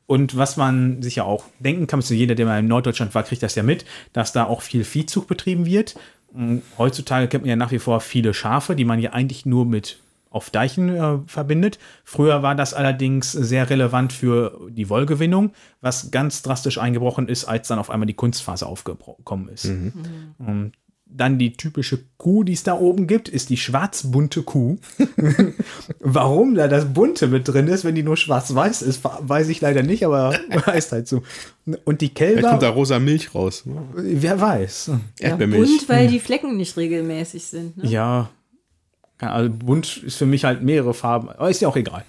Und 0.06 0.36
was 0.36 0.56
man 0.56 1.02
sich 1.02 1.16
ja 1.16 1.24
auch 1.24 1.44
denken 1.58 1.86
kann, 1.86 2.00
also 2.00 2.14
jeder, 2.14 2.34
der 2.34 2.46
mal 2.46 2.60
in 2.60 2.66
Norddeutschland 2.66 3.14
war, 3.14 3.22
kriegt 3.22 3.42
das 3.42 3.54
ja 3.54 3.62
mit, 3.62 3.84
dass 4.12 4.32
da 4.32 4.44
auch 4.44 4.62
viel 4.62 4.84
Viehzug 4.84 5.26
betrieben 5.26 5.66
wird. 5.66 5.96
Mm, 6.32 6.58
Heutzutage 6.78 7.28
kennt 7.28 7.44
man 7.44 7.50
ja 7.50 7.56
nach 7.56 7.72
wie 7.72 7.78
vor 7.78 8.00
viele 8.00 8.32
Schafe, 8.32 8.74
die 8.74 8.86
man 8.86 9.00
ja 9.00 9.12
eigentlich 9.12 9.44
nur 9.44 9.66
mit 9.66 9.98
auf 10.30 10.50
Deichen 10.50 10.94
äh, 10.94 11.18
verbindet. 11.26 11.78
Früher 12.04 12.42
war 12.42 12.54
das 12.54 12.74
allerdings 12.74 13.32
sehr 13.32 13.70
relevant 13.70 14.12
für 14.12 14.68
die 14.70 14.88
Wollgewinnung, 14.88 15.52
was 15.80 16.10
ganz 16.10 16.42
drastisch 16.42 16.78
eingebrochen 16.78 17.28
ist, 17.28 17.44
als 17.44 17.68
dann 17.68 17.78
auf 17.78 17.90
einmal 17.90 18.06
die 18.06 18.14
Kunstfaser 18.14 18.66
aufgekommen 18.66 19.48
ist. 19.48 19.66
Und 20.38 20.72
dann 21.10 21.38
die 21.38 21.54
typische 21.54 22.04
Kuh, 22.18 22.44
die 22.44 22.52
es 22.52 22.62
da 22.62 22.74
oben 22.74 23.06
gibt, 23.06 23.28
ist 23.28 23.48
die 23.50 23.56
schwarz-bunte 23.56 24.42
Kuh. 24.42 24.76
Warum 26.00 26.54
da 26.54 26.68
das 26.68 26.92
Bunte 26.92 27.28
mit 27.28 27.48
drin 27.48 27.66
ist, 27.66 27.84
wenn 27.84 27.94
die 27.94 28.02
nur 28.02 28.16
schwarz-weiß 28.16 28.82
ist, 28.82 29.02
weiß 29.02 29.48
ich 29.48 29.60
leider 29.60 29.82
nicht, 29.82 30.04
aber 30.04 30.38
heißt 30.66 30.92
halt 30.92 31.08
so. 31.08 31.22
Und 31.84 32.00
die 32.02 32.12
Vielleicht 32.14 32.42
kommt 32.42 32.62
da 32.62 32.66
Kälber, 32.66 32.74
rosa 32.76 32.98
Milch 32.98 33.34
raus. 33.34 33.64
wer 33.94 34.40
weiß. 34.40 34.90
ja, 35.20 35.28
Erdbeermilch. 35.28 35.68
bunt, 35.78 35.88
weil 35.88 36.08
die 36.08 36.20
Flecken 36.20 36.56
nicht 36.56 36.76
regelmäßig 36.76 37.44
sind. 37.46 37.78
Ne? 37.78 37.88
Ja, 37.88 38.30
also 39.18 39.50
bunt 39.50 40.02
ist 40.04 40.16
für 40.16 40.26
mich 40.26 40.44
halt 40.44 40.62
mehrere 40.62 40.94
Farben, 40.94 41.28
aber 41.30 41.50
ist 41.50 41.60
ja 41.60 41.68
auch 41.68 41.76
egal. 41.76 42.04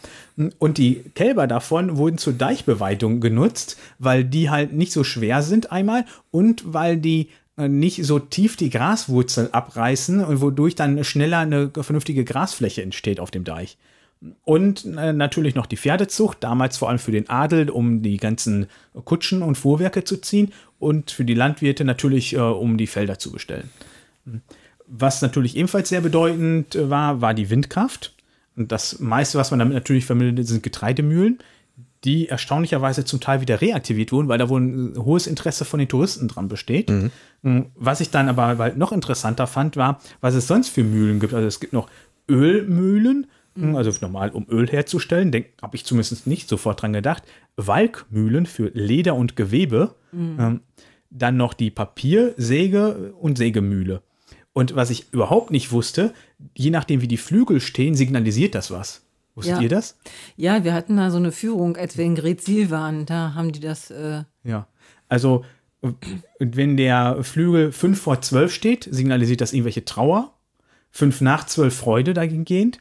Und 0.57 0.77
die 0.77 1.03
Kälber 1.15 1.48
davon 1.48 1.98
wurden 1.98 2.18
zur 2.18 2.34
Deichbeweidung 2.34 3.19
genutzt, 3.19 3.77
weil 3.98 4.23
die 4.23 4.49
halt 4.49 4.73
nicht 4.73 4.91
so 4.91 5.03
schwer 5.03 5.41
sind 5.41 5.72
einmal 5.72 6.06
und 6.31 6.73
weil 6.73 6.98
die 6.98 7.30
äh, 7.57 7.68
nicht 7.68 8.06
so 8.06 8.19
tief 8.19 8.56
die 8.56 8.69
Graswurzel 8.69 9.49
abreißen 9.52 10.23
und 10.23 10.41
wodurch 10.41 10.76
dann 10.76 11.03
schneller 11.03 11.40
eine 11.40 11.72
vernünftige 11.73 12.23
Grasfläche 12.23 12.84
entsteht 12.84 13.19
auf 13.19 13.31
dem 13.31 13.44
Deich. 13.44 13.77
Und 14.44 14.86
äh, 14.86 15.14
natürlich 15.14 15.56
noch 15.56 15.65
die 15.65 15.77
Pferdezucht, 15.77 16.44
damals 16.44 16.77
vor 16.77 16.90
allem 16.90 16.99
für 16.99 17.11
den 17.11 17.30
Adel, 17.30 17.69
um 17.69 18.02
die 18.02 18.18
ganzen 18.18 18.68
Kutschen 19.06 19.41
und 19.41 19.57
Fuhrwerke 19.57 20.03
zu 20.03 20.18
ziehen 20.18 20.52
und 20.77 21.11
für 21.11 21.23
die 21.23 21.34
Landwirte 21.34 21.86
natürlich, 21.86 22.34
äh, 22.34 22.40
um 22.40 22.77
die 22.77 22.88
Felder 22.88 23.18
zu 23.18 23.31
bestellen. 23.31 23.69
Was 24.91 25.21
natürlich 25.21 25.55
ebenfalls 25.55 25.89
sehr 25.89 26.01
bedeutend 26.01 26.75
äh, 26.75 26.89
war, 26.89 27.21
war 27.21 27.33
die 27.33 27.49
Windkraft. 27.49 28.13
Und 28.55 28.71
das 28.71 28.99
meiste, 28.99 29.37
was 29.37 29.51
man 29.51 29.59
damit 29.59 29.73
natürlich 29.73 30.05
verbindet, 30.05 30.47
sind 30.47 30.63
Getreidemühlen, 30.63 31.39
die 32.03 32.27
erstaunlicherweise 32.27 33.05
zum 33.05 33.19
Teil 33.19 33.41
wieder 33.41 33.61
reaktiviert 33.61 34.11
wurden, 34.11 34.27
weil 34.27 34.37
da 34.37 34.49
wohl 34.49 34.61
ein 34.61 34.97
hohes 34.97 35.27
Interesse 35.27 35.63
von 35.63 35.79
den 35.79 35.87
Touristen 35.87 36.27
dran 36.27 36.47
besteht. 36.47 36.91
Mm, 37.41 37.61
Was 37.75 38.01
ich 38.01 38.09
dann 38.09 38.29
aber 38.29 38.57
halt 38.57 38.77
noch 38.77 38.91
interessanter 38.91 39.47
fand, 39.47 39.77
war, 39.77 40.01
was 40.21 40.33
es 40.33 40.47
sonst 40.47 40.69
für 40.69 40.83
Mühlen 40.83 41.19
gibt. 41.19 41.33
Also 41.33 41.47
es 41.47 41.59
gibt 41.59 41.73
noch 41.73 41.89
Ölmühlen, 42.29 43.27
mm, 43.55 43.75
also 43.75 43.91
normal, 44.01 44.31
um 44.31 44.45
Öl 44.49 44.67
herzustellen, 44.67 45.31
habe 45.61 45.75
ich 45.75 45.85
zumindest 45.85 46.25
nicht 46.25 46.49
sofort 46.49 46.81
dran 46.81 46.93
gedacht. 46.93 47.23
Walkmühlen 47.57 48.45
für 48.45 48.71
Leder 48.73 49.15
und 49.15 49.35
Gewebe. 49.35 49.95
Ähm, 50.39 50.61
dann 51.11 51.37
noch 51.37 51.53
die 51.53 51.71
Papiersäge 51.71 53.13
und 53.19 53.37
Sägemühle. 53.37 54.01
Und 54.53 54.76
was 54.76 54.89
ich 54.89 55.11
überhaupt 55.13 55.51
nicht 55.51 55.71
wusste, 55.71 56.13
je 56.55 56.69
nachdem 56.69 57.01
wie 57.01 57.07
die 57.07 57.17
Flügel 57.17 57.61
stehen, 57.61 57.95
signalisiert 57.95 58.55
das 58.55 58.71
was. 58.71 59.01
Wusstet 59.35 59.57
Ja. 59.57 59.61
ihr 59.61 59.69
das? 59.69 59.97
Ja, 60.35 60.63
wir 60.63 60.73
hatten 60.73 60.97
da 60.97 61.11
so 61.11 61.17
eine 61.17 61.31
Führung, 61.31 61.77
als 61.77 61.97
wir 61.97 62.05
in 62.05 62.15
Gretzil 62.15 62.71
waren. 62.71 63.05
Da 63.05 63.34
haben 63.35 63.51
die 63.51 63.59
das. 63.59 63.91
Äh, 63.91 64.23
Ja. 64.43 64.67
Also, 65.07 65.45
wenn 66.39 66.77
der 66.77 67.23
Flügel 67.23 67.71
5 67.71 67.99
vor 68.01 68.21
12 68.21 68.53
steht, 68.53 68.88
signalisiert 68.91 69.41
das 69.41 69.53
irgendwelche 69.53 69.85
Trauer. 69.85 70.34
5 70.91 71.21
nach 71.21 71.45
12 71.45 71.76
Freude 71.76 72.13
dahingehend. 72.13 72.80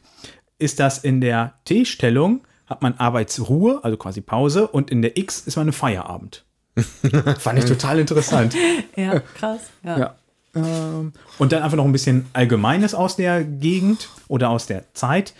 Ist 0.57 0.79
das 0.79 0.97
in 0.97 1.21
der 1.21 1.53
T-Stellung, 1.65 2.41
hat 2.65 2.81
man 2.81 2.95
Arbeitsruhe, 2.95 3.79
also 3.83 3.95
quasi 3.97 4.19
Pause, 4.21 4.67
und 4.67 4.91
in 4.91 5.01
der 5.01 5.17
X 5.17 5.41
ist 5.41 5.55
man 5.55 5.67
im 5.67 5.73
Feierabend. 5.73 6.43
Fand 7.39 7.59
ich 7.59 7.65
total 7.65 7.99
interessant. 7.99 8.55
ja, 8.95 9.19
krass. 9.19 9.61
Ja. 9.83 9.99
Ja. 9.99 10.15
Ähm, 10.55 11.13
und 11.37 11.51
dann 11.51 11.63
einfach 11.63 11.77
noch 11.77 11.85
ein 11.85 11.91
bisschen 11.91 12.25
Allgemeines 12.33 12.93
aus 12.93 13.15
der 13.15 13.43
Gegend 13.43 14.09
oder 14.27 14.49
aus 14.49 14.65
der 14.67 14.93
Zeit. 14.93 15.33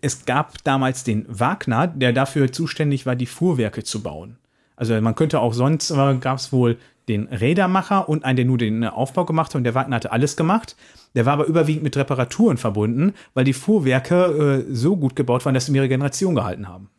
Es 0.00 0.24
gab 0.24 0.62
damals 0.64 1.04
den 1.04 1.26
Wagner, 1.28 1.88
der 1.88 2.12
dafür 2.12 2.52
zuständig 2.52 3.06
war, 3.06 3.16
die 3.16 3.26
Fuhrwerke 3.26 3.82
zu 3.82 4.02
bauen. 4.02 4.36
Also 4.76 4.98
man 5.00 5.16
könnte 5.16 5.40
auch 5.40 5.54
sonst, 5.54 5.90
äh, 5.90 6.16
gab 6.20 6.38
es 6.38 6.52
wohl 6.52 6.78
den 7.08 7.26
Rädermacher 7.26 8.08
und 8.08 8.24
einen, 8.24 8.36
der 8.36 8.44
nur 8.44 8.58
den 8.58 8.82
äh, 8.82 8.86
Aufbau 8.86 9.24
gemacht 9.24 9.50
hat 9.50 9.56
und 9.56 9.64
der 9.64 9.74
Wagner 9.74 9.96
hatte 9.96 10.12
alles 10.12 10.36
gemacht. 10.36 10.76
Der 11.14 11.26
war 11.26 11.32
aber 11.32 11.46
überwiegend 11.46 11.82
mit 11.82 11.96
Reparaturen 11.96 12.58
verbunden, 12.58 13.14
weil 13.34 13.44
die 13.44 13.54
Fuhrwerke 13.54 14.64
äh, 14.68 14.74
so 14.74 14.96
gut 14.96 15.16
gebaut 15.16 15.44
waren, 15.44 15.54
dass 15.54 15.66
sie 15.66 15.72
mehrere 15.72 15.88
Generationen 15.88 16.36
gehalten 16.36 16.68
haben. 16.68 16.90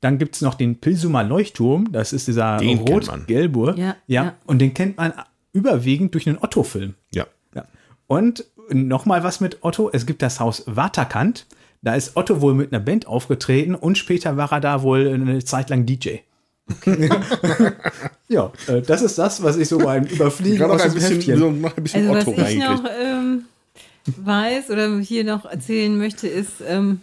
Dann 0.00 0.18
gibt 0.18 0.34
es 0.34 0.42
noch 0.42 0.54
den 0.54 0.80
Pilsumer 0.80 1.22
Leuchtturm, 1.22 1.92
das 1.92 2.12
ist 2.12 2.28
dieser 2.28 2.60
rot-gelbe. 2.60 3.74
Ja, 3.76 3.96
ja, 4.06 4.24
ja. 4.24 4.34
und 4.46 4.58
den 4.58 4.74
kennt 4.74 4.96
man 4.96 5.12
überwiegend 5.52 6.14
durch 6.14 6.28
einen 6.28 6.38
Otto-Film. 6.38 6.94
Ja. 7.14 7.26
Ja. 7.54 7.64
Und 8.06 8.44
nochmal 8.70 9.22
was 9.24 9.40
mit 9.40 9.58
Otto. 9.62 9.90
Es 9.92 10.06
gibt 10.06 10.22
das 10.22 10.40
Haus 10.40 10.64
Waterkant. 10.66 11.46
Da 11.82 11.94
ist 11.94 12.16
Otto 12.16 12.40
wohl 12.40 12.54
mit 12.54 12.72
einer 12.72 12.82
Band 12.84 13.06
aufgetreten 13.06 13.74
und 13.74 13.96
später 13.96 14.36
war 14.36 14.52
er 14.52 14.60
da 14.60 14.82
wohl 14.82 15.08
eine 15.08 15.42
Zeit 15.44 15.70
lang 15.70 15.86
DJ. 15.86 16.16
ja, 18.28 18.52
äh, 18.68 18.82
das 18.82 19.02
ist 19.02 19.18
das, 19.18 19.42
was 19.42 19.56
ich 19.56 19.68
so 19.68 19.78
beim 19.78 20.04
Überfliegen 20.04 20.58
Gerade 20.58 20.76
noch 20.76 20.84
ein 20.84 20.94
bisschen, 20.94 21.20
Heftchen- 21.20 21.38
so, 21.38 21.50
noch 21.50 21.76
ein 21.76 21.82
bisschen 21.82 22.08
Also, 22.08 22.30
Otto 22.30 22.40
was 22.40 22.50
ich 22.50 22.58
noch 22.58 22.84
ähm, 23.00 23.44
weiß 24.06 24.70
oder 24.70 24.98
hier 24.98 25.24
noch 25.24 25.44
erzählen 25.46 25.96
möchte, 25.96 26.28
ist, 26.28 26.54
ähm, 26.66 27.00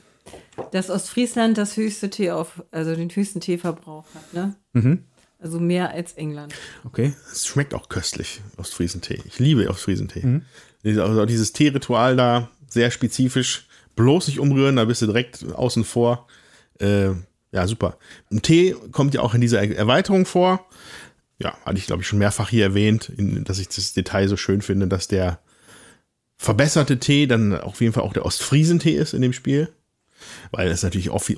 dass 0.72 0.90
Ostfriesland 0.90 1.58
das 1.58 1.76
höchste 1.78 2.10
Tee 2.10 2.32
auf, 2.32 2.64
also 2.72 2.96
den 2.96 3.10
höchsten 3.10 3.40
Teeverbrauch 3.42 4.06
hat, 4.14 4.34
ne? 4.34 4.56
Mhm. 4.74 5.04
Also 5.40 5.60
mehr 5.60 5.92
als 5.92 6.14
England. 6.14 6.54
Okay. 6.84 7.14
Es 7.32 7.46
schmeckt 7.46 7.74
auch 7.74 7.90
köstlich, 7.90 8.42
Ostfriesentee. 8.58 9.22
Ich 9.26 9.38
liebe 9.40 9.70
Ostfriesentee. 9.70 10.26
Mhm. 10.26 10.42
Dieses- 10.84 11.02
Also 11.02 11.26
dieses 11.26 11.54
Teeritual 11.54 12.16
da, 12.16 12.50
sehr 12.68 12.90
spezifisch. 12.92 13.68
Bloß 13.96 14.28
nicht 14.28 14.40
umrühren, 14.40 14.76
da 14.76 14.86
bist 14.86 15.02
du 15.02 15.06
direkt 15.08 15.46
außen 15.54 15.84
vor. 15.84 16.28
Äh, 16.80 17.10
ja, 17.52 17.66
super. 17.68 17.98
Ein 18.32 18.42
Tee 18.42 18.76
kommt 18.92 19.14
ja 19.14 19.22
auch 19.22 19.34
in 19.34 19.42
dieser 19.42 19.62
Erweiterung 19.62 20.26
vor. 20.26 20.68
Ja, 21.40 21.56
hatte 21.66 21.78
ich, 21.78 21.86
glaube 21.88 22.02
ich, 22.02 22.08
schon 22.08 22.20
mehrfach 22.20 22.50
hier 22.50 22.64
erwähnt, 22.64 23.10
in, 23.10 23.44
dass 23.44 23.60
ich 23.60 23.70
das 23.70 23.94
Detail 23.94 24.28
so 24.28 24.38
schön 24.38 24.62
finde, 24.62 24.88
dass 24.88 25.08
der 25.08 25.40
verbesserte 26.38 27.00
Tee 27.00 27.26
dann 27.28 27.60
auf 27.60 27.82
jeden 27.82 27.94
Fall 27.94 28.04
auch 28.04 28.14
der 28.14 28.26
Ostfriesentee 28.26 28.96
ist 28.96 29.14
in 29.14 29.22
dem 29.22 29.34
Spiel. 29.34 29.70
Weil 30.52 30.68
das 30.70 30.80
ist 30.80 30.84
natürlich 30.84 31.10
offi 31.12 31.38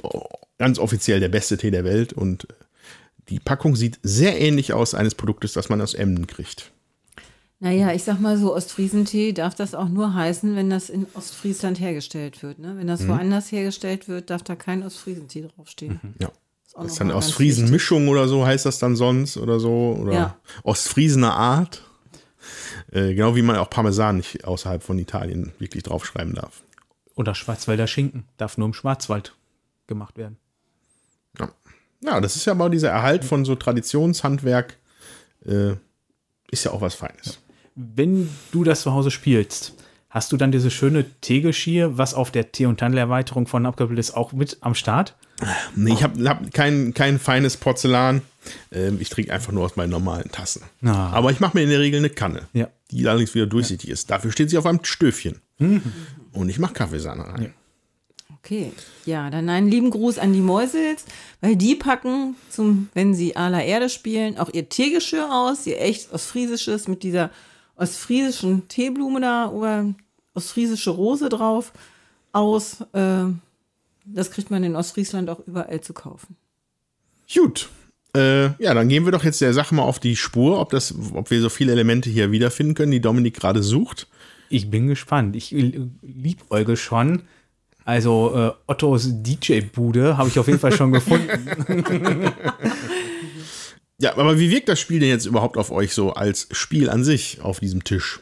ganz 0.57 0.79
offiziell 0.79 1.19
der 1.19 1.29
beste 1.29 1.57
Tee 1.57 1.71
der 1.71 1.83
Welt 1.83 2.13
und 2.13 2.47
die 3.29 3.39
Packung 3.39 3.75
sieht 3.75 3.99
sehr 4.03 4.39
ähnlich 4.39 4.73
aus 4.73 4.93
eines 4.93 5.15
Produktes, 5.15 5.53
das 5.53 5.69
man 5.69 5.81
aus 5.81 5.93
Emden 5.93 6.27
kriegt. 6.27 6.71
Naja, 7.61 7.91
ich 7.93 8.03
sag 8.05 8.21
mal 8.21 8.37
so, 8.37 8.55
Ostfriesentee 8.55 9.33
darf 9.33 9.53
das 9.53 9.75
auch 9.75 9.89
nur 9.89 10.13
heißen, 10.13 10.55
wenn 10.55 10.69
das 10.69 10.89
in 10.89 11.05
Ostfriesland 11.13 11.79
hergestellt 11.79 12.41
wird. 12.41 12.57
Ne? 12.59 12.75
Wenn 12.77 12.87
das 12.87 13.01
Mhm. 13.01 13.09
woanders 13.09 13.51
hergestellt 13.51 14.07
wird, 14.07 14.29
darf 14.29 14.43
da 14.43 14.55
kein 14.55 14.81
Ostfriesentee 14.81 15.41
draufstehen. 15.55 15.99
Ja. 16.19 16.29
Ist 16.65 16.77
auch 16.77 16.83
Das 16.83 16.93
ist 16.93 16.99
noch 17.01 17.07
dann 17.07 17.15
Ostfriesen-Mischung 17.17 18.07
oder 18.07 18.29
so 18.29 18.45
heißt 18.45 18.65
das 18.65 18.79
dann 18.79 18.95
sonst 18.95 19.35
oder 19.35 19.59
so. 19.59 19.97
Oder 19.99 20.13
Ja. 20.13 20.37
Ostfriesener 20.63 21.33
Art. 21.33 21.83
Äh, 22.91 23.13
genau 23.13 23.35
wie 23.35 23.41
man 23.41 23.57
auch 23.57 23.69
Parmesan 23.69 24.17
nicht 24.17 24.45
außerhalb 24.45 24.81
von 24.81 24.97
Italien 24.97 25.51
wirklich 25.59 25.83
draufschreiben 25.83 26.33
darf. 26.35 26.63
Oder 27.15 27.35
Schwarzwälder 27.35 27.87
Schinken. 27.87 28.23
Darf 28.37 28.57
nur 28.57 28.67
im 28.67 28.73
Schwarzwald 28.73 29.35
gemacht 29.87 30.17
werden. 30.17 30.37
Ja, 32.01 32.11
ja 32.13 32.21
das 32.21 32.35
ist 32.35 32.45
ja 32.45 32.53
aber 32.53 32.69
dieser 32.69 32.89
Erhalt 32.89 33.23
von 33.25 33.45
so 33.45 33.55
Traditionshandwerk. 33.55 34.77
Äh, 35.45 35.73
ist 36.51 36.65
ja 36.65 36.71
auch 36.71 36.81
was 36.81 36.95
Feines. 36.95 37.39
Wenn 37.75 38.29
du 38.51 38.63
das 38.63 38.81
zu 38.81 38.91
Hause 38.93 39.11
spielst, 39.11 39.73
hast 40.09 40.31
du 40.31 40.37
dann 40.37 40.51
dieses 40.51 40.73
schöne 40.73 41.05
Teegeschirr, 41.21 41.97
was 41.97 42.13
auf 42.13 42.31
der 42.31 42.51
Tee- 42.51 42.65
und 42.65 42.79
Tandelerweiterung 42.79 43.47
von 43.47 43.65
abgebildet 43.65 44.05
ist, 44.05 44.17
auch 44.17 44.33
mit 44.33 44.57
am 44.61 44.75
Start? 44.75 45.15
Nee, 45.75 45.93
ich 45.93 46.03
habe 46.03 46.27
hab 46.27 46.51
kein, 46.53 46.93
kein 46.93 47.19
feines 47.19 47.55
Porzellan. 47.55 48.21
Ähm, 48.71 48.97
ich 48.99 49.09
trinke 49.09 49.31
einfach 49.31 49.53
nur 49.53 49.63
aus 49.63 49.75
meinen 49.75 49.91
normalen 49.91 50.31
Tassen. 50.31 50.63
Ah. 50.83 51.11
Aber 51.11 51.31
ich 51.31 51.39
mache 51.39 51.55
mir 51.55 51.63
in 51.63 51.69
der 51.69 51.79
Regel 51.79 51.99
eine 51.99 52.09
Kanne, 52.09 52.47
Ja. 52.53 52.67
die 52.91 53.07
allerdings 53.07 53.33
wieder 53.35 53.45
durchsichtig 53.45 53.89
ist. 53.89 54.09
Dafür 54.09 54.31
steht 54.31 54.49
sie 54.49 54.57
auf 54.57 54.65
einem 54.65 54.83
Stöfchen. 54.83 55.39
Und 55.59 56.49
ich 56.49 56.59
mache 56.59 56.73
Kaffeesahne 56.73 57.27
rein. 57.27 57.53
Okay, 58.41 58.71
ja, 59.05 59.29
dann 59.29 59.49
einen 59.49 59.69
lieben 59.69 59.89
Gruß 59.89 60.17
an 60.17 60.31
die 60.31 60.39
Mäusels, 60.39 61.05
weil 61.41 61.57
die 61.57 61.75
packen, 61.75 62.35
zum, 62.49 62.89
wenn 62.93 63.13
sie 63.13 63.35
aller 63.35 63.63
Erde 63.63 63.89
spielen, 63.89 64.37
auch 64.37 64.49
ihr 64.53 64.69
Teegeschirr 64.69 65.29
aus, 65.29 65.67
ihr 65.67 65.79
echt 65.81 66.11
ostfriesisches 66.13 66.87
mit 66.87 67.03
dieser 67.03 67.31
ostfriesischen 67.75 68.67
Teeblume 68.69 69.19
da 69.19 69.49
oder 69.49 69.93
ostfriesische 70.33 70.91
Rose 70.91 71.27
drauf 71.29 71.73
aus. 72.31 72.81
Äh, 72.93 73.25
das 74.05 74.31
kriegt 74.31 74.51
man 74.51 74.63
in 74.63 74.75
Ostfriesland 74.75 75.29
auch 75.29 75.39
überall 75.45 75.81
zu 75.81 75.93
kaufen. 75.93 76.35
Gut. 77.33 77.69
Äh, 78.15 78.45
ja, 78.61 78.73
dann 78.73 78.89
gehen 78.89 79.05
wir 79.05 79.11
doch 79.11 79.23
jetzt 79.23 79.41
der 79.41 79.53
Sache 79.53 79.75
mal 79.75 79.83
auf 79.83 79.99
die 79.99 80.15
Spur, 80.15 80.59
ob, 80.59 80.71
das, 80.71 80.95
ob 81.13 81.29
wir 81.29 81.41
so 81.41 81.49
viele 81.49 81.73
Elemente 81.73 82.09
hier 82.09 82.31
wiederfinden 82.31 82.73
können, 82.73 82.91
die 82.91 83.01
Dominik 83.01 83.35
gerade 83.35 83.61
sucht. 83.61 84.07
Ich 84.49 84.71
bin 84.71 84.87
gespannt. 84.87 85.35
Ich 85.35 85.53
äh, 85.53 85.87
liebäuge 86.01 86.75
schon. 86.75 87.23
Also 87.89 88.35
äh, 88.35 88.51
Ottos 88.67 89.09
DJ-Bude 89.09 90.15
habe 90.15 90.29
ich 90.29 90.37
auf 90.37 90.45
jeden 90.45 90.59
Fall 90.59 90.71
schon 90.71 90.91
gefunden. 90.91 91.51
Ja, 94.01 94.15
aber 94.17 94.39
wie 94.39 94.49
wirkt 94.49 94.69
das 94.69 94.79
Spiel 94.79 95.01
denn 95.01 95.09
jetzt 95.09 95.25
überhaupt 95.25 95.57
auf 95.57 95.71
euch 95.71 95.93
so 95.93 96.13
als 96.13 96.47
Spiel 96.51 96.89
an 96.89 97.03
sich 97.03 97.41
auf 97.41 97.59
diesem 97.59 97.83
Tisch? 97.83 98.21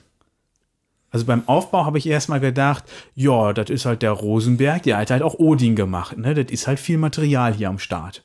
Also 1.11 1.25
beim 1.25 1.47
Aufbau 1.47 1.85
habe 1.85 1.99
ich 1.99 2.07
erstmal 2.07 2.39
gedacht, 2.39 2.83
ja, 3.13 3.53
das 3.53 3.69
ist 3.69 3.85
halt 3.85 4.01
der 4.01 4.11
Rosenberg, 4.11 4.81
der 4.81 4.97
hat 4.97 5.11
halt 5.11 5.21
auch 5.21 5.35
Odin 5.35 5.75
gemacht. 5.75 6.17
Ne? 6.17 6.33
Das 6.33 6.51
ist 6.51 6.65
halt 6.65 6.79
viel 6.79 6.97
Material 6.97 7.53
hier 7.53 7.69
am 7.69 7.77
Start. 7.77 8.23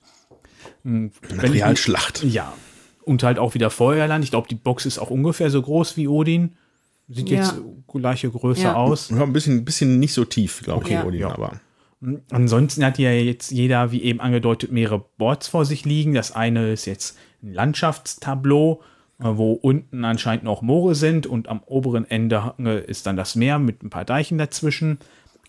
Hm, 0.84 1.12
Materialschlacht. 1.34 2.24
Ja. 2.24 2.54
Und 3.02 3.22
halt 3.22 3.38
auch 3.38 3.52
wieder 3.52 3.68
Feuerland. 3.68 4.24
Ich 4.24 4.30
glaube, 4.30 4.48
die 4.48 4.54
Box 4.54 4.86
ist 4.86 4.98
auch 4.98 5.10
ungefähr 5.10 5.50
so 5.50 5.60
groß 5.60 5.98
wie 5.98 6.08
Odin. 6.08 6.56
Sieht 7.08 7.28
Ja. 7.30 7.38
jetzt 7.38 7.54
gleiche 7.88 8.30
Größe 8.30 8.62
Ja. 8.62 8.74
aus. 8.74 9.10
Ja, 9.10 9.22
ein 9.22 9.32
bisschen, 9.32 9.64
bisschen 9.64 9.98
nicht 9.98 10.14
so 10.14 10.24
tief, 10.24 10.62
glaube 10.62 10.84
ich, 10.86 10.92
Ja. 10.92 11.04
Odin, 11.04 11.20
Ja. 11.20 11.30
aber. 11.32 11.60
Ansonsten 12.30 12.84
hat 12.84 12.98
ja 12.98 13.12
jetzt 13.12 13.52
jeder, 13.52 13.92
wie 13.92 14.02
eben 14.02 14.20
angedeutet, 14.20 14.72
mehrere 14.72 15.04
Boards 15.18 15.46
vor 15.46 15.64
sich 15.64 15.84
liegen. 15.84 16.14
Das 16.14 16.32
eine 16.32 16.72
ist 16.72 16.86
jetzt 16.86 17.16
ein 17.42 17.52
Landschaftstableau, 17.54 18.82
äh, 19.20 19.24
wo 19.24 19.52
unten 19.52 20.04
anscheinend 20.04 20.42
noch 20.44 20.62
Moore 20.62 20.94
sind 20.96 21.26
und 21.28 21.46
am 21.48 21.62
oberen 21.64 22.08
Ende 22.10 22.54
ist 22.88 23.06
dann 23.06 23.16
das 23.16 23.36
Meer 23.36 23.58
mit 23.60 23.82
ein 23.84 23.90
paar 23.90 24.04
Deichen 24.04 24.36
dazwischen. 24.38 24.98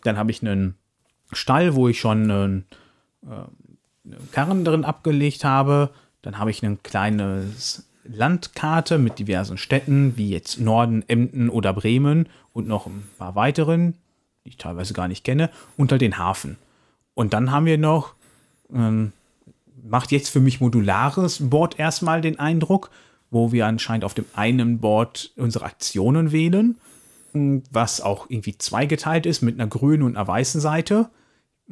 Dann 0.03 0.17
habe 0.17 0.29
ich 0.29 0.41
einen 0.45 0.75
Stall, 1.31 1.73
wo 1.73 1.87
ich 1.87 1.99
schon 1.99 2.29
einen, 2.29 2.65
äh, 3.25 3.29
einen 4.05 4.29
Karren 4.31 4.63
drin 4.63 4.85
abgelegt 4.85 5.43
habe. 5.43 5.89
Dann 6.21 6.37
habe 6.37 6.51
ich 6.51 6.61
ein 6.61 6.83
kleines 6.83 7.89
Landkarte 8.03 8.97
mit 8.97 9.19
diversen 9.19 9.57
Städten, 9.57 10.17
wie 10.17 10.29
jetzt 10.29 10.59
Norden, 10.59 11.03
Emden 11.07 11.49
oder 11.49 11.73
Bremen 11.73 12.27
und 12.51 12.67
noch 12.67 12.87
ein 12.87 13.07
paar 13.17 13.35
weiteren, 13.35 13.95
die 14.43 14.49
ich 14.49 14.57
teilweise 14.57 14.93
gar 14.93 15.07
nicht 15.07 15.23
kenne, 15.23 15.49
halt 15.77 16.01
den 16.01 16.17
Hafen. 16.17 16.57
Und 17.13 17.33
dann 17.33 17.51
haben 17.51 17.65
wir 17.65 17.77
noch, 17.77 18.13
ähm, 18.73 19.13
macht 19.83 20.11
jetzt 20.11 20.29
für 20.29 20.39
mich 20.39 20.61
modulares 20.61 21.49
Board 21.49 21.79
erstmal 21.79 22.21
den 22.21 22.39
Eindruck, 22.39 22.89
wo 23.31 23.51
wir 23.51 23.65
anscheinend 23.65 24.05
auf 24.05 24.13
dem 24.13 24.25
einen 24.35 24.79
Board 24.79 25.31
unsere 25.37 25.65
Aktionen 25.65 26.31
wählen, 26.31 26.77
was 27.71 28.01
auch 28.01 28.29
irgendwie 28.29 28.57
zweigeteilt 28.57 29.25
ist 29.25 29.41
mit 29.41 29.59
einer 29.59 29.67
grünen 29.67 30.03
und 30.03 30.15
einer 30.15 30.27
weißen 30.27 30.61
Seite. 30.61 31.09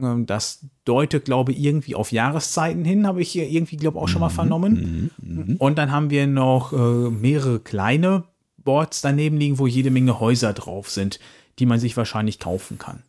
Ähm, 0.02 0.26
Das 0.26 0.66
deutet, 0.86 1.26
glaube 1.26 1.52
ich, 1.52 1.60
irgendwie 1.60 1.96
auf 1.96 2.12
Jahreszeiten 2.12 2.86
hin, 2.86 3.08
habe 3.08 3.22
ich 3.22 3.32
hier 3.32 3.48
irgendwie, 3.48 3.78
glaube 3.78 3.98
ich, 3.98 4.04
auch 4.04 4.08
schon 4.08 4.22
mal 4.22 4.30
vernommen. 4.30 5.12
Und 5.60 5.78
dann 5.78 5.92
haben 5.92 6.10
wir 6.10 6.28
noch 6.28 6.74
äh, 6.74 7.10
mehrere 7.10 7.60
kleine 7.60 8.24
Boards 8.58 9.02
daneben 9.02 9.38
liegen, 9.38 9.60
wo 9.60 9.68
jede 9.68 9.92
Menge 9.92 10.20
Häuser 10.20 10.54
drauf 10.54 10.90
sind, 10.90 11.20
die 11.60 11.66
man 11.66 11.80
sich 11.80 11.98
wahrscheinlich 11.98 12.40
kaufen 12.40 12.78
kann. 12.78 13.04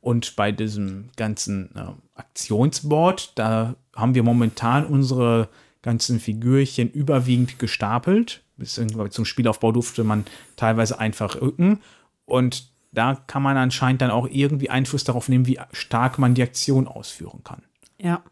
Und 0.00 0.36
bei 0.36 0.52
diesem 0.52 1.08
ganzen 1.16 1.70
äh, 1.74 1.80
Aktionsboard, 2.14 3.32
da 3.34 3.74
haben 3.94 4.14
wir 4.14 4.22
momentan 4.22 4.86
unsere 4.86 5.48
ganzen 5.82 6.20
Figürchen 6.20 6.90
überwiegend 6.90 7.58
gestapelt. 7.58 8.42
Bis 8.56 8.80
zum 9.10 9.24
Spielaufbau 9.24 9.72
durfte 9.72 10.04
man 10.04 10.24
teilweise 10.56 10.98
einfach 10.98 11.40
rücken. 11.40 11.80
Und 12.24 12.68
da 12.96 13.14
kann 13.26 13.42
man 13.42 13.56
anscheinend 13.58 14.00
dann 14.00 14.10
auch 14.10 14.26
irgendwie 14.30 14.70
Einfluss 14.70 15.04
darauf 15.04 15.28
nehmen, 15.28 15.46
wie 15.46 15.60
stark 15.72 16.18
man 16.18 16.34
die 16.34 16.42
Aktion 16.42 16.88
ausführen 16.88 17.44
kann. 17.44 17.62
Ja. 17.98 18.22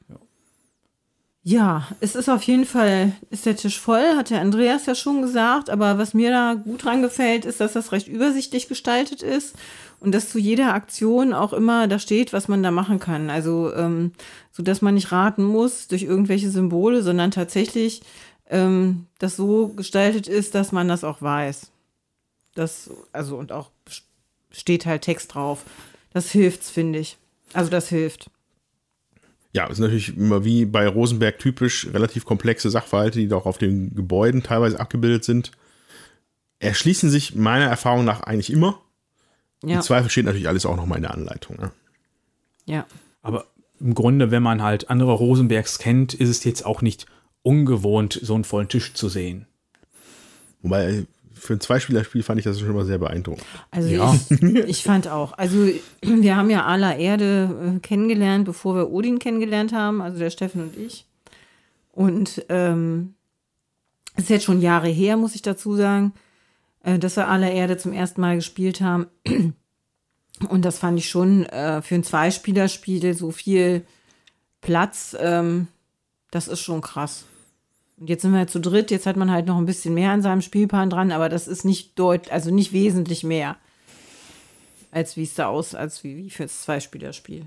Ja, 1.47 1.89
es 2.01 2.15
ist 2.15 2.31
auf 2.31 2.43
jeden 2.45 2.65
Fall, 2.65 3.13
ist 3.29 3.45
der 3.45 3.55
Tisch 3.55 3.79
voll, 3.79 4.17
hat 4.17 4.31
der 4.31 4.41
Andreas 4.41 4.87
ja 4.87 4.95
schon 4.95 5.21
gesagt, 5.21 5.69
aber 5.69 5.99
was 5.99 6.15
mir 6.15 6.31
da 6.31 6.55
gut 6.55 6.85
dran 6.85 7.03
gefällt, 7.03 7.45
ist, 7.45 7.61
dass 7.61 7.75
das 7.75 7.93
recht 7.93 8.09
übersichtlich 8.09 8.67
gestaltet 8.67 9.23
ist 9.23 9.55
und 10.01 10.13
dass 10.15 10.31
zu 10.31 10.39
jeder 10.39 10.73
Aktion 10.73 11.35
auch 11.35 11.53
immer 11.53 11.87
da 11.87 11.99
steht, 11.99 12.33
was 12.33 12.49
man 12.49 12.63
da 12.63 12.71
machen 12.71 12.99
kann. 12.99 13.29
Also, 13.29 13.75
ähm, 13.75 14.13
so 14.53 14.63
dass 14.63 14.81
man 14.81 14.95
nicht 14.95 15.13
raten 15.13 15.45
muss 15.45 15.87
durch 15.87 16.05
irgendwelche 16.05 16.49
Symbole, 16.49 17.03
sondern 17.03 17.31
tatsächlich 17.31 18.01
ähm, 18.49 19.07
das 19.19 19.37
so 19.37 19.69
gestaltet 19.69 20.29
ist, 20.29 20.55
dass 20.55 20.73
man 20.73 20.89
das 20.89 21.05
auch 21.05 21.21
weiß. 21.21 21.71
Das, 22.55 22.91
also, 23.13 23.37
und 23.37 23.53
auch 23.53 23.71
steht 24.55 24.87
halt 24.87 25.03
Text 25.03 25.35
drauf. 25.35 25.65
Das 26.13 26.31
hilft's, 26.31 26.71
finde 26.71 27.01
ich. 27.01 27.19
Also, 27.53 27.71
das 27.71 27.89
hilft 27.89 28.31
ja, 29.55 29.67
es 29.67 29.75
ist 29.75 29.79
natürlich 29.79 30.17
immer 30.17 30.45
wie 30.45 30.67
bei 30.67 30.87
Rosenberg 30.87 31.39
typisch 31.39 31.87
relativ 31.93 32.25
komplexe 32.25 32.71
Sachverhalte, 32.71 33.21
die 33.21 33.29
doch 33.29 33.47
auf 33.47 33.57
den 33.57 33.95
Gebäuden 33.95 34.43
teilweise 34.43 34.81
abgebildet 34.81 35.25
sind. 35.25 35.53
Erschließen 36.59 37.09
sich 37.09 37.37
meiner 37.37 37.67
Erfahrung 37.67 38.05
nach 38.05 38.23
eigentlich 38.23 38.53
immer. 38.53 38.81
Ja. 39.63 39.77
Im 39.77 39.83
Zweifel 39.83 40.11
steht 40.11 40.25
natürlich 40.25 40.49
alles 40.49 40.67
auch 40.67 40.75
nochmal 40.75 40.99
in 40.99 41.03
der 41.03 41.15
Anleitung. 41.15 41.57
Ne? 41.57 41.71
Ja. 42.67 42.85
Aber 43.23 43.47
im 43.79 43.95
Grunde, 43.95 44.33
wenn 44.33 44.43
man 44.43 44.61
halt 44.61 44.91
andere 44.91 45.13
Rosenbergs 45.13 45.79
kennt, 45.79 46.15
ist 46.15 46.31
es 46.31 46.43
jetzt 46.43 46.67
auch 46.67 46.83
nicht 46.83 47.07
ungewohnt, 47.43 48.19
so 48.21 48.35
einen 48.35 48.45
vollen 48.45 48.69
Tisch 48.69 48.93
zu 48.95 49.09
sehen. 49.09 49.47
Wobei 50.63 51.07
für 51.35 51.55
ein 51.55 51.61
Zweispielerspiel 51.61 52.23
fand 52.23 52.39
ich 52.39 52.45
das 52.45 52.61
schon 52.61 52.75
mal 52.75 52.85
sehr 52.85 52.99
beeindruckend. 52.99 53.45
Also 53.71 53.89
ja. 53.89 54.15
ich, 54.31 54.41
ich, 54.69 54.83
fand 54.83 55.09
auch. 55.09 55.37
Also 55.37 55.69
wir 56.03 56.37
haben 56.37 56.51
ja 56.51 56.65
aller 56.65 56.97
Erde 56.97 57.77
äh, 57.77 57.81
kennengelernt, 57.81 58.45
bevor 58.45 58.77
wir 58.77 58.91
Odin 58.91 59.19
kennengelernt 59.19 59.73
haben, 59.73 60.01
also 60.01 60.19
der 60.19 60.31
Steffen 60.31 60.63
und 60.63 60.77
ich. 60.77 61.07
Und 61.93 62.45
ähm, 62.49 63.15
ist 64.17 64.31
jetzt 64.31 64.45
schon 64.45 64.61
Jahre 64.61 64.89
her, 64.89 65.17
muss 65.17 65.35
ich 65.35 65.43
dazu 65.43 65.77
sagen, 65.77 66.13
äh, 66.83 66.99
dass 66.99 67.17
wir 67.17 67.29
aller 67.29 67.51
Erde 67.51 67.77
zum 67.77 67.93
ersten 67.93 68.21
Mal 68.21 68.37
gespielt 68.37 68.81
haben. 68.81 69.07
Und 70.49 70.65
das 70.65 70.79
fand 70.79 70.99
ich 70.99 71.09
schon 71.09 71.47
äh, 71.47 71.81
für 71.81 71.95
ein 71.95 72.03
Zweispielerspiel 72.03 73.15
so 73.15 73.31
viel 73.31 73.87
Platz. 74.61 75.17
Ähm, 75.19 75.69
das 76.33 76.49
ist 76.49 76.61
schon 76.61 76.81
krass. 76.81 77.25
Und 77.97 78.09
jetzt 78.09 78.23
sind 78.23 78.33
wir 78.33 78.47
zu 78.47 78.61
dritt, 78.61 78.91
jetzt 78.91 79.07
hat 79.07 79.17
man 79.17 79.31
halt 79.31 79.47
noch 79.47 79.57
ein 79.57 79.67
bisschen 79.67 79.95
mehr 79.95 80.11
an 80.11 80.23
seinem 80.23 80.43
Spielplan 80.43 80.91
dran, 80.91 81.13
aber 81.13 81.29
das 81.29 81.47
ist 81.47 81.65
nicht 81.65 81.99
deut 81.99 82.31
also 82.31 82.51
nicht 82.51 82.73
wesentlich 82.73 83.23
mehr, 83.23 83.57
als 84.91 85.17
wie 85.17 85.23
es 85.23 85.35
da 85.35 85.47
aus, 85.47 85.75
als 85.75 86.03
wie, 86.03 86.17
wie 86.17 86.31
für 86.31 86.45
das 86.45 86.63
Zweispielerspiel. 86.63 87.47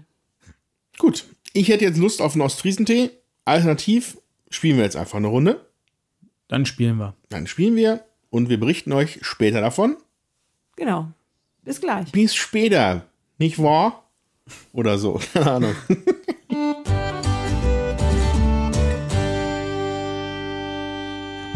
Gut, 0.97 1.25
ich 1.53 1.67
hätte 1.67 1.85
jetzt 1.85 1.97
Lust 1.97 2.21
auf 2.21 2.33
einen 2.33 2.41
Ostfriesentee. 2.41 3.11
Alternativ 3.45 4.17
spielen 4.49 4.77
wir 4.77 4.83
jetzt 4.83 4.95
einfach 4.95 5.17
eine 5.17 5.27
Runde. 5.27 5.65
Dann 6.47 6.65
spielen 6.65 6.97
wir. 6.97 7.13
Dann 7.29 7.47
spielen 7.47 7.75
wir 7.75 8.05
und 8.29 8.49
wir 8.49 8.59
berichten 8.59 8.93
euch 8.93 9.19
später 9.21 9.61
davon. 9.61 9.97
Genau. 10.75 11.11
Bis 11.63 11.81
gleich. 11.81 12.11
Bis 12.11 12.35
später. 12.35 13.05
Nicht 13.37 13.59
wahr? 13.61 14.09
Oder 14.71 14.97
so. 14.97 15.19
Keine 15.33 15.51
Ahnung. 15.51 15.75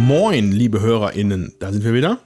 Moin, 0.01 0.51
liebe 0.51 0.81
HörerInnen, 0.81 1.53
da 1.59 1.71
sind 1.71 1.83
wir 1.83 1.93
wieder. 1.93 2.17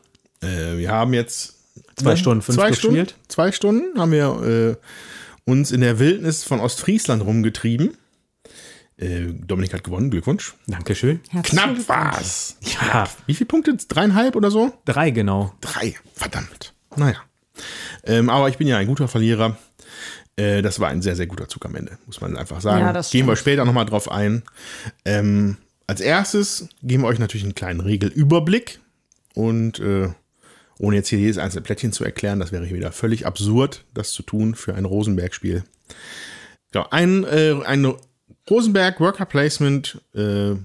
Äh, 0.41 0.77
wir 0.77 0.91
haben 0.91 1.13
jetzt 1.13 1.55
zwei 1.97 2.11
ne, 2.11 2.17
Stunden 2.17 2.41
fünf 2.41 2.57
zwei 2.57 2.69
gespielt. 2.69 3.09
Stunden, 3.09 3.27
zwei 3.27 3.51
Stunden 3.51 3.99
haben 3.99 4.13
wir 4.13 4.77
äh, 5.45 5.49
uns 5.49 5.71
in 5.71 5.81
der 5.81 5.99
Wildnis 5.99 6.45
von 6.45 6.61
Ostfriesland 6.61 7.25
rumgetrieben. 7.25 7.97
Äh, 8.95 9.25
Dominik 9.45 9.73
hat 9.73 9.83
gewonnen, 9.83 10.09
Glückwunsch. 10.09 10.55
Dankeschön. 10.67 11.19
Herzlichen 11.29 11.75
Knapp 11.75 11.89
war's. 11.89 12.55
Ja. 12.61 13.09
Wie 13.25 13.33
viele 13.33 13.47
Punkte? 13.47 13.75
Dreieinhalb 13.75 14.37
oder 14.37 14.51
so? 14.51 14.71
Drei, 14.85 15.09
genau. 15.09 15.53
Drei, 15.59 15.95
verdammt. 16.13 16.73
Naja. 16.95 17.17
Ähm, 18.05 18.29
aber 18.29 18.47
ich 18.47 18.57
bin 18.57 18.67
ja 18.67 18.77
ein 18.77 18.87
guter 18.87 19.09
Verlierer. 19.09 19.57
Äh, 20.37 20.61
das 20.61 20.79
war 20.79 20.87
ein 20.87 21.01
sehr, 21.01 21.17
sehr 21.17 21.27
guter 21.27 21.49
Zug 21.49 21.65
am 21.65 21.75
Ende, 21.75 21.97
muss 22.05 22.21
man 22.21 22.37
einfach 22.37 22.61
sagen. 22.61 22.85
Ja, 22.85 22.93
Gehen 22.93 23.03
stimmt. 23.03 23.27
wir 23.27 23.35
später 23.35 23.65
nochmal 23.65 23.85
drauf 23.85 24.09
ein. 24.09 24.43
Ähm, 25.03 25.57
als 25.87 26.01
erstes 26.01 26.69
geben 26.81 27.03
wir 27.03 27.07
euch 27.07 27.19
natürlich 27.19 27.43
einen 27.43 27.55
kleinen 27.55 27.79
Regelüberblick 27.79 28.79
und 29.33 29.79
äh, 29.79 30.09
ohne 30.79 30.95
jetzt 30.97 31.09
hier 31.09 31.19
jedes 31.19 31.37
einzelne 31.37 31.61
Plättchen 31.61 31.91
zu 31.91 32.03
erklären, 32.03 32.39
das 32.39 32.51
wäre 32.51 32.65
hier 32.65 32.77
wieder 32.77 32.91
völlig 32.91 33.25
absurd, 33.25 33.85
das 33.93 34.11
zu 34.11 34.23
tun 34.23 34.55
für 34.55 34.75
ein 34.75 34.85
Rosenberg-Spiel. 34.85 35.63
Genau, 36.71 36.87
ein, 36.91 37.23
äh, 37.23 37.55
ein 37.65 37.93
Rosenberg 38.49 38.99
Worker 38.99 39.25
Placement, 39.25 40.01
äh, 40.13 40.55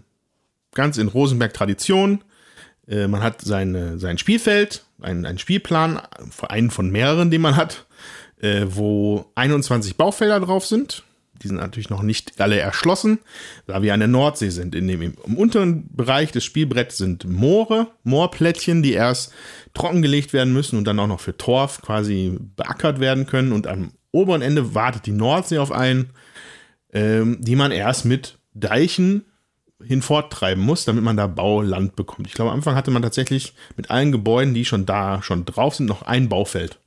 ganz 0.74 0.98
in 0.98 1.08
Rosenberg-Tradition. 1.08 2.24
Äh, 2.88 3.06
man 3.06 3.22
hat 3.22 3.42
seine, 3.42 3.98
sein 3.98 4.18
Spielfeld, 4.18 4.84
einen, 5.00 5.26
einen 5.26 5.38
Spielplan, 5.38 6.00
einen 6.48 6.70
von 6.70 6.90
mehreren, 6.90 7.30
den 7.30 7.40
man 7.40 7.56
hat, 7.56 7.86
äh, 8.40 8.66
wo 8.68 9.30
21 9.36 9.96
Baufelder 9.96 10.40
drauf 10.40 10.66
sind. 10.66 11.04
Die 11.42 11.48
sind 11.48 11.56
natürlich 11.56 11.90
noch 11.90 12.02
nicht 12.02 12.40
alle 12.40 12.58
erschlossen, 12.58 13.18
da 13.66 13.82
wir 13.82 13.94
an 13.94 14.00
der 14.00 14.08
Nordsee 14.08 14.50
sind. 14.50 14.74
In 14.74 14.88
dem, 14.88 15.00
Im 15.02 15.36
unteren 15.36 15.88
Bereich 15.94 16.32
des 16.32 16.44
Spielbretts 16.44 16.98
sind 16.98 17.24
Moore, 17.28 17.88
Moorplättchen, 18.04 18.82
die 18.82 18.92
erst 18.92 19.32
trockengelegt 19.74 20.32
werden 20.32 20.52
müssen 20.52 20.76
und 20.76 20.84
dann 20.84 20.98
auch 20.98 21.06
noch 21.06 21.20
für 21.20 21.36
Torf 21.36 21.80
quasi 21.82 22.36
beackert 22.56 23.00
werden 23.00 23.26
können. 23.26 23.52
Und 23.52 23.66
am 23.66 23.92
oberen 24.12 24.42
Ende 24.42 24.74
wartet 24.74 25.06
die 25.06 25.12
Nordsee 25.12 25.58
auf 25.58 25.72
einen, 25.72 26.10
ähm, 26.92 27.38
die 27.40 27.56
man 27.56 27.72
erst 27.72 28.04
mit 28.04 28.38
Deichen 28.52 29.24
hinforttreiben 29.82 30.62
muss, 30.62 30.84
damit 30.84 31.04
man 31.04 31.16
da 31.16 31.26
Bauland 31.26 31.96
bekommt. 31.96 32.26
Ich 32.26 32.34
glaube, 32.34 32.50
am 32.50 32.58
Anfang 32.58 32.74
hatte 32.74 32.90
man 32.90 33.02
tatsächlich 33.02 33.54
mit 33.76 33.90
allen 33.90 34.12
Gebäuden, 34.12 34.54
die 34.54 34.64
schon 34.64 34.86
da 34.86 35.22
schon 35.22 35.44
drauf 35.44 35.76
sind, 35.76 35.86
noch 35.86 36.02
ein 36.02 36.28
Baufeld. 36.28 36.78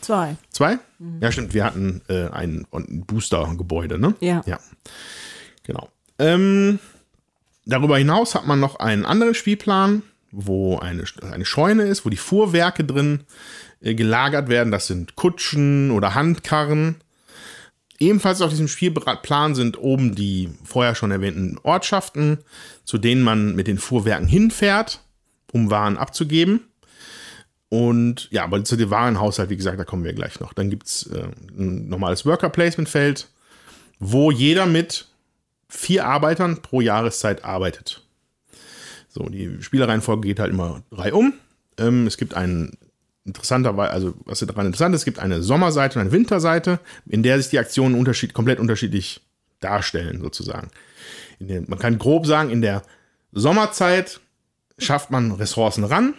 Zwei. 0.00 0.36
Zwei? 0.50 0.78
Mhm. 0.98 1.18
Ja, 1.20 1.32
stimmt. 1.32 1.54
Wir 1.54 1.64
hatten 1.64 2.02
äh, 2.08 2.28
ein, 2.28 2.66
ein 2.72 3.04
Booster-Gebäude, 3.06 3.98
ne? 3.98 4.14
Ja. 4.20 4.42
Ja. 4.46 4.58
Genau. 5.64 5.88
Ähm, 6.18 6.78
darüber 7.66 7.98
hinaus 7.98 8.34
hat 8.34 8.46
man 8.46 8.60
noch 8.60 8.76
einen 8.76 9.04
anderen 9.04 9.34
Spielplan, 9.34 10.02
wo 10.30 10.78
eine, 10.78 11.04
eine 11.30 11.44
Scheune 11.44 11.84
ist, 11.84 12.04
wo 12.04 12.10
die 12.10 12.16
Fuhrwerke 12.16 12.84
drin 12.84 13.20
äh, 13.80 13.94
gelagert 13.94 14.48
werden. 14.48 14.72
Das 14.72 14.86
sind 14.86 15.16
Kutschen 15.16 15.90
oder 15.90 16.14
Handkarren. 16.14 16.96
Ebenfalls 17.98 18.40
auf 18.42 18.50
diesem 18.50 18.68
Spielplan 18.68 19.54
sind 19.54 19.78
oben 19.78 20.14
die 20.14 20.50
vorher 20.64 20.94
schon 20.94 21.10
erwähnten 21.10 21.58
Ortschaften, 21.64 22.38
zu 22.84 22.96
denen 22.96 23.22
man 23.22 23.56
mit 23.56 23.66
den 23.66 23.78
Fuhrwerken 23.78 24.28
hinfährt, 24.28 25.00
um 25.52 25.70
Waren 25.70 25.96
abzugeben. 25.96 26.60
Und 27.70 28.28
ja, 28.30 28.44
aber 28.44 28.64
zu 28.64 28.76
dem 28.76 28.90
Warenhaushalt, 28.90 29.50
wie 29.50 29.56
gesagt, 29.56 29.78
da 29.78 29.84
kommen 29.84 30.04
wir 30.04 30.14
gleich 30.14 30.40
noch. 30.40 30.54
Dann 30.54 30.70
gibt 30.70 30.86
es 30.86 31.06
äh, 31.08 31.28
ein 31.58 31.88
normales 31.88 32.24
Worker-Placement-Feld, 32.24 33.28
wo 33.98 34.30
jeder 34.30 34.66
mit 34.66 35.06
vier 35.68 36.06
Arbeitern 36.06 36.62
pro 36.62 36.80
Jahreszeit 36.80 37.44
arbeitet. 37.44 38.02
So, 39.08 39.28
die 39.28 39.62
Spielereihenfolge 39.62 40.28
geht 40.28 40.40
halt 40.40 40.52
immer 40.52 40.82
drei 40.90 41.12
um. 41.12 41.34
Ähm, 41.76 42.06
es 42.06 42.16
gibt 42.16 42.34
einen 42.34 42.78
interessanterweise, 43.24 43.92
also 43.92 44.14
was 44.24 44.40
daran 44.40 44.66
interessant 44.66 44.94
ist, 44.94 45.02
es 45.02 45.04
gibt 45.04 45.18
eine 45.18 45.42
Sommerseite 45.42 45.98
und 45.98 46.02
eine 46.02 46.12
Winterseite, 46.12 46.80
in 47.06 47.22
der 47.22 47.36
sich 47.38 47.50
die 47.50 47.58
Aktionen 47.58 47.94
unterschied, 47.94 48.32
komplett 48.32 48.58
unterschiedlich 48.58 49.20
darstellen, 49.60 50.20
sozusagen. 50.20 50.70
Der, 51.38 51.62
man 51.66 51.78
kann 51.78 51.98
grob 51.98 52.26
sagen, 52.26 52.50
in 52.50 52.62
der 52.62 52.82
Sommerzeit 53.32 54.20
schafft 54.78 55.10
man 55.10 55.32
Ressourcen 55.32 55.84
ran, 55.84 56.14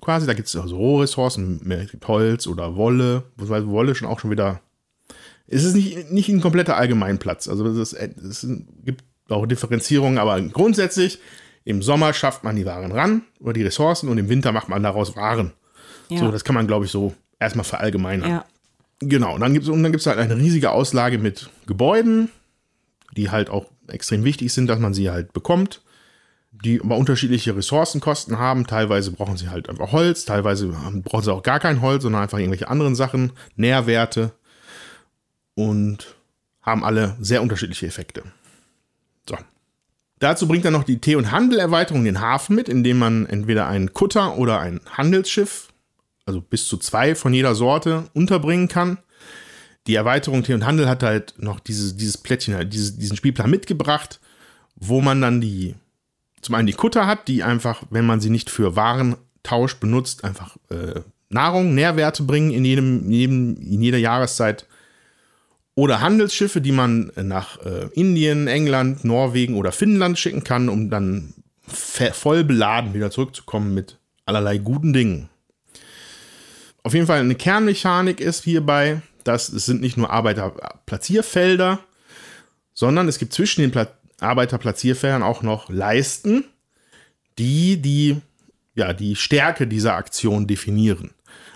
quasi. 0.00 0.26
Da 0.26 0.34
gibt 0.34 0.48
es 0.48 0.56
also 0.56 0.76
Rohressourcen, 0.76 1.60
mehr 1.64 1.86
Holz 2.06 2.46
oder 2.46 2.76
Wolle, 2.76 3.24
wobei 3.36 3.66
Wolle 3.66 3.94
schon 3.94 4.08
auch 4.08 4.20
schon 4.20 4.30
wieder. 4.30 4.60
Es 5.46 5.64
ist 5.64 5.74
nicht, 5.74 6.10
nicht 6.10 6.28
ein 6.28 6.40
kompletter 6.40 6.76
Allgemeinplatz. 6.76 7.48
Also 7.48 7.66
es, 7.66 7.92
es 7.92 8.46
gibt 8.84 9.04
auch 9.28 9.46
Differenzierungen, 9.46 10.18
aber 10.18 10.40
grundsätzlich 10.40 11.20
im 11.64 11.82
Sommer 11.82 12.12
schafft 12.12 12.44
man 12.44 12.56
die 12.56 12.66
Waren 12.66 12.92
ran 12.92 13.22
oder 13.40 13.52
die 13.52 13.62
Ressourcen 13.62 14.08
und 14.08 14.18
im 14.18 14.28
Winter 14.28 14.52
macht 14.52 14.68
man 14.68 14.82
daraus 14.82 15.16
Waren. 15.16 15.52
Ja. 16.08 16.18
So, 16.18 16.30
das 16.30 16.44
kann 16.44 16.54
man, 16.54 16.66
glaube 16.66 16.84
ich, 16.84 16.90
so 16.90 17.14
erstmal 17.38 17.64
verallgemeinern. 17.64 18.30
Ja. 18.30 18.44
Genau, 19.00 19.34
und 19.34 19.40
dann 19.40 19.52
gibt 19.52 19.66
es 19.68 20.06
halt 20.06 20.18
eine 20.18 20.36
riesige 20.36 20.70
Auslage 20.70 21.18
mit 21.18 21.50
Gebäuden, 21.66 22.30
die 23.16 23.30
halt 23.30 23.50
auch 23.50 23.66
extrem 23.88 24.24
wichtig 24.24 24.52
sind, 24.52 24.68
dass 24.68 24.78
man 24.78 24.94
sie 24.94 25.10
halt 25.10 25.32
bekommt 25.32 25.82
die 26.64 26.80
aber 26.80 26.96
unterschiedliche 26.96 27.56
Ressourcenkosten 27.56 28.38
haben. 28.38 28.66
Teilweise 28.66 29.10
brauchen 29.10 29.36
sie 29.36 29.48
halt 29.48 29.68
einfach 29.68 29.92
Holz, 29.92 30.24
teilweise 30.24 30.68
brauchen 31.04 31.24
sie 31.24 31.32
auch 31.32 31.42
gar 31.42 31.60
kein 31.60 31.80
Holz, 31.80 32.02
sondern 32.02 32.22
einfach 32.22 32.38
irgendwelche 32.38 32.68
anderen 32.68 32.94
Sachen, 32.94 33.32
Nährwerte 33.56 34.32
und 35.54 36.16
haben 36.62 36.84
alle 36.84 37.16
sehr 37.20 37.42
unterschiedliche 37.42 37.86
Effekte. 37.86 38.22
So. 39.28 39.36
Dazu 40.18 40.48
bringt 40.48 40.64
er 40.64 40.70
noch 40.70 40.84
die 40.84 41.00
Tee- 41.00 41.16
und 41.16 41.30
Handelerweiterung 41.30 42.04
den 42.04 42.20
Hafen 42.20 42.56
mit, 42.56 42.68
indem 42.68 42.98
man 42.98 43.26
entweder 43.26 43.66
einen 43.66 43.92
Kutter 43.92 44.36
oder 44.38 44.60
ein 44.60 44.80
Handelsschiff, 44.90 45.68
also 46.24 46.40
bis 46.40 46.66
zu 46.66 46.76
zwei 46.78 47.14
von 47.14 47.34
jeder 47.34 47.54
Sorte, 47.54 48.04
unterbringen 48.14 48.68
kann. 48.68 48.98
Die 49.86 49.94
Erweiterung 49.94 50.42
Tee 50.42 50.54
und 50.54 50.66
Handel 50.66 50.88
hat 50.88 51.02
halt 51.02 51.34
noch 51.38 51.60
dieses, 51.60 51.96
dieses 51.96 52.18
Plättchen, 52.18 52.54
halt 52.54 52.72
diesen 52.72 53.16
Spielplan 53.16 53.50
mitgebracht, 53.50 54.20
wo 54.74 55.00
man 55.00 55.20
dann 55.20 55.40
die, 55.40 55.74
zum 56.46 56.54
einen 56.54 56.66
die 56.66 56.72
Kutter 56.72 57.06
hat, 57.06 57.28
die 57.28 57.42
einfach, 57.42 57.82
wenn 57.90 58.06
man 58.06 58.20
sie 58.20 58.30
nicht 58.30 58.50
für 58.50 58.76
Warentausch 58.76 59.74
benutzt, 59.76 60.24
einfach 60.24 60.56
äh, 60.70 61.00
Nahrung, 61.28 61.74
Nährwerte 61.74 62.22
bringen 62.22 62.52
in, 62.52 62.64
jedem, 62.64 63.04
in, 63.04 63.12
jedem, 63.12 63.56
in 63.56 63.82
jeder 63.82 63.98
Jahreszeit 63.98 64.66
oder 65.74 66.00
Handelsschiffe, 66.00 66.60
die 66.60 66.72
man 66.72 67.10
nach 67.16 67.60
äh, 67.64 67.88
Indien, 67.92 68.46
England, 68.46 69.04
Norwegen 69.04 69.56
oder 69.56 69.72
Finnland 69.72 70.18
schicken 70.18 70.44
kann, 70.44 70.68
um 70.68 70.88
dann 70.88 71.34
voll 71.66 72.44
beladen 72.44 72.94
wieder 72.94 73.10
zurückzukommen 73.10 73.74
mit 73.74 73.98
allerlei 74.24 74.58
guten 74.58 74.92
Dingen. 74.92 75.28
Auf 76.84 76.94
jeden 76.94 77.08
Fall 77.08 77.18
eine 77.18 77.34
Kernmechanik 77.34 78.20
ist 78.20 78.44
hierbei, 78.44 79.02
dass 79.24 79.48
es 79.48 79.66
sind 79.66 79.80
nicht 79.80 79.96
nur 79.96 80.10
Arbeiterplatzierfelder, 80.10 81.80
sondern 82.72 83.08
es 83.08 83.18
gibt 83.18 83.32
zwischen 83.32 83.62
den 83.62 83.72
Pla 83.72 83.88
Arbeiterplatzierfeldern 84.20 85.22
auch 85.22 85.42
noch 85.42 85.68
Leisten, 85.68 86.44
die 87.38 87.80
die, 87.80 88.20
ja, 88.74 88.92
die 88.92 89.16
Stärke 89.16 89.66
dieser 89.66 89.94
Aktion 89.94 90.46
definieren. 90.46 91.10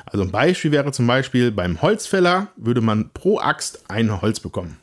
Also 0.06 0.24
ein 0.24 0.30
Beispiel 0.30 0.72
wäre 0.72 0.92
zum 0.92 1.06
Beispiel 1.06 1.52
beim 1.52 1.80
Holzfäller 1.80 2.48
würde 2.56 2.80
man 2.80 3.10
pro 3.10 3.38
Axt 3.38 3.84
ein 3.88 4.20
Holz 4.20 4.40
bekommen. 4.40 4.76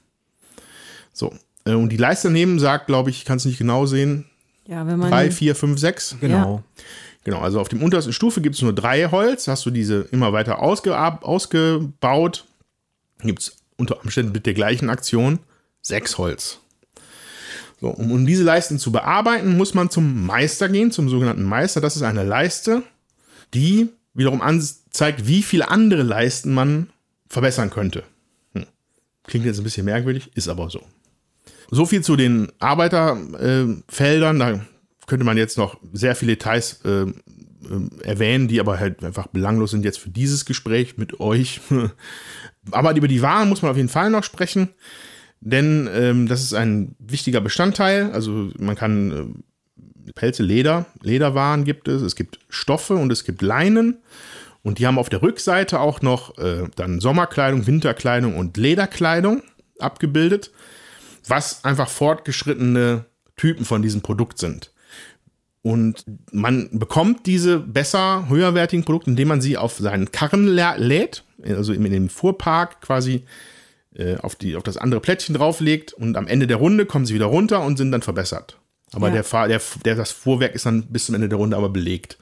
So. 1.14 1.34
Äh, 1.66 1.74
und 1.74 1.90
die 1.90 1.98
Leiste 1.98 2.30
daneben 2.30 2.60
sagt, 2.60 2.88
glaube 2.88 3.10
ich, 3.10 3.20
ich 3.20 3.26
kann 3.26 3.38
es 3.38 3.46
nicht 3.46 3.58
genau 3.58 3.86
sehen. 3.86 4.26
Ja, 4.66 4.86
wenn 4.88 5.00
man. 5.00 5.10
Drei, 5.10 5.32
vier, 5.32 5.56
fünf, 5.56 5.80
sechs. 5.80 6.16
Genau. 6.20 6.64
Genau, 7.24 7.40
also 7.40 7.60
auf 7.60 7.68
dem 7.68 7.84
untersten 7.84 8.14
Stufe 8.14 8.40
gibt 8.40 8.56
es 8.56 8.62
nur 8.62 8.74
drei 8.74 9.10
Holz. 9.12 9.50
Hast 9.50 9.66
du 9.66 9.70
diese 9.70 10.08
immer 10.12 10.32
weiter 10.32 10.62
ausge 10.62 10.98
ausgebaut. 10.98 12.46
Gibt 13.20 13.42
es 13.42 13.58
unter 13.76 14.02
Umständen 14.02 14.32
mit 14.32 14.46
der 14.46 14.54
gleichen 14.54 14.90
Aktion 14.90 15.40
sechs 15.82 16.18
Holz. 16.18 16.62
So, 17.80 17.90
um, 17.90 18.12
um 18.12 18.26
diese 18.26 18.44
Leisten 18.44 18.80
zu 18.80 18.92
bearbeiten, 18.92 19.56
muss 19.58 19.74
man 19.74 19.90
zum 19.90 20.26
Meister 20.26 20.68
gehen, 20.70 20.92
zum 20.92 21.10
sogenannten 21.10 21.44
Meister. 21.44 21.80
Das 21.82 21.96
ist 21.96 22.02
eine 22.02 22.24
Leiste, 22.24 22.84
die 23.54 23.90
wiederum 24.14 24.42
anzeigt, 24.42 25.28
wie 25.28 25.44
viele 25.44 25.70
andere 25.70 26.04
Leisten 26.04 26.54
man 26.54 26.90
verbessern 27.30 27.70
könnte. 27.70 28.04
Hm. 28.54 28.66
Klingt 29.24 29.46
jetzt 29.46 29.60
ein 29.60 29.64
bisschen 29.64 29.86
merkwürdig, 29.86 30.32
ist 30.34 30.48
aber 30.48 30.70
so. 30.70 30.82
So 31.70 31.86
viel 31.86 32.02
zu 32.02 32.16
den 32.16 32.52
Arbeiterfeldern. 32.60 34.36
Äh, 34.38 34.40
da 34.40 34.62
könnte 35.06 35.26
man 35.26 35.38
jetzt 35.38 35.58
noch 35.58 35.78
sehr 35.94 36.16
viele 36.16 36.34
Details 36.34 36.82
äh, 36.84 37.02
äh, 37.02 37.08
erwähnen, 38.04 38.48
die 38.48 38.60
aber 38.60 38.80
halt 38.80 39.04
einfach 39.04 39.28
belanglos 39.28 39.72
sind 39.72 39.86
jetzt 39.86 40.00
für 40.00 40.10
dieses 40.10 40.46
Gespräch 40.46 40.98
mit 40.98 41.20
euch. 41.20 41.62
aber 42.72 42.96
über 42.96 43.08
die 43.08 43.22
Waren 43.22 43.50
muss 43.50 43.62
man 43.62 43.72
auf 43.72 43.78
jeden 43.78 43.90
Fall 43.90 44.10
noch 44.10 44.24
sprechen, 44.24 44.70
denn 45.42 45.90
ähm, 45.94 46.28
das 46.28 46.42
ist 46.42 46.54
ein 46.54 46.96
wichtiger 47.00 47.42
Bestandteil. 47.42 48.12
Also 48.12 48.50
man 48.58 48.76
kann 48.76 49.12
äh, 50.08 50.12
Pelze, 50.14 50.44
Leder, 50.44 50.86
Lederwaren 51.02 51.64
gibt 51.64 51.88
es, 51.88 52.02
es 52.02 52.16
gibt 52.16 52.40
Stoffe 52.50 52.96
und 52.96 53.12
es 53.12 53.24
gibt 53.24 53.42
Leinen. 53.42 54.00
Und 54.64 54.80
die 54.80 54.88
haben 54.88 55.00
auf 55.00 55.10
der 55.10 55.22
Rückseite 55.22 55.80
auch 55.80 56.02
noch 56.02 56.38
äh, 56.38 56.64
dann 56.76 57.00
Sommerkleidung, 57.00 57.68
Winterkleidung 57.68 58.36
und 58.36 58.58
Lederkleidung 58.58 59.44
abgebildet, 59.80 60.52
was 61.26 61.64
einfach 61.64 61.88
fortgeschrittene 61.88 63.06
Typen 63.38 63.64
von 63.64 63.82
diesem 63.82 64.02
Produkt 64.02 64.40
sind. 64.40 64.72
Und 65.62 66.06
man 66.32 66.70
bekommt 66.72 67.26
diese 67.26 67.60
besser, 67.60 68.28
höherwertigen 68.30 68.86
Produkte, 68.86 69.12
indem 69.12 69.28
man 69.28 69.42
sie 69.42 69.58
auf 69.58 69.78
seinen 69.78 70.12
Karren 70.12 70.48
lädt, 70.48 71.24
also 71.46 71.74
in 71.74 71.84
dem 71.84 72.10
Fuhrpark 72.10 72.82
quasi 72.82 73.26
äh, 73.98 74.18
auf, 74.18 74.36
die, 74.36 74.56
auf 74.56 74.64
das 74.64 74.78
andere 74.78 75.02
Plättchen 75.02 75.36
drauflegt 75.36 75.94
und 75.94 76.18
am 76.18 76.28
Ende 76.28 76.48
der 76.48 76.58
Runde 76.58 76.86
kommen 76.86 77.06
sie 77.06 77.16
wieder 77.16 77.26
runter 77.26 77.62
und 77.64 77.78
sind 77.78 77.92
dann 77.92 78.02
verbessert. 78.02 78.58
Aber 78.94 79.08
ja. 79.08 79.16
der, 79.16 79.24
Fahr 79.24 79.48
der, 79.48 79.62
der, 79.84 79.96
das 79.96 80.12
Fuhrwerk 80.12 80.56
ist 80.56 80.66
dann 80.66 80.84
bis 80.84 81.08
zum 81.08 81.16
Ende 81.16 81.30
der 81.30 81.38
Runde 81.38 81.58
aber 81.58 81.70
belegt. 81.70 82.18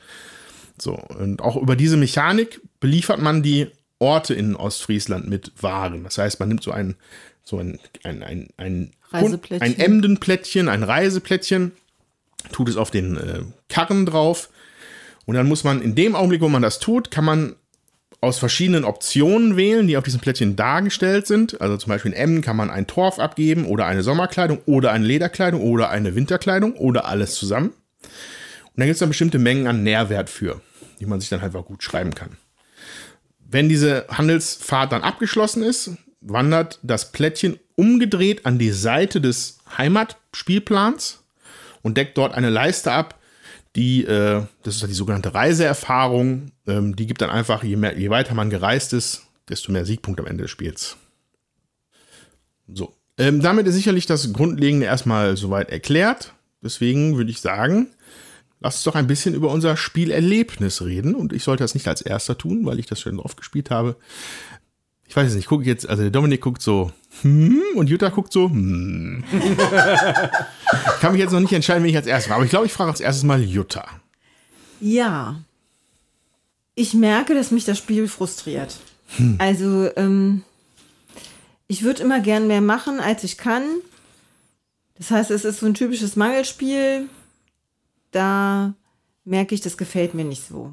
So, 0.79 0.93
und 0.93 1.41
auch 1.41 1.55
über 1.55 1.75
diese 1.75 1.97
Mechanik 1.97 2.61
beliefert 2.79 3.21
man 3.21 3.43
die 3.43 3.67
Orte 3.99 4.33
in 4.33 4.55
Ostfriesland 4.55 5.27
mit 5.27 5.51
Waren. 5.61 6.03
Das 6.03 6.17
heißt, 6.17 6.39
man 6.39 6.49
nimmt 6.49 6.63
so 6.63 6.71
ein, 6.71 6.95
so 7.43 7.59
ein, 7.59 7.79
ein, 8.03 8.23
ein, 8.23 8.49
ein, 8.57 8.91
ein 9.11 9.79
Emdenplättchen, 9.79 10.67
ein 10.67 10.83
Reiseplättchen, 10.83 11.71
tut 12.51 12.69
es 12.69 12.77
auf 12.77 12.91
den 12.91 13.17
äh, 13.17 13.41
Karren 13.69 14.05
drauf. 14.05 14.49
Und 15.25 15.35
dann 15.35 15.47
muss 15.47 15.63
man 15.63 15.81
in 15.81 15.95
dem 15.95 16.15
Augenblick, 16.15 16.41
wo 16.41 16.49
man 16.49 16.61
das 16.61 16.79
tut, 16.79 17.09
kann 17.09 17.25
man 17.25 17.55
aus 18.21 18.39
verschiedenen 18.39 18.83
Optionen 18.83 19.55
wählen, 19.55 19.87
die 19.87 19.97
auf 19.97 20.03
diesem 20.03 20.19
Plättchen 20.19 20.55
dargestellt 20.55 21.27
sind. 21.27 21.61
Also 21.61 21.77
zum 21.77 21.89
Beispiel 21.89 22.11
in 22.11 22.17
M 22.17 22.41
kann 22.41 22.57
man 22.57 22.69
ein 22.69 22.87
Torf 22.87 23.19
abgeben 23.19 23.65
oder 23.65 23.85
eine 23.85 24.03
Sommerkleidung 24.03 24.59
oder 24.65 24.91
eine 24.91 25.05
Lederkleidung 25.05 25.61
oder 25.61 25.89
eine 25.89 26.15
Winterkleidung 26.15 26.73
oder 26.73 27.05
alles 27.05 27.35
zusammen. 27.35 27.69
Und 27.69 28.77
dann 28.77 28.87
gibt 28.87 28.95
es 28.95 28.99
dann 28.99 29.09
bestimmte 29.09 29.39
Mengen 29.39 29.67
an 29.67 29.83
Nährwert 29.83 30.29
für, 30.29 30.61
die 30.99 31.05
man 31.05 31.19
sich 31.19 31.29
dann 31.29 31.41
einfach 31.41 31.65
gut 31.65 31.83
schreiben 31.83 32.13
kann. 32.13 32.37
Wenn 33.47 33.69
diese 33.69 34.05
Handelsfahrt 34.09 34.91
dann 34.91 35.03
abgeschlossen 35.03 35.63
ist, 35.63 35.91
wandert 36.21 36.79
das 36.83 37.11
Plättchen 37.11 37.59
umgedreht 37.75 38.45
an 38.45 38.57
die 38.57 38.71
Seite 38.71 39.21
des 39.21 39.59
Heimatspielplans 39.77 41.23
und 41.83 41.97
deckt 41.97 42.17
dort 42.17 42.33
eine 42.33 42.49
Leiste 42.49 42.91
ab, 42.91 43.19
die, 43.75 44.05
äh, 44.05 44.43
das 44.63 44.75
ist 44.75 44.81
halt 44.81 44.91
die 44.91 44.95
sogenannte 44.95 45.33
Reiseerfahrung, 45.33 46.51
ähm, 46.67 46.95
die 46.95 47.07
gibt 47.07 47.21
dann 47.21 47.29
einfach, 47.29 47.63
je, 47.63 47.75
mehr, 47.75 47.97
je 47.97 48.09
weiter 48.09 48.33
man 48.33 48.49
gereist 48.49 48.93
ist, 48.93 49.23
desto 49.49 49.71
mehr 49.71 49.85
Siegpunkte 49.85 50.23
am 50.23 50.27
Ende 50.27 50.43
des 50.43 50.51
Spiels. 50.51 50.97
So. 52.67 52.93
Ähm, 53.17 53.41
damit 53.41 53.67
ist 53.67 53.75
sicherlich 53.75 54.05
das 54.05 54.33
Grundlegende 54.33 54.85
erstmal 54.85 55.37
soweit 55.37 55.69
erklärt. 55.69 56.33
Deswegen 56.61 57.15
würde 57.15 57.31
ich 57.31 57.39
sagen, 57.39 57.87
lass 58.59 58.75
uns 58.75 58.83
doch 58.83 58.95
ein 58.95 59.07
bisschen 59.07 59.35
über 59.35 59.51
unser 59.51 59.77
Spielerlebnis 59.77 60.81
reden. 60.81 61.15
Und 61.15 61.31
ich 61.31 61.43
sollte 61.43 61.63
das 61.63 61.75
nicht 61.75 61.87
als 61.87 62.01
erster 62.01 62.37
tun, 62.37 62.65
weil 62.65 62.79
ich 62.79 62.87
das 62.87 62.99
schon 62.99 63.17
drauf 63.17 63.35
gespielt 63.35 63.69
habe. 63.69 63.95
Ich 65.07 65.15
weiß 65.15 65.29
es 65.29 65.35
nicht, 65.35 65.43
ich 65.43 65.49
gucke 65.49 65.63
jetzt, 65.63 65.87
also 65.87 66.01
der 66.01 66.11
Dominik 66.11 66.41
guckt 66.41 66.61
so, 66.61 66.91
hm, 67.21 67.61
und 67.75 67.89
Jutta 67.89 68.09
guckt 68.09 68.33
so, 68.33 68.49
hm. 68.49 69.23
ich 69.31 70.99
kann 70.99 71.11
mich 71.13 71.21
jetzt 71.21 71.31
noch 71.31 71.39
nicht 71.39 71.53
entscheiden, 71.53 71.83
wen 71.83 71.89
ich 71.89 71.95
als 71.95 72.07
erstes 72.07 72.27
frage, 72.27 72.37
aber 72.37 72.45
ich 72.45 72.49
glaube, 72.49 72.65
ich 72.65 72.73
frage 72.73 72.91
als 72.91 73.01
erstes 73.01 73.23
mal 73.23 73.41
Jutta. 73.41 73.87
Ja. 74.81 75.41
Ich 76.73 76.93
merke, 76.93 77.33
dass 77.35 77.51
mich 77.51 77.65
das 77.65 77.77
Spiel 77.77 78.07
frustriert. 78.07 78.77
Hm. 79.17 79.35
Also, 79.37 79.89
ähm, 79.95 80.43
ich 81.67 81.83
würde 81.83 82.03
immer 82.03 82.19
gern 82.19 82.47
mehr 82.47 82.61
machen, 82.61 82.99
als 82.99 83.23
ich 83.23 83.37
kann. 83.37 83.63
Das 84.97 85.11
heißt, 85.11 85.31
es 85.31 85.45
ist 85.45 85.59
so 85.59 85.65
ein 85.65 85.73
typisches 85.73 86.15
Mangelspiel. 86.15 87.07
Da 88.11 88.73
merke 89.23 89.55
ich, 89.55 89.61
das 89.61 89.77
gefällt 89.77 90.13
mir 90.13 90.25
nicht 90.25 90.47
so. 90.47 90.71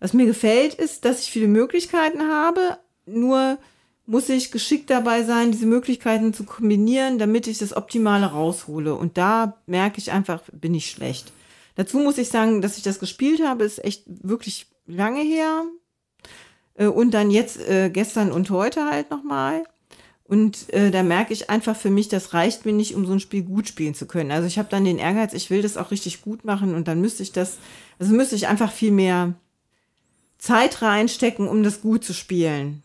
Was 0.00 0.12
mir 0.12 0.26
gefällt, 0.26 0.74
ist, 0.74 1.04
dass 1.04 1.20
ich 1.20 1.30
viele 1.30 1.48
Möglichkeiten 1.48 2.22
habe, 2.22 2.78
nur 3.06 3.58
muss 4.06 4.28
ich 4.28 4.50
geschickt 4.50 4.90
dabei 4.90 5.24
sein, 5.24 5.52
diese 5.52 5.66
Möglichkeiten 5.66 6.34
zu 6.34 6.44
kombinieren, 6.44 7.18
damit 7.18 7.46
ich 7.46 7.58
das 7.58 7.76
Optimale 7.76 8.26
raushole. 8.26 8.94
Und 8.94 9.16
da 9.16 9.56
merke 9.66 9.98
ich 9.98 10.12
einfach, 10.12 10.42
bin 10.52 10.74
ich 10.74 10.90
schlecht. 10.90 11.32
Dazu 11.76 11.98
muss 11.98 12.18
ich 12.18 12.28
sagen, 12.28 12.60
dass 12.60 12.76
ich 12.76 12.82
das 12.82 12.98
gespielt 12.98 13.42
habe, 13.42 13.64
ist 13.64 13.82
echt 13.84 14.04
wirklich 14.06 14.66
lange 14.86 15.22
her. 15.22 15.64
Äh, 16.74 16.86
und 16.86 17.12
dann 17.12 17.30
jetzt 17.30 17.58
äh, 17.68 17.90
gestern 17.90 18.30
und 18.30 18.50
heute 18.50 18.84
halt 18.90 19.10
nochmal. 19.10 19.64
Und 20.26 20.72
äh, 20.72 20.90
da 20.90 21.02
merke 21.02 21.32
ich 21.32 21.50
einfach 21.50 21.76
für 21.76 21.90
mich, 21.90 22.08
das 22.08 22.32
reicht 22.32 22.64
mir 22.64 22.72
nicht, 22.72 22.94
um 22.94 23.06
so 23.06 23.12
ein 23.12 23.20
Spiel 23.20 23.42
gut 23.42 23.68
spielen 23.68 23.94
zu 23.94 24.06
können. 24.06 24.30
Also 24.30 24.46
ich 24.46 24.58
habe 24.58 24.68
dann 24.70 24.84
den 24.84 24.98
Ehrgeiz, 24.98 25.34
ich 25.34 25.50
will 25.50 25.60
das 25.60 25.76
auch 25.76 25.90
richtig 25.90 26.22
gut 26.22 26.44
machen 26.44 26.74
und 26.74 26.88
dann 26.88 27.00
müsste 27.00 27.22
ich 27.22 27.32
das, 27.32 27.58
also 27.98 28.14
müsste 28.14 28.34
ich 28.34 28.48
einfach 28.48 28.72
viel 28.72 28.90
mehr 28.90 29.34
Zeit 30.38 30.80
reinstecken, 30.80 31.46
um 31.46 31.62
das 31.62 31.82
gut 31.82 32.04
zu 32.04 32.14
spielen. 32.14 32.82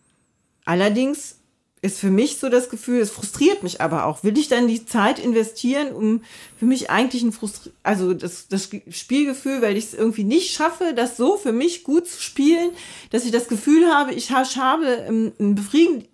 Allerdings 0.69 1.39
ist 1.81 1.97
für 1.97 2.11
mich 2.11 2.37
so 2.37 2.47
das 2.47 2.69
Gefühl, 2.69 2.99
es 2.99 3.09
frustriert 3.09 3.63
mich 3.63 3.81
aber 3.81 4.05
auch. 4.05 4.23
Will 4.23 4.37
ich 4.37 4.49
dann 4.49 4.67
die 4.67 4.85
Zeit 4.85 5.17
investieren, 5.17 5.91
um 5.93 6.21
für 6.59 6.67
mich 6.67 6.91
eigentlich 6.91 7.23
ein 7.23 7.31
Frustri 7.31 7.71
also 7.81 8.13
das, 8.13 8.49
das 8.49 8.69
Spielgefühl, 8.91 9.63
weil 9.63 9.77
ich 9.77 9.85
es 9.85 9.93
irgendwie 9.95 10.25
nicht 10.25 10.53
schaffe, 10.53 10.93
das 10.95 11.17
so 11.17 11.37
für 11.37 11.53
mich 11.53 11.83
gut 11.83 12.07
zu 12.07 12.21
spielen, 12.21 12.69
dass 13.09 13.25
ich 13.25 13.31
das 13.31 13.47
Gefühl 13.47 13.91
habe, 13.91 14.13
ich 14.13 14.29
habe 14.29 15.07
ein 15.09 15.55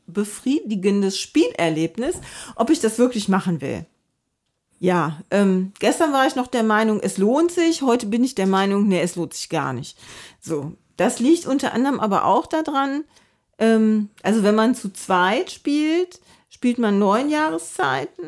befriedigendes 0.07 1.19
Spielerlebnis, 1.19 2.15
ob 2.56 2.69
ich 2.69 2.80
das 2.80 2.98
wirklich 2.98 3.27
machen 3.27 3.60
will. 3.60 3.86
Ja, 4.80 5.22
ähm, 5.32 5.73
gestern 5.80 6.14
war 6.14 6.27
ich 6.27 6.36
noch 6.36 6.48
der 6.48 6.64
Meinung, 6.64 7.02
es 7.02 7.18
lohnt 7.18 7.52
sich. 7.52 7.82
Heute 7.82 8.06
bin 8.06 8.23
ich 8.23 8.36
der 8.36 8.48
Meinung, 8.48 8.88
nee, 8.88 9.02
es 9.02 9.18
lohnt 9.18 9.34
sich 9.34 9.49
gar 9.49 9.73
nicht. 9.73 9.98
So, 10.40 10.72
das 10.95 11.19
liegt 11.19 11.45
unter 11.45 11.73
anderem 11.73 11.99
aber 11.99 12.23
auch 12.23 12.45
daran, 12.45 13.03
ähm, 13.57 14.10
also 14.23 14.44
wenn 14.44 14.56
man 14.56 14.76
zu 14.76 14.91
zweit 14.91 15.52
spielt, 15.52 16.19
spielt 16.49 16.77
man 16.77 16.99
neun 16.99 17.30
Jahreszeiten. 17.30 18.26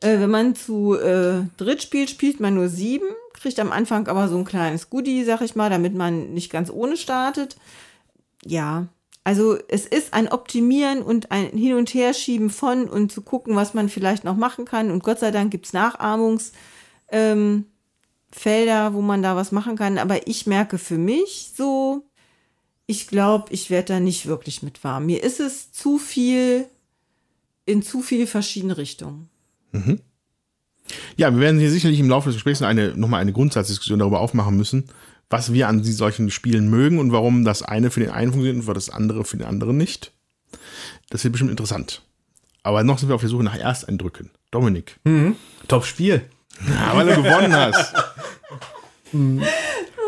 Äh, 0.00 0.18
wenn 0.20 0.30
man 0.30 0.54
zu 0.54 0.94
äh, 0.94 1.44
dritt 1.56 1.82
spielt, 1.82 2.10
spielt 2.10 2.40
man 2.40 2.54
nur 2.54 2.68
sieben, 2.68 3.06
kriegt 3.34 3.58
am 3.60 3.72
Anfang 3.72 4.08
aber 4.08 4.28
so 4.28 4.36
ein 4.36 4.44
kleines 4.44 4.90
Goodie, 4.90 5.24
sag 5.24 5.40
ich 5.42 5.56
mal, 5.56 5.70
damit 5.70 5.94
man 5.94 6.32
nicht 6.32 6.50
ganz 6.50 6.70
ohne 6.70 6.96
startet. 6.96 7.56
Ja, 8.44 8.88
also 9.24 9.56
es 9.68 9.86
ist 9.86 10.14
ein 10.14 10.28
Optimieren 10.28 11.02
und 11.02 11.30
ein 11.30 11.50
Hin- 11.50 11.76
und 11.76 11.94
Herschieben 11.94 12.50
von 12.50 12.88
und 12.88 13.12
zu 13.12 13.22
gucken, 13.22 13.54
was 13.54 13.74
man 13.74 13.88
vielleicht 13.88 14.24
noch 14.24 14.36
machen 14.36 14.64
kann. 14.64 14.90
Und 14.90 15.04
Gott 15.04 15.20
sei 15.20 15.30
Dank 15.30 15.52
gibt's 15.52 15.72
Nachahmungsfelder, 15.72 16.52
ähm, 17.10 17.66
Felder, 18.32 18.94
wo 18.94 19.02
man 19.02 19.22
da 19.22 19.36
was 19.36 19.52
machen 19.52 19.76
kann. 19.76 19.98
Aber 19.98 20.26
ich 20.26 20.46
merke 20.46 20.78
für 20.78 20.98
mich 20.98 21.52
so, 21.54 22.04
ich 22.92 23.08
glaube, 23.08 23.46
ich 23.54 23.70
werde 23.70 23.94
da 23.94 24.00
nicht 24.00 24.26
wirklich 24.26 24.62
mit 24.62 24.84
warm. 24.84 25.06
Mir 25.06 25.22
ist 25.22 25.40
es 25.40 25.72
zu 25.72 25.96
viel 25.96 26.66
in 27.64 27.82
zu 27.82 28.02
viele 28.02 28.26
verschiedene 28.26 28.76
Richtungen. 28.76 29.30
Ja, 31.16 31.32
wir 31.32 31.40
werden 31.40 31.58
hier 31.58 31.70
sicherlich 31.70 31.98
im 32.00 32.10
Laufe 32.10 32.28
des 32.28 32.36
Gesprächs 32.36 32.60
noch 32.60 32.68
eine, 32.68 32.94
nochmal 32.94 33.22
eine 33.22 33.32
Grundsatzdiskussion 33.32 33.98
darüber 33.98 34.20
aufmachen 34.20 34.58
müssen, 34.58 34.90
was 35.30 35.54
wir 35.54 35.68
an 35.68 35.82
solchen 35.82 36.30
Spielen 36.30 36.68
mögen 36.68 36.98
und 36.98 37.12
warum 37.12 37.46
das 37.46 37.62
eine 37.62 37.90
für 37.90 38.00
den 38.00 38.10
einen 38.10 38.30
funktioniert 38.30 38.68
und 38.68 38.74
das 38.74 38.90
andere 38.90 39.24
für 39.24 39.38
den 39.38 39.46
anderen 39.46 39.78
nicht. 39.78 40.12
Das 41.08 41.24
wird 41.24 41.32
bestimmt 41.32 41.50
interessant. 41.50 42.02
Aber 42.62 42.84
noch 42.84 42.98
sind 42.98 43.08
wir 43.08 43.14
auf 43.14 43.22
der 43.22 43.30
Suche 43.30 43.42
nach 43.42 43.56
Ersteindrücken. 43.56 44.28
Dominik. 44.50 45.00
Top 45.66 45.86
Spiel. 45.86 46.26
Ja, 46.68 46.94
weil 46.94 47.06
du 47.06 47.22
gewonnen 47.22 47.56
hast. 47.56 47.94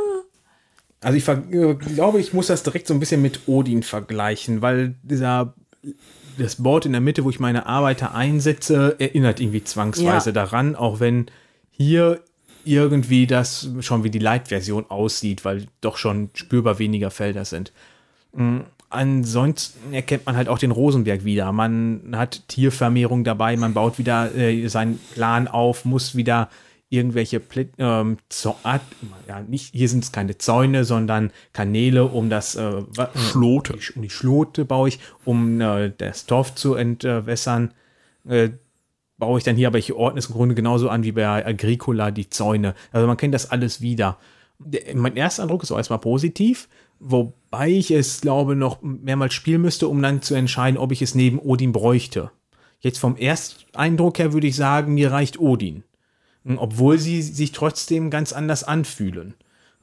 Also 1.05 1.19
ich 1.19 1.85
glaube, 1.95 2.21
ich 2.21 2.33
muss 2.33 2.49
das 2.49 2.63
direkt 2.63 2.87
so 2.87 2.95
ein 2.95 3.01
bisschen 3.01 3.23
mit 3.23 3.41
Odin 3.47 3.83
vergleichen, 3.83 4.63
weil 4.63 4.95
dieser 5.03 5.55
das 6.39 6.57
Board 6.57 6.87
in 6.87 6.93
der 6.93 7.01
Mitte, 7.01 7.25
wo 7.25 7.31
ich 7.31 7.39
meine 7.39 7.67
Arbeiter 7.67 8.15
einsetze, 8.15 8.97
erinnert 8.99 9.39
irgendwie 9.39 9.63
zwangsweise 9.63 10.31
Ja. 10.31 10.33
daran, 10.35 10.75
auch 10.75 10.99
wenn 10.99 11.27
hier 11.71 12.21
irgendwie 12.65 13.27
das 13.27 13.69
schon 13.81 14.03
wie 14.05 14.11
die 14.11 14.19
Light-Version 14.19 14.87
aussieht, 14.89 15.45
weil 15.45 15.67
doch 15.81 15.97
schon 15.99 16.31
spürbar 16.35 16.79
weniger 16.79 17.11
Felder 17.11 17.45
sind. 17.45 17.73
Mm, 18.33 18.61
Ansonsten 18.91 19.93
erkennt 19.93 20.25
man 20.25 20.37
halt 20.37 20.49
auch 20.49 20.59
den 20.59 20.71
Rosenberg 20.71 21.25
wieder. 21.25 21.51
Man 21.51 22.13
hat 22.15 22.43
Tiervermehrung 22.49 23.25
dabei, 23.25 23.57
man 23.57 23.75
baut 23.75 23.99
wieder 23.99 24.33
äh, 24.37 24.69
seinen 24.69 24.99
Plan 25.15 25.49
auf, 25.49 25.85
muss 25.85 26.15
wieder 26.15 26.49
irgendwelche 26.95 27.41
Pl 27.41 27.69
ähm, 27.79 28.19
Zau- 28.31 28.57
Art- 28.63 28.83
ja, 29.29 29.41
nicht, 29.41 29.75
hier 29.75 29.89
sind 29.89 30.05
es 30.05 30.13
keine 30.13 30.39
Zäune, 30.39 30.85
sondern 30.85 31.31
Kanäle, 31.53 32.05
um 32.07 32.31
das 32.31 32.57
äh, 32.57 32.83
wa- 32.97 33.11
Schlote. 33.17 33.79
um 33.97 34.03
die 34.03 34.11
Schlote 34.11 34.65
baue 34.65 34.89
ich, 34.89 34.99
um 35.25 35.61
äh, 35.61 35.93
das 35.97 36.27
Dorf 36.27 36.55
zu 36.55 36.75
entwässern. 36.75 37.73
Äh, 38.29 38.51
baue 39.17 39.39
ich 39.39 39.45
dann 39.45 39.57
hier, 39.57 39.69
aber 39.69 39.79
ich 39.79 39.93
ordne 39.93 40.19
es 40.19 40.27
im 40.27 40.35
Grunde 40.35 40.55
genauso 40.55 40.89
an 40.89 41.05
wie 41.05 41.13
bei 41.13 41.27
Agricola 41.47 42.11
die 42.11 42.29
Zäune. 42.31 42.75
Also 42.91 43.07
man 43.07 43.17
kennt 43.17 43.33
das 43.35 43.51
alles 43.51 43.81
wieder. 43.81 44.19
Der, 44.59 44.95
mein 44.97 45.17
erster 45.17 45.43
Eindruck 45.43 45.63
ist 45.63 45.71
auch 45.71 45.77
erstmal 45.77 46.01
positiv, 46.01 46.69
wobei 46.99 47.69
ich 47.71 47.91
es, 47.93 48.21
glaube 48.23 48.57
noch 48.57 48.83
mehrmals 48.83 49.35
spielen 49.35 49.63
müsste, 49.63 49.87
um 49.89 50.03
dann 50.03 50.21
zu 50.23 50.35
entscheiden, 50.35 50.79
ob 50.79 50.91
ich 50.91 51.01
es 51.03 51.15
neben 51.15 51.39
Odin 51.39 51.73
bräuchte. 51.73 52.31
Jetzt 52.81 52.99
vom 52.99 53.17
Ersteindruck 53.17 54.19
her 54.19 54.33
würde 54.33 54.47
ich 54.49 54.57
sagen, 54.57 54.95
mir 54.95 55.11
reicht 55.13 55.39
Odin. 55.39 55.85
Obwohl 56.57 56.99
sie 56.99 57.23
sich 57.23 57.53
trotzdem 57.53 58.11
ganz 58.11 58.33
anders 58.33 58.65
anfühlen. 58.65 59.35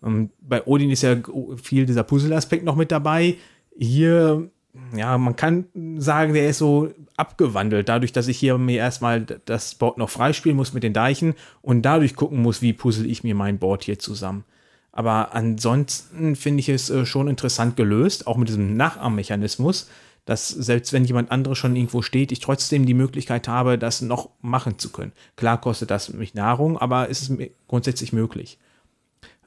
Ähm, 0.04 0.30
Bei 0.42 0.66
Odin 0.66 0.92
ist 0.92 1.02
ja 1.02 1.18
viel 1.62 1.86
dieser 1.86 2.04
Puzzle-Aspekt 2.04 2.64
noch 2.64 2.76
mit 2.76 2.92
dabei. 2.92 3.38
Hier, 3.78 4.50
ja, 4.96 5.18
man 5.18 5.36
kann 5.36 5.66
sagen, 5.98 6.34
der 6.34 6.50
ist 6.50 6.60
so 6.60 6.90
abgewandelt, 7.18 7.90
dadurch, 7.90 8.12
dass 8.12 8.28
ich 8.28 8.38
hier 8.38 8.58
mir 8.58 8.78
erstmal 8.78 9.22
das 9.46 9.76
Board 9.76 9.98
noch 9.98 10.10
freispielen 10.10 10.56
muss 10.56 10.74
mit 10.74 10.84
den 10.84 10.94
Deichen 10.94 11.36
und 11.62 11.82
dadurch 11.82 12.16
gucken 12.16 12.42
muss, 12.42 12.62
wie 12.62 12.74
puzzle 12.74 13.06
ich 13.08 13.24
mir 13.24 13.36
mein 13.36 13.60
Board 13.60 13.84
hier 13.84 14.00
zusammen. 14.00 14.44
Aber 14.92 15.34
ansonsten 15.34 16.36
finde 16.36 16.60
ich 16.60 16.70
es 16.70 16.90
äh, 16.90 17.06
schon 17.06 17.28
interessant 17.28 17.76
gelöst, 17.78 18.28
auch 18.28 18.38
mit 18.38 18.50
diesem 18.50 18.76
Nachahmmechanismus, 18.76 19.90
dass 20.26 20.50
selbst 20.50 20.94
wenn 20.94 21.04
jemand 21.04 21.32
anderes 21.32 21.58
schon 21.58 21.76
irgendwo 21.76 22.02
steht, 22.02 22.32
ich 22.32 22.40
trotzdem 22.40 22.86
die 22.86 22.94
Möglichkeit 22.94 23.48
habe, 23.48 23.78
das 23.78 24.02
noch 24.02 24.30
machen 24.42 24.78
zu 24.78 24.92
können. 24.92 25.14
Klar 25.36 25.60
kostet 25.60 25.92
das 25.92 26.14
mich 26.14 26.34
Nahrung, 26.34 26.78
aber 26.78 27.10
es 27.10 27.22
ist 27.22 27.34
grundsätzlich 27.68 28.14
möglich. 28.14 28.60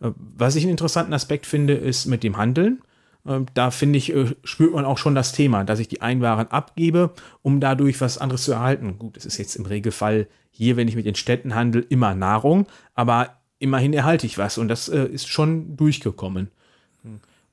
Äh, 0.00 0.10
Was 0.16 0.56
ich 0.56 0.64
einen 0.64 0.72
interessanten 0.72 1.12
Aspekt 1.12 1.46
finde, 1.46 1.74
ist 1.74 2.06
mit 2.06 2.22
dem 2.22 2.36
Handeln. 2.36 2.82
Äh, 3.24 3.40
Da 3.54 3.70
finde 3.70 3.98
ich, 3.98 4.12
äh, 4.14 4.34
spürt 4.42 4.72
man 4.72 4.84
auch 4.84 4.98
schon 4.98 5.14
das 5.14 5.32
Thema, 5.32 5.64
dass 5.64 5.78
ich 5.78 5.88
die 5.88 6.02
Einwaren 6.02 6.48
abgebe, 6.48 7.12
um 7.42 7.60
dadurch 7.60 8.00
was 8.00 8.18
anderes 8.18 8.44
zu 8.44 8.52
erhalten. 8.52 8.98
Gut, 8.98 9.16
es 9.16 9.26
ist 9.26 9.38
jetzt 9.38 9.56
im 9.56 9.66
Regelfall 9.66 10.26
hier, 10.50 10.76
wenn 10.76 10.88
ich 10.88 10.96
mit 10.96 11.06
den 11.06 11.14
Städten 11.14 11.54
handel, 11.54 11.86
immer 11.88 12.14
Nahrung, 12.14 12.66
aber 12.94 13.38
immerhin 13.58 13.92
erhalte 13.92 14.26
ich 14.26 14.38
was 14.38 14.58
und 14.58 14.68
das 14.68 14.88
äh, 14.88 15.04
ist 15.06 15.28
schon 15.28 15.76
durchgekommen. 15.76 16.50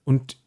Und 0.04 0.38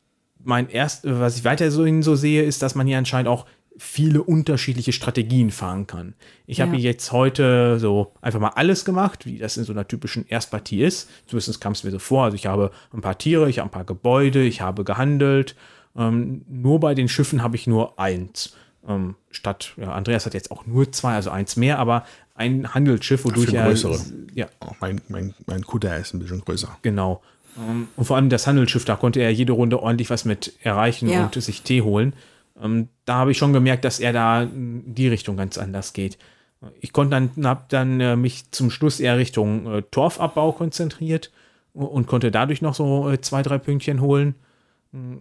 mein 0.44 0.68
erst, 0.68 1.04
was 1.04 1.36
ich 1.36 1.44
weiterhin 1.44 2.02
so 2.02 2.14
sehe, 2.16 2.42
ist, 2.42 2.62
dass 2.62 2.74
man 2.74 2.86
hier 2.86 2.98
anscheinend 2.98 3.28
auch 3.28 3.46
viele 3.76 4.22
unterschiedliche 4.22 4.92
Strategien 4.92 5.50
fahren 5.50 5.88
kann. 5.88 6.14
Ich 6.46 6.60
habe 6.60 6.72
Ja. 6.72 6.78
hier 6.78 6.90
jetzt 6.90 7.10
heute 7.10 7.80
so 7.80 8.12
einfach 8.20 8.38
mal 8.38 8.50
alles 8.54 8.84
gemacht, 8.84 9.26
wie 9.26 9.38
das 9.38 9.56
in 9.56 9.64
so 9.64 9.72
einer 9.72 9.88
typischen 9.88 10.24
Erstpartie 10.28 10.82
ist. 10.84 11.10
Zumindest 11.26 11.60
kam 11.60 11.72
es 11.72 11.82
mir 11.82 11.90
so 11.90 11.98
vor. 11.98 12.24
Also 12.24 12.36
ich 12.36 12.46
habe 12.46 12.70
ein 12.92 13.00
paar 13.00 13.18
Tiere, 13.18 13.50
ich 13.50 13.58
habe 13.58 13.68
ein 13.68 13.72
paar 13.72 13.84
Gebäude, 13.84 14.44
ich 14.44 14.60
habe 14.60 14.84
gehandelt. 14.84 15.56
Ähm, 15.96 16.42
nur 16.48 16.78
bei 16.78 16.94
den 16.94 17.08
Schiffen 17.08 17.42
habe 17.42 17.56
ich 17.56 17.66
nur 17.66 17.98
eins. 17.98 18.54
Ähm, 18.86 19.16
statt, 19.30 19.72
ja, 19.76 19.92
Andreas 19.92 20.24
hat 20.26 20.34
jetzt 20.34 20.50
auch 20.52 20.66
nur 20.66 20.92
zwei, 20.92 21.14
also 21.14 21.30
eins 21.30 21.56
mehr, 21.56 21.78
aber 21.80 22.04
ein 22.36 22.74
Handelsschiff, 22.74 23.24
wodurch 23.24 23.46
Dafür 23.46 23.60
er. 23.60 23.66
größere. 23.66 23.98
Ja, 24.34 24.46
Oh, 24.60 24.72
mein, 24.80 25.00
mein, 25.08 25.34
mein 25.46 25.62
Kutter 25.64 25.96
ist 25.96 26.14
ein 26.14 26.20
bisschen 26.20 26.40
größer. 26.42 26.76
Genau. 26.82 27.22
Ähm, 27.58 27.88
Und 27.96 28.04
vor 28.04 28.16
allem 28.16 28.28
das 28.30 28.46
Handelsschiff, 28.46 28.84
da 28.84 28.96
konnte 28.96 29.20
er 29.20 29.30
jede 29.32 29.52
Runde 29.52 29.82
ordentlich 29.82 30.10
was 30.10 30.24
mit 30.24 30.52
erreichen 30.62 31.08
Ja. 31.08 31.24
und 31.24 31.34
sich 31.34 31.62
Tee 31.62 31.82
holen. 31.82 32.14
Ähm, 32.60 32.88
Da 33.04 33.16
habe 33.16 33.30
ich 33.32 33.38
schon 33.38 33.52
gemerkt, 33.52 33.84
dass 33.84 34.00
er 34.00 34.12
da 34.12 34.42
in 34.42 34.94
die 34.94 35.08
Richtung 35.08 35.36
ganz 35.36 35.58
anders 35.58 35.92
geht. 35.92 36.18
Ich 36.80 36.92
konnte 36.94 37.10
dann, 37.10 37.46
habe 37.46 37.64
dann 37.68 38.00
äh, 38.00 38.16
mich 38.16 38.50
zum 38.50 38.70
Schluss 38.70 38.98
eher 38.98 39.18
Richtung 39.18 39.66
äh, 39.70 39.82
Torfabbau 39.82 40.52
konzentriert 40.52 41.30
und, 41.74 42.06
konnte 42.06 42.30
dadurch 42.30 42.62
noch 42.62 42.74
so 42.74 43.10
äh, 43.10 43.20
zwei, 43.20 43.42
drei 43.42 43.58
Pünktchen 43.58 44.00
holen. 44.00 44.34
Mm, 44.92 45.16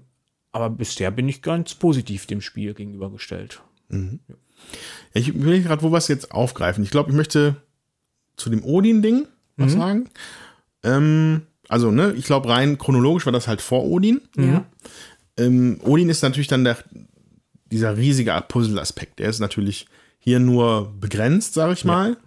Aber 0.53 0.69
bisher 0.69 1.11
bin 1.11 1.27
ich 1.27 1.41
ganz 1.41 1.73
positiv 1.73 2.27
dem 2.27 2.39
Spiel 2.39 2.73
gegenübergestellt. 2.73 3.61
Ja, 3.89 3.99
ich 5.13 5.27
überlege 5.29 5.65
gerade, 5.65 5.81
wo 5.83 5.91
wir 5.91 5.97
es 5.97 6.07
jetzt 6.07 6.31
aufgreifen. 6.31 6.83
Ich 6.83 6.91
glaube, 6.91 7.09
ich 7.09 7.15
möchte 7.15 7.57
zu 8.37 8.49
dem 8.49 8.63
Odin-Ding 8.63 9.27
was 9.57 9.73
sagen. 9.73 10.09
Ähm, 10.83 11.41
also, 11.69 11.91
ne, 11.91 12.13
ich 12.13 12.25
glaube, 12.25 12.49
rein 12.49 12.77
chronologisch 12.77 13.25
war 13.25 13.33
das 13.33 13.47
halt 13.47 13.61
vor 13.61 13.85
Odin. 13.85 14.21
Ja. 14.37 14.65
Ähm, 15.37 15.79
Odin 15.83 16.09
ist 16.09 16.21
natürlich 16.21 16.47
dann 16.47 16.63
der, 16.63 16.77
dieser 17.71 17.97
riesige 17.97 18.41
Puzzle-Aspekt. 18.47 19.19
Der 19.19 19.29
ist 19.29 19.39
natürlich 19.39 19.87
hier 20.19 20.39
nur 20.39 20.93
begrenzt, 20.99 21.53
sage 21.53 21.73
ich 21.73 21.85
mal. 21.85 22.17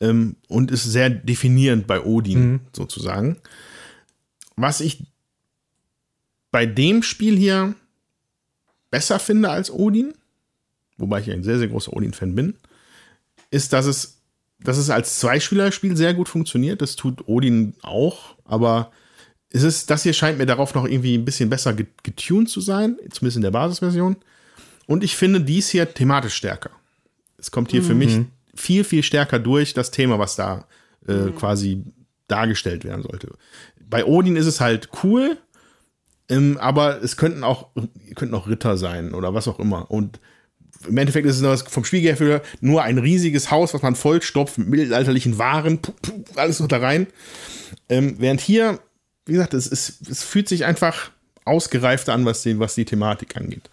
Ähm, 0.00 0.36
und 0.48 0.70
ist 0.70 0.84
sehr 0.84 1.08
definierend 1.08 1.86
bei 1.86 2.00
Odin 2.02 2.60
sozusagen. 2.72 3.38
Was 4.56 4.80
ich 4.80 5.04
bei 6.50 6.66
dem 6.66 7.02
Spiel 7.02 7.36
hier 7.36 7.74
besser 8.90 9.18
finde 9.18 9.50
als 9.50 9.72
Odin, 9.72 10.14
wobei 10.98 11.20
ich 11.20 11.30
ein 11.30 11.42
sehr, 11.42 11.58
sehr 11.58 11.68
großer 11.68 11.92
Odin-Fan 11.92 12.34
bin, 12.34 12.54
ist, 13.50 13.72
dass 13.72 13.86
es, 13.86 14.13
dass 14.64 14.78
es 14.78 14.90
als 14.90 15.20
Zweispielerspiel 15.20 15.96
sehr 15.96 16.14
gut 16.14 16.28
funktioniert. 16.28 16.82
Das 16.82 16.96
tut 16.96 17.28
Odin 17.28 17.74
auch, 17.82 18.34
aber 18.44 18.90
es 19.50 19.62
ist, 19.62 19.90
das 19.90 20.02
hier 20.02 20.12
scheint 20.14 20.38
mir 20.38 20.46
darauf 20.46 20.74
noch 20.74 20.84
irgendwie 20.86 21.16
ein 21.16 21.24
bisschen 21.24 21.48
besser 21.48 21.74
get- 21.74 22.02
getuned 22.02 22.48
zu 22.50 22.60
sein, 22.60 22.96
zumindest 23.10 23.36
in 23.36 23.42
der 23.42 23.52
Basisversion. 23.52 24.16
Und 24.86 25.04
ich 25.04 25.16
finde 25.16 25.40
dies 25.40 25.68
hier 25.68 25.94
thematisch 25.94 26.34
stärker. 26.34 26.70
Es 27.38 27.50
kommt 27.50 27.70
hier 27.70 27.82
für 27.82 27.94
mich 27.94 28.20
viel, 28.54 28.84
viel 28.84 29.02
stärker 29.02 29.38
durch, 29.38 29.74
das 29.74 29.90
Thema, 29.90 30.18
was 30.18 30.34
da 30.36 30.66
äh, 31.06 31.30
quasi 31.36 31.84
dargestellt 32.26 32.84
werden 32.84 33.02
sollte. 33.02 33.32
Bei 33.88 34.04
Odin 34.04 34.36
ist 34.36 34.46
es 34.46 34.60
halt 34.60 34.88
cool, 35.02 35.36
ähm, 36.28 36.56
aber 36.58 37.02
es 37.02 37.16
könnten 37.16 37.44
auch, 37.44 37.68
könnten 38.14 38.34
auch 38.34 38.48
Ritter 38.48 38.76
sein 38.76 39.14
oder 39.14 39.34
was 39.34 39.46
auch 39.46 39.58
immer. 39.58 39.90
Und 39.90 40.20
im 40.88 40.96
Endeffekt 40.96 41.26
ist 41.26 41.40
es 41.40 41.62
vom 41.62 41.84
Spielgefühl 41.84 42.40
nur 42.60 42.82
ein 42.82 42.98
riesiges 42.98 43.50
Haus, 43.50 43.74
was 43.74 43.82
man 43.82 43.94
vollstopft 43.96 44.58
mit 44.58 44.68
mittelalterlichen 44.68 45.38
Waren, 45.38 45.78
puh, 45.78 45.92
puh, 46.02 46.24
alles 46.36 46.60
noch 46.60 46.68
da 46.68 46.78
rein. 46.78 47.06
Ähm, 47.88 48.16
während 48.18 48.40
hier, 48.40 48.78
wie 49.26 49.32
gesagt, 49.32 49.54
es, 49.54 49.70
es, 49.70 50.00
es 50.08 50.22
fühlt 50.22 50.48
sich 50.48 50.64
einfach 50.64 51.10
ausgereifter 51.44 52.12
an, 52.14 52.24
was 52.24 52.42
die, 52.42 52.58
was 52.58 52.74
die 52.74 52.84
Thematik 52.84 53.36
angeht. 53.36 53.68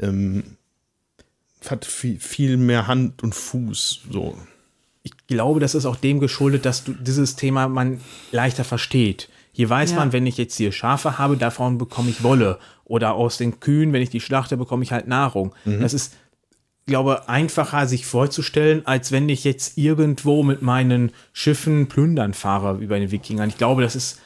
Ähm, 0.00 0.44
es 1.60 1.70
hat 1.70 1.84
viel, 1.84 2.20
viel 2.20 2.56
mehr 2.56 2.86
Hand 2.86 3.22
und 3.22 3.34
Fuß. 3.34 4.00
So. 4.12 4.38
ich 5.02 5.12
glaube, 5.26 5.58
das 5.60 5.74
ist 5.74 5.86
auch 5.86 5.96
dem 5.96 6.20
geschuldet, 6.20 6.64
dass 6.64 6.84
du 6.84 6.92
dieses 6.92 7.34
Thema 7.36 7.66
man 7.68 8.00
leichter 8.30 8.64
versteht. 8.64 9.28
Hier 9.52 9.68
weiß 9.68 9.90
Ja. 9.90 9.96
man, 9.96 10.12
wenn 10.12 10.26
ich 10.26 10.36
jetzt 10.38 10.56
hier 10.56 10.70
Schafe 10.70 11.18
habe, 11.18 11.36
davon 11.36 11.78
bekomme 11.78 12.10
ich 12.10 12.22
Wolle. 12.22 12.58
Oder 12.84 13.14
aus 13.14 13.38
den 13.38 13.58
Kühen, 13.58 13.92
wenn 13.92 14.02
ich 14.02 14.10
die 14.10 14.20
schlachte, 14.20 14.56
bekomme 14.56 14.84
ich 14.84 14.92
halt 14.92 15.08
Nahrung. 15.08 15.52
Das 15.64 15.92
ist 15.92 16.14
glaube, 16.88 17.28
einfacher 17.28 17.86
sich 17.86 18.06
vorzustellen, 18.06 18.84
als 18.84 19.12
wenn 19.12 19.28
ich 19.28 19.44
jetzt 19.44 19.78
irgendwo 19.78 20.42
mit 20.42 20.62
meinen 20.62 21.12
Schiffen 21.32 21.86
plündern 21.86 22.34
fahre, 22.34 22.80
wie 22.80 22.86
bei 22.86 22.98
den 22.98 23.12
Wikingern. 23.12 23.48
Ich 23.48 23.58
glaube, 23.58 23.82
das 23.82 23.94
ist, 23.94 24.20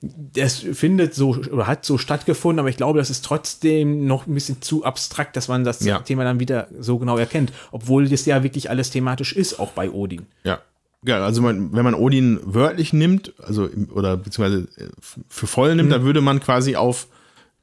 das 0.00 0.54
findet 0.56 1.14
so 1.14 1.30
oder 1.30 1.66
hat 1.66 1.84
so 1.84 1.98
stattgefunden, 1.98 2.60
aber 2.60 2.70
ich 2.70 2.78
glaube, 2.78 2.98
das 2.98 3.10
ist 3.10 3.24
trotzdem 3.24 4.06
noch 4.06 4.26
ein 4.26 4.34
bisschen 4.34 4.62
zu 4.62 4.84
abstrakt, 4.84 5.36
dass 5.36 5.48
man 5.48 5.64
das 5.64 5.84
Ja. 5.84 5.98
Thema 5.98 6.24
dann 6.24 6.40
wieder 6.40 6.68
so 6.78 6.98
genau 6.98 7.18
erkennt, 7.18 7.52
obwohl 7.72 8.08
das 8.08 8.24
ja 8.24 8.42
wirklich 8.42 8.70
alles 8.70 8.90
thematisch 8.90 9.34
ist, 9.34 9.60
auch 9.60 9.72
bei 9.72 9.90
Odin. 9.90 10.26
Ja. 10.44 10.60
Ja, 11.04 11.24
also 11.24 11.40
man, 11.42 11.72
wenn 11.72 11.84
man 11.84 11.94
Odin 11.94 12.40
wörtlich 12.42 12.92
nimmt, 12.92 13.34
also 13.40 13.68
oder 13.92 14.16
beziehungsweise 14.16 14.66
äh, 14.76 14.88
für 15.28 15.46
voll 15.46 15.74
nimmt, 15.76 15.92
dann 15.92 16.02
würde 16.02 16.20
man 16.20 16.40
quasi 16.40 16.74
auf, 16.74 17.06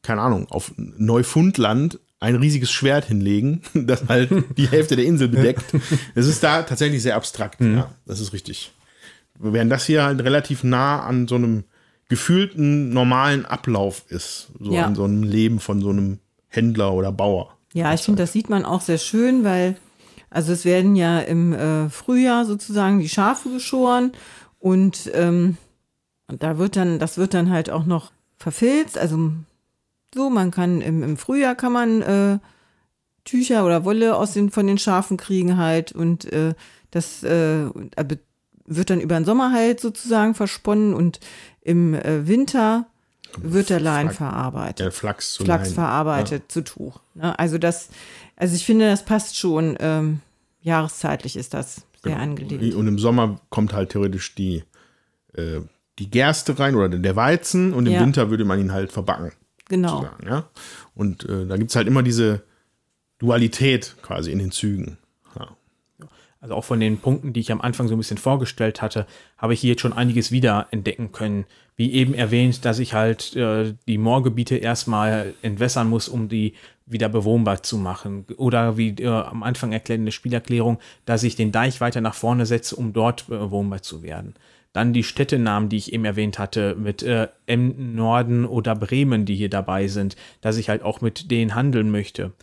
keine 0.02 0.22
Ahnung, 0.22 0.48
auf 0.50 0.72
Neufundland 0.78 2.00
ein 2.24 2.36
riesiges 2.36 2.72
Schwert 2.72 3.06
hinlegen, 3.06 3.62
das 3.74 4.08
halt 4.08 4.32
die 4.58 4.68
Hälfte 4.70 4.96
der 4.96 5.06
Insel 5.06 5.28
bedeckt. 5.28 5.66
Es 6.16 6.26
ist 6.26 6.42
da 6.44 6.64
tatsächlich 6.64 7.02
sehr 7.04 7.16
abstrakt, 7.16 7.60
ja, 7.62 7.92
das 8.06 8.20
ist 8.20 8.34
richtig. 8.34 8.72
Während 9.40 9.72
das 9.72 9.86
hier 9.86 10.04
halt 10.04 10.24
relativ 10.24 10.64
nah 10.64 11.04
an 11.04 11.28
so 11.28 11.36
einem 11.36 11.64
gefühlten 12.08 12.92
normalen 12.94 13.46
Ablauf 13.46 14.06
ist, 14.10 14.52
so 14.60 14.72
Ja. 14.74 14.86
an 14.86 14.96
so 14.96 15.04
einem 15.04 15.24
Leben 15.24 15.60
von 15.60 15.82
so 15.82 15.90
einem 15.90 16.20
Händler 16.48 16.94
oder 16.94 17.12
Bauer. 17.12 17.58
Ja, 17.74 17.94
ich 17.94 18.02
finde, 18.02 18.22
das 18.24 18.32
sieht 18.32 18.50
man 18.50 18.64
auch 18.66 18.82
sehr 18.82 19.00
schön, 19.00 19.44
weil, 19.44 19.76
also 20.30 20.54
es 20.54 20.64
werden 20.64 20.96
ja 20.96 21.20
im 21.20 21.54
äh, 21.54 21.90
Frühjahr 21.90 22.46
sozusagen 22.46 23.00
die 23.00 23.10
Schafe 23.10 23.50
geschoren 23.50 24.12
und, 24.60 25.10
ähm, 25.14 25.58
und 26.28 26.44
da 26.44 26.58
wird 26.58 26.76
dann, 26.76 27.00
das 27.00 27.18
wird 27.18 27.34
dann 27.34 27.50
halt 27.50 27.70
auch 27.70 27.86
noch 27.86 28.12
verfilzt. 28.38 28.98
Also 28.98 29.32
so, 30.14 30.30
man 30.30 30.52
kann 30.52 30.82
im, 30.82 31.04
im 31.04 31.18
Frühjahr 31.18 31.56
kann 31.56 31.72
man 31.74 32.02
äh, 32.02 32.40
Tücher 33.26 33.66
oder 33.66 33.86
Wolle 33.86 34.16
aus 34.16 34.34
den, 34.34 34.52
von 34.52 34.68
den 34.68 34.78
Schafen 34.78 35.18
kriegen 35.18 35.58
halt 35.58 35.92
und 35.92 36.26
äh, 36.32 36.54
das 36.92 37.24
äh, 37.24 37.64
äh, 37.66 38.18
wird 38.66 38.90
dann 38.90 39.00
über 39.02 39.16
den 39.16 39.26
Sommer 39.26 39.52
halt 39.52 39.80
sozusagen 39.80 40.36
versponnen 40.36 40.94
und 40.94 41.20
im 41.62 41.94
äh, 41.94 42.28
Winter 42.28 42.86
wird 43.38 43.70
der 43.70 43.80
Lein 43.80 44.08
Flak- 44.08 44.16
verarbeitet. 44.18 44.80
Der 44.80 44.92
Flachs 44.92 45.34
zu 45.34 45.44
Flachs 45.44 45.70
Leinen. 45.70 45.76
verarbeitet 45.76 46.52
zu 46.52 46.64
Tuch. 46.64 47.00
Ne? 47.16 47.38
Also 47.40 47.58
das, 47.58 47.90
also 48.36 48.56
ich 48.56 48.66
finde, 48.66 48.90
das 48.90 49.04
passt 49.06 49.38
schon. 49.38 49.76
Ähm, 49.80 50.20
jahreszeitlich 50.62 51.36
ist 51.36 51.54
das 51.54 51.82
sehr 52.04 52.20
angelegt. 52.20 52.76
Und 52.76 52.88
im 52.88 53.00
Sommer 53.00 53.40
kommt 53.50 53.74
halt 53.74 53.90
theoretisch 53.92 54.36
die, 54.36 54.64
äh, 55.34 55.62
die 56.00 56.10
Gerste 56.10 56.58
rein 56.60 56.76
oder 56.76 56.90
der 56.90 57.16
Weizen 57.16 57.74
und 57.74 57.86
im 57.86 57.94
Ja. 57.94 58.02
Winter 58.02 58.30
würde 58.30 58.46
man 58.46 58.60
ihn 58.60 58.72
halt 58.72 58.92
verbacken. 58.92 59.32
Genau. 59.74 60.02
Sozusagen, 60.02 60.28
ja? 60.28 60.50
Und 60.94 61.28
äh, 61.28 61.48
da 61.48 61.58
gibt 61.58 61.72
es 61.72 61.76
halt 61.76 61.88
immer 61.88 62.04
diese 62.04 62.44
Dualität 63.18 63.96
quasi 64.04 64.32
in 64.32 64.38
den 64.38 64.52
Zügen. 64.52 65.00
Ja. 65.40 65.48
Also 66.40 66.54
auch 66.54 66.64
von 66.64 66.80
den 66.80 67.00
Punkten, 67.00 67.34
die 67.34 67.40
ich 67.40 67.52
am 67.52 67.60
Anfang 67.60 67.88
so 67.88 67.96
ein 67.96 67.98
bisschen 67.98 68.20
vorgestellt 68.20 68.84
hatte, 68.84 69.08
habe 69.36 69.56
ich 69.56 69.62
hier 69.62 69.72
jetzt 69.72 69.82
schon 69.82 69.94
einiges 69.94 70.32
wieder 70.32 70.68
entdecken 70.70 71.12
können. 71.12 71.46
Wie 71.76 71.92
eben 71.94 72.14
erwähnt, 72.14 72.66
dass 72.66 72.78
ich 72.78 72.94
halt 72.94 73.36
äh, 73.36 73.74
die 73.88 73.98
Moorgebiete 73.98 74.58
erstmal 74.58 75.34
entwässern 75.42 75.90
muss, 75.90 76.08
um 76.08 76.30
die 76.30 76.54
wieder 76.86 77.10
bewohnbar 77.10 77.64
zu 77.64 77.80
machen. 77.80 78.28
Oder 78.38 78.78
wie 78.78 78.90
äh, 78.90 79.08
am 79.08 79.42
Anfang 79.42 79.72
erklärt 79.72 79.98
in 79.98 80.06
der 80.06 80.12
Spielerklärung, 80.12 80.78
dass 81.06 81.24
ich 81.24 81.36
den 81.36 81.52
Deich 81.52 81.82
weiter 81.82 82.02
nach 82.02 82.14
vorne 82.14 82.46
setze, 82.46 82.76
um 82.76 82.94
dort 82.94 83.26
bewohnbar 83.26 83.82
zu 83.82 84.04
werden. 84.04 84.36
Dann 84.74 84.92
die 84.92 85.04
Städtenamen, 85.04 85.70
die 85.70 85.78
ich 85.78 85.94
eben 85.94 86.04
erwähnt 86.04 86.40
hatte, 86.40 86.76
mit 86.76 87.04
äh, 87.04 87.28
Emden, 87.46 87.96
Norden 87.96 88.46
oder 88.46 88.76
Bremen, 88.76 89.26
die 89.26 89.36
hier 89.36 89.50
dabei 89.50 89.88
sind, 89.88 90.16
dass 90.42 90.58
ich 90.58 90.68
halt 90.70 90.82
auch 90.82 91.00
mit 91.02 91.30
denen 91.30 91.54
handeln 91.54 91.92
möchte. 91.92 92.34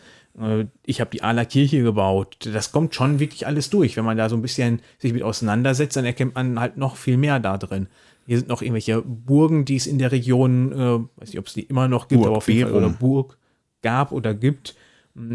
Äh, 0.41 0.67
Ich 0.87 1.01
habe 1.01 1.11
die 1.11 1.23
Ala 1.23 1.45
Kirche 1.45 1.83
gebaut. 1.83 2.37
Das 2.53 2.71
kommt 2.71 2.95
schon 2.95 3.19
wirklich 3.19 3.47
alles 3.49 3.69
durch. 3.69 3.97
Wenn 3.97 4.05
man 4.05 4.17
da 4.17 4.29
so 4.29 4.37
ein 4.37 4.43
bisschen 4.43 4.81
sich 4.99 5.13
mit 5.13 5.25
auseinandersetzt, 5.25 5.97
dann 5.97 6.05
erkennt 6.05 6.37
man 6.37 6.61
halt 6.61 6.77
noch 6.77 6.97
viel 6.97 7.17
mehr 7.17 7.41
da 7.41 7.59
drin. 7.59 7.89
Hier 8.27 8.39
sind 8.39 8.49
noch 8.49 8.63
irgendwelche 8.63 9.03
Burgen, 9.03 9.65
die 9.65 9.75
es 9.75 9.89
in 9.89 9.99
der 9.99 10.13
Region, 10.13 10.73
äh, 10.73 11.21
weiß 11.21 11.31
nicht, 11.31 11.39
ob 11.41 11.49
es 11.49 11.55
die 11.55 11.63
immer 11.63 11.89
noch 11.89 12.07
gibt, 12.07 12.21
Burg 12.21 12.29
aber 12.29 12.37
auf 12.37 12.49
jeden 12.49 12.69
Fall, 12.71 12.79
oder 12.79 12.91
Burg 12.91 13.39
gab 13.83 14.13
oder 14.13 14.35
gibt. 14.35 14.77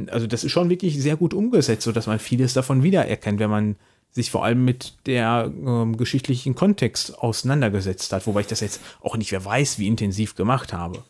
Also 0.08 0.28
das 0.28 0.46
ist 0.46 0.54
schon 0.54 0.70
wirklich 0.70 1.02
sehr 1.02 1.18
gut 1.18 1.34
umgesetzt, 1.34 1.84
sodass 1.84 2.08
man 2.08 2.20
vieles 2.20 2.54
davon 2.54 2.84
wiedererkennt, 2.84 3.40
wenn 3.40 3.50
man 3.50 3.76
sich 4.16 4.32
vor 4.32 4.46
allem 4.46 4.64
mit 4.64 4.94
der 5.08 5.52
ähm, 5.54 5.98
geschichtlichen 5.98 6.56
Kontext 6.56 7.20
auseinandergesetzt 7.20 8.14
hat, 8.14 8.26
wobei 8.26 8.42
ich 8.42 8.48
das 8.48 8.62
jetzt 8.62 8.80
auch 9.02 9.18
nicht 9.18 9.34
wer 9.34 9.44
weiß, 9.44 9.78
wie 9.78 9.88
intensiv 9.88 10.36
gemacht 10.36 10.72
habe. 10.72 11.04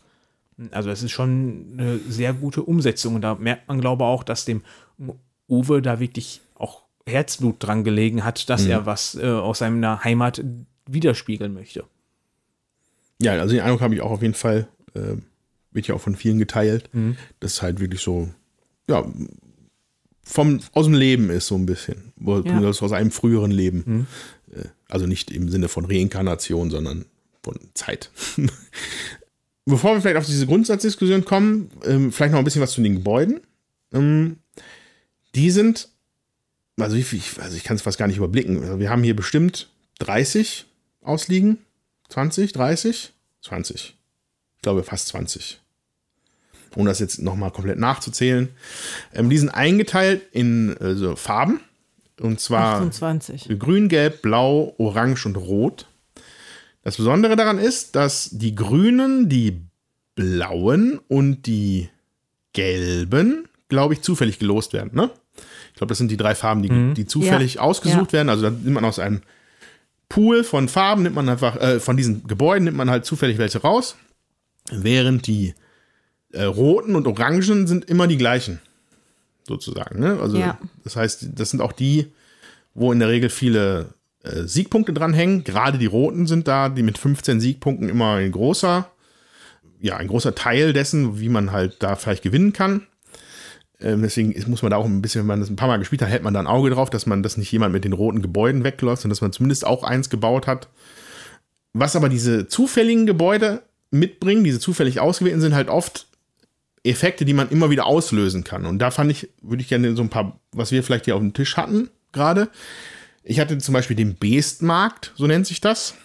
Also 0.72 0.90
es 0.90 1.04
ist 1.04 1.12
schon 1.12 1.68
eine 1.74 2.00
sehr 2.00 2.34
gute 2.34 2.64
Umsetzung 2.64 3.16
und 3.16 3.22
da 3.22 3.36
merkt 3.36 3.68
man, 3.68 3.80
glaube 3.80 4.04
ich, 4.04 4.08
auch, 4.08 4.24
dass 4.24 4.46
dem 4.46 4.64
Uwe 5.48 5.84
da 5.84 6.00
wirklich 6.00 6.42
auch 6.56 6.82
Herzblut 7.06 7.58
dran 7.60 7.84
gelegen 7.84 8.26
hat, 8.26 8.50
dass 8.50 8.66
er 8.66 8.88
was 8.88 9.14
äh, 9.14 9.28
aus 9.28 9.60
seiner 9.60 10.04
Heimat 10.04 10.44
widerspiegeln 10.88 11.54
möchte. 11.54 11.84
ja, 13.22 13.34
also 13.34 13.54
den 13.54 13.64
Eindruck 13.64 13.82
habe 13.82 13.94
ich 13.94 14.02
auch 14.02 14.12
auf 14.12 14.24
jeden 14.24 14.34
Fall, 14.34 14.68
äh, 14.96 15.18
wird 15.72 15.88
ja 15.88 15.94
auch 15.94 16.02
von 16.02 16.16
vielen 16.16 16.40
geteilt, 16.40 16.90
dass 17.40 17.54
es 17.54 17.62
halt 17.62 17.80
wirklich 17.80 18.02
so, 18.02 18.30
ja, 18.90 19.06
vom, 20.26 20.60
aus 20.74 20.86
dem 20.86 20.96
Leben 20.96 21.30
ist 21.30 21.48
so 21.48 21.56
ein 21.56 21.66
bisschen. 21.66 22.12
Ja. 22.46 22.60
Aus 22.82 22.92
einem 22.92 23.12
früheren 23.12 23.52
Leben. 23.52 24.08
Äh, 24.54 24.66
Also 24.90 25.06
nicht 25.08 25.32
im 25.32 25.50
Sinne 25.50 25.68
von 25.70 25.86
Reinkarnation, 25.86 26.70
sondern 26.72 27.06
von 27.44 27.58
Zeit. 27.76 28.10
Bevor 29.66 29.94
wir 29.96 30.02
vielleicht 30.02 30.18
auf 30.18 30.26
diese 30.28 30.46
Grundsatzdiskussion 30.46 31.26
kommen, 31.26 31.72
ähm, 31.86 32.12
vielleicht 32.12 32.32
noch 32.34 32.40
ein 32.40 32.44
bisschen 32.46 32.62
was 32.62 32.72
zu 32.74 32.82
den 32.82 32.96
Gebäuden. 32.96 33.42
Ähm, 33.94 34.38
die 35.34 35.50
sind, 35.50 35.90
also 36.80 36.96
ich, 36.96 37.12
ich- 37.14 37.40
also 37.42 37.58
ich 37.58 37.64
kann 37.64 37.76
es 37.76 37.82
fast 37.82 37.98
gar 37.98 38.08
nicht 38.08 38.18
überblicken. 38.18 38.62
Also 38.64 38.80
wir 38.80 38.90
haben 38.92 39.04
hier 39.04 39.16
bestimmt 39.16 39.70
30 40.00 40.66
ausliegen. 41.02 41.58
20, 42.10 42.52
30? 42.54 43.14
20. 43.42 43.96
Ich 44.58 44.62
glaube 44.62 44.84
fast 44.84 45.08
20. 45.08 45.60
Um 46.76 46.86
das 46.86 47.00
jetzt 47.00 47.22
nochmal 47.22 47.52
komplett 47.52 47.80
nachzuzählen. 47.80 48.50
Ähm, 49.14 49.30
die 49.30 49.38
sind 49.38 49.50
eingeteilt 49.50 50.22
in 50.32 50.76
äh, 50.78 50.96
so 50.96 51.16
Farben. 51.16 51.60
Und 52.20 52.40
zwar 52.40 52.76
28. 52.76 53.58
grün, 53.60 53.90
gelb, 53.90 54.22
blau, 54.22 54.74
orange 54.78 55.26
und 55.26 55.36
rot. 55.38 55.88
Das 56.84 56.98
Besondere 56.98 57.36
daran 57.36 57.58
ist, 57.58 57.96
dass 57.96 58.30
die 58.32 58.56
grünen, 58.56 59.28
die 59.28 59.62
blauen 60.16 61.00
und 61.08 61.46
die 61.46 61.90
gelben, 62.54 63.48
glaube 63.68 63.94
ich, 63.96 64.02
zufällig 64.02 64.40
gelost 64.40 64.72
werden. 64.74 64.92
Ne? 64.94 65.10
Ich 65.72 65.78
glaube, 65.78 65.90
das 65.90 65.98
sind 65.98 66.10
die 66.10 66.16
drei 66.18 66.36
Farben, 66.36 66.62
die, 66.62 66.94
die 66.94 67.06
zufällig 67.06 67.56
Ja. 67.56 67.62
ausgesucht 67.62 68.12
Ja. 68.12 68.20
werden. 68.20 68.30
Also 68.30 68.44
da 68.44 68.50
nimmt 68.52 68.74
man 68.76 68.86
aus 68.86 69.00
einem 69.00 69.22
Pool 70.08 70.44
von 70.46 70.70
Farben, 70.70 71.04
nimmt 71.04 71.16
man 71.16 71.28
einfach, 71.28 71.58
äh, 71.58 71.80
von 71.82 71.98
diesen 71.98 72.26
Gebäuden 72.28 72.64
nimmt 72.66 72.78
man 72.78 72.90
halt 72.90 73.06
zufällig 73.06 73.38
welche 73.40 73.60
raus. 73.62 73.96
Während 74.72 75.28
die 75.28 75.54
äh, 76.36 76.44
roten 76.44 76.96
und 76.96 77.08
orangen 77.08 77.68
sind 77.68 77.86
immer 77.86 78.08
die 78.08 78.18
gleichen. 78.18 78.60
Sozusagen. 79.48 80.00
Ne? 80.00 80.18
Also 80.20 80.38
Ja. 80.38 80.58
das 80.84 80.96
heißt, 80.96 81.28
das 81.36 81.50
sind 81.52 81.62
auch 81.62 81.72
die, 81.74 82.08
wo 82.74 82.92
in 82.92 83.00
der 83.00 83.10
Regel 83.10 83.30
viele 83.30 83.94
äh, 84.24 84.44
Siegpunkte 84.44 84.92
dranhängen. 84.94 85.44
Gerade 85.44 85.78
die 85.78 85.86
roten 85.86 86.26
sind 86.28 86.48
da, 86.48 86.70
die 86.70 86.84
mit 86.84 86.98
15 86.98 87.40
Siegpunkten 87.40 87.90
immer 87.90 88.16
ein 88.16 88.32
großer, 88.32 88.90
ja, 89.82 89.98
ein 89.98 90.08
großer 90.08 90.34
Teil 90.34 90.74
dessen, 90.74 91.20
wie 91.20 91.30
man 91.30 91.52
halt 91.52 91.76
da 91.80 91.96
vielleicht 91.96 92.24
gewinnen 92.24 92.54
kann. 92.54 92.88
Ähm, 93.80 94.02
deswegen 94.02 94.34
muss 94.50 94.62
man 94.64 94.72
da 94.72 94.78
auch 94.78 94.86
ein 94.86 95.02
bisschen, 95.02 95.22
wenn 95.22 95.28
man 95.28 95.42
das 95.42 95.50
ein 95.50 95.58
paar 95.58 95.68
Mal 95.68 95.78
gespielt 95.78 96.02
hat, 96.02 96.10
hält 96.10 96.24
man 96.24 96.34
da 96.34 96.40
ein 96.40 96.48
Auge 96.48 96.70
drauf, 96.72 96.90
dass 96.90 97.06
man, 97.06 97.22
dass 97.22 97.38
nicht 97.38 97.52
jemand 97.52 97.74
mit 97.74 97.84
den 97.84 97.94
roten 97.94 98.22
Gebäuden 98.22 98.64
wegläuft, 98.64 99.02
sondern 99.04 99.12
dass 99.14 99.22
man 99.22 99.34
zumindest 99.34 99.66
auch 99.68 99.84
eins 99.84 100.10
gebaut 100.10 100.48
hat. 100.48 100.70
Was 101.74 101.96
aber 101.96 102.10
diese 102.10 102.48
zufälligen 102.48 103.06
Gebäude 103.06 103.62
mitbringen, 103.92 104.44
diese 104.44 104.60
zufällig 104.60 105.00
ausgewählten, 105.02 105.42
sind 105.42 105.54
halt 105.54 105.68
oft 105.70 106.08
Effekte, 106.86 107.26
die 107.26 107.34
man 107.34 107.50
immer 107.50 107.70
wieder 107.70 107.86
auslösen 107.86 108.44
kann. 108.44 108.66
Und 108.66 108.80
da 108.80 108.92
fand 108.92 109.12
ich, 109.12 109.30
würde 109.42 109.62
ich 109.62 109.70
gerne 109.70 109.96
so 109.96 110.02
ein 110.02 110.10
paar, 110.10 110.40
was 110.52 110.72
wir 110.72 110.84
vielleicht 110.84 111.06
hier 111.06 111.16
auf 111.16 111.22
dem 111.22 111.34
Tisch 111.34 111.58
hatten 111.58 111.90
gerade. 112.12 112.50
Ich 113.24 113.40
hatte 113.40 113.58
zum 113.58 113.74
Beispiel 113.74 113.96
den 113.96 114.16
Beestmarkt, 114.16 115.12
so 115.16 115.26
nennt 115.28 115.48
sich 115.48 115.62
das. 115.62 115.96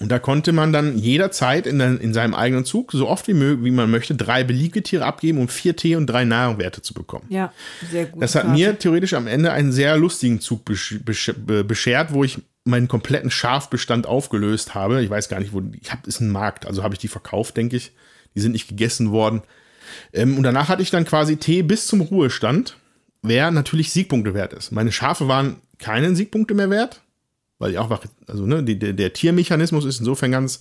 Und 0.00 0.12
da 0.12 0.20
konnte 0.20 0.52
man 0.52 0.72
dann 0.72 0.96
jederzeit 0.96 1.66
in, 1.66 1.80
der, 1.80 2.00
in 2.00 2.14
seinem 2.14 2.34
eigenen 2.34 2.64
Zug, 2.64 2.92
so 2.92 3.08
oft 3.08 3.26
wie, 3.26 3.34
möglich, 3.34 3.64
wie 3.64 3.70
man 3.72 3.90
möchte, 3.90 4.14
drei 4.14 4.44
beliebige 4.44 4.84
Tiere 4.84 5.04
abgeben, 5.04 5.38
um 5.38 5.48
vier 5.48 5.74
Tee 5.74 5.96
und 5.96 6.06
drei 6.06 6.24
Nahrungswerte 6.24 6.82
zu 6.82 6.94
bekommen. 6.94 7.24
Ja, 7.30 7.52
sehr 7.90 8.06
gut. 8.06 8.22
Das 8.22 8.36
hat 8.36 8.48
mir 8.48 8.78
theoretisch 8.78 9.14
am 9.14 9.26
Ende 9.26 9.50
einen 9.50 9.72
sehr 9.72 9.96
lustigen 9.96 10.40
Zug 10.40 10.64
besch 10.64 11.00
besch 11.04 11.32
be- 11.36 11.64
beschert, 11.64 12.12
wo 12.12 12.22
ich 12.22 12.38
meinen 12.62 12.86
kompletten 12.86 13.32
Schafbestand 13.32 14.06
aufgelöst 14.06 14.76
habe. 14.76 15.02
Ich 15.02 15.10
weiß 15.10 15.28
gar 15.28 15.40
nicht, 15.40 15.52
wo 15.52 15.62
ich 15.80 15.90
habe 15.90 16.06
ist 16.06 16.20
ein 16.20 16.30
Markt, 16.30 16.66
also 16.66 16.84
habe 16.84 16.94
ich 16.94 17.00
die 17.00 17.08
verkauft, 17.08 17.56
denke 17.56 17.76
ich. 17.76 17.90
Die 18.36 18.40
sind 18.40 18.52
nicht 18.52 18.68
gegessen 18.68 19.10
worden. 19.10 19.42
Ähm, 20.12 20.36
und 20.36 20.42
danach 20.42 20.68
hatte 20.68 20.82
ich 20.82 20.90
dann 20.90 21.04
quasi 21.04 21.36
Tee 21.36 21.62
bis 21.62 21.86
zum 21.86 22.00
Ruhestand, 22.00 22.76
wer 23.22 23.50
natürlich 23.50 23.92
Siegpunkte 23.92 24.34
wert 24.34 24.52
ist. 24.52 24.72
Meine 24.72 24.92
Schafe 24.92 25.28
waren 25.28 25.56
keinen 25.78 26.16
Siegpunkte 26.16 26.54
mehr 26.54 26.70
wert, 26.70 27.00
weil 27.58 27.72
ich 27.72 27.78
auch, 27.78 27.90
also 28.26 28.46
ne, 28.46 28.62
die, 28.62 28.78
der, 28.78 28.92
der 28.92 29.12
Tiermechanismus 29.12 29.84
ist 29.84 30.00
insofern 30.00 30.30
ganz, 30.30 30.60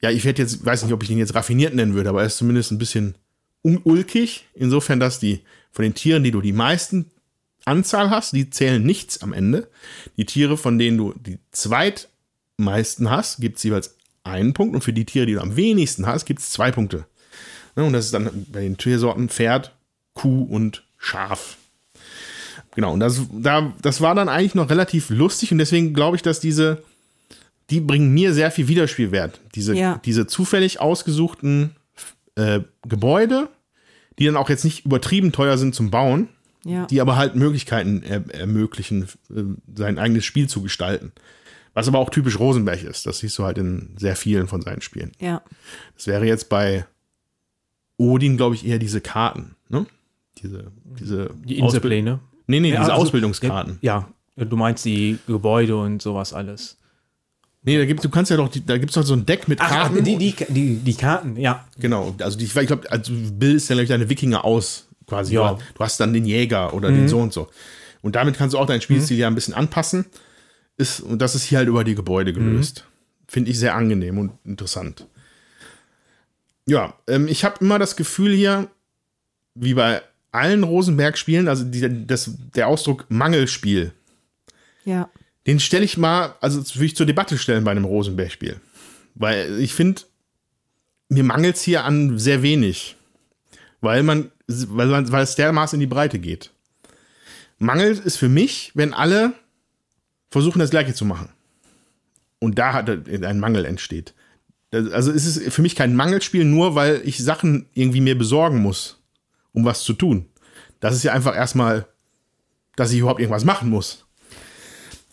ja, 0.00 0.10
ich 0.10 0.24
werde 0.24 0.42
jetzt, 0.42 0.64
weiß 0.64 0.82
nicht, 0.82 0.92
ob 0.92 1.02
ich 1.02 1.08
den 1.08 1.18
jetzt 1.18 1.34
raffiniert 1.34 1.74
nennen 1.74 1.94
würde, 1.94 2.10
aber 2.10 2.20
er 2.20 2.26
ist 2.26 2.38
zumindest 2.38 2.72
ein 2.72 2.78
bisschen 2.78 3.14
unulkig, 3.62 4.46
insofern, 4.54 5.00
dass 5.00 5.18
die 5.18 5.40
von 5.72 5.82
den 5.82 5.94
Tieren, 5.94 6.22
die 6.22 6.30
du 6.30 6.40
die 6.40 6.52
meisten 6.52 7.10
Anzahl 7.64 8.10
hast, 8.10 8.32
die 8.32 8.50
zählen 8.50 8.82
nichts 8.82 9.22
am 9.22 9.32
Ende. 9.32 9.68
Die 10.16 10.26
Tiere, 10.26 10.56
von 10.56 10.78
denen 10.78 10.98
du 10.98 11.14
die 11.14 11.38
zweitmeisten 11.50 13.10
hast, 13.10 13.40
gibt 13.40 13.56
es 13.56 13.62
jeweils 13.62 13.96
einen 14.22 14.52
Punkt. 14.52 14.74
Und 14.74 14.82
für 14.82 14.92
die 14.92 15.04
Tiere, 15.04 15.26
die 15.26 15.34
du 15.34 15.40
am 15.40 15.56
wenigsten 15.56 16.06
hast, 16.06 16.26
gibt 16.26 16.40
es 16.40 16.50
zwei 16.50 16.70
Punkte. 16.70 17.06
Ne, 17.76 17.84
und 17.84 17.92
das 17.92 18.06
ist 18.06 18.14
dann 18.14 18.46
bei 18.52 18.60
den 18.60 18.76
Tiersorten 18.76 19.28
Pferd, 19.28 19.72
Kuh 20.14 20.42
und 20.44 20.84
Schaf. 20.98 21.56
Genau, 22.74 22.92
und 22.92 23.00
das, 23.00 23.20
da, 23.32 23.72
das 23.82 24.00
war 24.00 24.14
dann 24.14 24.28
eigentlich 24.28 24.54
noch 24.54 24.70
relativ 24.70 25.10
lustig 25.10 25.52
und 25.52 25.58
deswegen 25.58 25.94
glaube 25.94 26.16
ich, 26.16 26.22
dass 26.22 26.40
diese, 26.40 26.82
die 27.70 27.80
bringen 27.80 28.12
mir 28.12 28.32
sehr 28.34 28.50
viel 28.50 28.68
Wiederspielwert. 28.68 29.40
Diese, 29.54 29.74
Ja. 29.76 30.00
diese 30.04 30.26
zufällig 30.26 30.80
ausgesuchten 30.80 31.76
äh, 32.36 32.60
Gebäude, 32.88 33.48
die 34.18 34.26
dann 34.26 34.36
auch 34.36 34.48
jetzt 34.50 34.64
nicht 34.64 34.84
übertrieben 34.84 35.30
teuer 35.32 35.56
sind 35.58 35.74
zum 35.74 35.90
Bauen, 35.90 36.28
Ja. 36.64 36.86
die 36.86 37.00
aber 37.00 37.16
halt 37.16 37.36
Möglichkeiten 37.36 38.02
er 38.02 38.24
ermöglichen, 38.34 39.04
äh, 39.30 39.42
sein 39.76 39.98
eigenes 39.98 40.24
Spiel 40.24 40.48
zu 40.48 40.62
gestalten. 40.62 41.12
Was 41.74 41.88
aber 41.88 41.98
auch 41.98 42.10
typisch 42.10 42.38
Rosenberg 42.38 42.84
ist. 42.84 43.04
Das 43.06 43.18
siehst 43.18 43.36
du 43.38 43.44
halt 43.44 43.58
in 43.58 43.96
sehr 43.98 44.14
vielen 44.16 44.46
von 44.46 44.62
seinen 44.62 44.80
Spielen. 44.80 45.10
ja. 45.20 45.42
Das 45.96 46.06
wäre 46.06 46.24
jetzt 46.26 46.48
bei 46.48 46.86
Odin, 47.96 48.36
glaube 48.36 48.54
ich, 48.54 48.66
eher 48.66 48.78
diese 48.78 49.00
Karten, 49.00 49.56
ne? 49.68 49.86
Diese, 50.38 50.72
diese 50.98 51.30
Die 51.44 51.58
Inselpläne. 51.58 52.20
Nee, 52.46 52.60
nee, 52.60 52.70
Ja, 52.70 52.80
diese 52.80 52.92
also, 52.92 53.04
Ausbildungskarten. 53.04 53.78
Ja, 53.82 54.08
du 54.36 54.56
meinst 54.56 54.84
die 54.84 55.18
Gebäude 55.26 55.76
und 55.76 56.02
sowas 56.02 56.32
alles. 56.32 56.78
Nee, 57.62 57.78
da 57.78 57.86
gibt, 57.86 58.04
du 58.04 58.10
kannst 58.10 58.30
ja 58.30 58.36
doch, 58.36 58.50
da 58.66 58.76
gibt 58.76 58.90
es 58.90 58.94
doch 58.94 59.04
so 59.04 59.14
ein 59.14 59.24
Deck 59.24 59.48
mit 59.48 59.58
Karten. 59.58 60.04
die, 60.04 60.18
die, 60.18 60.34
die, 60.48 60.76
die 60.76 60.94
Karten, 60.94 61.36
ja. 61.36 61.64
Genau, 61.78 62.14
also 62.20 62.36
die, 62.36 62.44
ich 62.44 62.52
glaube, 62.52 62.90
also 62.90 63.12
du 63.12 63.32
bildest 63.32 63.70
ja 63.70 63.76
gleich 63.76 63.88
deine 63.88 64.10
Wikinger 64.10 64.44
aus, 64.44 64.86
quasi. 65.06 65.34
Ja. 65.34 65.58
Du, 65.74 65.80
hast 65.80 65.98
dann 65.98 66.12
den 66.12 66.26
Jäger 66.26 66.74
oder 66.74 66.90
den 66.90 67.08
so 67.08 67.18
und 67.18 67.32
so. 67.32 67.48
Und 68.02 68.16
damit 68.16 68.36
kannst 68.36 68.54
du 68.54 68.58
auch 68.58 68.66
deinen 68.66 68.82
Spielstil 68.82 69.16
ja 69.16 69.28
ein 69.28 69.34
bisschen 69.34 69.54
anpassen. 69.54 70.04
Ist, 70.76 71.00
und 71.00 71.22
das 71.22 71.34
ist 71.34 71.44
hier 71.44 71.58
halt 71.58 71.68
über 71.68 71.84
die 71.84 71.94
Gebäude 71.94 72.32
gelöst. 72.32 72.86
Finde 73.28 73.50
ich 73.50 73.58
sehr 73.58 73.74
angenehm 73.74 74.18
und 74.18 74.32
interessant. 74.44 75.06
Ja, 76.66 76.94
ähm, 77.08 77.28
ich 77.28 77.44
habe 77.44 77.56
immer 77.60 77.78
das 77.78 77.96
Gefühl 77.96 78.34
hier, 78.34 78.68
wie 79.54 79.74
bei 79.74 80.02
allen 80.32 80.64
Rosenberg-Spielen, 80.64 81.48
also 81.48 81.64
die, 81.64 82.06
das, 82.06 82.30
der 82.54 82.68
Ausdruck 82.68 83.06
Mangelspiel, 83.08 83.92
Ja. 84.84 85.08
den 85.46 85.60
stelle 85.60 85.84
ich 85.84 85.96
mal, 85.96 86.34
also 86.40 86.58
würde 86.74 86.86
ich 86.86 86.96
zur 86.96 87.06
Debatte 87.06 87.38
stellen 87.38 87.64
bei 87.64 87.70
einem 87.70 87.84
Rosenberg-Spiel. 87.84 88.60
Weil 89.14 89.60
ich 89.60 89.74
finde, 89.74 90.02
mir 91.08 91.22
mangelt 91.22 91.56
es 91.56 91.62
hier 91.62 91.84
an 91.84 92.18
sehr 92.18 92.42
wenig. 92.42 92.96
Weil 93.80 94.02
man, 94.02 94.32
weil, 94.48 94.88
man, 94.88 95.12
weil 95.12 95.22
es 95.22 95.36
dermaßen 95.36 95.76
in 95.76 95.80
die 95.80 95.94
Breite 95.94 96.18
geht. 96.18 96.50
Mangel 97.58 97.92
ist 97.92 98.16
für 98.16 98.28
mich, 98.28 98.72
wenn 98.74 98.92
alle 98.94 99.34
versuchen, 100.30 100.58
das 100.58 100.70
Gleiche 100.70 100.94
zu 100.94 101.04
machen. 101.04 101.28
Und 102.40 102.58
da 102.58 102.72
hat 102.72 102.88
ein 102.88 103.38
Mangel 103.38 103.64
entsteht. 103.64 104.14
Also 104.92 105.12
es 105.12 105.26
ist 105.26 105.52
für 105.52 105.62
mich 105.62 105.76
kein 105.76 105.94
Mangelspiel, 105.94 106.44
nur 106.44 106.74
weil 106.74 107.02
ich 107.04 107.18
Sachen 107.18 107.66
irgendwie 107.74 108.00
mir 108.00 108.16
besorgen 108.16 108.60
muss, 108.62 108.98
um 109.52 109.64
was 109.64 109.82
zu 109.82 109.92
tun. 109.92 110.26
Das 110.80 110.94
ist 110.94 111.02
ja 111.02 111.12
einfach 111.12 111.36
erstmal, 111.36 111.86
dass 112.76 112.92
ich 112.92 112.98
überhaupt 112.98 113.20
irgendwas 113.20 113.44
machen 113.44 113.70
muss. 113.70 114.04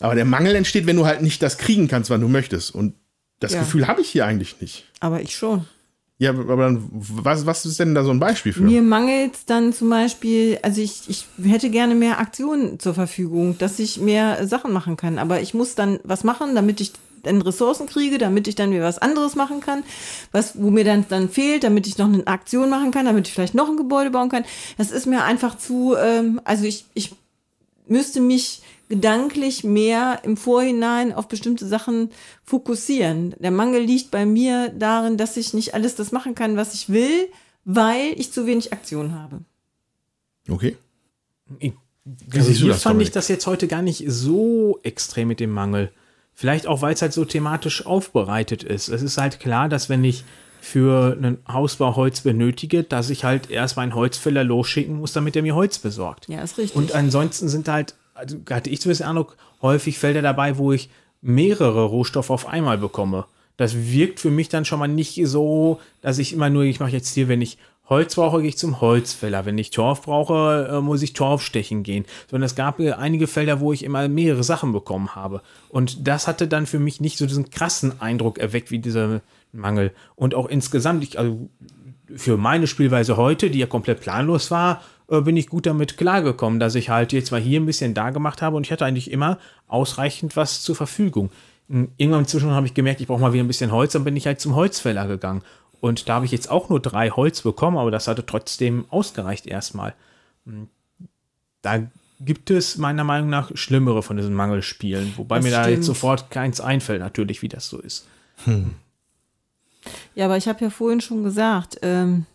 Aber 0.00 0.14
der 0.14 0.24
Mangel 0.24 0.54
entsteht, 0.56 0.86
wenn 0.86 0.96
du 0.96 1.06
halt 1.06 1.22
nicht 1.22 1.42
das 1.42 1.58
kriegen 1.58 1.86
kannst, 1.88 2.10
wann 2.10 2.20
du 2.20 2.28
möchtest. 2.28 2.74
Und 2.74 2.94
das 3.40 3.52
Ja. 3.52 3.60
Gefühl 3.60 3.86
habe 3.86 4.00
ich 4.00 4.08
hier 4.08 4.26
eigentlich 4.26 4.60
nicht. 4.60 4.84
Aber 5.00 5.20
ich 5.20 5.36
schon. 5.36 5.64
Ja, 6.18 6.30
aber 6.30 6.56
dann, 6.56 6.88
was, 6.92 7.46
was 7.46 7.66
ist 7.66 7.80
denn 7.80 7.94
da 7.94 8.04
so 8.04 8.10
ein 8.10 8.20
Beispiel 8.20 8.52
für? 8.52 8.62
Mir 8.62 8.82
mangelt 8.82 9.32
dann 9.46 9.72
zum 9.72 9.90
Beispiel, 9.90 10.58
also 10.62 10.80
ich, 10.80 11.02
ich 11.08 11.26
hätte 11.42 11.68
gerne 11.70 11.94
mehr 11.96 12.20
Aktionen 12.20 12.78
zur 12.78 12.94
Verfügung, 12.94 13.58
dass 13.58 13.78
ich 13.80 13.98
mehr 13.98 14.46
Sachen 14.46 14.72
machen 14.72 14.96
kann. 14.96 15.18
Aber 15.18 15.40
ich 15.40 15.52
muss 15.54 15.74
dann 15.74 15.98
was 16.04 16.22
machen, 16.22 16.54
damit 16.54 16.80
ich 16.80 16.92
dann 17.22 17.42
Ressourcen 17.42 17.86
kriege, 17.86 18.18
damit 18.18 18.48
ich 18.48 18.54
dann 18.54 18.70
mir 18.70 18.82
was 18.82 18.98
anderes 18.98 19.34
machen 19.34 19.60
kann, 19.60 19.82
was, 20.30 20.60
wo 20.60 20.70
mir 20.70 20.84
dann, 20.84 21.06
dann 21.08 21.28
fehlt, 21.28 21.64
damit 21.64 21.86
ich 21.86 21.98
noch 21.98 22.06
eine 22.06 22.26
Aktion 22.26 22.70
machen 22.70 22.90
kann, 22.90 23.06
damit 23.06 23.28
ich 23.28 23.34
vielleicht 23.34 23.54
noch 23.54 23.68
ein 23.68 23.76
Gebäude 23.76 24.10
bauen 24.10 24.28
kann. 24.28 24.44
Das 24.78 24.90
ist 24.90 25.06
mir 25.06 25.24
einfach 25.24 25.56
zu, 25.56 25.94
ähm, 25.96 26.40
also 26.44 26.64
ich, 26.64 26.84
ich 26.94 27.14
müsste 27.86 28.20
mich 28.20 28.62
gedanklich 28.88 29.64
mehr 29.64 30.20
im 30.22 30.36
Vorhinein 30.36 31.14
auf 31.14 31.26
bestimmte 31.26 31.66
Sachen 31.66 32.10
fokussieren. 32.44 33.34
Der 33.38 33.50
Mangel 33.50 33.82
liegt 33.82 34.10
bei 34.10 34.26
mir 34.26 34.68
darin, 34.68 35.16
dass 35.16 35.36
ich 35.38 35.54
nicht 35.54 35.74
alles 35.74 35.94
das 35.94 36.12
machen 36.12 36.34
kann, 36.34 36.56
was 36.56 36.74
ich 36.74 36.90
will, 36.90 37.28
weil 37.64 38.12
ich 38.16 38.32
zu 38.32 38.46
wenig 38.46 38.72
Aktion 38.72 39.14
habe. 39.14 39.40
Okay. 40.48 40.76
Ich, 41.58 41.72
Wie 42.04 42.38
also 42.38 42.48
siehst 42.48 42.60
du 42.60 42.64
hier 42.64 42.72
das, 42.74 42.82
fand 42.82 42.94
Dominik? 42.94 43.08
ich 43.08 43.12
das 43.12 43.28
jetzt 43.28 43.46
heute 43.46 43.68
gar 43.68 43.82
nicht 43.82 44.04
so 44.08 44.78
extrem 44.82 45.28
mit 45.28 45.40
dem 45.40 45.52
Mangel. 45.52 45.90
Vielleicht 46.42 46.66
auch, 46.66 46.82
weil 46.82 46.92
es 46.92 47.00
halt 47.00 47.12
so 47.12 47.24
thematisch 47.24 47.86
aufbereitet 47.86 48.64
ist. 48.64 48.88
Es 48.88 49.00
ist 49.00 49.16
halt 49.16 49.38
klar, 49.38 49.68
dass 49.68 49.88
wenn 49.88 50.02
ich 50.02 50.24
für 50.60 51.16
einen 51.16 51.38
Hausbau 51.46 51.94
Holz 51.94 52.22
benötige, 52.22 52.82
dass 52.82 53.10
ich 53.10 53.22
halt 53.22 53.48
erst 53.48 53.76
meinen 53.76 53.94
Holzfäller 53.94 54.42
losschicken 54.42 54.96
muss, 54.98 55.12
damit 55.12 55.36
er 55.36 55.42
mir 55.42 55.54
Holz 55.54 55.78
besorgt. 55.78 56.26
Ja, 56.28 56.42
ist 56.42 56.58
richtig. 56.58 56.74
Und 56.74 56.96
ansonsten 56.96 57.48
sind 57.48 57.68
halt, 57.68 57.94
also 58.14 58.38
hatte 58.50 58.70
ich 58.70 58.80
zumindest 58.80 59.02
den 59.02 59.10
Eindruck, 59.10 59.36
häufig 59.62 60.00
Felder 60.00 60.20
dabei, 60.20 60.58
wo 60.58 60.72
ich 60.72 60.90
mehrere 61.20 61.84
Rohstoffe 61.84 62.30
auf 62.30 62.48
einmal 62.48 62.76
bekomme. 62.76 63.24
Das 63.56 63.76
wirkt 63.76 64.18
für 64.18 64.32
mich 64.32 64.48
dann 64.48 64.64
schon 64.64 64.80
mal 64.80 64.88
nicht 64.88 65.20
so, 65.24 65.78
dass 66.00 66.18
ich 66.18 66.32
immer 66.32 66.50
nur, 66.50 66.64
ich 66.64 66.80
mache 66.80 66.90
jetzt 66.90 67.14
hier, 67.14 67.28
wenn 67.28 67.40
ich 67.40 67.56
Holz 67.92 68.14
brauche, 68.14 68.40
gehe 68.40 68.48
ich 68.48 68.56
zum 68.56 68.80
Holzfäller. 68.80 69.44
Wenn 69.44 69.58
ich 69.58 69.70
Torf 69.70 70.02
brauche, 70.02 70.68
äh, 70.72 70.80
muss 70.80 71.02
ich 71.02 71.12
Torf 71.12 71.42
stechen 71.42 71.82
gehen. 71.82 72.06
Sondern 72.30 72.46
es 72.46 72.54
gab 72.54 72.80
äh, 72.80 72.92
einige 72.92 73.26
Felder, 73.26 73.60
wo 73.60 73.74
ich 73.74 73.84
immer 73.84 74.08
mehrere 74.08 74.42
Sachen 74.42 74.72
bekommen 74.72 75.14
habe. 75.14 75.42
Und 75.68 76.08
das 76.08 76.26
hatte 76.26 76.48
dann 76.48 76.64
für 76.64 76.78
mich 76.78 77.02
nicht 77.02 77.18
so 77.18 77.26
diesen 77.26 77.50
krassen 77.50 78.00
Eindruck 78.00 78.38
erweckt 78.38 78.70
wie 78.70 78.78
dieser 78.78 79.20
Mangel. 79.52 79.92
Und 80.16 80.34
auch 80.34 80.48
insgesamt, 80.48 81.04
ich, 81.04 81.18
also 81.18 81.50
für 82.16 82.38
meine 82.38 82.66
Spielweise 82.66 83.18
heute, 83.18 83.50
die 83.50 83.58
ja 83.58 83.66
komplett 83.66 84.00
planlos 84.00 84.50
war, 84.50 84.80
äh, 85.08 85.20
bin 85.20 85.36
ich 85.36 85.48
gut 85.48 85.66
damit 85.66 85.98
klargekommen, 85.98 86.58
dass 86.58 86.74
ich 86.74 86.88
halt 86.88 87.12
jetzt 87.12 87.30
mal 87.30 87.40
hier 87.40 87.60
ein 87.60 87.66
bisschen 87.66 87.92
da 87.92 88.08
gemacht 88.08 88.40
habe 88.40 88.56
und 88.56 88.66
ich 88.66 88.72
hatte 88.72 88.86
eigentlich 88.86 89.10
immer 89.10 89.38
ausreichend 89.68 90.34
was 90.34 90.62
zur 90.62 90.76
Verfügung. 90.76 91.30
Irgendwann 91.68 92.20
inzwischen 92.20 92.50
habe 92.50 92.66
ich 92.66 92.74
gemerkt, 92.74 93.00
ich 93.00 93.06
brauche 93.06 93.20
mal 93.20 93.32
wieder 93.32 93.44
ein 93.44 93.48
bisschen 93.48 93.72
Holz, 93.72 93.92
dann 93.92 94.04
bin 94.04 94.16
ich 94.16 94.26
halt 94.26 94.40
zum 94.40 94.54
Holzfäller 94.54 95.06
gegangen. 95.06 95.42
Und 95.82 96.08
da 96.08 96.14
habe 96.14 96.24
ich 96.24 96.30
jetzt 96.30 96.48
auch 96.48 96.68
nur 96.68 96.78
drei 96.78 97.10
Holz 97.10 97.42
bekommen, 97.42 97.76
aber 97.76 97.90
das 97.90 98.06
hatte 98.06 98.24
trotzdem 98.24 98.84
ausgereicht 98.88 99.46
erstmal. 99.46 99.94
M, 100.46 100.68
Da 101.60 101.82
gibt 102.20 102.50
es 102.52 102.78
meiner 102.78 103.02
Meinung 103.02 103.28
nach 103.30 103.50
schlimmere 103.56 104.04
von 104.04 104.16
diesen 104.16 104.32
Mangelspielen, 104.32 105.14
wobei 105.16 105.36
Das 105.36 105.44
mir 105.44 105.50
da 105.50 105.64
stimmt. 105.64 105.78
jetzt 105.78 105.86
sofort 105.86 106.30
keins 106.30 106.60
einfällt, 106.60 107.00
natürlich, 107.00 107.42
wie 107.42 107.48
das 107.48 107.66
so 107.68 107.80
ist. 107.80 108.06
Ja, 110.14 110.26
aber 110.26 110.36
ich 110.36 110.46
habe 110.46 110.64
ja 110.64 110.70
vorhin 110.70 111.00
schon 111.00 111.24
gesagt, 111.24 111.78
ähm, 111.82 112.26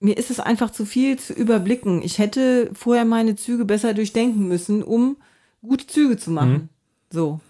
mir 0.00 0.16
ist 0.16 0.30
es 0.30 0.40
einfach 0.40 0.70
zu 0.70 0.86
viel 0.86 1.18
zu 1.18 1.34
überblicken. 1.34 2.00
Ich 2.00 2.18
hätte 2.18 2.70
vorher 2.72 3.04
meine 3.04 3.36
Züge 3.36 3.66
besser 3.66 3.92
durchdenken 3.92 4.48
müssen, 4.48 4.82
um 4.82 5.18
gute 5.60 5.86
Züge 5.86 6.16
zu 6.16 6.30
machen. 6.30 6.70
So. 7.10 7.40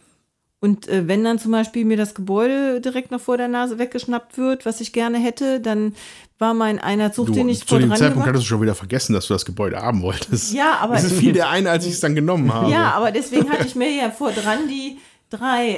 Und 0.59 0.89
äh, 0.89 1.07
wenn 1.07 1.23
dann 1.23 1.39
zum 1.39 1.53
Beispiel 1.53 1.85
mir 1.85 1.99
das 1.99 2.15
Gebäude 2.15 2.81
direkt 2.81 3.11
noch 3.11 3.21
vor 3.21 3.37
der 3.37 3.49
Nase 3.49 3.79
weggeschnappt 3.79 4.39
wird, 4.39 4.65
was 4.65 4.81
ich 4.81 4.93
gerne 4.93 5.19
hätte, 5.19 5.61
dann 5.61 5.95
war 6.39 6.55
mein 6.55 6.79
einer 6.79 7.13
Zug, 7.13 7.27
Du, 7.27 7.33
den 7.33 7.49
ich 7.49 7.61
zu 7.61 7.67
vor 7.67 7.79
dem 7.79 7.91
dran 7.91 7.99
Zeitpunkt 7.99 8.15
gemacht 8.15 8.29
hattest 8.29 8.45
du 8.45 8.49
schon 8.49 8.63
wieder 8.63 8.75
vergessen, 8.75 9.13
dass 9.13 9.27
du 9.27 9.35
das 9.35 9.45
Gebäude 9.45 9.77
haben 9.77 10.03
wolltest. 10.03 10.55
Ja, 10.55 10.79
aber 10.81 10.95
Das 10.95 11.05
ist 11.05 11.19
viel 11.19 11.33
der 11.33 11.51
eine, 11.51 11.71
als 11.71 11.85
ich 11.85 11.93
es 11.93 12.01
dann 12.01 12.15
genommen 12.15 12.53
habe. 12.53 12.71
Ja, 12.71 12.93
aber 12.93 13.11
deswegen 13.11 13.51
hatte 13.51 13.67
ich 13.67 13.75
mir 13.75 13.91
ja 13.91 14.11
vor 14.11 14.33
dran 14.33 14.69
die 14.69 14.99
drei 15.29 15.77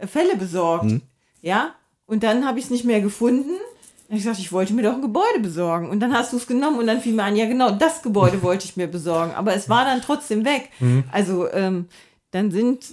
äh, 0.00 0.06
Fälle 0.06 0.36
besorgt. 0.36 0.84
Hm. 0.84 1.02
Ja, 1.42 1.74
und 2.06 2.22
dann 2.22 2.46
habe 2.46 2.58
ich 2.58 2.66
es 2.66 2.70
nicht 2.70 2.84
mehr 2.84 3.00
gefunden. 3.00 3.52
Ich 4.08 4.16
gesagt, 4.16 4.40
ich 4.40 4.50
wollte 4.50 4.72
mir 4.72 4.82
doch 4.82 4.94
ein 4.94 5.02
Gebäude 5.02 5.38
besorgen. 5.40 5.88
Und 5.88 6.00
dann 6.00 6.12
hast 6.12 6.32
du 6.32 6.36
es 6.36 6.46
genommen 6.46 6.78
und 6.78 6.86
dann 6.86 7.00
fiel 7.00 7.12
mir 7.12 7.22
ein, 7.22 7.36
ja 7.36 7.46
genau, 7.46 7.70
das 7.70 8.02
Gebäude 8.02 8.42
wollte 8.42 8.64
ich 8.64 8.76
mir 8.76 8.88
besorgen. 8.88 9.34
Aber 9.34 9.54
es 9.54 9.68
war 9.68 9.84
dann 9.84 10.02
trotzdem 10.02 10.44
weg. 10.44 10.70
Hm. 10.78 11.04
Also 11.12 11.46
dann 11.46 11.86
dann 12.32 12.50
sind, 12.50 12.84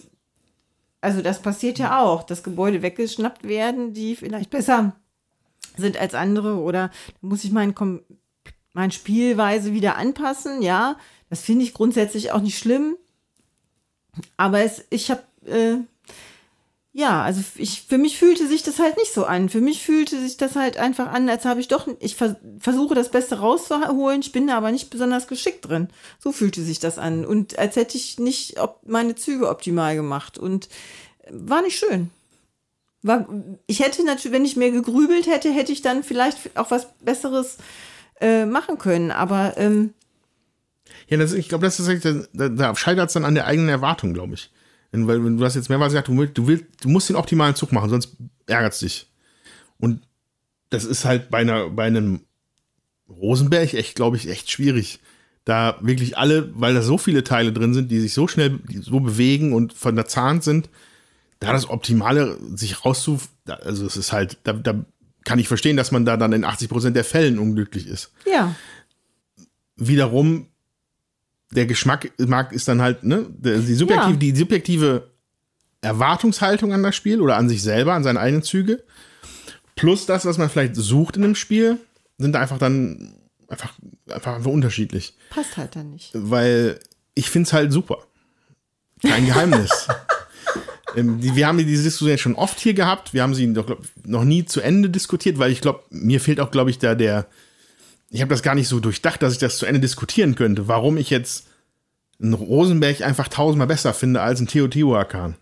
also 1.08 1.22
das 1.22 1.42
passiert 1.42 1.80
ja 1.80 2.02
auch, 2.02 2.24
dass 2.24 2.44
Gebäude 2.44 2.82
weggeschnappt 2.82 3.48
werden, 3.48 3.94
die 3.94 4.18
vielleicht 4.18 4.50
besser 4.50 4.94
sind 5.78 5.96
als 5.96 6.14
andere. 6.14 6.58
Oder 6.58 6.92
muss 7.22 7.46
ich 7.46 7.54
mein, 7.54 7.74
Kom 7.74 8.02
mein 8.74 8.92
Spielweise 8.92 9.72
wieder 9.72 9.96
anpassen. 9.96 10.62
Ja, 10.62 10.98
das 11.30 11.40
finde 11.40 11.64
ich 11.64 11.74
grundsätzlich 11.74 12.34
auch 12.34 12.42
nicht 12.42 12.60
schlimm. 12.60 12.98
Aber 14.36 14.60
es, 14.60 14.84
ich 14.90 15.10
habe, 15.10 15.24
äh, 15.46 15.78
ja, 16.98 17.22
also 17.22 17.44
ich, 17.58 17.84
für 17.84 18.00
mich 18.00 18.18
fühlte 18.18 18.48
sich 18.48 18.64
das 18.64 18.80
halt 18.80 18.98
nicht 18.98 19.14
so 19.14 19.26
an. 19.26 19.50
Für 19.50 19.62
mich 19.62 19.84
fühlte 19.84 20.20
sich 20.20 20.36
das 20.36 20.56
halt 20.56 20.78
einfach 20.78 21.06
an, 21.14 21.30
als 21.30 21.46
habe 21.46 21.60
ich 21.60 21.68
doch, 21.68 21.88
ich 22.00 22.16
vers 22.16 22.38
versuche 22.58 22.96
das 22.96 23.12
Beste 23.12 23.38
rauszuholen, 23.38 24.22
ich 24.22 24.32
bin 24.32 24.48
da 24.48 24.58
aber 24.58 24.72
nicht 24.72 24.90
besonders 24.90 25.28
geschickt 25.28 25.68
drin. 25.70 25.90
So 26.18 26.32
fühlte 26.32 26.64
sich 26.64 26.80
das 26.80 26.98
an. 26.98 27.24
Und 27.24 27.60
als 27.60 27.76
hätte 27.76 27.98
ich 27.98 28.18
nicht 28.18 28.56
meine 28.84 29.14
Züge 29.14 29.48
optimal 29.48 29.96
gemacht. 29.96 30.40
Und 30.40 30.70
war 31.30 31.62
nicht 31.62 31.78
schön. 31.78 32.10
War, 33.04 33.30
ich 33.68 33.80
hätte 33.80 34.04
natürlich, 34.04 34.34
wenn 34.34 34.46
ich 34.46 34.56
mehr 34.56 34.72
gegrübelt 34.72 35.28
hätte, 35.28 35.52
hätte 35.52 35.74
ich 35.74 35.84
dann 35.84 36.04
vielleicht 36.04 36.58
auch 36.58 36.72
was 36.72 36.88
Besseres 37.02 37.58
äh, 38.20 38.48
machen 38.48 38.80
können. 38.80 39.12
Aber 39.12 39.54
ähm, 39.58 39.94
Ja, 41.10 41.18
das, 41.18 41.34
ich 41.34 41.48
glaube, 41.48 41.66
das 41.66 41.80
ist 41.80 42.28
da, 42.34 42.50
da 42.50 42.76
scheitert 42.76 43.10
es 43.10 43.14
dann 43.14 43.24
an 43.24 43.36
der 43.36 43.46
eigenen 43.46 43.70
Erwartung, 43.70 44.16
glaube 44.16 44.34
ich. 44.34 44.50
Weil 44.92 45.24
wenn 45.24 45.38
du 45.38 45.46
hast 45.46 45.56
jetzt 45.56 45.70
mehrmals 45.70 45.94
gesagt, 45.94 46.08
du, 46.08 46.18
willst, 46.18 46.38
du, 46.38 46.48
willst, 46.48 46.66
du 46.82 46.90
musst 46.90 47.10
den 47.10 47.16
optimalen 47.16 47.56
Zug 47.56 47.72
machen, 47.72 47.90
sonst 47.90 48.16
ärgert 48.48 48.74
es 48.74 48.80
dich. 48.80 49.08
Und 49.80 50.02
das 50.70 50.86
ist 50.86 51.06
halt 51.06 51.30
bei, 51.30 51.40
einer, 51.40 51.70
bei 51.70 51.86
einem 51.86 52.22
Rosenberg 53.10 53.74
echt, 53.74 53.96
glaube 53.96 54.18
ich, 54.18 54.30
echt 54.30 54.52
schwierig. 54.52 55.00
Da 55.46 55.78
wirklich 55.82 56.18
alle, 56.18 56.52
weil 56.60 56.74
da 56.74 56.82
so 56.82 56.98
viele 56.98 57.24
Teile 57.24 57.54
drin 57.54 57.74
sind, 57.74 57.90
die 57.90 58.00
sich 58.00 58.14
so 58.14 58.28
schnell 58.28 58.60
so 58.82 59.00
bewegen 59.00 59.54
und 59.54 59.74
verzahnt 59.74 60.44
sind, 60.44 60.70
da 61.40 61.54
das 61.54 61.70
Optimale 61.70 62.38
sich 62.56 62.84
rauszu, 62.84 63.20
also 63.46 63.86
es 63.86 63.96
ist 63.96 64.12
halt, 64.12 64.40
da, 64.44 64.54
da 64.54 64.84
kann 65.24 65.40
ich 65.40 65.48
verstehen, 65.48 65.78
dass 65.78 65.92
man 65.92 66.06
da 66.06 66.18
dann 66.18 66.34
in 66.34 66.44
80 66.44 66.70
Prozent 66.70 66.96
der 66.96 67.04
Fällen 67.04 67.40
unglücklich 67.40 67.88
ist. 67.88 68.12
Ja. 68.26 68.56
Wiederum, 69.76 70.48
der 71.52 71.66
Geschmack 71.66 72.12
ist 72.52 72.68
dann 72.68 72.82
halt, 72.82 73.04
ne, 73.04 73.26
die 73.30 73.74
subjektive, 73.74 74.12
ja. 74.12 74.18
die 74.18 74.36
subjektive 74.36 75.12
Erwartungshaltung 75.82 76.74
an 76.74 76.84
das 76.84 76.96
Spiel 76.96 77.22
oder 77.22 77.38
an 77.38 77.50
sich 77.50 77.62
selber, 77.62 77.94
an 77.94 78.04
seine 78.04 78.20
eigenen 78.20 78.44
Züge, 78.44 78.84
plus 79.76 80.06
das, 80.06 80.26
was 80.26 80.38
man 80.38 80.50
vielleicht 80.50 80.76
sucht 80.76 81.18
in 81.18 81.24
einem 81.24 81.36
Spiel, 81.36 81.80
sind 82.18 82.34
da 82.34 82.42
einfach 82.42 82.58
dann 82.58 83.14
einfach, 83.48 83.74
einfach, 84.10 84.36
einfach 84.36 84.52
unterschiedlich. 84.52 85.16
Passt 85.30 85.58
halt 85.58 85.76
dann 85.76 85.92
nicht. 85.92 86.12
Weil 86.14 86.80
ich 87.16 87.30
finde 87.30 87.48
es 87.48 87.54
halt 87.54 87.72
super. 87.72 88.00
Kein 89.02 89.26
Geheimnis. 89.26 89.88
ähm, 90.96 91.20
die, 91.20 91.36
wir 91.36 91.48
haben 91.48 91.58
diese 91.58 91.84
Diskussion 91.84 92.18
schon 92.18 92.36
oft 92.36 92.60
hier 92.60 92.74
gehabt. 92.74 93.14
Wir 93.14 93.24
haben 93.24 93.36
sie 93.36 93.52
doch, 93.54 93.66
glaub, 93.66 93.84
noch 94.06 94.24
nie 94.24 94.46
zu 94.46 94.62
Ende 94.62 94.90
diskutiert, 94.90 95.40
weil 95.40 95.52
ich 95.52 95.62
glaube, 95.62 95.84
mir 95.90 96.20
fehlt 96.20 96.40
auch, 96.40 96.52
glaube 96.52 96.70
ich, 96.70 96.80
da 96.80 96.96
der. 96.96 97.28
Ich 98.10 98.22
habe 98.22 98.30
das 98.30 98.44
gar 98.44 98.56
nicht 98.56 98.68
so 98.68 98.80
durchdacht, 98.80 99.22
dass 99.22 99.34
ich 99.34 99.40
das 99.40 99.58
zu 99.58 99.66
Ende 99.66 99.82
diskutieren 99.82 100.36
könnte, 100.36 100.68
warum 100.68 100.98
ich 100.98 101.10
jetzt 101.10 101.48
einen 102.22 102.34
Rosenberg 102.34 103.02
einfach 103.02 103.28
tausendmal 103.28 103.68
besser 103.68 103.94
finde 103.94 104.22
als 104.22 104.40
einen 104.40 104.48
Teotihuacan 104.48 105.36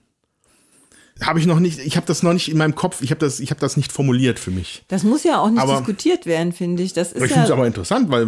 habe 1.21 1.39
ich 1.39 1.45
noch 1.45 1.59
nicht, 1.59 1.79
ich 1.79 1.95
habe 1.95 2.05
das 2.05 2.23
noch 2.23 2.33
nicht 2.33 2.49
in 2.49 2.57
meinem 2.57 2.75
Kopf, 2.75 3.01
ich 3.01 3.11
habe 3.11 3.19
das, 3.19 3.39
ich 3.39 3.49
habe 3.49 3.61
das 3.61 3.77
nicht 3.77 3.91
formuliert 3.91 4.39
für 4.39 4.51
mich. 4.51 4.83
Das 4.87 5.03
muss 5.03 5.23
ja 5.23 5.39
auch 5.39 5.49
nicht 5.49 5.59
aber, 5.59 5.77
diskutiert 5.77 6.25
werden, 6.25 6.51
finde 6.51 6.83
ich. 6.83 6.93
Das 6.93 7.13
ist 7.13 7.23
ich 7.23 7.29
ja 7.29 7.35
finde 7.35 7.45
es 7.45 7.51
aber 7.51 7.67
interessant, 7.67 8.09
weil, 8.11 8.27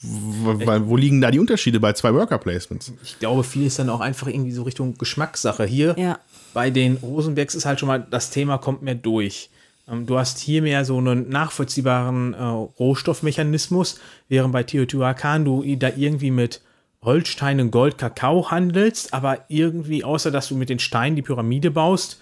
weil 0.00 0.86
wo 0.86 0.96
liegen 0.96 1.20
da 1.20 1.30
die 1.30 1.40
Unterschiede 1.40 1.80
bei 1.80 1.92
zwei 1.94 2.14
Worker 2.14 2.38
Placements? 2.38 2.92
Ich 3.02 3.18
glaube, 3.18 3.42
viel 3.42 3.66
ist 3.66 3.78
dann 3.78 3.90
auch 3.90 4.00
einfach 4.00 4.28
irgendwie 4.28 4.52
so 4.52 4.62
Richtung 4.62 4.96
Geschmackssache. 4.96 5.64
Hier 5.64 5.96
ja. 5.98 6.18
bei 6.54 6.70
den 6.70 6.96
Rosenbergs 6.98 7.56
ist 7.56 7.66
halt 7.66 7.80
schon 7.80 7.88
mal, 7.88 8.06
das 8.08 8.30
Thema 8.30 8.58
kommt 8.58 8.82
mehr 8.82 8.94
durch. 8.94 9.50
Ähm, 9.88 10.06
du 10.06 10.18
hast 10.18 10.38
hier 10.38 10.62
mehr 10.62 10.84
so 10.84 10.98
einen 10.98 11.28
nachvollziehbaren 11.28 12.34
äh, 12.34 12.42
Rohstoffmechanismus, 12.42 14.00
während 14.28 14.52
bei 14.52 14.62
Teotihuacan 14.62 15.44
du 15.44 15.64
da 15.76 15.90
irgendwie 15.96 16.30
mit 16.30 16.60
Holstein 17.02 17.60
und 17.60 17.70
Gold 17.70 17.96
Kakao 17.96 18.50
handelst, 18.50 19.14
aber 19.14 19.44
irgendwie, 19.48 20.04
außer 20.04 20.30
dass 20.30 20.48
du 20.48 20.56
mit 20.56 20.68
den 20.68 20.80
Steinen 20.80 21.16
die 21.16 21.22
Pyramide 21.22 21.70
baust, 21.70 22.20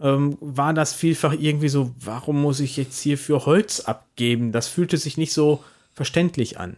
ähm, 0.00 0.36
war 0.40 0.74
das 0.74 0.94
vielfach 0.94 1.34
irgendwie 1.38 1.68
so, 1.68 1.94
warum 1.98 2.40
muss 2.40 2.60
ich 2.60 2.76
jetzt 2.76 3.00
hier 3.00 3.18
für 3.18 3.46
Holz 3.46 3.80
abgeben? 3.80 4.52
Das 4.52 4.68
fühlte 4.68 4.96
sich 4.96 5.16
nicht 5.16 5.32
so 5.32 5.62
verständlich 5.94 6.58
an. 6.58 6.76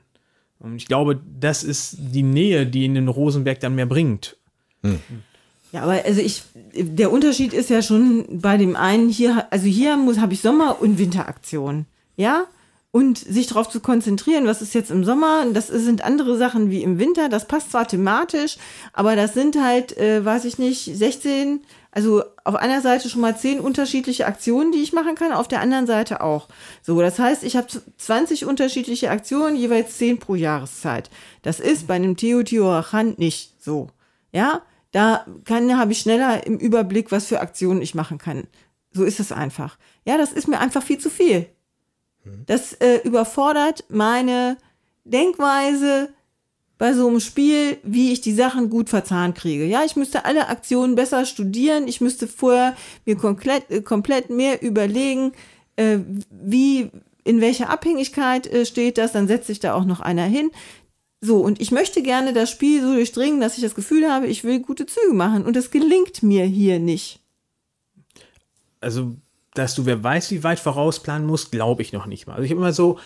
Und 0.58 0.76
ich 0.76 0.86
glaube, 0.86 1.20
das 1.38 1.62
ist 1.62 1.96
die 1.98 2.22
Nähe, 2.22 2.66
die 2.66 2.84
in 2.84 2.94
den 2.94 3.08
Rosenberg 3.08 3.60
dann 3.60 3.74
mehr 3.74 3.86
bringt. 3.86 4.36
Hm. 4.82 5.00
Ja, 5.74 5.82
aber 5.82 6.04
also 6.04 6.20
ich, 6.20 6.44
der 6.72 7.10
Unterschied 7.10 7.52
ist 7.52 7.68
ja 7.68 7.82
schon 7.82 8.40
bei 8.40 8.56
dem 8.56 8.76
einen 8.76 9.08
hier, 9.08 9.48
also 9.50 9.66
hier 9.66 9.96
muss, 9.96 10.20
habe 10.20 10.32
ich 10.32 10.40
Sommer- 10.40 10.80
und 10.80 10.98
Winteraktion. 10.98 11.86
Ja, 12.14 12.44
und 12.92 13.18
sich 13.18 13.48
darauf 13.48 13.68
zu 13.68 13.80
konzentrieren, 13.80 14.46
was 14.46 14.62
ist 14.62 14.72
jetzt 14.72 14.92
im 14.92 15.02
Sommer, 15.02 15.46
das 15.52 15.66
sind 15.66 16.04
andere 16.04 16.38
Sachen 16.38 16.70
wie 16.70 16.84
im 16.84 17.00
Winter, 17.00 17.28
das 17.28 17.48
passt 17.48 17.72
zwar 17.72 17.88
thematisch, 17.88 18.56
aber 18.92 19.16
das 19.16 19.34
sind 19.34 19.60
halt, 19.60 19.98
äh, 19.98 20.24
weiß 20.24 20.44
ich 20.44 20.58
nicht, 20.58 20.96
16, 20.96 21.62
also 21.90 22.22
auf 22.44 22.54
einer 22.54 22.80
Seite 22.80 23.08
schon 23.08 23.22
mal 23.22 23.36
10 23.36 23.58
unterschiedliche 23.58 24.26
Aktionen, 24.26 24.70
die 24.70 24.80
ich 24.80 24.92
machen 24.92 25.16
kann, 25.16 25.32
auf 25.32 25.48
der 25.48 25.60
anderen 25.60 25.88
Seite 25.88 26.20
auch. 26.20 26.46
So, 26.82 27.00
das 27.00 27.18
heißt, 27.18 27.42
ich 27.42 27.56
habe 27.56 27.66
20 27.98 28.44
unterschiedliche 28.44 29.10
Aktionen, 29.10 29.56
jeweils 29.56 29.98
10 29.98 30.20
pro 30.20 30.36
Jahreszeit. 30.36 31.10
Das 31.42 31.58
ist 31.58 31.88
bei 31.88 31.94
einem 31.94 32.16
Teotihuacan 32.16 33.14
nicht 33.16 33.60
so. 33.60 33.88
Ja, 34.30 34.62
da 34.94 35.26
kann, 35.44 35.76
habe 35.76 35.90
ich 35.90 35.98
schneller 35.98 36.46
im 36.46 36.56
Überblick, 36.56 37.10
was 37.10 37.26
für 37.26 37.40
Aktionen 37.40 37.82
ich 37.82 37.96
machen 37.96 38.16
kann. 38.16 38.44
So 38.92 39.02
ist 39.02 39.18
es 39.18 39.32
einfach. 39.32 39.76
Ja, 40.04 40.16
das 40.16 40.32
ist 40.32 40.46
mir 40.46 40.60
einfach 40.60 40.84
viel 40.84 40.98
zu 40.98 41.10
viel. 41.10 41.46
Das 42.46 42.74
äh, 42.74 43.00
überfordert 43.02 43.84
meine 43.88 44.56
Denkweise 45.02 46.10
bei 46.78 46.92
so 46.92 47.08
einem 47.08 47.18
Spiel, 47.18 47.78
wie 47.82 48.12
ich 48.12 48.20
die 48.20 48.34
Sachen 48.34 48.70
gut 48.70 48.88
verzahnt 48.88 49.36
kriege. 49.36 49.64
Ja, 49.64 49.82
ich 49.84 49.96
müsste 49.96 50.24
alle 50.24 50.48
Aktionen 50.48 50.94
besser 50.94 51.26
studieren. 51.26 51.88
Ich 51.88 52.00
müsste 52.00 52.28
vorher 52.28 52.76
mir 53.04 53.16
komplett, 53.16 53.68
äh, 53.72 53.82
komplett 53.82 54.30
mehr 54.30 54.62
überlegen, 54.62 55.32
äh, 55.74 55.98
wie, 56.30 56.92
in 57.24 57.40
welcher 57.40 57.68
Abhängigkeit 57.68 58.46
äh, 58.46 58.64
steht 58.64 58.98
das. 58.98 59.10
Dann 59.10 59.26
setze 59.26 59.50
ich 59.50 59.58
da 59.58 59.74
auch 59.74 59.86
noch 59.86 59.98
einer 59.98 60.24
hin. 60.24 60.52
So, 61.24 61.38
und 61.38 61.58
ich 61.58 61.70
möchte 61.70 62.02
gerne 62.02 62.34
das 62.34 62.50
Spiel 62.50 62.82
so 62.82 62.92
durchdringen, 62.92 63.40
dass 63.40 63.56
ich 63.56 63.62
das 63.62 63.74
Gefühl 63.74 64.10
habe, 64.10 64.26
ich 64.26 64.44
will 64.44 64.60
gute 64.60 64.84
Züge 64.84 65.14
machen. 65.14 65.46
Und 65.46 65.56
das 65.56 65.70
gelingt 65.70 66.22
mir 66.22 66.44
hier 66.44 66.78
nicht. 66.78 67.20
Also 68.80 69.16
dass 69.54 69.74
du 69.74 69.86
wer 69.86 70.02
weiß, 70.02 70.32
wie 70.32 70.42
weit 70.42 70.58
vorausplanen 70.58 71.26
musst, 71.26 71.52
glaube 71.52 71.80
ich 71.80 71.92
noch 71.92 72.06
nicht 72.06 72.26
mal. 72.26 72.34
Also 72.34 72.44
ich 72.44 72.50
habe 72.50 72.60
immer 72.60 72.72
so 72.72 72.98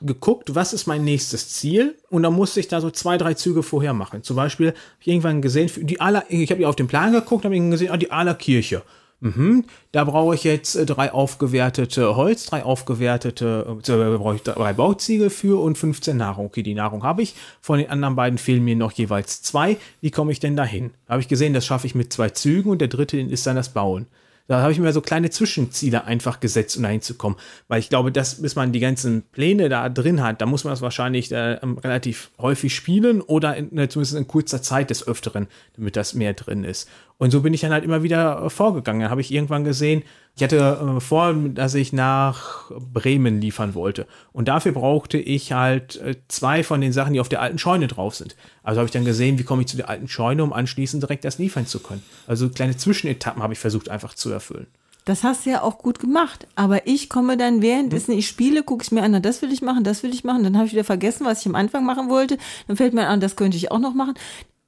geguckt, 0.00 0.54
was 0.54 0.72
ist 0.72 0.86
mein 0.86 1.02
nächstes 1.02 1.48
Ziel 1.48 1.96
und 2.10 2.22
dann 2.22 2.34
musste 2.34 2.60
ich 2.60 2.68
da 2.68 2.80
so 2.80 2.90
zwei, 2.90 3.16
drei 3.16 3.34
Züge 3.34 3.62
vorher 3.62 3.94
machen. 3.94 4.22
Zum 4.22 4.36
Beispiel 4.36 4.74
ich 5.00 5.08
irgendwann 5.08 5.42
gesehen, 5.42 5.70
die 5.76 6.00
Aller, 6.00 6.24
ich 6.28 6.50
habe 6.50 6.62
ja 6.62 6.68
auf 6.68 6.76
den 6.76 6.88
Plan 6.88 7.12
geguckt, 7.12 7.44
habe 7.44 7.58
gesehen, 7.58 7.90
ah, 7.90 7.96
die 7.96 8.10
Allerkirche. 8.10 8.82
Mhm, 9.20 9.64
da 9.92 10.04
brauche 10.04 10.34
ich 10.34 10.44
jetzt 10.44 10.74
äh, 10.74 10.84
drei 10.84 11.12
aufgewertete 11.12 12.14
Holz, 12.14 12.46
drei 12.46 12.62
aufgewertete, 12.62 13.78
äh, 13.88 14.18
brauche 14.18 14.36
ich 14.36 14.42
drei 14.42 14.72
Bauziegel 14.72 15.30
für 15.30 15.62
und 15.62 15.78
15 15.78 16.16
Nahrung. 16.16 16.46
Okay, 16.46 16.62
die 16.62 16.74
Nahrung 16.74 17.02
habe 17.02 17.22
ich. 17.22 17.34
Von 17.60 17.78
den 17.78 17.90
anderen 17.90 18.16
beiden 18.16 18.38
fehlen 18.38 18.64
mir 18.64 18.76
noch 18.76 18.92
jeweils 18.92 19.42
zwei. 19.42 19.78
Wie 20.00 20.10
komme 20.10 20.32
ich 20.32 20.40
denn 20.40 20.56
dahin? 20.56 20.90
Habe 21.08 21.20
ich 21.20 21.28
gesehen, 21.28 21.54
das 21.54 21.64
schaffe 21.64 21.86
ich 21.86 21.94
mit 21.94 22.12
zwei 22.12 22.28
Zügen 22.28 22.70
und 22.70 22.80
der 22.80 22.88
dritte 22.88 23.18
ist 23.18 23.46
dann 23.46 23.56
das 23.56 23.70
Bauen. 23.70 24.06
Da 24.46 24.60
habe 24.60 24.72
ich 24.72 24.78
mir 24.78 24.92
so 24.92 25.00
kleine 25.00 25.30
Zwischenziele 25.30 26.04
einfach 26.04 26.38
gesetzt, 26.38 26.76
um 26.76 26.82
da 26.82 26.90
hinzukommen. 26.90 27.38
Weil 27.68 27.80
ich 27.80 27.88
glaube, 27.88 28.12
dass, 28.12 28.42
bis 28.42 28.56
man 28.56 28.72
die 28.72 28.80
ganzen 28.80 29.22
Pläne 29.32 29.70
da 29.70 29.88
drin 29.88 30.22
hat, 30.22 30.42
da 30.42 30.46
muss 30.46 30.64
man 30.64 30.72
das 30.72 30.82
wahrscheinlich 30.82 31.32
äh, 31.32 31.58
relativ 31.82 32.30
häufig 32.38 32.74
spielen 32.74 33.22
oder 33.22 33.56
in, 33.56 33.78
äh, 33.78 33.88
zumindest 33.88 34.16
in 34.16 34.28
kurzer 34.28 34.60
Zeit 34.60 34.90
des 34.90 35.06
Öfteren, 35.08 35.46
damit 35.76 35.96
das 35.96 36.12
mehr 36.12 36.34
drin 36.34 36.64
ist. 36.64 36.90
Und 37.18 37.30
so 37.30 37.42
bin 37.42 37.54
ich 37.54 37.60
dann 37.60 37.72
halt 37.72 37.84
immer 37.84 38.02
wieder 38.02 38.42
äh, 38.42 38.50
vorgegangen. 38.50 39.02
Dann 39.02 39.10
habe 39.10 39.20
ich 39.20 39.32
irgendwann 39.32 39.64
gesehen, 39.64 40.02
ich 40.36 40.42
hatte 40.42 40.56
äh, 40.58 41.00
vor, 41.00 41.32
dass 41.32 41.74
ich 41.74 41.92
nach 41.92 42.70
Bremen 42.70 43.40
liefern 43.40 43.74
wollte. 43.74 44.06
Und 44.32 44.48
dafür 44.48 44.72
brauchte 44.72 45.18
ich 45.18 45.52
halt 45.52 45.96
äh, 45.96 46.16
zwei 46.28 46.64
von 46.64 46.80
den 46.80 46.92
Sachen, 46.92 47.12
die 47.12 47.20
auf 47.20 47.28
der 47.28 47.40
alten 47.40 47.58
Scheune 47.58 47.86
drauf 47.86 48.16
sind. 48.16 48.36
Also 48.62 48.80
habe 48.80 48.86
ich 48.86 48.92
dann 48.92 49.04
gesehen, 49.04 49.38
wie 49.38 49.44
komme 49.44 49.62
ich 49.62 49.68
zu 49.68 49.76
der 49.76 49.88
alten 49.88 50.08
Scheune, 50.08 50.42
um 50.42 50.52
anschließend 50.52 51.02
direkt 51.02 51.24
das 51.24 51.38
liefern 51.38 51.66
zu 51.66 51.78
können. 51.78 52.02
Also 52.26 52.48
kleine 52.48 52.76
Zwischenetappen 52.76 53.42
habe 53.42 53.52
ich 53.52 53.58
versucht 53.60 53.88
einfach 53.88 54.14
zu 54.14 54.30
erfüllen. 54.30 54.66
Das 55.04 55.22
hast 55.22 55.44
du 55.44 55.50
ja 55.50 55.62
auch 55.62 55.78
gut 55.78 55.98
gemacht. 55.98 56.46
Aber 56.56 56.86
ich 56.86 57.08
komme 57.08 57.36
dann, 57.36 57.62
währenddessen 57.62 58.12
hm. 58.12 58.18
ich 58.18 58.26
spiele, 58.26 58.62
gucke 58.62 58.82
ich 58.82 58.90
mir 58.90 59.02
an, 59.02 59.20
das 59.22 59.42
will 59.42 59.52
ich 59.52 59.62
machen, 59.62 59.84
das 59.84 60.02
will 60.02 60.12
ich 60.12 60.24
machen. 60.24 60.42
Dann 60.42 60.56
habe 60.56 60.66
ich 60.66 60.72
wieder 60.72 60.84
vergessen, 60.84 61.26
was 61.26 61.40
ich 61.40 61.46
am 61.46 61.54
Anfang 61.54 61.84
machen 61.84 62.08
wollte. 62.08 62.38
Dann 62.66 62.76
fällt 62.76 62.94
mir 62.94 63.06
an, 63.06 63.20
das 63.20 63.36
könnte 63.36 63.56
ich 63.56 63.70
auch 63.70 63.78
noch 63.78 63.94
machen. 63.94 64.14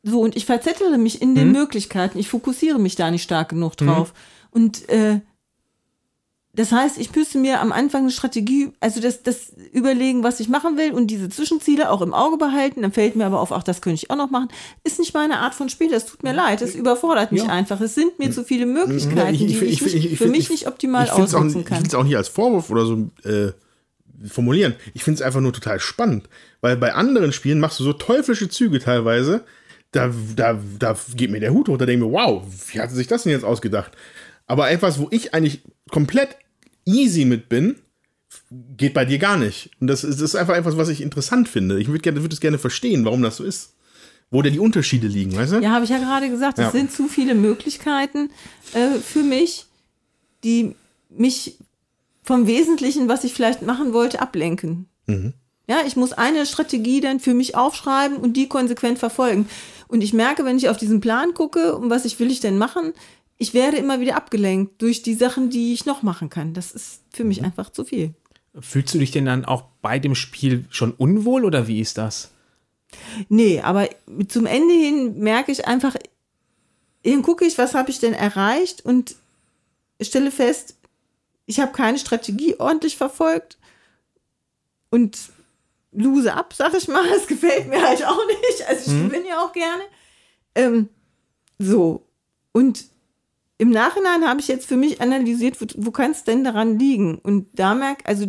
So, 0.09 0.20
und 0.20 0.37
ich 0.37 0.47
verzettle 0.47 0.99
mich 0.99 1.20
in 1.20 1.35
den 1.35 1.47
hm. 1.47 1.53
Möglichkeiten. 1.53 2.16
Ich 2.20 2.28
fokussiere 2.28 2.78
mich 2.78 2.95
da 2.95 3.11
nicht 3.11 3.24
stark 3.24 3.49
genug 3.49 3.77
drauf. 3.77 4.12
Hm. 4.53 4.62
Und 4.62 4.89
äh, 4.89 5.20
das 6.55 6.70
heißt, 6.70 6.97
ich 6.99 7.12
müsste 7.12 7.39
mir 7.39 7.61
am 7.61 7.73
Anfang 7.73 8.03
eine 8.03 8.12
Strategie, 8.12 8.70
also 8.78 9.01
das, 9.01 9.24
das 9.24 9.53
überlegen, 9.73 10.23
was 10.23 10.39
ich 10.39 10.49
machen 10.49 10.78
will 10.78 10.93
und 10.93 11.09
diese 11.09 11.28
Zwischenziele 11.28 11.91
auch 11.91 12.03
im 12.03 12.15
Auge 12.15 12.37
behalten. 12.37 12.83
Dann 12.83 12.93
fällt 12.93 13.16
mir 13.16 13.27
aber 13.27 13.41
auf, 13.41 13.51
ach, 13.51 13.65
das 13.65 13.83
könnte 13.83 13.97
ich 13.97 14.09
auch 14.09 14.16
noch 14.16 14.31
machen. 14.31 14.47
Ist 14.85 15.01
nicht 15.01 15.12
meine 15.12 15.41
Art 15.41 15.57
von 15.57 15.69
Spiel. 15.69 15.91
Das 15.91 16.07
tut 16.07 16.23
mir 16.23 16.33
leid. 16.33 16.62
Das 16.62 16.77
überfordert 16.77 17.33
mich 17.33 17.43
ja. 17.43 17.49
einfach. 17.49 17.81
Es 17.81 17.97
sind 17.97 18.16
mir 18.20 18.31
zu 18.31 18.45
viele 18.45 18.65
Möglichkeiten, 18.65 19.35
ich, 19.35 19.43
ich, 19.43 19.59
die 19.59 19.65
ich, 19.66 20.12
ich 20.12 20.19
für 20.19 20.28
mich 20.28 20.51
nicht 20.51 20.69
optimal 20.69 21.11
ausnutzen 21.11 21.65
kann. 21.65 21.78
Ich 21.78 21.83
will 21.83 21.89
es 21.89 21.95
auch 21.97 22.05
nicht 22.05 22.16
als 22.16 22.28
Vorwurf 22.28 22.70
oder 22.70 22.87
so 22.87 23.11
äh, 23.24 23.51
formulieren. 24.28 24.77
Ich 24.95 25.03
finde 25.03 25.16
es 25.16 25.23
einfach 25.23 25.41
nur 25.41 25.53
total 25.53 25.81
spannend, 25.81 26.28
weil 26.61 26.77
bei 26.77 26.95
anderen 26.95 27.33
Spielen 27.33 27.59
machst 27.59 27.81
du 27.81 27.85
so 27.85 27.93
teuflische 27.93 28.49
Züge 28.49 28.78
teilweise. 28.78 29.45
Da, 29.97 30.12
da, 30.36 30.60
da 30.78 30.97
geht 31.16 31.31
mir 31.31 31.40
der 31.40 31.52
Hut 31.52 31.68
hoch. 31.68 31.78
Da 31.78 31.86
denke 31.86 32.05
ich 32.05 32.10
mir, 32.10 32.16
wow, 32.16 32.43
wie 32.73 32.81
hat 32.81 32.90
sich 32.90 33.06
das 33.06 33.23
denn 33.23 33.32
jetzt 33.32 33.44
ausgedacht? 33.44 33.93
Aber 34.47 34.70
etwas, 34.70 34.98
wo 34.98 35.09
ich 35.10 35.35
eigentlich 35.35 35.62
komplett 35.90 36.36
easy 36.85 37.24
mit 37.24 37.48
bin, 37.48 37.77
geht 38.77 38.94
bei 38.94 39.05
dir 39.05 39.18
gar 39.18 39.36
nicht. 39.36 39.70
Und 39.81 39.89
das 39.89 40.05
ist, 40.05 40.20
das 40.20 40.31
ist 40.31 40.36
einfach 40.36 40.56
etwas, 40.56 40.77
was 40.77 40.89
ich 40.89 41.01
interessant 41.01 41.48
finde. 41.48 41.81
Ich 41.81 41.89
würde 41.89 42.01
gerne, 42.01 42.23
würd 42.23 42.32
es 42.32 42.40
gerne 42.40 42.59
verstehen, 42.59 43.05
warum 43.05 43.23
das 43.23 43.36
so 43.36 43.44
ist. 43.44 43.74
Wo 44.31 44.43
da 44.43 44.51
die 44.51 44.59
Unterschiede 44.59 45.06
liegen, 45.06 45.36
weißt 45.36 45.52
du? 45.52 45.59
Ja, 45.60 45.70
habe 45.70 45.85
ich 45.85 45.90
ja 45.90 45.98
gerade 45.98 46.28
gesagt, 46.28 46.59
es 46.59 46.64
ja. 46.64 46.70
sind 46.73 46.90
zu 46.90 47.06
viele 47.06 47.36
Möglichkeiten 47.36 48.31
äh, 48.74 48.98
für 48.98 49.23
mich, 49.23 49.66
die 50.43 50.74
mich 51.09 51.59
vom 52.23 52.48
Wesentlichen, 52.48 53.09
was 53.09 53.23
ich 53.23 53.35
vielleicht 53.35 53.62
machen 53.62 53.93
wollte, 53.93 54.20
ablenken. 54.20 54.89
Mhm. 55.06 55.32
Ja, 55.68 55.78
ich 55.86 55.97
muss 55.97 56.12
eine 56.12 56.44
Strategie 56.44 57.01
dann 57.01 57.20
für 57.20 57.35
mich 57.35 57.55
aufschreiben 57.56 58.16
und 58.16 58.36
die 58.36 58.48
konsequent 58.48 58.98
verfolgen. 58.98 59.48
Und 59.89 60.03
ich 60.03 60.13
merke, 60.13 60.45
wenn 60.45 60.57
ich 60.57 60.69
auf 60.69 60.77
diesen 60.77 61.01
Plan 61.01 61.35
gucke, 61.35 61.77
und 61.77 61.91
was 61.91 62.05
ich 62.05 62.19
will 62.19 62.31
ich 62.31 62.41
denn 62.41 62.59
machen, 62.59 62.93
ich 63.39 63.55
werde 63.55 63.77
immer 63.77 64.01
wieder 64.01 64.17
abgelenkt 64.17 64.81
durch 64.83 65.03
die 65.03 65.15
Sachen, 65.15 65.51
die 65.51 65.73
ich 65.75 65.85
noch 65.87 66.03
machen 66.03 66.31
kann. 66.31 66.55
Das 66.55 66.73
ist 66.73 67.03
für 67.13 67.25
mich 67.25 67.41
Mhm. 67.41 67.47
einfach 67.47 67.71
zu 67.71 67.85
viel. 67.85 68.15
Fühlst 68.59 68.95
du 68.95 68.99
dich 68.99 69.11
denn 69.11 69.27
dann 69.27 69.45
auch 69.45 69.65
bei 69.83 69.99
dem 69.99 70.15
Spiel 70.15 70.65
schon 70.71 70.93
unwohl 70.93 71.45
oder 71.45 71.67
wie 71.69 71.81
ist 71.81 71.99
das? 71.99 72.31
Nee, 73.29 73.61
aber 73.61 73.89
zum 74.29 74.47
Ende 74.47 74.73
hin 74.73 75.19
merke 75.19 75.53
ich 75.53 75.67
einfach, 75.67 75.97
dann 77.03 77.23
gucke 77.23 77.45
ich, 77.45 77.59
was 77.59 77.75
habe 77.75 77.91
ich 77.91 77.99
denn 77.99 78.15
erreicht 78.15 78.85
und 78.85 79.17
stelle 80.01 80.31
fest, 80.31 80.77
ich 81.45 81.61
habe 81.61 81.73
keine 81.73 81.99
Strategie 81.99 82.57
ordentlich 82.59 82.97
verfolgt 82.97 83.59
und 84.91 85.19
lose 85.97 86.32
ab, 86.35 86.52
sag 86.55 86.74
ich 86.74 86.89
mal. 86.89 87.05
Das 87.10 87.27
gefällt 87.27 87.68
mir 87.68 87.82
halt 87.82 88.05
auch 88.05 88.27
nicht. 88.27 88.68
Also 88.68 88.90
ich 88.90 89.02
gewinne 89.02 89.28
ja 89.28 89.40
auch 89.44 89.52
gerne. 89.52 89.82
Ähm, 90.55 90.89
so. 91.59 92.06
Und 92.52 92.85
im 93.59 93.70
Nachhinein 93.70 94.27
habe 94.27 94.40
ich 94.40 94.48
jetzt 94.48 94.66
für 94.66 94.77
mich 94.77 95.01
analysiert, 95.01 95.60
wo, 95.60 95.66
wo 95.77 95.90
kann 95.90 96.10
es 96.10 96.24
denn 96.24 96.44
daran 96.44 96.78
liegen? 96.78 97.18
Und 97.18 97.48
da 97.59 97.74
merke, 97.74 98.05
also 98.06 98.27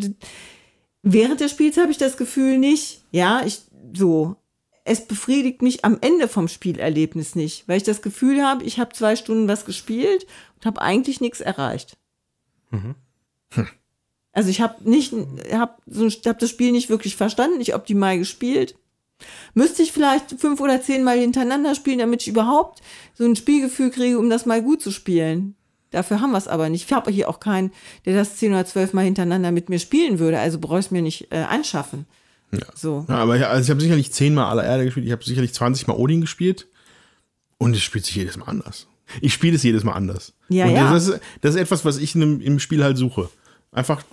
während 1.04 1.42
des 1.42 1.52
Spiels 1.52 1.78
habe 1.78 1.92
ich 1.92 1.98
das 1.98 2.18
Gefühl 2.18 2.58
nicht, 2.58 3.04
ja, 3.12 3.42
ich 3.46 3.62
so. 3.94 4.36
Es 4.90 5.06
befriedigt 5.06 5.62
mich 5.62 5.84
am 5.84 5.98
Ende 6.00 6.30
vom 6.30 6.48
Spielerlebnis 6.48 7.36
nicht, 7.36 7.68
weil 7.68 7.76
ich 7.76 7.84
das 7.84 8.02
Gefühl 8.02 8.42
habe, 8.42 8.64
ich 8.64 8.80
habe 8.80 8.94
zwei 8.94 9.18
Stunden 9.18 9.50
was 9.50 9.66
gespielt 9.66 10.26
und 10.56 10.66
habe 10.66 10.82
eigentlich 10.82 11.20
nichts 11.20 11.42
erreicht. 11.42 11.98
Also 14.38 14.52
ich 14.52 14.62
habe 14.62 14.88
nicht, 14.88 15.16
habe 15.52 15.72
so, 15.88 16.08
hab 16.08 16.38
das 16.38 16.52
Spiel 16.52 16.72
nicht 16.72 16.92
wirklich 16.92 17.16
verstanden, 17.16 17.58
nicht 17.58 17.74
optimal 17.74 18.20
gespielt. 18.20 18.76
Müsste 19.56 19.82
ich 19.82 19.92
vielleicht 19.92 20.40
fünf 20.40 20.62
oder 20.62 20.80
zehn 20.80 21.04
Mal 21.04 21.18
hintereinander 21.18 21.74
spielen, 21.74 21.98
damit 21.98 22.22
ich 22.22 22.28
überhaupt 22.28 22.84
so 23.16 23.26
ein 23.26 23.36
Spielgefühl 23.36 23.90
kriege, 23.90 24.20
um 24.20 24.30
das 24.30 24.46
mal 24.46 24.62
gut 24.62 24.84
zu 24.84 24.92
spielen. 24.92 25.56
Dafür 25.90 26.22
haben 26.22 26.34
wir 26.34 26.38
es 26.38 26.48
aber 26.48 26.70
nicht. 26.70 26.86
Ich 26.86 26.94
habe 26.94 27.10
hier 27.10 27.30
auch 27.30 27.40
keinen, 27.40 27.72
der 28.06 28.14
das 28.14 28.36
zehn 28.36 28.52
oder 28.52 28.64
zwölf 28.68 28.94
Mal 28.94 29.06
hintereinander 29.06 29.52
mit 29.52 29.70
mir 29.70 29.80
spielen 29.80 30.20
würde. 30.20 30.38
Also 30.38 30.60
brauche 30.60 30.78
ich 30.78 30.86
es 30.86 30.92
mir 30.92 31.02
nicht 31.02 31.32
äh, 31.32 31.38
anschaffen. 31.38 32.06
So. 32.76 33.08
Ja, 33.10 33.16
aber 33.16 33.38
ja, 33.38 33.48
also 33.48 33.64
ich 33.64 33.72
habe 33.72 33.82
sicherlich 33.82 34.14
zehnmal 34.14 34.52
aller 34.52 34.66
Erde 34.66 34.86
gespielt, 34.86 35.08
ich 35.08 35.12
habe 35.14 35.24
sicherlich 35.24 35.56
20 35.56 35.88
Mal 35.88 35.98
Odin 35.98 36.22
gespielt 36.22 36.68
und 37.58 37.76
es 37.76 37.82
spielt 37.82 38.06
sich 38.06 38.16
jedes 38.16 38.38
Mal 38.38 38.46
anders. 38.46 38.86
Ich 39.20 39.34
spiele 39.34 39.56
es 39.56 39.64
jedes 39.64 39.84
Mal 39.84 39.94
anders. 39.94 40.34
Ja, 40.50 40.66
und 40.68 40.76
ja. 40.76 40.94
Das, 40.94 41.08
ist, 41.08 41.20
das 41.42 41.56
ist 41.56 41.62
etwas, 41.62 41.86
was 41.86 41.98
ich 41.98 42.14
in 42.14 42.40
im 42.40 42.60
Spiel 42.60 42.84
halt 42.84 43.00
suche. 43.00 43.32
Einfach 43.72 44.04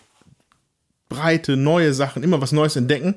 breite, 1.14 1.56
neue 1.56 1.92
Sachen, 1.94 2.22
immer 2.22 2.40
was 2.40 2.52
Neues 2.52 2.76
entdecken. 2.76 3.16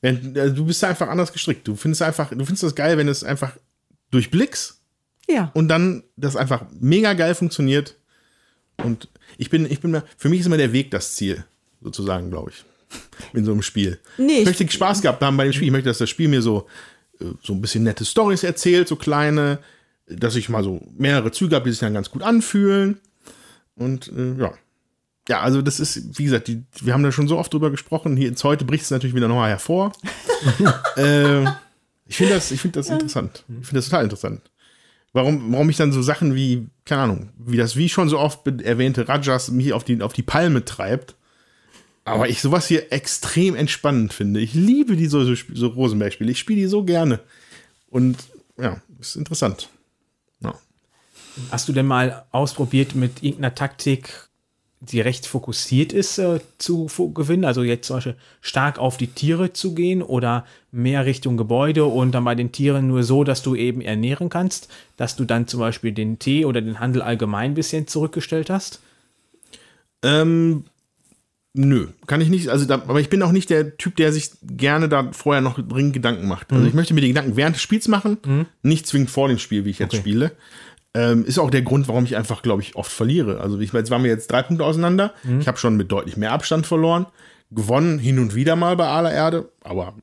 Wenn, 0.00 0.36
äh, 0.36 0.52
du 0.52 0.66
bist 0.66 0.82
einfach 0.84 1.08
anders 1.08 1.32
gestrickt. 1.32 1.66
Du 1.66 1.74
findest 1.76 2.02
einfach, 2.02 2.30
du 2.30 2.44
findest 2.44 2.62
das 2.62 2.74
geil, 2.74 2.98
wenn 2.98 3.08
es 3.08 3.24
einfach 3.24 3.52
durchblickst 4.10 4.80
Ja. 5.28 5.50
und 5.54 5.68
dann 5.68 6.02
das 6.16 6.36
einfach 6.36 6.64
mega 6.80 7.12
geil 7.14 7.34
funktioniert. 7.34 7.96
Und 8.84 9.08
ich 9.38 9.50
bin, 9.50 9.70
ich 9.70 9.80
bin 9.80 10.02
für 10.16 10.28
mich 10.28 10.40
ist 10.40 10.46
immer 10.46 10.58
der 10.58 10.72
Weg 10.72 10.90
das 10.90 11.14
Ziel, 11.14 11.44
sozusagen, 11.80 12.30
glaube 12.30 12.50
ich. 12.50 12.64
In 13.32 13.44
so 13.44 13.52
einem 13.52 13.62
Spiel. 13.62 13.98
Nee, 14.16 14.32
ich 14.34 14.38
ich- 14.40 14.46
möchte 14.46 14.70
Spaß 14.70 15.02
gehabt 15.02 15.22
haben 15.22 15.36
bei 15.36 15.44
dem 15.44 15.52
Spiel. 15.52 15.66
Ich 15.66 15.72
möchte, 15.72 15.88
dass 15.88 15.98
das 15.98 16.08
Spiel 16.10 16.28
mir 16.28 16.40
so, 16.42 16.66
äh, 17.20 17.24
so 17.42 17.52
ein 17.52 17.60
bisschen 17.60 17.82
nette 17.82 18.04
Stories 18.04 18.44
erzählt, 18.44 18.86
so 18.86 18.94
kleine, 18.96 19.58
dass 20.06 20.36
ich 20.36 20.48
mal 20.48 20.62
so 20.62 20.80
mehrere 20.96 21.32
Züge 21.32 21.56
habe, 21.56 21.64
die 21.64 21.72
sich 21.72 21.80
dann 21.80 21.94
ganz 21.94 22.10
gut 22.10 22.22
anfühlen. 22.22 23.00
Und 23.74 24.08
äh, 24.16 24.34
ja. 24.38 24.54
Ja, 25.28 25.40
also 25.40 25.60
das 25.60 25.80
ist, 25.80 26.18
wie 26.18 26.24
gesagt, 26.24 26.48
die, 26.48 26.64
wir 26.80 26.92
haben 26.92 27.02
da 27.02 27.10
schon 27.10 27.28
so 27.28 27.38
oft 27.38 27.52
drüber 27.52 27.70
gesprochen. 27.70 28.16
Hier 28.16 28.28
jetzt 28.28 28.44
heute 28.44 28.64
bricht 28.64 28.84
es 28.84 28.90
natürlich 28.90 29.16
wieder 29.16 29.28
nochmal 29.28 29.50
hervor. 29.50 29.92
äh, 30.96 31.42
ich 32.06 32.16
finde 32.16 32.34
das, 32.34 32.50
ich 32.52 32.60
finde 32.60 32.78
das 32.78 32.88
interessant. 32.88 33.44
Ich 33.48 33.66
finde 33.66 33.80
das 33.80 33.86
total 33.86 34.04
interessant. 34.04 34.42
Warum, 35.12 35.52
warum 35.52 35.66
mich 35.66 35.78
dann 35.78 35.92
so 35.92 36.02
Sachen 36.02 36.34
wie, 36.34 36.68
keine 36.84 37.02
Ahnung, 37.02 37.30
wie 37.38 37.56
das 37.56 37.74
wie 37.76 37.88
schon 37.88 38.08
so 38.08 38.18
oft 38.18 38.46
erwähnte 38.46 39.08
Rajas 39.08 39.50
mich 39.50 39.72
auf 39.72 39.82
die, 39.82 40.00
auf 40.02 40.12
die 40.12 40.22
Palme 40.22 40.64
treibt. 40.64 41.16
Aber 42.04 42.28
ich 42.28 42.40
sowas 42.40 42.68
hier 42.68 42.92
extrem 42.92 43.56
entspannend 43.56 44.12
finde. 44.12 44.38
Ich 44.38 44.54
liebe 44.54 44.94
die 44.94 45.06
so, 45.06 45.24
so, 45.24 45.34
so 45.52 45.66
Rosenberg-Spiele. 45.66 46.30
Ich 46.30 46.38
spiele 46.38 46.60
die 46.60 46.66
so 46.68 46.84
gerne. 46.84 47.18
Und 47.88 48.16
ja, 48.58 48.80
ist 49.00 49.16
interessant. 49.16 49.70
Ja. 50.40 50.54
Hast 51.50 51.68
du 51.68 51.72
denn 51.72 51.86
mal 51.86 52.26
ausprobiert 52.30 52.94
mit 52.94 53.24
irgendeiner 53.24 53.56
Taktik, 53.56 54.25
die 54.90 55.00
recht 55.00 55.26
fokussiert 55.26 55.92
ist, 55.92 56.18
äh, 56.18 56.40
zu 56.58 56.86
gewinnen? 57.12 57.44
Also 57.44 57.62
jetzt 57.62 57.86
zum 57.86 57.96
Beispiel 57.96 58.16
stark 58.40 58.78
auf 58.78 58.96
die 58.96 59.08
Tiere 59.08 59.52
zu 59.52 59.74
gehen 59.74 60.02
oder 60.02 60.46
mehr 60.72 61.06
Richtung 61.06 61.36
Gebäude 61.36 61.84
und 61.84 62.12
dann 62.12 62.24
bei 62.24 62.34
den 62.34 62.52
Tieren 62.52 62.88
nur 62.88 63.02
so, 63.02 63.24
dass 63.24 63.42
du 63.42 63.54
eben 63.54 63.80
ernähren 63.80 64.28
kannst, 64.28 64.68
dass 64.96 65.16
du 65.16 65.24
dann 65.24 65.46
zum 65.46 65.60
Beispiel 65.60 65.92
den 65.92 66.18
Tee 66.18 66.44
oder 66.44 66.60
den 66.60 66.80
Handel 66.80 67.02
allgemein 67.02 67.52
ein 67.52 67.54
bisschen 67.54 67.86
zurückgestellt 67.86 68.50
hast? 68.50 68.80
Ähm, 70.02 70.64
nö, 71.54 71.88
kann 72.06 72.20
ich 72.20 72.28
nicht. 72.28 72.48
Also, 72.48 72.66
da, 72.66 72.74
aber 72.74 73.00
ich 73.00 73.08
bin 73.08 73.22
auch 73.22 73.32
nicht 73.32 73.50
der 73.50 73.76
Typ, 73.76 73.96
der 73.96 74.12
sich 74.12 74.30
gerne 74.42 74.88
da 74.88 75.10
vorher 75.12 75.40
noch 75.40 75.58
dringend 75.58 75.94
Gedanken 75.94 76.28
macht. 76.28 76.52
Also, 76.52 76.66
ich 76.66 76.74
möchte 76.74 76.94
mir 76.94 77.00
die 77.00 77.08
Gedanken 77.08 77.36
während 77.36 77.56
des 77.56 77.62
Spiels 77.62 77.88
machen, 77.88 78.46
nicht 78.62 78.86
zwingend 78.86 79.10
vor 79.10 79.28
dem 79.28 79.38
Spiel, 79.38 79.64
wie 79.64 79.70
ich 79.70 79.78
jetzt 79.78 79.94
Okay. 79.94 80.00
spiele. 80.00 80.32
Ähm, 80.98 81.24
ist 81.26 81.38
auch 81.38 81.50
der 81.50 81.60
Grund, 81.62 81.88
warum 81.88 82.04
ich 82.04 82.16
einfach, 82.16 82.40
glaube 82.42 82.62
ich, 82.62 82.74
oft 82.76 82.90
verliere. 82.90 83.40
Also, 83.40 83.58
ich, 83.60 83.72
jetzt 83.72 83.90
waren 83.90 84.02
wir 84.02 84.10
jetzt 84.10 84.30
drei 84.30 84.42
Punkte 84.42 84.64
auseinander. 84.64 85.12
Ich 85.40 85.46
habe 85.46 85.58
schon 85.58 85.76
mit 85.76 85.92
deutlich 85.92 86.16
mehr 86.16 86.32
Abstand 86.32 86.66
verloren. 86.66 87.06
Gewonnen 87.50 87.98
hin 87.98 88.18
und 88.18 88.34
wieder 88.34 88.56
mal 88.56 88.76
bei 88.76 88.88
aller 88.88 89.12
Erde. 89.12 89.48
Aber 89.60 89.94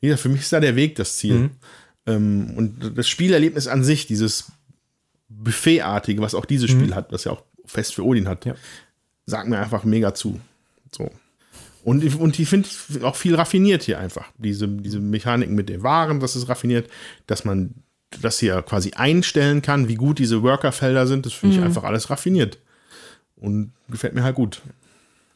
wie 0.00 0.08
gesagt, 0.08 0.22
für 0.22 0.28
mich 0.28 0.40
ist 0.40 0.52
da 0.52 0.60
der 0.60 0.74
Weg 0.76 0.96
das 0.96 1.16
Ziel. 1.18 1.50
Ähm, 2.06 2.52
und 2.56 2.98
das 2.98 3.08
Spielerlebnis 3.08 3.68
an 3.68 3.84
sich, 3.84 4.06
dieses 4.06 4.50
Buffetartige, 5.28 6.20
was 6.20 6.34
auch 6.34 6.44
dieses 6.44 6.70
Spiel 6.70 6.94
hat, 6.94 7.12
was 7.12 7.24
ja 7.24 7.32
auch 7.32 7.42
fest 7.64 7.94
für 7.94 8.04
Odin 8.04 8.28
hat, 8.28 8.44
Ja. 8.44 8.54
sagt 9.26 9.48
mir 9.48 9.58
einfach 9.58 9.84
mega 9.84 10.14
zu. 10.14 10.40
So. 10.92 11.10
Und, 11.82 12.02
ich- 12.04 12.18
und 12.18 12.38
ich 12.38 12.48
finde 12.48 12.68
auch 13.02 13.16
viel 13.16 13.34
raffiniert 13.34 13.82
hier 13.82 13.98
einfach. 13.98 14.26
Diese, 14.38 14.68
diese 14.68 15.00
Mechaniken 15.00 15.54
mit 15.54 15.68
den 15.68 15.82
Waren, 15.82 16.20
das 16.20 16.36
ist 16.36 16.48
raffiniert, 16.48 16.88
dass 17.26 17.44
man 17.44 17.74
das 18.20 18.38
hier 18.38 18.62
quasi 18.62 18.92
einstellen 18.92 19.62
kann, 19.62 19.88
wie 19.88 19.96
gut 19.96 20.18
diese 20.18 20.42
Workerfelder 20.42 21.06
sind, 21.06 21.26
das 21.26 21.32
finde 21.32 21.56
ich 21.56 21.62
einfach 21.62 21.84
alles 21.84 22.10
raffiniert. 22.10 22.58
Und 23.36 23.72
gefällt 23.88 24.14
mir 24.14 24.22
halt 24.22 24.36
gut. 24.36 24.62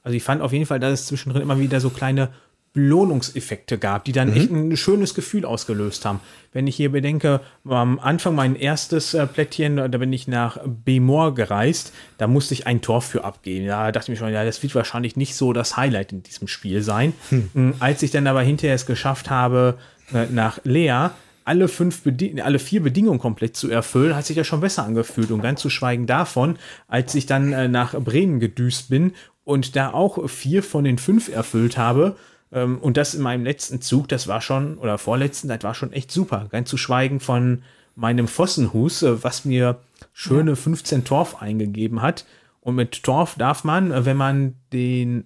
Also 0.02 0.16
ich 0.16 0.22
fand 0.22 0.40
auf 0.40 0.52
jeden 0.52 0.66
Fall, 0.66 0.80
dass 0.80 1.00
es 1.00 1.06
zwischendrin 1.06 1.42
immer 1.42 1.58
wieder 1.58 1.80
so 1.80 1.90
kleine 1.90 2.30
Belohnungseffekte 2.74 3.78
gab, 3.78 4.04
die 4.04 4.12
dann 4.12 4.32
echt 4.32 4.50
ein 4.50 4.76
schönes 4.76 5.14
Gefühl 5.14 5.44
ausgelöst 5.44 6.04
haben. 6.04 6.20
Wenn 6.52 6.66
ich 6.66 6.76
hier 6.76 6.92
bedenke, 6.92 7.40
am 7.64 7.98
Anfang 7.98 8.34
mein 8.34 8.54
erstes 8.54 9.14
äh, 9.14 9.26
Plättchen, 9.26 9.76
da 9.76 9.86
bin 9.88 10.12
ich 10.12 10.28
nach 10.28 10.58
Bemor 10.64 11.34
gereist, 11.34 11.92
da 12.18 12.26
musste 12.26 12.54
ich 12.54 12.66
ein 12.66 12.80
Tor 12.80 13.02
für 13.02 13.24
abgeben. 13.24 13.66
Da 13.66 13.90
dachte 13.90 14.12
ich 14.12 14.18
mir 14.18 14.24
schon, 14.24 14.32
ja, 14.32 14.44
das 14.44 14.62
wird 14.62 14.74
wahrscheinlich 14.74 15.16
nicht 15.16 15.34
so 15.34 15.52
das 15.52 15.76
Highlight 15.76 16.12
in 16.12 16.22
diesem 16.22 16.46
Spiel 16.46 16.82
sein. 16.82 17.14
Mm, 17.54 17.72
Als 17.80 18.02
ich 18.02 18.10
dann 18.10 18.26
aber 18.26 18.42
hinterher 18.42 18.74
es 18.74 18.86
geschafft 18.86 19.28
habe, 19.30 19.78
äh, 20.12 20.26
nach 20.30 20.60
Lea 20.64 21.08
alle 21.48 21.66
fünf 21.66 22.02
Bedi 22.02 22.40
alle 22.42 22.58
vier 22.58 22.82
Bedingungen 22.82 23.18
komplett 23.18 23.56
zu 23.56 23.70
erfüllen, 23.70 24.14
hat 24.14 24.26
sich 24.26 24.36
das 24.36 24.46
schon 24.46 24.60
besser 24.60 24.84
angefühlt. 24.84 25.30
Und 25.30 25.40
ganz 25.40 25.60
zu 25.60 25.70
schweigen 25.70 26.06
davon, 26.06 26.58
als 26.86 27.14
ich 27.14 27.26
dann 27.26 27.52
äh, 27.52 27.68
nach 27.68 27.98
Bremen 27.98 28.38
gedüst 28.38 28.90
bin 28.90 29.12
und 29.44 29.74
da 29.74 29.92
auch 29.92 30.28
vier 30.28 30.62
von 30.62 30.84
den 30.84 30.98
fünf 30.98 31.28
erfüllt 31.28 31.78
habe, 31.78 32.16
ähm, 32.52 32.78
und 32.78 32.96
das 32.96 33.14
in 33.14 33.22
meinem 33.22 33.44
letzten 33.44 33.80
Zug, 33.80 34.08
das 34.08 34.28
war 34.28 34.40
schon, 34.40 34.78
oder 34.78 34.98
vorletzten, 34.98 35.48
das 35.48 35.62
war 35.62 35.74
schon 35.74 35.92
echt 35.92 36.10
super. 36.10 36.48
Ganz 36.50 36.68
zu 36.68 36.76
schweigen 36.76 37.20
von 37.20 37.62
meinem 37.94 38.28
Fossenhus, 38.28 39.02
äh, 39.02 39.22
was 39.22 39.44
mir 39.44 39.80
schöne 40.12 40.54
15 40.54 41.04
Torf 41.04 41.42
eingegeben 41.42 42.02
hat. 42.02 42.26
Und 42.60 42.74
mit 42.74 43.02
Torf 43.02 43.36
darf 43.36 43.64
man, 43.64 43.90
äh, 43.90 44.04
wenn 44.04 44.16
man 44.16 44.54
den 44.72 45.24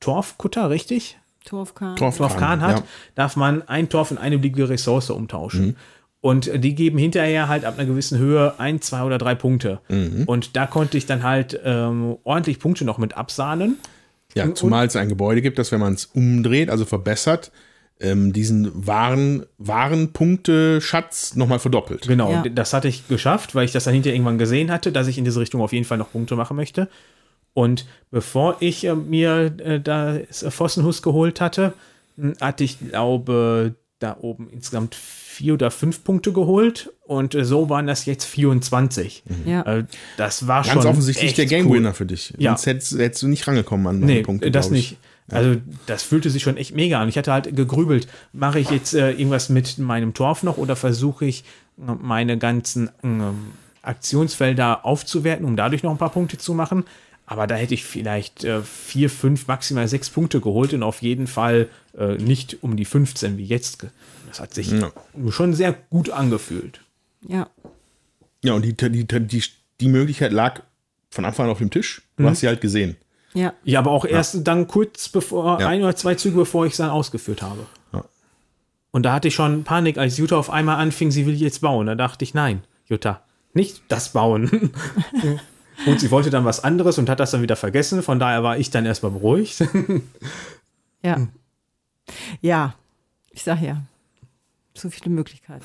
Torfkutter, 0.00 0.70
richtig? 0.70 1.19
Torfkahn. 1.50 1.96
Torfkahn 1.96 2.60
hat, 2.62 2.78
ja. 2.78 2.84
darf 3.14 3.36
man 3.36 3.66
ein 3.68 3.88
Torf 3.88 4.10
in 4.10 4.18
eine 4.18 4.38
beliebige 4.38 4.68
Ressource 4.68 5.10
umtauschen. 5.10 5.76
Und 6.22 6.48
äh, 6.48 6.58
die 6.58 6.74
geben 6.74 6.98
hinterher 6.98 7.48
halt 7.48 7.64
ab 7.64 7.78
einer 7.78 7.88
gewissen 7.88 8.18
Höhe 8.18 8.54
ein, 8.58 8.80
zwei 8.80 9.02
oder 9.04 9.18
drei 9.18 9.34
Punkte. 9.34 9.80
Und 10.26 10.56
da 10.56 10.66
konnte 10.66 10.98
ich 10.98 11.06
dann 11.06 11.22
halt 11.22 11.58
ähm, 11.64 12.16
ordentlich 12.24 12.58
Punkte 12.58 12.84
noch 12.84 12.98
mit 12.98 13.16
absahnen. 13.16 13.78
Ja, 14.34 14.54
zumal 14.54 14.86
es 14.86 14.94
ein 14.96 15.08
Gebäude 15.08 15.42
gibt, 15.42 15.58
das, 15.58 15.72
wenn 15.72 15.80
man 15.80 15.94
es 15.94 16.04
umdreht, 16.04 16.70
also 16.70 16.84
verbessert, 16.84 17.50
ähm, 17.98 18.32
diesen 18.32 18.86
Waren, 18.86 19.44
Warenpunkte-Schatz 19.58 21.34
nochmal 21.36 21.58
verdoppelt. 21.58 22.06
Genau, 22.06 22.30
Ja. 22.32 22.44
das 22.48 22.72
hatte 22.72 22.88
ich 22.88 23.08
geschafft, 23.08 23.54
weil 23.54 23.64
ich 23.64 23.72
das 23.72 23.84
dann 23.84 23.94
hinterher 23.94 24.14
irgendwann 24.14 24.38
gesehen 24.38 24.70
hatte, 24.70 24.92
dass 24.92 25.06
ich 25.06 25.18
in 25.18 25.24
diese 25.24 25.40
Richtung 25.40 25.60
auf 25.60 25.72
jeden 25.72 25.84
Fall 25.84 25.98
noch 25.98 26.12
Punkte 26.12 26.36
machen 26.36 26.56
möchte. 26.56 26.88
Und 27.54 27.86
bevor 28.10 28.56
ich 28.60 28.84
äh, 28.84 28.94
mir 28.94 29.52
äh, 29.58 29.80
das 29.80 30.44
Fossenhus 30.48 31.02
geholt 31.02 31.40
hatte, 31.40 31.72
mh, 32.16 32.34
hatte 32.40 32.64
ich, 32.64 32.78
glaube, 32.78 33.74
da 33.98 34.16
oben 34.20 34.48
insgesamt 34.50 34.94
vier 34.94 35.54
oder 35.54 35.70
fünf 35.70 36.04
Punkte 36.04 36.32
geholt. 36.32 36.90
Und 37.06 37.34
äh, 37.34 37.44
so 37.44 37.68
waren 37.68 37.86
das 37.86 38.06
jetzt 38.06 38.24
24. 38.24 39.22
Ja. 39.44 39.62
Äh, 39.62 39.84
das 40.16 40.46
war 40.46 40.62
Ganz 40.62 40.82
schon. 40.82 40.86
offensichtlich 40.90 41.28
echt 41.30 41.38
der 41.38 41.46
Game 41.46 41.66
cool. 41.66 41.78
Winner 41.78 41.92
für 41.94 42.06
dich. 42.06 42.32
Ja. 42.38 42.52
Sonst 42.52 42.66
hättest, 42.66 42.98
hättest 42.98 43.22
du 43.22 43.28
nicht 43.28 43.46
rangekommen 43.46 43.86
an 43.86 44.00
Nee, 44.00 44.22
Punkte. 44.22 44.50
das 44.50 44.70
nicht. 44.70 44.96
Also 45.32 45.60
das 45.86 46.02
fühlte 46.02 46.28
sich 46.28 46.42
schon 46.42 46.56
echt 46.56 46.74
mega 46.74 47.00
an. 47.00 47.08
Ich 47.08 47.16
hatte 47.16 47.32
halt 47.32 47.54
gegrübelt, 47.54 48.08
mache 48.32 48.58
ich 48.58 48.68
jetzt 48.70 48.94
äh, 48.94 49.12
irgendwas 49.12 49.48
mit 49.48 49.78
meinem 49.78 50.12
Torf 50.12 50.42
noch 50.42 50.56
oder 50.56 50.74
versuche 50.74 51.24
ich 51.24 51.44
äh, 51.78 51.92
meine 52.00 52.36
ganzen 52.36 52.90
ähm, 53.04 53.52
Aktionsfelder 53.82 54.84
aufzuwerten, 54.84 55.46
um 55.46 55.56
dadurch 55.56 55.82
noch 55.82 55.90
ein 55.92 55.98
paar 55.98 56.10
Punkte 56.10 56.36
zu 56.38 56.54
machen. 56.54 56.84
Aber 57.30 57.46
da 57.46 57.54
hätte 57.54 57.74
ich 57.74 57.84
vielleicht 57.84 58.42
äh, 58.42 58.60
vier, 58.60 59.08
fünf, 59.08 59.46
maximal 59.46 59.86
sechs 59.86 60.10
Punkte 60.10 60.40
geholt 60.40 60.74
und 60.74 60.82
auf 60.82 61.00
jeden 61.00 61.28
Fall 61.28 61.68
äh, 61.96 62.14
nicht 62.16 62.64
um 62.64 62.76
die 62.76 62.84
15 62.84 63.38
wie 63.38 63.44
jetzt. 63.44 63.86
Das 64.26 64.40
hat 64.40 64.52
sich 64.52 64.72
Ja. 64.72 64.90
schon 65.28 65.54
sehr 65.54 65.72
gut 65.90 66.10
angefühlt. 66.10 66.80
Ja. 67.28 67.48
Ja, 68.42 68.54
und 68.54 68.62
die, 68.64 68.74
die, 68.76 69.06
die, 69.06 69.44
die 69.80 69.88
Möglichkeit 69.88 70.32
lag 70.32 70.62
von 71.10 71.24
Anfang 71.24 71.46
an 71.46 71.52
auf 71.52 71.58
dem 71.58 71.70
Tisch. 71.70 72.02
Du 72.16 72.28
hast 72.28 72.40
sie 72.40 72.48
halt 72.48 72.60
gesehen. 72.60 72.96
Ja. 73.32 73.52
Ja, 73.62 73.78
aber 73.78 73.92
auch 73.92 74.04
erst 74.04 74.44
dann 74.44 74.66
kurz 74.66 75.08
bevor, 75.08 75.60
Ja. 75.60 75.68
ein 75.68 75.84
oder 75.84 75.94
zwei 75.94 76.16
Züge 76.16 76.34
bevor 76.36 76.66
ich 76.66 76.72
es 76.72 76.78
dann 76.78 76.90
ausgeführt 76.90 77.42
habe. 77.42 77.64
Ja. 77.92 78.04
Und 78.90 79.04
da 79.04 79.12
hatte 79.12 79.28
ich 79.28 79.36
schon 79.36 79.62
Panik, 79.62 79.98
als 79.98 80.16
Jutta 80.18 80.36
auf 80.36 80.50
einmal 80.50 80.78
anfing, 80.78 81.12
sie 81.12 81.26
will 81.26 81.34
jetzt 81.36 81.60
bauen. 81.60 81.86
Da 81.86 81.94
dachte 81.94 82.24
ich, 82.24 82.34
nein, 82.34 82.64
Jutta, 82.86 83.22
nicht 83.54 83.82
das 83.86 84.08
bauen. 84.12 84.72
und 85.86 86.00
sie 86.00 86.10
wollte 86.10 86.30
dann 86.30 86.44
was 86.44 86.62
anderes 86.62 86.98
und 86.98 87.08
hat 87.08 87.20
das 87.20 87.30
dann 87.30 87.42
wieder 87.42 87.56
vergessen. 87.56 88.02
Von 88.02 88.18
daher 88.18 88.42
war 88.42 88.58
ich 88.58 88.70
dann 88.70 88.86
erstmal 88.86 89.12
beruhigt. 89.12 89.64
Ja. 91.02 91.28
Ja. 92.42 92.74
Ich 93.30 93.42
sag 93.42 93.62
ja. 93.62 93.80
Zu 94.74 94.90
viele 94.90 95.08
Möglichkeiten. 95.08 95.64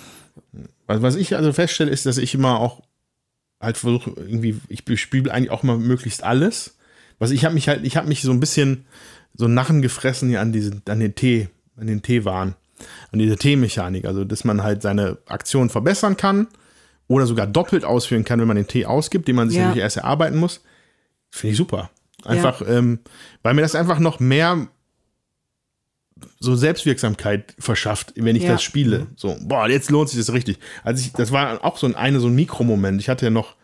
Was, 0.87 1.01
was 1.01 1.15
ich 1.15 1.35
also 1.35 1.51
feststelle, 1.51 1.91
ist, 1.91 2.05
dass 2.05 2.17
ich 2.17 2.33
immer 2.33 2.61
auch 2.61 2.81
halt 3.59 3.75
versuche, 3.75 4.11
irgendwie, 4.15 4.61
ich 4.69 4.83
spiele 4.97 5.29
eigentlich 5.33 5.51
auch 5.51 5.63
immer 5.63 5.77
möglichst 5.77 6.23
alles. 6.23 6.77
Was 7.19 7.31
ich 7.31 7.43
habe 7.43 7.53
mich 7.53 7.67
halt, 7.67 7.83
ich 7.83 7.97
habe 7.97 8.07
mich 8.07 8.21
so 8.21 8.31
ein 8.31 8.39
bisschen 8.39 8.85
so 9.33 9.49
Narren 9.49 9.81
gefressen 9.81 10.29
hier 10.29 10.39
an 10.39 10.53
diesen, 10.53 10.83
an 10.87 11.01
den 11.01 11.15
Tee, 11.15 11.49
an 11.75 11.87
den 11.87 12.01
Teewaren, 12.01 12.55
an 13.11 13.19
diese 13.19 13.35
Teemechanik. 13.35 14.05
Also, 14.05 14.23
dass 14.23 14.45
man 14.45 14.63
halt 14.63 14.81
seine 14.81 15.17
Aktion 15.25 15.69
verbessern 15.69 16.15
kann 16.15 16.47
oder 17.07 17.25
sogar 17.27 17.47
doppelt 17.47 17.85
ausführen 17.85 18.23
kann, 18.25 18.39
wenn 18.39 18.47
man 18.47 18.57
den 18.57 18.67
Tee 18.67 18.85
ausgibt, 18.85 19.27
den 19.27 19.35
man 19.35 19.49
sich 19.49 19.57
Ja. 19.57 19.65
nämlich 19.65 19.81
erst 19.81 19.97
erarbeiten 19.97 20.37
muss. 20.37 20.61
Finde 21.29 21.51
ich 21.51 21.57
super. 21.57 21.89
Einfach, 22.23 22.61
ähm, 22.67 22.99
weil 23.43 23.53
mir 23.53 23.61
das 23.61 23.75
einfach 23.75 23.99
noch 23.99 24.19
mehr 24.19 24.67
so 26.39 26.55
Selbstwirksamkeit 26.55 27.53
verschafft, 27.59 28.13
wenn 28.15 28.35
ich 28.35 28.43
Ja. 28.43 28.53
das 28.53 28.63
spiele. 28.63 29.07
So, 29.17 29.35
boah, 29.41 29.67
jetzt 29.67 29.91
lohnt 29.91 30.09
sich 30.09 30.17
das 30.19 30.33
richtig. 30.33 30.57
Also 30.83 31.01
ich, 31.03 31.11
das 31.11 31.31
war 31.31 31.63
auch 31.63 31.77
so 31.77 31.85
ein 31.87 31.95
eine 31.95 32.19
so 32.19 32.27
ein 32.27 32.35
Mikromoment. 32.35 33.01
Ich 33.01 33.09
hatte 33.09 33.25
ja 33.25 33.29
noch 33.31 33.55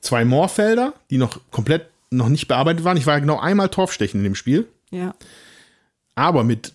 zwei 0.00 0.24
Moorfelder, 0.24 0.94
die 1.10 1.18
noch 1.18 1.40
komplett 1.50 1.86
noch 2.10 2.28
nicht 2.28 2.48
bearbeitet 2.48 2.84
waren. 2.84 2.96
Ich 2.96 3.06
war 3.06 3.14
ja 3.14 3.20
genau 3.20 3.38
einmal 3.38 3.68
Torfstechen 3.68 4.20
in 4.20 4.24
dem 4.24 4.34
Spiel, 4.34 4.66
Ja. 4.90 5.14
aber 6.14 6.44
mit 6.44 6.72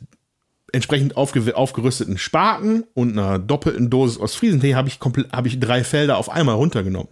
entsprechend 0.74 1.18
aufge 1.18 1.56
aufgerüsteten 1.56 2.18
Spaten 2.18 2.84
und 2.94 3.18
einer 3.18 3.40
doppelten 3.40 3.90
Dosis 3.90 4.18
Ostfriesentee 4.20 4.76
habe 4.76 4.88
ich 4.88 5.00
komplett 5.00 5.32
habe 5.32 5.48
ich 5.48 5.60
drei 5.60 5.84
Felder 5.84 6.18
auf 6.18 6.30
einmal 6.30 6.56
runtergenommen. 6.56 7.10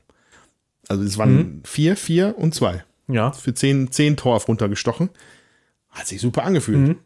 Also 0.88 1.04
es 1.04 1.18
waren 1.18 1.62
vier, 1.66 1.96
vier 1.96 2.36
und 2.38 2.56
zwei 2.56 2.84
ja. 3.08 3.32
für 3.32 3.54
10, 3.54 3.92
10 3.92 4.18
Torf 4.18 4.48
runtergestochen. 4.48 5.10
Hat 5.90 6.08
sich 6.08 6.22
super 6.22 6.44
angefühlt. 6.44 6.98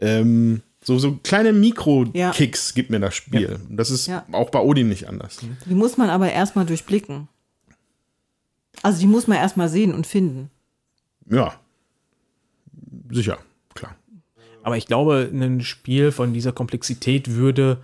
Ähm, 0.00 0.62
so, 0.84 0.98
so 0.98 1.16
kleine 1.22 1.52
Mikro-Kicks 1.52 2.74
gibt 2.74 2.90
mir 2.90 2.98
das 3.00 3.14
Spiel. 3.14 3.60
Das 3.70 3.90
ist 3.90 4.06
Ja. 4.08 4.26
auch 4.32 4.50
bei 4.50 4.58
Odin 4.60 4.88
nicht 4.88 5.08
anders. 5.08 5.38
Die 5.66 5.74
muss 5.74 5.96
man 5.96 6.10
aber 6.10 6.32
erstmal 6.32 6.66
durchblicken. 6.66 7.28
Also 8.82 9.00
die 9.00 9.06
muss 9.06 9.26
man 9.28 9.38
erstmal 9.38 9.68
sehen 9.68 9.94
und 9.94 10.06
finden. 10.06 10.50
Ja. 11.30 11.54
Sicher. 13.10 13.38
Aber 14.62 14.76
ich 14.76 14.86
glaube, 14.86 15.28
ein 15.32 15.60
Spiel 15.62 16.12
von 16.12 16.32
dieser 16.32 16.52
Komplexität 16.52 17.32
würde 17.32 17.78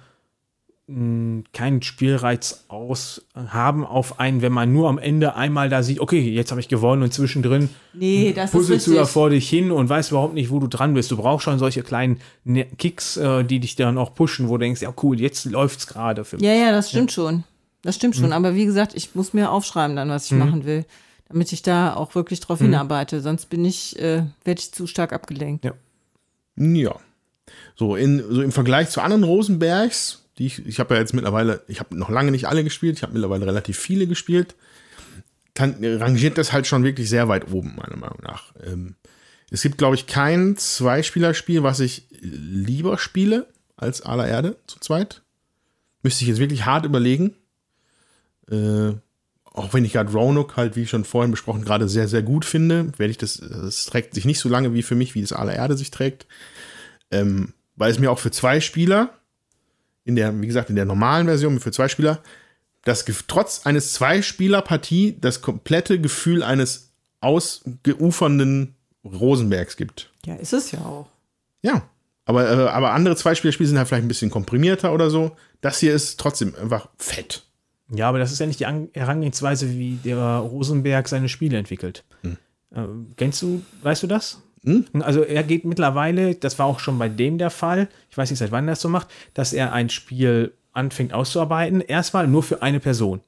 mh, 0.86 1.42
keinen 1.52 1.82
Spielreiz 1.82 2.64
aus 2.68 3.22
haben 3.34 3.84
auf 3.84 4.20
einen, 4.20 4.42
wenn 4.42 4.52
man 4.52 4.72
nur 4.72 4.88
am 4.88 4.98
Ende 4.98 5.34
einmal 5.34 5.68
da 5.68 5.82
sieht, 5.82 6.00
okay, 6.00 6.20
jetzt 6.30 6.50
habe 6.50 6.60
ich 6.60 6.68
gewonnen 6.68 7.02
und 7.02 7.12
zwischendrin 7.12 7.68
Nee, 7.92 8.32
das 8.32 8.46
ist 8.46 8.52
puzzelst 8.52 8.86
du 8.86 8.94
da 8.94 9.04
vor 9.04 9.30
dich 9.30 9.48
hin 9.48 9.70
und 9.70 9.88
weißt 9.88 10.10
überhaupt 10.12 10.34
nicht, 10.34 10.50
wo 10.50 10.58
du 10.60 10.66
dran 10.66 10.94
bist. 10.94 11.10
Du 11.10 11.16
brauchst 11.16 11.44
schon 11.44 11.58
solche 11.58 11.82
kleinen 11.82 12.20
Ne- 12.44 12.66
Kicks, 12.78 13.16
äh, 13.16 13.44
die 13.44 13.60
dich 13.60 13.76
dann 13.76 13.98
auch 13.98 14.14
pushen, 14.14 14.48
wo 14.48 14.52
du 14.56 14.60
denkst, 14.64 14.80
ja 14.82 14.92
cool, 15.02 15.20
jetzt 15.20 15.44
läuft's 15.44 15.86
gerade 15.86 16.24
für 16.24 16.36
mich. 16.36 16.44
Ja, 16.46 16.52
ja, 16.54 16.70
das 16.70 16.90
stimmt 16.90 17.12
schon. 17.12 17.44
Das 17.82 17.94
stimmt 17.96 18.16
Mhm. 18.16 18.20
schon. 18.22 18.32
Aber 18.32 18.54
wie 18.54 18.64
gesagt, 18.64 18.94
ich 18.94 19.14
muss 19.14 19.32
mir 19.34 19.50
aufschreiben 19.52 19.94
dann, 19.96 20.08
was 20.08 20.26
ich 20.26 20.32
machen 20.32 20.64
will, 20.64 20.84
damit 21.28 21.52
ich 21.52 21.62
da 21.62 21.94
auch 21.94 22.14
wirklich 22.14 22.40
Mhm. 22.40 22.44
drauf 22.44 22.58
hinarbeite. 22.60 23.20
Sonst 23.20 23.50
bin 23.50 23.64
ich, 23.64 23.98
äh, 23.98 24.22
werde 24.44 24.60
ich 24.60 24.72
zu 24.72 24.86
stark 24.86 25.12
abgelenkt. 25.12 25.64
Ja. 25.64 25.72
Ja. 26.58 26.98
So, 27.76 27.96
in, 27.96 28.22
so 28.28 28.42
im 28.42 28.52
Vergleich 28.52 28.90
zu 28.90 29.00
anderen 29.00 29.24
Rosenbergs, 29.24 30.24
die 30.38 30.46
ich, 30.46 30.66
ich 30.66 30.80
habe 30.80 30.94
ja 30.94 31.00
jetzt 31.00 31.14
mittlerweile, 31.14 31.62
ich 31.68 31.80
habe 31.80 31.96
noch 31.96 32.10
lange 32.10 32.30
nicht 32.30 32.46
alle 32.46 32.64
gespielt, 32.64 32.96
ich 32.96 33.02
habe 33.02 33.12
mittlerweile 33.12 33.46
relativ 33.46 33.78
viele 33.78 34.06
gespielt, 34.06 34.54
kann, 35.54 35.76
rangiert 35.82 36.38
das 36.38 36.52
halt 36.52 36.66
schon 36.66 36.84
wirklich 36.84 37.08
sehr 37.08 37.28
weit 37.28 37.50
oben, 37.50 37.76
meiner 37.76 37.96
Meinung 37.96 38.20
nach. 38.22 38.52
Ähm, 38.64 38.96
es 39.50 39.62
gibt, 39.62 39.78
glaube 39.78 39.94
ich, 39.94 40.06
kein 40.06 40.56
Zweispielerspiel, 40.56 41.62
was 41.62 41.80
ich 41.80 42.06
lieber 42.20 42.98
spiele 42.98 43.46
als 43.76 44.02
aller 44.02 44.28
Erde 44.28 44.56
zu 44.66 44.78
zweit. 44.80 45.22
Müsste 46.02 46.22
ich 46.22 46.28
jetzt 46.28 46.38
wirklich 46.38 46.66
hart 46.66 46.84
überlegen. 46.84 47.34
Äh, 48.50 48.92
auch 49.58 49.74
wenn 49.74 49.84
ich 49.84 49.92
gerade 49.92 50.12
Roanoke 50.12 50.56
halt, 50.56 50.76
wie 50.76 50.86
schon 50.86 51.04
vorhin 51.04 51.30
besprochen, 51.30 51.64
gerade 51.64 51.88
sehr, 51.88 52.08
sehr 52.08 52.22
gut 52.22 52.44
finde, 52.44 52.92
werde 52.96 53.10
ich 53.10 53.18
das, 53.18 53.36
das 53.36 53.86
trägt 53.86 54.14
sich 54.14 54.24
nicht 54.24 54.38
so 54.38 54.48
lange 54.48 54.72
wie 54.72 54.82
für 54.82 54.94
mich, 54.94 55.14
wie 55.14 55.20
das 55.20 55.32
aller 55.32 55.54
Erde 55.54 55.76
sich 55.76 55.90
trägt. 55.90 56.26
Ähm, 57.10 57.52
weil 57.76 57.90
es 57.90 57.98
mir 57.98 58.10
auch 58.10 58.18
für 58.18 58.30
zwei 58.30 58.60
Spieler, 58.60 59.10
in 60.04 60.16
der, 60.16 60.40
wie 60.40 60.46
gesagt, 60.46 60.70
in 60.70 60.76
der 60.76 60.84
normalen 60.84 61.26
Version 61.26 61.60
für 61.60 61.72
zwei 61.72 61.88
Spieler, 61.88 62.22
das 62.84 63.04
trotz 63.26 63.66
eines 63.66 63.92
Zwei-Spieler-Partie 63.92 65.18
das 65.20 65.42
komplette 65.42 66.00
Gefühl 66.00 66.42
eines 66.42 66.92
ausgeufernden 67.20 68.76
Rosenbergs 69.04 69.76
gibt. 69.76 70.12
Ja, 70.24 70.36
ist 70.36 70.52
es 70.52 70.70
ja 70.70 70.78
auch. 70.80 71.08
Ja. 71.62 71.88
Aber, 72.24 72.50
äh, 72.50 72.68
aber 72.68 72.92
andere 72.92 73.16
Zweispielerspiele 73.16 73.68
sind 73.68 73.78
halt 73.78 73.88
vielleicht 73.88 74.04
ein 74.04 74.08
bisschen 74.08 74.30
komprimierter 74.30 74.92
oder 74.92 75.10
so. 75.10 75.36
Das 75.60 75.80
hier 75.80 75.94
ist 75.94 76.20
trotzdem 76.20 76.54
einfach 76.54 76.88
fett. 76.98 77.47
Ja, 77.92 78.08
aber 78.08 78.18
das 78.18 78.32
ist 78.32 78.38
ja 78.38 78.46
nicht 78.46 78.60
die 78.60 78.66
An- 78.66 78.88
Herangehensweise, 78.92 79.70
wie 79.70 79.98
der 80.04 80.18
Rosenberg 80.18 81.08
seine 81.08 81.28
Spiele 81.28 81.56
entwickelt. 81.56 82.04
Äh, 82.22 82.82
kennst 83.16 83.40
du, 83.42 83.62
weißt 83.82 84.02
du 84.02 84.06
das? 84.06 84.42
Also 85.00 85.22
er 85.22 85.44
geht 85.44 85.64
mittlerweile, 85.64 86.34
das 86.34 86.58
war 86.58 86.66
auch 86.66 86.80
schon 86.80 86.98
bei 86.98 87.08
dem 87.08 87.38
der 87.38 87.48
Fall, 87.48 87.88
ich 88.10 88.18
weiß 88.18 88.28
nicht, 88.28 88.38
seit 88.40 88.50
wann 88.52 88.66
er 88.68 88.72
das 88.72 88.82
so 88.82 88.88
macht, 88.90 89.08
dass 89.32 89.54
er 89.54 89.72
ein 89.72 89.88
Spiel 89.88 90.52
anfängt 90.72 91.14
auszuarbeiten, 91.14 91.80
erstmal 91.80 92.26
nur 92.26 92.42
für 92.42 92.60
eine 92.60 92.78
Person. 92.80 93.20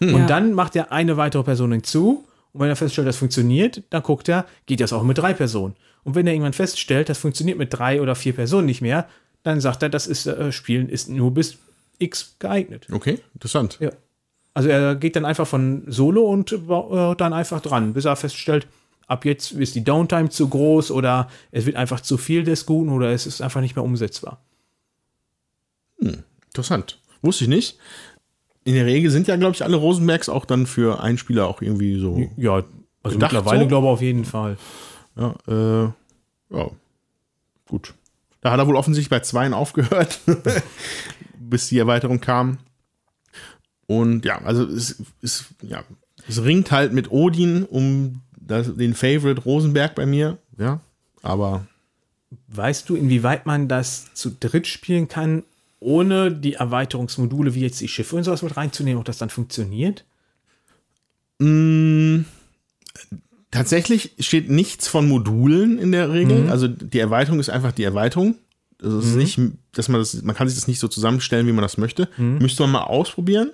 Und 0.00 0.10
Ja. 0.12 0.26
dann 0.26 0.52
macht 0.54 0.74
er 0.74 0.90
eine 0.90 1.16
weitere 1.16 1.44
Person 1.44 1.70
hinzu 1.70 2.24
und 2.52 2.60
wenn 2.60 2.68
er 2.70 2.74
feststellt, 2.76 3.06
das 3.06 3.18
funktioniert, 3.18 3.84
dann 3.90 4.02
guckt 4.02 4.28
er, 4.28 4.46
geht 4.66 4.80
das 4.80 4.92
auch 4.92 5.04
mit 5.04 5.18
drei 5.18 5.34
Personen. 5.34 5.76
Und 6.02 6.14
wenn 6.16 6.26
er 6.26 6.32
irgendwann 6.32 6.54
feststellt, 6.54 7.08
das 7.08 7.18
funktioniert 7.18 7.58
mit 7.58 7.72
drei 7.72 8.00
oder 8.00 8.16
vier 8.16 8.32
Personen 8.32 8.66
nicht 8.66 8.80
mehr, 8.80 9.06
dann 9.44 9.60
sagt 9.60 9.82
er, 9.84 9.90
das 9.90 10.06
ist 10.08 10.26
äh, 10.26 10.50
Spielen 10.50 10.88
ist 10.88 11.08
nur 11.08 11.32
bis 11.32 11.58
X 12.00 12.36
geeignet. 12.38 12.86
Okay, 12.90 13.20
interessant. 13.34 13.78
Ja. 13.80 13.90
Also 14.52 14.68
er 14.68 14.96
geht 14.96 15.14
dann 15.16 15.24
einfach 15.24 15.46
von 15.46 15.84
Solo 15.86 16.24
und 16.24 16.52
äh, 16.52 17.14
dann 17.16 17.32
einfach 17.32 17.60
dran, 17.60 17.92
bis 17.92 18.04
er 18.04 18.16
feststellt, 18.16 18.66
ab 19.06 19.24
jetzt 19.24 19.52
ist 19.52 19.74
die 19.74 19.84
Downtime 19.84 20.30
zu 20.30 20.48
groß 20.48 20.90
oder 20.90 21.28
es 21.50 21.66
wird 21.66 21.76
einfach 21.76 22.00
zu 22.00 22.16
viel 22.16 22.44
des 22.44 22.66
Guten 22.66 22.90
oder 22.90 23.10
es 23.10 23.26
ist 23.26 23.42
einfach 23.42 23.60
nicht 23.60 23.76
mehr 23.76 23.84
umsetzbar. 23.84 24.40
Interessant. 25.98 26.98
Wusste 27.22 27.44
ich 27.44 27.50
nicht. 27.50 27.78
In 28.64 28.74
der 28.74 28.86
Regel 28.86 29.10
sind 29.10 29.28
ja, 29.28 29.36
glaube 29.36 29.54
ich, 29.54 29.64
alle 29.64 29.76
Rosenbergs 29.76 30.28
auch 30.28 30.44
dann 30.44 30.66
für 30.66 31.02
einen 31.02 31.18
Spieler 31.18 31.46
auch 31.46 31.62
irgendwie 31.62 31.98
so. 31.98 32.28
Ja, 32.36 32.62
also 33.02 33.16
Gedacht 33.16 33.32
mittlerweile 33.32 33.62
so? 33.62 33.68
glaube 33.68 33.86
ich 33.86 33.92
auf 33.92 34.02
jeden 34.02 34.24
Fall. 34.24 34.56
Ja, 35.16 35.34
äh, 35.48 35.90
ja, 36.50 36.70
gut. 37.68 37.94
Da 38.42 38.52
hat 38.52 38.58
er 38.58 38.66
wohl 38.66 38.76
offensichtlich 38.76 39.10
bei 39.10 39.20
zweien 39.20 39.54
aufgehört, 39.54 40.20
bis 41.50 41.68
die 41.68 41.78
Erweiterung 41.78 42.20
kam. 42.20 42.58
Und 43.86 44.24
ja, 44.24 44.40
also 44.42 44.64
es, 44.64 45.02
es, 45.20 45.46
ja, 45.62 45.82
es 46.28 46.42
ringt 46.42 46.70
halt 46.70 46.92
mit 46.92 47.10
Odin 47.10 47.64
um 47.64 48.22
das, 48.38 48.74
den 48.76 48.94
Favorite 48.94 49.42
Rosenberg 49.42 49.94
bei 49.94 50.06
mir. 50.06 50.38
Ja, 50.56 50.80
aber 51.22 51.66
Weißt 52.46 52.88
du, 52.88 52.94
inwieweit 52.94 53.46
man 53.46 53.66
das 53.66 54.14
zu 54.14 54.30
dritt 54.30 54.68
spielen 54.68 55.08
kann, 55.08 55.42
ohne 55.80 56.30
die 56.30 56.54
Erweiterungsmodule 56.54 57.54
wie 57.54 57.62
jetzt 57.62 57.80
die 57.80 57.88
Schiffe 57.88 58.14
und 58.16 58.22
sowas 58.22 58.42
mit 58.42 58.56
reinzunehmen, 58.56 58.98
ob 58.98 59.04
das 59.04 59.18
dann 59.18 59.30
funktioniert? 59.30 60.04
mh, 61.40 62.24
tatsächlich 63.50 64.12
steht 64.20 64.50
nichts 64.50 64.86
von 64.86 65.08
Modulen 65.08 65.78
in 65.78 65.90
der 65.90 66.12
Regel. 66.12 66.48
Also 66.50 66.68
die 66.68 66.98
Erweiterung 66.98 67.40
ist 67.40 67.50
einfach 67.50 67.72
die 67.72 67.84
Erweiterung. 67.84 68.36
Das 68.82 68.92
ist 69.04 69.14
nicht, 69.16 69.38
dass 69.72 69.88
man 69.88 70.00
das, 70.00 70.22
man 70.22 70.34
kann 70.34 70.48
sich 70.48 70.56
das 70.58 70.66
nicht 70.68 70.78
so 70.78 70.88
zusammenstellen, 70.88 71.46
wie 71.46 71.52
man 71.52 71.62
das 71.62 71.76
möchte. 71.78 72.08
Müsste 72.16 72.62
man 72.62 72.72
mal 72.72 72.82
ausprobieren. 72.84 73.50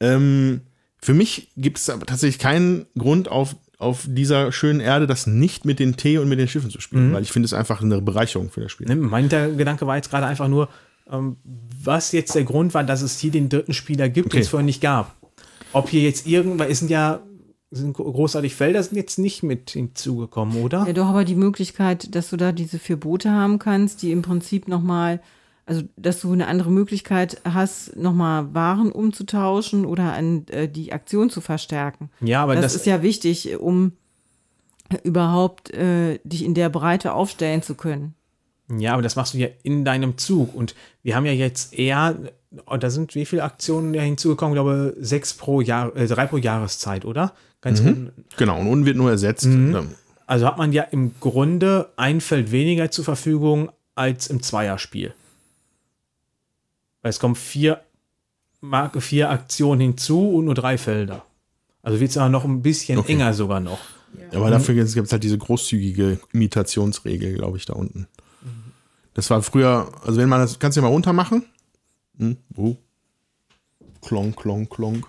Ähm, 0.00 0.62
für 0.98 1.14
mich 1.14 1.48
gibt 1.56 1.78
es 1.78 1.90
aber 1.90 2.06
tatsächlich 2.06 2.38
keinen 2.38 2.86
Grund 2.96 3.28
auf, 3.28 3.56
auf 3.78 4.04
dieser 4.08 4.52
schönen 4.52 4.80
Erde, 4.80 5.06
das 5.06 5.26
nicht 5.26 5.64
mit 5.64 5.78
den 5.80 5.96
T 5.96 6.18
und 6.18 6.28
mit 6.28 6.38
den 6.38 6.48
Schiffen 6.48 6.70
zu 6.70 6.80
spielen, 6.80 7.10
Mhm. 7.10 7.12
weil 7.14 7.22
ich 7.22 7.32
finde 7.32 7.46
es 7.46 7.52
einfach 7.52 7.82
eine 7.82 8.00
Bereicherung 8.00 8.50
für 8.50 8.60
das 8.60 8.72
Spiel. 8.72 8.86
Ne, 8.86 8.96
Mein 8.96 9.28
Gedanke 9.28 9.86
war 9.86 9.96
jetzt 9.96 10.10
gerade 10.10 10.26
einfach 10.26 10.48
nur, 10.48 10.68
ähm, 11.10 11.36
was 11.82 12.12
jetzt 12.12 12.34
der 12.34 12.44
Grund 12.44 12.74
war, 12.74 12.84
dass 12.84 13.02
es 13.02 13.18
hier 13.18 13.32
den 13.32 13.48
dritten 13.48 13.74
Spieler 13.74 14.08
gibt, 14.08 14.26
Okay. 14.28 14.38
den 14.38 14.42
es 14.42 14.48
vorher 14.48 14.64
nicht 14.64 14.80
gab. 14.80 15.16
Ob 15.72 15.88
hier 15.88 16.02
jetzt 16.02 16.26
irgendwann, 16.26 16.70
es 16.70 16.78
sind 16.78 16.90
ja 16.90 17.20
sind 17.72 17.94
großartig 17.94 18.54
Felder, 18.54 18.82
sind 18.82 18.96
jetzt 18.96 19.18
nicht 19.18 19.42
mit 19.42 19.70
hinzugekommen, 19.70 20.62
oder? 20.62 20.86
Ja, 20.86 20.92
doch, 20.92 21.06
aber 21.06 21.24
die 21.24 21.34
Möglichkeit, 21.34 22.14
dass 22.14 22.30
du 22.30 22.36
da 22.36 22.52
diese 22.52 22.78
vier 22.78 22.96
Boote 22.96 23.30
haben 23.30 23.58
kannst, 23.58 24.02
die 24.02 24.12
im 24.12 24.20
Prinzip 24.20 24.68
nochmal, 24.68 25.20
also 25.64 25.82
dass 25.96 26.20
du 26.20 26.32
eine 26.32 26.48
andere 26.48 26.70
Möglichkeit 26.70 27.40
hast, 27.44 27.96
nochmal 27.96 28.54
Waren 28.54 28.92
umzutauschen 28.92 29.86
oder 29.86 30.12
an, 30.12 30.46
äh, 30.48 30.68
die 30.68 30.92
Aktion 30.92 31.30
zu 31.30 31.40
verstärken. 31.40 32.10
Ja, 32.20 32.42
aber 32.42 32.54
das, 32.54 32.64
das, 32.64 32.74
ist 32.76 32.86
ja 32.86 33.02
wichtig, 33.02 33.58
um 33.58 33.92
überhaupt 35.02 35.72
äh, 35.72 36.18
dich 36.24 36.44
in 36.44 36.52
der 36.52 36.68
Breite 36.68 37.14
aufstellen 37.14 37.62
zu 37.62 37.74
können. 37.74 38.14
Ja, 38.78 38.92
aber 38.94 39.02
das 39.02 39.16
machst 39.16 39.34
du 39.34 39.38
ja 39.38 39.48
in 39.62 39.84
deinem 39.84 40.16
Zug. 40.18 40.54
Und 40.54 40.74
wir 41.02 41.14
haben 41.16 41.26
ja 41.26 41.32
jetzt 41.32 41.74
eher, 41.78 42.16
da 42.78 42.90
sind 42.90 43.14
wie 43.14 43.26
viele 43.26 43.42
Aktionen 43.44 43.92
ja 43.94 44.02
hinzugekommen? 44.02 44.54
Ich 44.54 44.56
glaube, 44.56 44.96
sechs 45.00 45.34
pro 45.34 45.60
Jahr, 45.60 45.94
äh, 45.96 46.06
drei 46.06 46.26
pro 46.26 46.36
Jahreszeit, 46.38 47.04
oder? 47.04 47.34
Ganz 47.60 47.80
un- 47.80 48.12
Genau, 48.36 48.60
und 48.60 48.66
unten 48.68 48.86
wird 48.86 48.96
nur 48.96 49.10
ersetzt. 49.10 49.46
Mhm. 49.46 49.72
Ja. 49.74 49.82
Also 50.26 50.46
hat 50.46 50.56
man 50.58 50.72
ja 50.72 50.82
im 50.84 51.12
Grunde 51.20 51.90
ein 51.96 52.20
Feld 52.20 52.50
weniger 52.52 52.90
zur 52.90 53.04
Verfügung 53.04 53.70
als 53.94 54.28
im 54.28 54.42
Zweierspiel. 54.42 55.12
Weil 57.02 57.10
es 57.10 57.18
kommen 57.18 57.34
vier, 57.34 57.82
Marke, 58.60 59.00
vier 59.00 59.28
Aktionen 59.30 59.80
hinzu 59.80 60.30
und 60.30 60.46
nur 60.46 60.54
drei 60.54 60.78
Felder. 60.78 61.24
Also 61.82 62.00
wird 62.00 62.10
es 62.12 62.16
aber 62.16 62.28
noch 62.28 62.44
ein 62.44 62.62
bisschen 62.62 62.98
Okay. 62.98 63.12
enger 63.14 63.34
sogar 63.34 63.60
noch. 63.60 63.80
Aber 64.32 64.50
dafür 64.50 64.74
gibt 64.74 64.88
es 64.88 65.12
halt 65.12 65.24
diese 65.24 65.38
großzügige 65.38 66.18
Imitationsregel, 66.32 67.34
glaube 67.34 67.56
ich, 67.58 67.64
da 67.66 67.72
unten. 67.72 68.06
Das 69.14 69.28
war 69.30 69.42
früher, 69.42 69.92
also 70.04 70.18
wenn 70.20 70.28
man 70.28 70.40
das, 70.40 70.58
kannst 70.58 70.76
du 70.76 70.80
ja 70.80 70.86
mal 70.86 70.92
runter 70.92 71.12
machen. 71.12 71.44
Hm, 72.18 72.36
oh. 72.56 72.76
Klonk, 74.00 74.36
klonk, 74.36 74.70
klonk. 74.70 75.06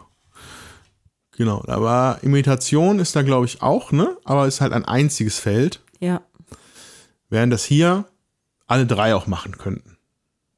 Genau, 1.36 1.64
aber 1.68 2.20
Imitation 2.22 3.00
ist 3.00 3.16
da, 3.16 3.24
glaube 3.24 3.46
ich, 3.46 3.62
auch, 3.62 3.92
ne? 3.92 4.18
Aber 4.24 4.48
ist 4.48 4.62
halt 4.62 4.72
ein 4.74 4.86
einziges 4.86 5.40
Feld, 5.40 5.82
Ja. 6.00 6.22
während 7.30 7.52
das 7.52 7.64
hier 7.64 8.06
alle 8.68 8.86
drei 8.86 9.16
auch 9.16 9.26
machen 9.26 9.58
könnten. 9.58 9.98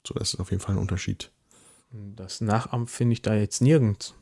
So, 0.06 0.14
das 0.16 0.34
ist 0.34 0.40
auf 0.40 0.52
jeden 0.52 0.62
Fall 0.62 0.76
ein 0.76 0.82
Unterschied. 0.82 1.32
Das 1.92 2.42
Nachahmen 2.42 2.88
finde 2.88 3.14
ich 3.14 3.22
da 3.22 3.34
jetzt 3.36 3.62
nirgends. 3.62 4.16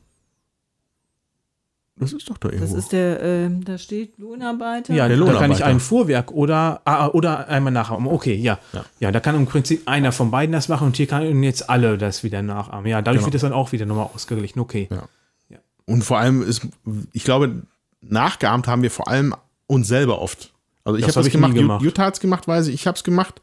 Das 1.96 2.12
ist 2.12 2.28
doch 2.28 2.38
da 2.38 2.48
Das 2.48 2.58
irgendwo. 2.58 2.76
ist 2.78 2.92
der, 2.92 3.22
äh, 3.22 3.50
da 3.64 3.78
steht 3.78 4.18
Lohnarbeiter. 4.18 4.92
Ja, 4.92 5.06
Der 5.06 5.16
da 5.16 5.24
kann 5.24 5.32
ich 5.32 5.38
Lohnarbeiter. 5.38 5.66
ein 5.66 5.78
Fuhrwerk 5.80 6.32
oder, 6.32 6.80
ah, 6.84 7.06
oder 7.08 7.48
einmal 7.48 7.72
nachahmen. 7.72 8.08
Okay, 8.08 8.34
ja. 8.34 8.58
Ja. 8.72 8.84
ja. 8.98 9.12
da 9.12 9.20
kann 9.20 9.36
im 9.36 9.46
Prinzip 9.46 9.86
einer 9.86 10.10
von 10.10 10.30
beiden 10.32 10.52
das 10.52 10.68
machen 10.68 10.88
und 10.88 10.96
hier 10.96 11.06
kann 11.06 11.42
jetzt 11.44 11.70
alle 11.70 11.96
das 11.96 12.24
wieder 12.24 12.42
nachahmen. 12.42 12.86
Ja, 12.86 13.00
dadurch 13.00 13.20
Genau. 13.20 13.26
wird 13.26 13.34
das 13.34 13.42
dann 13.42 13.52
auch 13.52 13.70
wieder 13.70 13.86
nochmal 13.86 14.08
ausgeglichen. 14.12 14.58
Okay. 14.58 14.88
Ja. 14.90 15.58
Und 15.86 16.02
vor 16.02 16.18
allem 16.18 16.42
ist, 16.42 16.66
ich 17.12 17.22
glaube, 17.24 17.62
nachgeahmt 18.00 18.66
haben 18.66 18.82
wir 18.82 18.90
vor 18.90 19.06
allem 19.08 19.34
uns 19.66 19.86
selber 19.86 20.20
oft. 20.20 20.52
Also 20.82 20.98
ich 20.98 21.04
Das 21.06 21.14
habe 21.16 21.24
hab 21.24 21.24
das 21.24 21.26
ich 21.28 21.34
nie 21.34 21.40
gemacht, 21.40 21.54
gemacht. 21.54 21.82
Ju- 21.82 21.84
Jutta 21.86 22.02
hat 22.04 22.14
es 22.14 22.20
gemacht, 22.20 22.48
weiß 22.48 22.66
ich, 22.68 22.74
ich 22.74 22.86
habe 22.88 22.96
es 22.96 23.04
gemacht, 23.04 23.40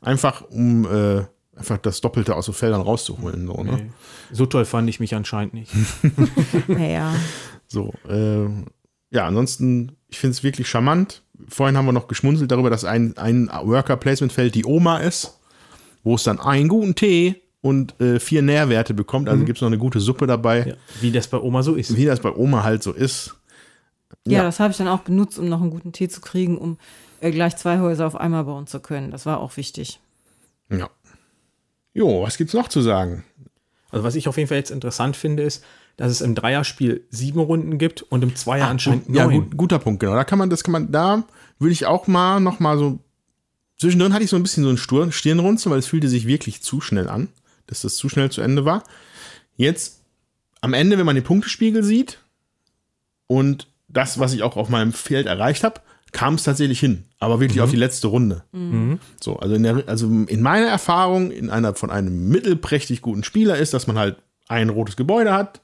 einfach 0.00 0.42
um 0.50 0.84
äh, 0.86 1.22
einfach 1.56 1.78
das 1.78 2.00
Doppelte 2.00 2.34
aus 2.34 2.46
so 2.46 2.52
Feldern 2.52 2.80
rauszuholen. 2.80 3.46
So, 3.46 3.62
ne? 3.62 3.72
Nee. 3.76 3.90
So 4.32 4.46
toll 4.46 4.64
fand 4.64 4.88
ich 4.90 4.98
mich 4.98 5.14
anscheinend 5.14 5.54
nicht. 5.54 5.70
Naja. 6.68 7.14
So 7.74 7.92
äh, 8.08 8.46
ja, 9.10 9.26
ansonsten, 9.26 9.92
ich 10.08 10.18
finde 10.18 10.32
es 10.32 10.42
wirklich 10.42 10.68
charmant. 10.68 11.22
Vorhin 11.48 11.76
haben 11.76 11.86
wir 11.86 11.92
noch 11.92 12.08
geschmunzelt 12.08 12.50
darüber, 12.50 12.70
dass 12.70 12.84
ein, 12.84 13.16
ein 13.18 13.48
Worker-Placement-Feld 13.48 14.54
die 14.54 14.64
Oma 14.64 14.98
ist, 14.98 15.38
wo 16.02 16.14
es 16.16 16.24
dann 16.24 16.40
einen 16.40 16.68
guten 16.68 16.94
Tee 16.96 17.36
und 17.60 18.00
äh, 18.00 18.18
vier 18.18 18.42
Nährwerte 18.42 18.92
bekommt. 18.92 19.28
Also 19.28 19.44
gibt 19.44 19.58
es 19.58 19.62
noch 19.62 19.68
eine 19.68 19.78
gute 19.78 20.00
Suppe 20.00 20.26
dabei. 20.26 20.66
Ja, 20.66 20.74
wie 21.00 21.12
das 21.12 21.28
bei 21.28 21.38
Oma 21.38 21.62
so 21.62 21.74
ist. 21.74 21.96
Wie 21.96 22.06
das 22.06 22.20
bei 22.20 22.34
Oma 22.34 22.64
halt 22.64 22.82
so 22.82 22.92
ist. 22.92 23.36
Ja, 24.26 24.38
Ja. 24.38 24.42
das 24.44 24.58
habe 24.58 24.72
ich 24.72 24.76
dann 24.78 24.88
auch 24.88 25.00
benutzt, 25.00 25.38
um 25.38 25.48
noch 25.48 25.60
einen 25.60 25.70
guten 25.70 25.92
Tee 25.92 26.08
zu 26.08 26.20
kriegen, 26.20 26.58
um 26.58 26.78
äh, 27.20 27.30
gleich 27.30 27.56
zwei 27.56 27.78
Häuser 27.78 28.06
auf 28.06 28.16
einmal 28.16 28.44
bauen 28.44 28.66
zu 28.66 28.80
können. 28.80 29.10
Das 29.12 29.26
war 29.26 29.38
auch 29.38 29.56
wichtig. 29.56 30.00
Ja. 30.70 30.90
Jo, 31.92 32.22
was 32.22 32.36
gibt's 32.36 32.54
noch 32.54 32.68
zu 32.68 32.80
sagen? 32.80 33.24
Also 33.90 34.02
was 34.04 34.16
ich 34.16 34.26
auf 34.28 34.36
jeden 34.38 34.48
Fall 34.48 34.58
jetzt 34.58 34.70
interessant 34.72 35.16
finde, 35.16 35.44
ist, 35.44 35.62
dass 35.96 36.10
es 36.10 36.20
im 36.20 36.34
Dreierspiel 36.34 37.06
sieben 37.10 37.40
Runden 37.40 37.78
gibt 37.78 38.02
und 38.02 38.22
im 38.22 38.34
Zweier 38.34 38.68
anscheinend 38.68 39.08
ja, 39.08 39.26
neun. 39.26 39.42
gut, 39.42 39.56
guter 39.56 39.78
Punkt, 39.78 40.00
genau. 40.00 40.14
Da 40.14 40.24
kann 40.24 40.38
man, 40.38 40.50
das 40.50 40.64
kann 40.64 40.72
man, 40.72 40.90
da 40.90 41.24
würde 41.58 41.72
ich 41.72 41.86
auch 41.86 42.06
mal 42.06 42.40
noch 42.40 42.60
mal 42.60 42.78
so, 42.78 42.98
zwischendrin 43.78 44.12
hatte 44.12 44.24
ich 44.24 44.30
so 44.30 44.36
ein 44.36 44.42
bisschen 44.42 44.64
so 44.64 44.70
ein 44.70 45.12
Stirnrunzeln, 45.12 45.70
weil 45.70 45.78
es 45.78 45.86
fühlte 45.86 46.08
sich 46.08 46.26
wirklich 46.26 46.62
zu 46.62 46.80
schnell 46.80 47.08
an, 47.08 47.28
dass 47.66 47.82
das 47.82 47.96
zu 47.96 48.08
schnell 48.08 48.30
zu 48.30 48.40
Ende 48.40 48.64
war. 48.64 48.82
Jetzt, 49.56 50.00
am 50.60 50.74
Ende, 50.74 50.98
wenn 50.98 51.06
man 51.06 51.14
den 51.14 51.24
Punktespiegel 51.24 51.84
sieht 51.84 52.18
und 53.26 53.68
das, 53.88 54.18
was 54.18 54.34
ich 54.34 54.42
auch 54.42 54.56
auf 54.56 54.68
meinem 54.68 54.92
Feld 54.92 55.26
erreicht 55.26 55.62
habe, 55.62 55.80
kam 56.10 56.34
es 56.34 56.44
tatsächlich 56.44 56.80
hin, 56.80 57.04
aber 57.18 57.40
wirklich 57.40 57.60
auf 57.60 57.70
die 57.70 57.76
letzte 57.76 58.06
Runde. 58.06 58.44
So, 59.20 59.36
also 59.36 59.54
in, 59.54 59.62
der, 59.64 59.84
also 59.86 60.06
in 60.06 60.42
meiner 60.42 60.66
Erfahrung, 60.66 61.30
in 61.30 61.50
einer 61.50 61.74
von 61.74 61.90
einem 61.90 62.28
mittelprächtig 62.28 63.02
guten 63.02 63.24
Spieler 63.24 63.58
ist, 63.58 63.74
dass 63.74 63.86
man 63.86 63.98
halt 63.98 64.16
ein 64.46 64.68
rotes 64.70 64.96
Gebäude 64.96 65.32
hat, 65.32 65.60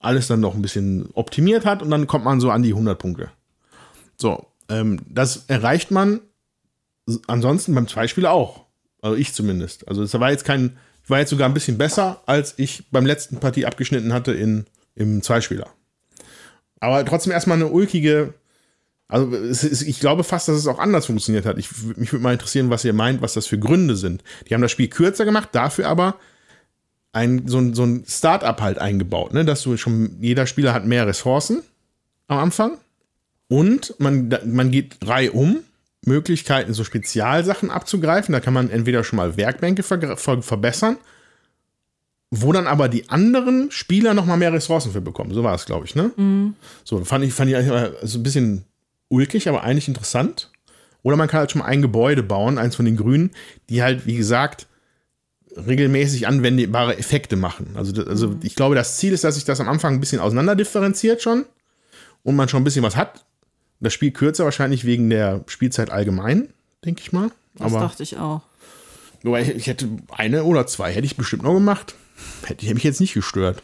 alles 0.00 0.26
dann 0.26 0.40
noch 0.40 0.54
ein 0.54 0.62
bisschen 0.62 1.10
optimiert 1.12 1.64
hat 1.64 1.82
und 1.82 1.90
dann 1.90 2.06
kommt 2.06 2.24
man 2.24 2.40
so 2.40 2.50
an 2.50 2.62
die 2.62 2.70
100 2.70 2.98
Punkte. 2.98 3.30
So, 4.16 4.46
ähm, 4.68 5.00
das 5.08 5.44
erreicht 5.46 5.90
man 5.90 6.20
ansonsten 7.26 7.74
beim 7.74 7.86
Zweispieler 7.86 8.32
auch. 8.32 8.64
Also 9.02 9.16
ich 9.16 9.34
zumindest. 9.34 9.86
Also 9.88 10.02
es 10.02 10.18
war 10.18 10.30
jetzt 10.30 10.44
kein, 10.44 10.76
ich 11.04 11.10
war 11.10 11.18
jetzt 11.18 11.30
sogar 11.30 11.48
ein 11.48 11.54
bisschen 11.54 11.78
besser, 11.78 12.22
als 12.26 12.54
ich 12.56 12.90
beim 12.90 13.06
letzten 13.06 13.38
Partie 13.38 13.66
abgeschnitten 13.66 14.12
hatte 14.12 14.32
in, 14.32 14.66
im 14.94 15.22
Zweispieler. 15.22 15.68
Aber 16.80 17.04
trotzdem 17.04 17.32
erstmal 17.32 17.56
eine 17.56 17.68
ulkige, 17.68 18.34
also 19.08 19.30
ist, 19.34 19.82
ich 19.82 20.00
glaube 20.00 20.24
fast, 20.24 20.48
dass 20.48 20.56
es 20.56 20.66
auch 20.66 20.78
anders 20.78 21.06
funktioniert 21.06 21.44
hat. 21.44 21.58
Ich, 21.58 21.70
mich 21.96 22.12
würde 22.12 22.22
mal 22.22 22.32
interessieren, 22.32 22.70
was 22.70 22.84
ihr 22.84 22.92
meint, 22.92 23.20
was 23.20 23.34
das 23.34 23.46
für 23.46 23.58
Gründe 23.58 23.96
sind. 23.96 24.22
Die 24.48 24.54
haben 24.54 24.62
das 24.62 24.70
Spiel 24.70 24.88
kürzer 24.88 25.24
gemacht, 25.24 25.50
dafür 25.52 25.88
aber 25.88 26.16
ein, 27.12 27.48
so 27.48 27.58
ein, 27.58 27.74
so 27.74 27.84
ein 27.84 28.04
Start-up 28.06 28.60
halt 28.60 28.78
eingebaut, 28.78 29.34
ne? 29.34 29.44
dass 29.44 29.62
du 29.62 29.76
schon, 29.76 30.16
jeder 30.20 30.46
Spieler 30.46 30.72
hat 30.72 30.86
mehr 30.86 31.06
Ressourcen 31.06 31.62
am 32.28 32.38
Anfang 32.38 32.78
und 33.48 33.94
man, 33.98 34.32
man 34.46 34.70
geht 34.70 34.96
drei 35.00 35.30
um, 35.30 35.64
Möglichkeiten, 36.06 36.72
so 36.72 36.84
Spezialsachen 36.84 37.70
abzugreifen. 37.70 38.32
Da 38.32 38.40
kann 38.40 38.54
man 38.54 38.70
entweder 38.70 39.04
schon 39.04 39.16
mal 39.16 39.36
Werkbänke 39.36 39.82
ver 39.82 40.16
ver 40.16 40.42
verbessern, 40.42 40.96
wo 42.30 42.52
dann 42.52 42.66
aber 42.66 42.88
die 42.88 43.08
anderen 43.10 43.70
Spieler 43.70 44.14
noch 44.14 44.24
mal 44.24 44.36
mehr 44.36 44.52
Ressourcen 44.52 44.92
für 44.92 45.00
bekommen. 45.00 45.34
So 45.34 45.42
war 45.42 45.54
es, 45.54 45.66
glaube 45.66 45.86
ich, 45.86 45.94
ne? 45.94 46.10
So, 46.84 47.04
fand 47.04 47.24
ich, 47.24 47.34
fand 47.34 47.50
ich 47.50 47.56
so 48.02 48.18
ein 48.18 48.22
bisschen 48.22 48.64
ulkig, 49.08 49.48
aber 49.48 49.62
eigentlich 49.62 49.88
interessant. 49.88 50.50
Oder 51.02 51.16
man 51.16 51.28
kann 51.28 51.40
halt 51.40 51.50
schon 51.50 51.60
mal 51.60 51.66
ein 51.68 51.82
Gebäude 51.82 52.22
bauen, 52.22 52.58
eins 52.58 52.76
von 52.76 52.84
den 52.84 52.96
Grünen, 52.96 53.30
die 53.68 53.82
halt, 53.82 54.06
wie 54.06 54.16
gesagt, 54.16 54.66
regelmäßig 55.56 56.26
anwendbare 56.26 56.96
Effekte 56.98 57.36
machen. 57.36 57.70
Also, 57.74 58.04
also 58.04 58.36
ich 58.42 58.54
glaube, 58.54 58.74
das 58.74 58.96
Ziel 58.98 59.12
ist, 59.12 59.24
dass 59.24 59.34
sich 59.34 59.44
das 59.44 59.60
am 59.60 59.68
Anfang 59.68 59.94
ein 59.94 60.00
bisschen 60.00 60.20
auseinander 60.20 60.54
differenziert 60.56 61.22
schon 61.22 61.44
und 62.22 62.36
man 62.36 62.48
schon 62.48 62.60
ein 62.60 62.64
bisschen 62.64 62.82
was 62.84 62.96
hat. 62.96 63.24
Das 63.80 63.92
Spiel 63.94 64.10
kürzer 64.10 64.44
wahrscheinlich 64.44 64.84
wegen 64.84 65.08
der 65.10 65.42
Spielzeit 65.46 65.90
allgemein, 65.90 66.48
denke 66.84 67.00
ich 67.00 67.12
mal. 67.12 67.30
Das 67.54 67.72
Aber 67.72 67.80
dachte 67.80 68.02
ich 68.02 68.18
auch. 68.18 68.42
wobei 69.22 69.42
ich, 69.42 69.48
ich 69.50 69.66
hätte 69.66 69.88
eine 70.10 70.44
oder 70.44 70.66
zwei 70.66 70.92
hätte 70.92 71.06
ich 71.06 71.16
bestimmt 71.16 71.42
noch 71.42 71.54
gemacht. 71.54 71.94
Hätte 72.44 72.64
hätte 72.66 72.74
mich 72.74 72.84
jetzt 72.84 73.00
nicht 73.00 73.14
gestört. 73.14 73.62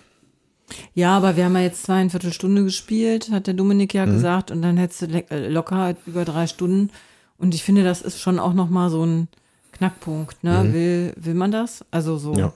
Ja, 0.95 1.17
aber 1.17 1.37
wir 1.37 1.45
haben 1.45 1.55
ja 1.55 1.61
jetzt 1.63 1.85
zweieinviertel 1.85 2.33
Stunde 2.33 2.65
gespielt, 2.65 3.31
hat 3.31 3.47
der 3.47 3.55
Dominik 3.55 3.95
Mhm. 3.95 3.99
ja 3.99 4.05
gesagt, 4.07 4.51
und 4.51 4.63
dann 4.63 4.77
hättest 4.79 5.03
du 5.03 5.07
äh, 5.31 5.49
locker 5.49 5.95
über 6.07 6.25
drei 6.25 6.47
Stunden. 6.47 6.91
Und 7.39 7.55
ich 7.55 7.63
finde, 7.63 7.85
das 7.85 8.03
ist 8.03 8.19
schon 8.21 8.39
auch 8.41 8.55
noch 8.55 8.69
mal 8.71 8.91
so 8.91 9.05
ein 9.05 9.29
Knackpunkt. 9.77 10.43
Ne? 10.45 10.73
Will, 10.73 11.13
will 11.17 11.35
man 11.35 11.51
das? 11.51 11.85
Also 11.91 12.19
so. 12.19 12.33
Mhm. 12.33 12.39
Ja. 12.39 12.53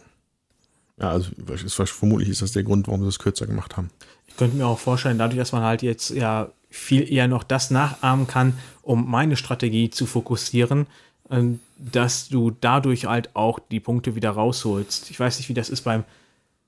Ja, 1.01 1.11
also 1.11 1.31
ist, 1.55 1.75
vermutlich 1.75 2.29
ist 2.29 2.43
das 2.43 2.53
der 2.53 2.63
Grund, 2.63 2.87
warum 2.87 3.01
sie 3.03 3.09
es 3.09 3.19
kürzer 3.19 3.47
gemacht 3.47 3.77
haben. 3.77 3.91
Ich 4.27 4.37
könnte 4.37 4.57
mir 4.57 4.67
auch 4.67 4.79
vorstellen, 4.79 5.17
dadurch, 5.17 5.39
dass 5.39 5.53
man 5.53 5.63
halt 5.63 5.83
jetzt 5.83 6.11
ja 6.11 6.51
viel 6.69 7.11
eher 7.11 7.27
noch 7.27 7.43
das 7.43 7.71
nachahmen 7.71 8.27
kann, 8.27 8.59
um 8.83 9.11
meine 9.11 9.37
Strategie 9.37 9.89
zu 9.91 10.05
fokussieren, 10.05 10.87
ähm, 11.31 11.61
dass 11.79 12.29
du 12.29 12.51
dadurch 12.51 13.07
halt 13.07 13.35
auch 13.35 13.59
die 13.59 13.81
Punkte 13.81 14.15
wieder 14.15 14.31
rausholst. 14.31 15.11
Ich 15.11 15.19
weiß 15.19 15.39
nicht, 15.39 15.49
wie 15.49 15.55
das 15.55 15.71
ist 15.71 15.83
beim, 15.83 16.05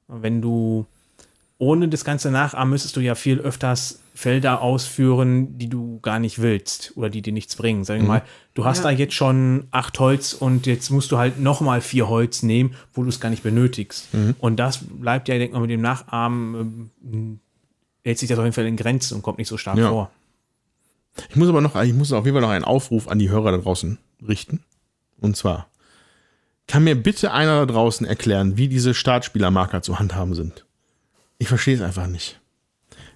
wenn 0.09 0.41
du 0.41 0.87
ohne 1.63 1.87
das 1.89 2.05
ganze 2.05 2.33
Nachahmen 2.33 2.71
müsstest 2.71 2.97
du 2.97 3.01
ja 3.01 3.15
viel 3.15 3.39
öfters 3.39 4.01
Felder 4.17 4.63
ausführen, 4.63 5.59
die 5.59 5.69
du 5.69 6.01
gar 6.01 6.19
nicht 6.19 6.43
willst 6.43 6.93
oder 6.97 7.09
die 7.09 7.23
dir 7.23 7.33
nichts 7.33 7.55
bringen. 7.55 7.85
Sagen 7.85 8.01
wir 8.03 8.09
mal, 8.09 8.23
du 8.55 8.65
hast 8.65 8.79
Ja. 8.79 8.85
da 8.85 8.91
jetzt 8.91 9.15
schon 9.15 9.69
acht 9.71 9.97
Holz 10.01 10.33
und 10.33 10.67
jetzt 10.67 10.91
musst 10.91 11.13
du 11.13 11.19
halt 11.19 11.39
nochmal 11.39 11.81
vier 11.81 12.09
Holz 12.09 12.43
nehmen, 12.43 12.75
wo 12.95 13.05
du 13.05 13.09
es 13.09 13.21
gar 13.21 13.31
nicht 13.31 13.45
benötigst. 13.45 14.09
Und 14.41 14.57
das 14.57 14.81
bleibt 14.83 15.29
ja, 15.29 15.39
denk 15.39 15.53
mal, 15.53 15.61
mit 15.61 15.71
dem 15.71 15.81
Nachahmen 15.83 16.91
ähm, 17.05 17.41
hält 18.05 18.19
sich 18.19 18.29
das 18.29 18.39
auf 18.41 18.45
jeden 18.45 18.55
Fall 18.55 18.67
in 18.67 18.77
Grenzen 18.77 19.15
und 19.15 19.23
kommt 19.23 19.39
nicht 19.39 19.47
so 19.49 19.57
stark 19.57 19.79
Ja. 19.79 19.89
vor. 19.89 20.11
Ich 21.31 21.37
muss 21.37 21.49
aber 21.49 21.61
noch, 21.61 21.81
ich 21.81 21.95
muss 21.95 22.13
auf 22.13 22.25
jeden 22.25 22.35
Fall 22.35 22.43
noch 22.43 22.51
einen 22.51 22.65
Aufruf 22.65 23.07
an 23.07 23.21
die 23.21 23.31
Hörer 23.31 23.53
da 23.53 23.59
draußen 23.59 23.99
richten. 24.27 24.65
Und 25.21 25.37
zwar, 25.37 25.69
kann 26.67 26.83
mir 26.83 26.97
bitte 26.97 27.33
einer 27.33 27.65
da 27.65 27.73
draußen 27.73 28.05
erklären, 28.05 28.57
wie 28.57 28.67
diese 28.67 28.95
Startspielermarker 28.95 29.81
zu 29.83 30.01
handhaben 30.01 30.35
sind? 30.35 30.65
Ich 31.43 31.49
verstehe 31.49 31.75
es 31.75 31.81
einfach 31.81 32.07
nicht. 32.07 32.39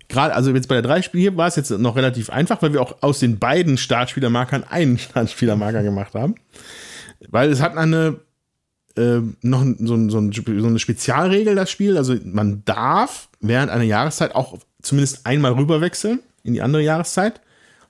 Gerade, 0.09 0.35
also 0.35 0.53
jetzt 0.53 0.67
bei 0.67 0.75
der 0.75 0.83
drei 0.83 1.01
Spiel 1.01 1.21
hier 1.21 1.37
war 1.37 1.47
es 1.47 1.55
jetzt 1.55 1.71
noch 1.71 1.95
relativ 1.95 2.29
einfach, 2.29 2.61
weil 2.61 2.73
wir 2.73 2.83
auch 2.83 3.01
aus 3.01 3.21
den 3.21 3.39
beiden 3.39 3.79
Startspielermarkern 3.79 4.65
einen 4.65 4.99
Startspielermarker 4.99 5.85
gemacht 5.85 6.13
haben. 6.15 6.35
Weil 7.29 7.53
es 7.53 7.63
hat 7.63 7.77
eine 7.77 8.19
äh, 8.97 9.21
noch 9.43 9.65
so, 9.79 10.09
so, 10.09 10.33
so, 10.33 10.67
eine 10.67 10.79
Spezialregel, 10.81 11.55
das 11.55 11.71
Spiel. 11.71 11.97
Also 11.97 12.17
man 12.25 12.65
darf 12.65 13.29
während 13.39 13.71
einer 13.71 13.85
Jahreszeit 13.85 14.35
auch 14.35 14.59
zumindest 14.83 15.25
einmal 15.25 15.53
rüberwechseln 15.53 16.19
in 16.43 16.55
die 16.55 16.63
andere 16.63 16.83
Jahreszeit, 16.83 17.41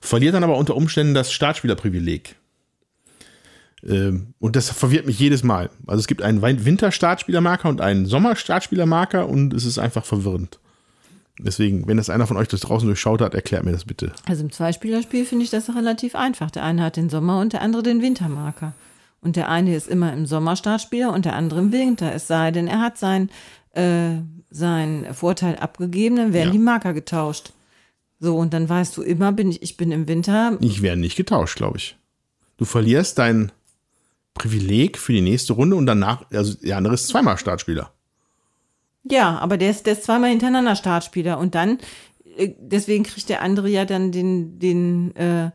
verliert 0.01 0.35
dann 0.35 0.43
aber 0.43 0.57
unter 0.57 0.75
Umständen 0.75 1.15
das 1.15 1.33
Startspielerprivileg. 1.33 2.35
Ähm, 3.83 4.33
und 4.39 4.55
das 4.55 4.69
verwirrt 4.71 5.05
mich 5.05 5.19
jedes 5.19 5.43
Mal. 5.43 5.69
Also 5.85 5.99
es 5.99 6.07
gibt 6.07 6.21
einen 6.21 6.41
Winterstartspielermarker 6.41 7.69
und 7.69 7.81
einen 7.81 8.05
Sommerstartspielermarker 8.05 9.27
und 9.27 9.53
es 9.53 9.65
ist 9.65 9.77
einfach 9.77 10.05
verwirrend. 10.05 10.59
Deswegen, 11.39 11.87
wenn 11.87 11.97
das 11.97 12.09
einer 12.09 12.25
von 12.25 12.37
euch 12.37 12.47
das 12.47 12.61
draußen 12.61 12.87
durchschaut 12.87 13.21
hat, 13.21 13.35
erklärt 13.35 13.63
mir 13.63 13.71
das 13.71 13.85
bitte. 13.85 14.11
Also 14.27 14.43
im 14.43 14.51
Zweispielerspiel 14.51 15.23
finde 15.25 15.45
ich 15.45 15.51
das 15.51 15.69
relativ 15.75 16.15
einfach. 16.15 16.49
Der 16.49 16.63
eine 16.63 16.81
hat 16.81 16.95
den 16.97 17.09
Sommer- 17.09 17.39
und 17.39 17.53
der 17.53 17.61
andere 17.61 17.83
den 17.83 18.01
Wintermarker. 18.01 18.73
Und 19.21 19.35
der 19.35 19.49
eine 19.49 19.75
ist 19.75 19.87
immer 19.87 20.13
im 20.13 20.25
Sommer 20.25 20.55
Startspieler 20.55 21.13
und 21.13 21.25
der 21.25 21.35
andere 21.35 21.59
im 21.59 21.71
Winter. 21.71 22.11
Es 22.13 22.25
sei 22.27 22.49
denn, 22.49 22.67
er 22.67 22.79
hat 22.81 22.97
sein, 22.97 23.29
äh, 23.73 24.15
seinen 24.49 25.13
Vorteil 25.13 25.57
abgegeben, 25.57 26.15
dann 26.15 26.33
werden 26.33 26.47
Ja. 26.47 26.51
die 26.53 26.57
Marker 26.59 26.93
getauscht. 26.93 27.51
So, 28.19 28.35
und 28.35 28.53
dann 28.53 28.67
weißt 28.67 28.97
du 28.97 29.03
immer, 29.03 29.31
bin 29.31 29.51
ich, 29.51 29.61
ich 29.61 29.77
bin 29.77 29.91
im 29.91 30.07
Winter. 30.07 30.57
Ich 30.61 30.81
werde 30.81 30.99
nicht 30.99 31.17
getauscht, 31.17 31.55
glaube 31.57 31.77
ich. 31.77 31.97
Du 32.57 32.65
verlierst 32.65 33.19
dein 33.19 33.51
Privileg 34.37 34.97
für 34.97 35.13
die 35.13 35.21
nächste 35.21 35.53
Runde 35.53 35.75
und 35.75 35.85
danach, 35.85 36.25
also 36.31 36.53
der 36.55 36.77
andere 36.77 36.93
ist 36.93 37.07
zweimal 37.07 37.37
Startspieler. 37.37 37.91
Ja, 39.03 39.37
aber 39.39 39.57
der 39.57 39.71
ist, 39.71 39.85
der 39.85 39.93
ist 39.93 40.03
zweimal 40.03 40.29
hintereinander 40.29 40.75
Startspieler. 40.75 41.37
Und 41.37 41.55
dann, 41.55 41.79
äh, 42.37 42.53
deswegen 42.59 43.03
kriegt 43.03 43.29
der 43.29 43.41
andere 43.41 43.69
ja 43.69 43.85
dann 43.85 44.11
den, 44.11 44.59
den, 44.59 45.15
äh, 45.15 45.51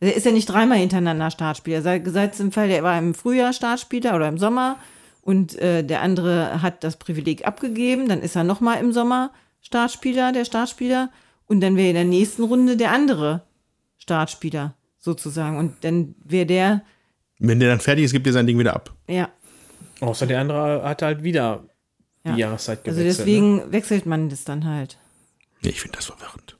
der 0.00 0.16
ist 0.16 0.26
ja 0.26 0.32
nicht 0.32 0.46
dreimal 0.46 0.78
hintereinander 0.78 1.30
Startspieler. 1.30 1.82
Sei 1.82 1.98
gesagt 1.98 2.38
im 2.40 2.52
Fall, 2.52 2.68
der 2.68 2.82
war 2.82 2.98
im 2.98 3.14
Frühjahr 3.14 3.52
Startspieler 3.52 4.14
oder 4.14 4.28
im 4.28 4.38
Sommer 4.38 4.76
und 5.22 5.56
äh, 5.56 5.84
der 5.84 6.02
andere 6.02 6.62
hat 6.62 6.84
das 6.84 6.96
Privileg 6.96 7.46
abgegeben, 7.46 8.08
dann 8.08 8.20
ist 8.20 8.36
er 8.36 8.44
nochmal 8.44 8.80
im 8.80 8.92
Sommer 8.92 9.30
Startspieler, 9.60 10.32
der 10.32 10.44
Startspieler, 10.44 11.10
und 11.46 11.60
dann 11.60 11.76
wäre 11.76 11.88
in 11.90 11.94
der 11.94 12.04
nächsten 12.04 12.42
Runde 12.42 12.76
der 12.76 12.90
andere 12.92 13.42
Startspieler 13.98 14.74
sozusagen. 14.98 15.58
Und 15.58 15.84
dann 15.84 16.14
wäre 16.24 16.46
der, 16.46 16.82
Wenn 17.44 17.60
der 17.60 17.68
dann 17.70 17.80
fertig 17.80 18.04
ist, 18.04 18.12
gibt 18.12 18.26
er 18.26 18.32
sein 18.32 18.46
Ding 18.46 18.58
wieder 18.58 18.74
ab. 18.74 18.90
ja, 19.08 19.28
Außer 20.00 20.26
der 20.26 20.40
andere 20.40 20.82
hat 20.82 21.02
halt 21.02 21.22
wieder 21.22 21.62
Ja. 22.24 22.32
die 22.34 22.40
Jahreszeit 22.40 22.80
also 22.86 22.98
gewechselt. 23.00 23.26
ne? 23.26 23.32
deswegen 23.32 23.72
wechselt 23.72 24.06
man 24.06 24.28
das 24.28 24.44
dann 24.44 24.64
halt. 24.64 24.98
Nee, 25.62 25.70
ich 25.70 25.80
finde 25.80 25.96
das 25.96 26.06
verwirrend. 26.06 26.56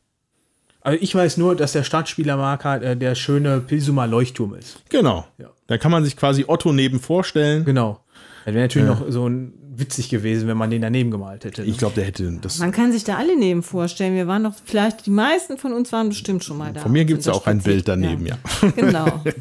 Also 0.81 0.99
ich 1.01 1.15
weiß 1.15 1.37
nur, 1.39 1.55
dass 1.57 1.73
der 1.73 1.83
Startspielermarker 1.85 2.83
äh, 2.83 2.97
der 2.97 3.15
schöne 3.15 3.61
Pilsumer 3.61 4.07
Leuchtturm 4.09 4.55
ist. 4.55 4.83
Genau. 4.91 5.27
Ja. 5.39 5.51
Da 5.69 5.79
kann 5.79 5.91
man 5.93 6.05
sich 6.05 6.17
quasi 6.17 6.45
Otto 6.49 6.73
neben 6.73 6.99
vorstellen. 7.01 7.65
Genau. 7.65 8.01
Das 8.45 8.55
wäre 8.55 8.65
natürlich 8.65 8.89
noch 8.89 9.05
so 9.09 9.29
ein 9.29 9.53
witzig 9.75 10.09
gewesen, 10.09 10.49
wenn 10.49 10.57
man 10.57 10.71
den 10.71 10.83
daneben 10.83 11.11
gemalt 11.11 11.45
hätte. 11.45 11.63
ne? 11.63 11.69
Ich 11.69 11.79
glaube, 11.79 11.95
der 11.95 12.05
hätte 12.05 12.31
das. 12.43 12.59
Man 12.59 12.73
kann 12.73 12.93
sich 12.93 13.05
da 13.05 13.17
alle 13.17 13.37
neben 13.39 13.63
vorstellen. 13.63 14.15
Wir 14.15 14.27
waren 14.27 14.43
doch 14.45 14.55
vielleicht, 14.65 15.07
die 15.07 15.11
meisten 15.11 15.57
von 15.59 15.73
uns 15.73 15.91
waren 15.93 16.09
bestimmt 16.11 16.43
schon 16.45 16.59
mal 16.59 16.73
da. 16.73 16.81
Von 16.81 16.93
mir 16.93 17.05
gibt 17.05 17.21
es 17.21 17.27
da 17.27 17.33
auch 17.33 17.47
ein. 17.47 17.61
Bild 17.61 17.87
daneben, 17.89 18.27
ja. 18.27 18.39
Ja, 18.63 18.71
genau. 18.71 19.25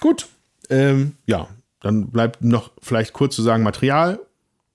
Gut. 0.00 0.26
Ähm, 0.68 1.16
ja, 1.26 1.48
dann 1.80 2.08
bleibt 2.10 2.42
noch 2.42 2.70
vielleicht 2.80 3.12
kurz 3.12 3.36
zu 3.36 3.42
sagen, 3.42 3.62
Material 3.62 4.20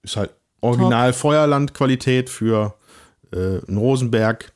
ist 0.03 0.17
halt 0.17 0.31
original 0.61 1.13
Feuerland-Qualität 1.13 2.29
für 2.29 2.75
äh, 3.31 3.59
einen 3.67 3.77
Rosenberg. 3.77 4.53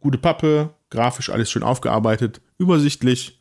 Gute 0.00 0.18
Pappe, 0.18 0.70
grafisch 0.90 1.30
alles 1.30 1.50
schön 1.50 1.62
aufgearbeitet, 1.62 2.40
übersichtlich. 2.58 3.38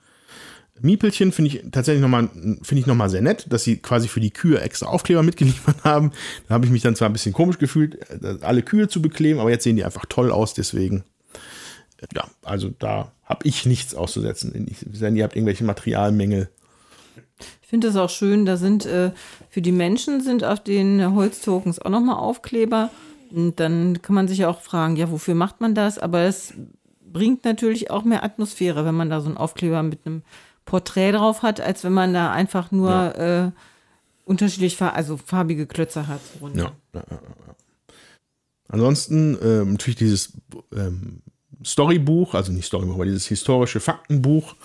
Miepelchen 0.80 1.32
finde 1.32 1.50
ich 1.50 1.64
tatsächlich 1.72 2.02
nochmal 2.02 2.30
finde 2.64 2.80
ich 2.80 2.88
noch 2.88 2.96
mal 2.96 3.10
sehr 3.10 3.22
nett, 3.22 3.46
dass 3.50 3.64
sie 3.64 3.78
quasi 3.78 4.08
für 4.08 4.20
die 4.20 4.32
Kühe 4.32 4.60
extra 4.60 4.88
Aufkleber 4.88 5.22
mitgeliefert 5.22 5.78
haben. 5.84 6.12
Da 6.48 6.56
habe 6.56 6.66
ich 6.66 6.72
mich 6.72 6.82
dann 6.82 6.96
zwar 6.96 7.10
ein 7.10 7.14
bisschen 7.14 7.34
komisch 7.34 7.60
gefühlt, 7.60 8.00
äh, 8.10 8.38
alle 8.42 8.64
Kühe 8.64 8.88
zu 8.88 9.02
bekleben, 9.02 9.40
aber 9.40 9.52
jetzt 9.52 9.64
sehen 9.64 9.76
die 9.76 9.86
einfach 9.86 10.06
toll 10.08 10.32
aus, 10.32 10.54
deswegen 10.56 11.04
ja, 12.14 12.26
also 12.44 12.70
da 12.70 13.12
habe 13.24 13.48
ich 13.48 13.66
nichts 13.66 13.96
auszusetzen. 13.96 14.68
Wenn 14.86 15.16
ihr 15.16 15.24
habt 15.24 15.36
irgendwelche 15.36 15.64
Materialmängel, 15.64 16.50
Ich 17.62 17.68
finde 17.68 17.88
es 17.88 17.96
auch 17.96 18.10
schön, 18.10 18.46
da 18.46 18.58
sind 18.58 18.86
äh, 18.86 19.12
für 19.50 19.62
die 19.62 19.72
Menschen 19.72 20.22
sind 20.22 20.44
auf 20.44 20.62
den 20.62 21.16
Holztokens 21.16 21.80
auch 21.80 21.90
nochmal 21.90 22.18
Aufkleber. 22.18 22.90
Und 23.32 23.60
dann 23.62 24.02
kann 24.02 24.16
man 24.16 24.28
sich 24.28 24.40
ja 24.40 24.50
auch 24.50 24.62
fragen, 24.62 24.98
ja, 24.98 25.10
wofür 25.10 25.36
macht 25.36 25.62
man 25.62 25.74
das? 25.74 25.98
Aber 25.98 26.20
es 26.22 26.54
bringt 27.02 27.46
natürlich 27.46 27.90
auch 27.90 28.04
mehr 28.04 28.24
Atmosphäre, 28.24 28.86
wenn 28.86 28.96
man 28.96 29.10
da 29.10 29.22
so 29.22 29.28
einen 29.28 29.38
Aufkleber 29.38 29.84
mit 29.84 30.00
einem 30.06 30.24
Porträt 30.66 31.14
drauf 31.14 31.44
hat, 31.44 31.62
als 31.62 31.84
wenn 31.84 31.94
man 31.94 32.14
da 32.14 32.32
einfach 32.32 32.72
nur 32.72 33.16
äh, 33.18 33.52
unterschiedlich, 34.26 34.82
also 34.82 35.18
farbige 35.18 35.66
Klötze 35.66 36.08
hat. 36.08 36.22
Ja. 36.56 36.64
ja, 36.64 36.72
ja, 36.94 37.04
ja. 37.10 37.56
Ansonsten 38.68 39.38
ähm, 39.42 39.72
natürlich 39.74 39.98
dieses 39.98 40.34
ähm, 40.74 41.22
Storybuch, 41.66 42.34
also 42.36 42.52
nicht 42.52 42.66
Storybuch, 42.66 42.96
aber 42.96 43.06
dieses 43.06 43.26
historische 43.28 43.80
Faktenbuch 43.80 44.56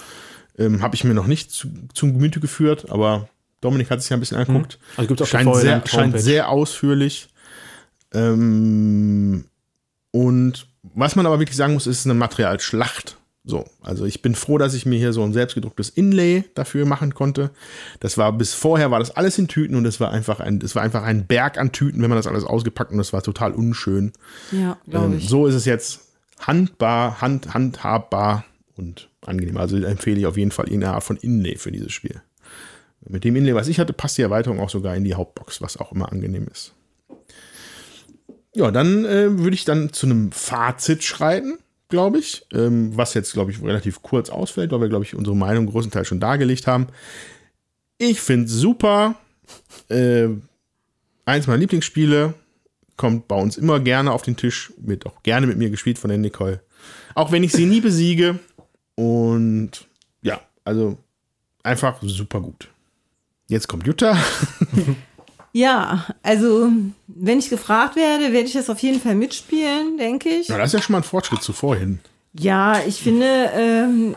ähm, 0.58 0.82
habe 0.82 0.94
ich 0.94 1.04
mir 1.04 1.14
noch 1.14 1.26
nicht 1.26 1.50
zu, 1.50 1.68
zum 1.94 2.14
Gemüte 2.14 2.40
geführt, 2.40 2.90
aber 2.90 3.28
Dominik 3.60 3.90
hat 3.90 4.00
sich 4.00 4.10
ja 4.10 4.16
ein 4.16 4.20
bisschen 4.20 4.38
angeguckt. 4.38 4.78
Also 4.96 5.08
gibt's 5.08 5.20
der 5.20 5.26
scheint, 5.26 5.56
sehr, 5.56 5.86
scheint 5.86 6.20
sehr 6.20 6.48
ausführlich. 6.48 7.28
Ähm, 8.12 9.44
und 10.10 10.66
was 10.94 11.16
man 11.16 11.26
aber 11.26 11.38
wirklich 11.38 11.56
sagen 11.56 11.74
muss, 11.74 11.86
ist 11.86 12.06
eine 12.06 12.14
Materialschlacht. 12.14 13.16
So, 13.48 13.64
also 13.80 14.04
ich 14.06 14.22
bin 14.22 14.34
froh, 14.34 14.58
dass 14.58 14.74
ich 14.74 14.86
mir 14.86 14.98
hier 14.98 15.12
so 15.12 15.22
ein 15.22 15.32
selbstgedrucktes 15.32 15.90
Inlay 15.90 16.44
dafür 16.54 16.84
machen 16.84 17.14
konnte. 17.14 17.50
Das 18.00 18.18
war 18.18 18.32
bis 18.32 18.54
vorher 18.54 18.90
war 18.90 18.98
das 18.98 19.12
alles 19.12 19.38
in 19.38 19.46
Tüten 19.46 19.76
und 19.76 19.84
es 19.86 20.00
war 20.00 20.10
einfach 20.10 20.40
ein, 20.40 20.60
es 20.64 20.74
war 20.74 20.82
einfach 20.82 21.04
ein 21.04 21.26
Berg 21.26 21.56
an 21.56 21.70
Tüten, 21.70 22.02
wenn 22.02 22.08
man 22.10 22.18
das 22.18 22.26
alles 22.26 22.42
ausgepackt 22.42 22.90
und 22.90 22.98
das 22.98 23.12
war 23.12 23.22
total 23.22 23.52
unschön. 23.52 24.12
Ja, 24.50 24.76
glaube 24.88 25.06
Ähm, 25.06 25.18
ich. 25.18 25.28
so 25.28 25.46
ist 25.46 25.54
es 25.54 25.64
jetzt 25.64 26.00
handbar, 26.40 27.20
hand, 27.20 27.54
handhabbar 27.54 28.44
und 28.76 29.08
angenehm. 29.22 29.56
Also 29.56 29.76
empfehle 29.76 30.18
ich 30.18 30.26
auf 30.26 30.36
jeden 30.36 30.50
Fall 30.50 30.66
irgendeine 30.66 30.94
Art 30.94 31.04
von 31.04 31.16
Inlay 31.16 31.56
für 31.56 31.72
dieses 31.72 31.92
Spiel. 31.92 32.20
Mit 33.08 33.24
dem 33.24 33.36
Inlay, 33.36 33.54
was 33.54 33.68
ich 33.68 33.78
hatte, 33.78 33.92
passt 33.92 34.18
die 34.18 34.22
Erweiterung 34.22 34.60
auch 34.60 34.70
sogar 34.70 34.96
in 34.96 35.04
die 35.04 35.14
Hauptbox, 35.14 35.60
was 35.62 35.76
auch 35.76 35.92
immer 35.92 36.10
angenehm 36.10 36.48
ist. 36.50 36.74
Ja, 38.54 38.70
dann 38.70 39.04
äh, 39.04 39.38
würde 39.38 39.54
ich 39.54 39.64
dann 39.64 39.92
zu 39.92 40.06
einem 40.06 40.32
Fazit 40.32 41.04
schreiten, 41.04 41.58
glaube 41.88 42.18
ich, 42.18 42.46
ähm, 42.52 42.96
was 42.96 43.14
jetzt, 43.14 43.32
glaube 43.32 43.50
ich, 43.50 43.62
relativ 43.62 44.02
kurz 44.02 44.30
ausfällt, 44.30 44.72
weil 44.72 44.80
wir, 44.80 44.88
glaube 44.88 45.04
ich, 45.04 45.14
unsere 45.14 45.36
Meinung 45.36 45.66
größtenteils 45.66 46.08
schon 46.08 46.20
dargelegt 46.20 46.66
haben. 46.66 46.88
Ich 47.98 48.20
finde 48.20 48.48
super. 48.48 49.14
Äh, 49.88 50.28
eins 51.24 51.46
meiner 51.46 51.58
Lieblingsspiele 51.58 52.34
kommt 52.96 53.28
bei 53.28 53.36
uns 53.36 53.56
immer 53.56 53.80
gerne 53.80 54.12
auf 54.12 54.22
den 54.22 54.36
Tisch, 54.36 54.72
wird 54.78 55.06
auch 55.06 55.22
gerne 55.22 55.46
mit 55.46 55.58
mir 55.58 55.70
gespielt 55.70 55.98
von 55.98 56.08
der 56.08 56.18
Nicole. 56.18 56.60
Auch 57.14 57.32
wenn 57.32 57.42
ich 57.42 57.52
sie 57.52 57.66
nie 57.66 57.80
besiege. 57.80 58.38
Und 58.94 59.86
ja, 60.22 60.40
also 60.64 60.98
einfach 61.62 61.98
super 62.02 62.40
gut. 62.40 62.68
Jetzt 63.48 63.68
kommt 63.68 63.86
Jutta. 63.86 64.16
Ja, 65.56 66.04
also 66.22 66.70
wenn 67.06 67.38
ich 67.38 67.48
gefragt 67.48 67.96
werde, 67.96 68.30
werde 68.34 68.46
ich 68.46 68.52
das 68.52 68.68
auf 68.68 68.78
jeden 68.80 69.00
Fall 69.00 69.14
mitspielen, 69.14 69.96
denke 69.96 70.28
ich. 70.28 70.50
Na, 70.50 70.58
das 70.58 70.66
ist 70.66 70.72
ja 70.74 70.82
schon 70.82 70.92
mal 70.92 70.98
ein 70.98 71.02
Fortschritt 71.02 71.40
zu 71.40 71.54
vorhin. 71.54 71.98
Ja, 72.34 72.82
ich 72.86 73.00
finde, 73.00 73.50
ähm, 73.54 74.16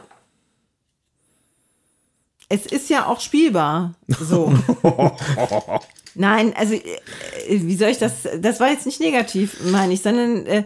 es 2.49 2.65
ist 2.65 2.89
ja 2.89 3.05
auch 3.05 3.21
spielbar. 3.21 3.93
So. 4.19 4.53
Nein, 6.19 6.53
also 6.53 6.73
äh, 6.73 6.81
wie 7.47 7.77
soll 7.77 7.91
ich 7.91 7.97
das? 7.97 8.27
Das 8.41 8.59
war 8.59 8.69
jetzt 8.69 8.85
nicht 8.85 8.99
negativ, 8.99 9.57
meine 9.71 9.93
ich, 9.93 10.01
sondern 10.01 10.45
äh, 10.47 10.65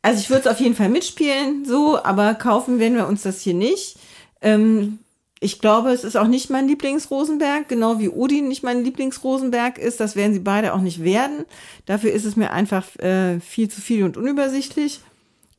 also 0.00 0.18
ich 0.18 0.30
würde 0.30 0.40
es 0.40 0.46
auf 0.46 0.60
jeden 0.60 0.74
Fall 0.74 0.88
mitspielen, 0.88 1.66
so, 1.66 2.02
aber 2.02 2.34
kaufen 2.34 2.78
werden 2.78 2.96
wir 2.96 3.06
uns 3.06 3.20
das 3.20 3.42
hier 3.42 3.52
nicht. 3.52 3.98
Ähm, 4.40 4.98
ich 5.40 5.58
glaube, 5.58 5.90
es 5.90 6.04
ist 6.04 6.16
auch 6.16 6.26
nicht 6.26 6.48
mein 6.48 6.68
Lieblingsrosenberg, 6.68 7.68
genau 7.68 7.98
wie 7.98 8.08
Odin 8.08 8.48
nicht 8.48 8.62
mein 8.62 8.82
Lieblingsrosenberg 8.82 9.76
ist. 9.76 10.00
Das 10.00 10.16
werden 10.16 10.32
sie 10.32 10.40
beide 10.40 10.72
auch 10.72 10.80
nicht 10.80 11.04
werden. 11.04 11.44
Dafür 11.84 12.10
ist 12.10 12.24
es 12.24 12.36
mir 12.36 12.50
einfach 12.50 12.96
äh, 12.98 13.40
viel 13.40 13.68
zu 13.68 13.82
viel 13.82 14.04
und 14.04 14.16
unübersichtlich. 14.16 15.00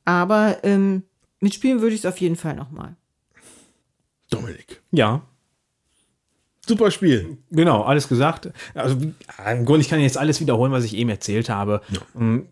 Aber 0.06 0.58
ähm, 0.64 1.04
mitspielen 1.40 1.82
würde 1.82 1.94
ich 1.94 2.02
es 2.02 2.08
auf 2.08 2.18
jeden 2.18 2.36
Fall 2.36 2.56
nochmal. 2.56 2.96
Dominik. 4.32 4.82
Ja, 4.90 5.22
Super 6.66 6.92
Spiel. 6.92 7.38
Genau, 7.52 7.82
alles 7.84 8.08
gesagt. 8.08 8.50
Also 8.74 8.96
im 8.98 9.66
Grunde, 9.66 9.82
ich 9.82 9.90
kann 9.90 10.00
jetzt 10.00 10.18
alles 10.18 10.40
wiederholen, 10.40 10.72
was 10.72 10.86
ich 10.86 10.96
eben 10.96 11.10
erzählt 11.10 11.50
habe. 11.50 11.82
Ähm, 12.16 12.48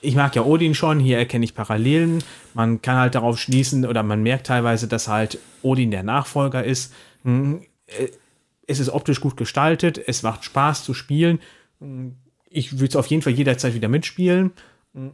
ich 0.00 0.14
mag 0.14 0.36
ja 0.36 0.42
Odin 0.44 0.74
schon, 0.74 1.00
hier 1.00 1.18
erkenne 1.18 1.44
ich 1.44 1.54
Parallelen. 1.54 2.22
Man 2.54 2.82
kann 2.82 2.96
halt 2.96 3.14
darauf 3.14 3.38
schließen 3.38 3.86
oder 3.86 4.02
man 4.02 4.22
merkt 4.22 4.46
teilweise, 4.46 4.86
dass 4.86 5.08
halt 5.08 5.38
Odin 5.62 5.90
der 5.90 6.02
Nachfolger 6.02 6.62
ist. 6.62 6.92
Hm, 7.24 7.62
äh, 7.86 8.08
Es 8.66 8.80
ist 8.80 8.90
optisch 8.90 9.20
gut 9.20 9.36
gestaltet, 9.38 9.98
es 10.06 10.22
macht 10.22 10.44
Spaß 10.44 10.84
zu 10.84 10.92
spielen. 10.94 11.40
Hm, 11.80 12.16
Ich 12.50 12.72
würde 12.74 12.86
es 12.88 12.96
auf 12.96 13.06
jeden 13.06 13.22
Fall 13.22 13.32
jederzeit 13.32 13.74
wieder 13.74 13.88
mitspielen. 13.88 14.52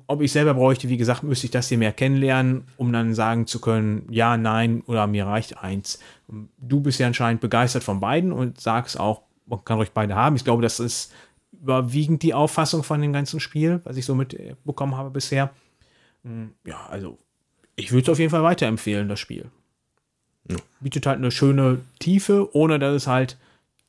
Ob 0.07 0.21
ich 0.23 0.33
selber 0.33 0.55
bräuchte, 0.55 0.89
wie 0.89 0.97
gesagt, 0.97 1.23
müsste 1.23 1.47
ich 1.47 1.51
das 1.51 1.69
hier 1.69 1.79
mehr 1.79 1.93
kennenlernen, 1.93 2.65
um 2.77 2.93
dann 2.93 3.15
sagen 3.15 3.47
zu 3.47 3.61
können, 3.61 4.07
ja, 4.11 4.37
nein 4.37 4.83
oder 4.87 5.07
mir 5.07 5.27
reicht 5.27 5.59
eins. 5.59 5.99
Du 6.59 6.81
bist 6.81 7.01
ja 7.01 7.07
anscheinend 7.07 7.41
begeistert 7.41 7.85
von 7.85 8.01
beiden 8.01 8.33
und 8.33 8.61
sagst 8.61 8.99
auch, 8.99 9.23
man 9.47 9.65
kann 9.65 9.79
euch 9.79 9.93
beide 9.93 10.15
haben. 10.15 10.37
Ich 10.37 10.45
glaube, 10.45 10.63
das 10.63 10.81
ist 10.81 11.13
überwiegend 11.53 12.23
die 12.23 12.35
Auffassung 12.35 12.83
von 12.83 13.01
dem 13.01 13.13
ganzen 13.13 13.41
Spiel, 13.41 13.81
was 13.85 13.97
ich 13.97 14.05
so 14.05 14.15
mitbekommen 14.15 14.97
habe 14.97 15.11
bisher. 15.11 15.51
Hm, 16.25 16.53
Ja, 16.65 16.87
also 16.91 17.19
ich 17.77 17.91
würde 17.93 18.03
es 18.03 18.09
auf 18.09 18.19
jeden 18.19 18.31
Fall 18.31 18.43
weiterempfehlen, 18.43 19.09
das 19.09 19.21
Spiel. 19.21 19.51
Bietet 20.81 21.07
halt 21.07 21.19
eine 21.19 21.31
schöne 21.31 21.81
Tiefe, 21.99 22.55
ohne 22.55 22.79
dass 22.79 22.95
es 22.95 23.07
halt 23.07 23.39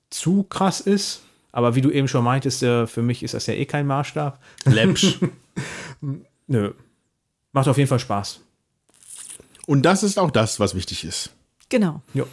zu 0.10 0.44
krass 0.44 0.80
ist. 0.80 1.22
Aber 1.56 1.73
wie 1.73 1.80
du 1.80 1.90
eben 1.90 2.10
schon 2.10 2.26
meintest, 2.26 2.64
äh, 2.64 2.86
für 2.86 3.02
mich 3.02 3.23
ist 3.23 3.34
das 3.34 3.48
ja 3.48 3.53
eh 3.53 3.65
kein 3.65 3.88
Maßstab. 3.88 4.44
Läppsch. 4.65 5.19
Nö. 6.48 6.73
Macht 7.53 7.69
auf 7.69 7.77
jeden 7.77 7.88
Fall 7.88 7.99
Spaß. 7.99 8.41
Und 9.65 9.84
das 9.84 10.03
ist 10.03 10.19
auch 10.19 10.32
das, 10.32 10.60
was 10.60 10.76
wichtig 10.76 11.06
ist. 11.06 11.30
Genau. 11.69 12.02
Jo. 12.14 12.27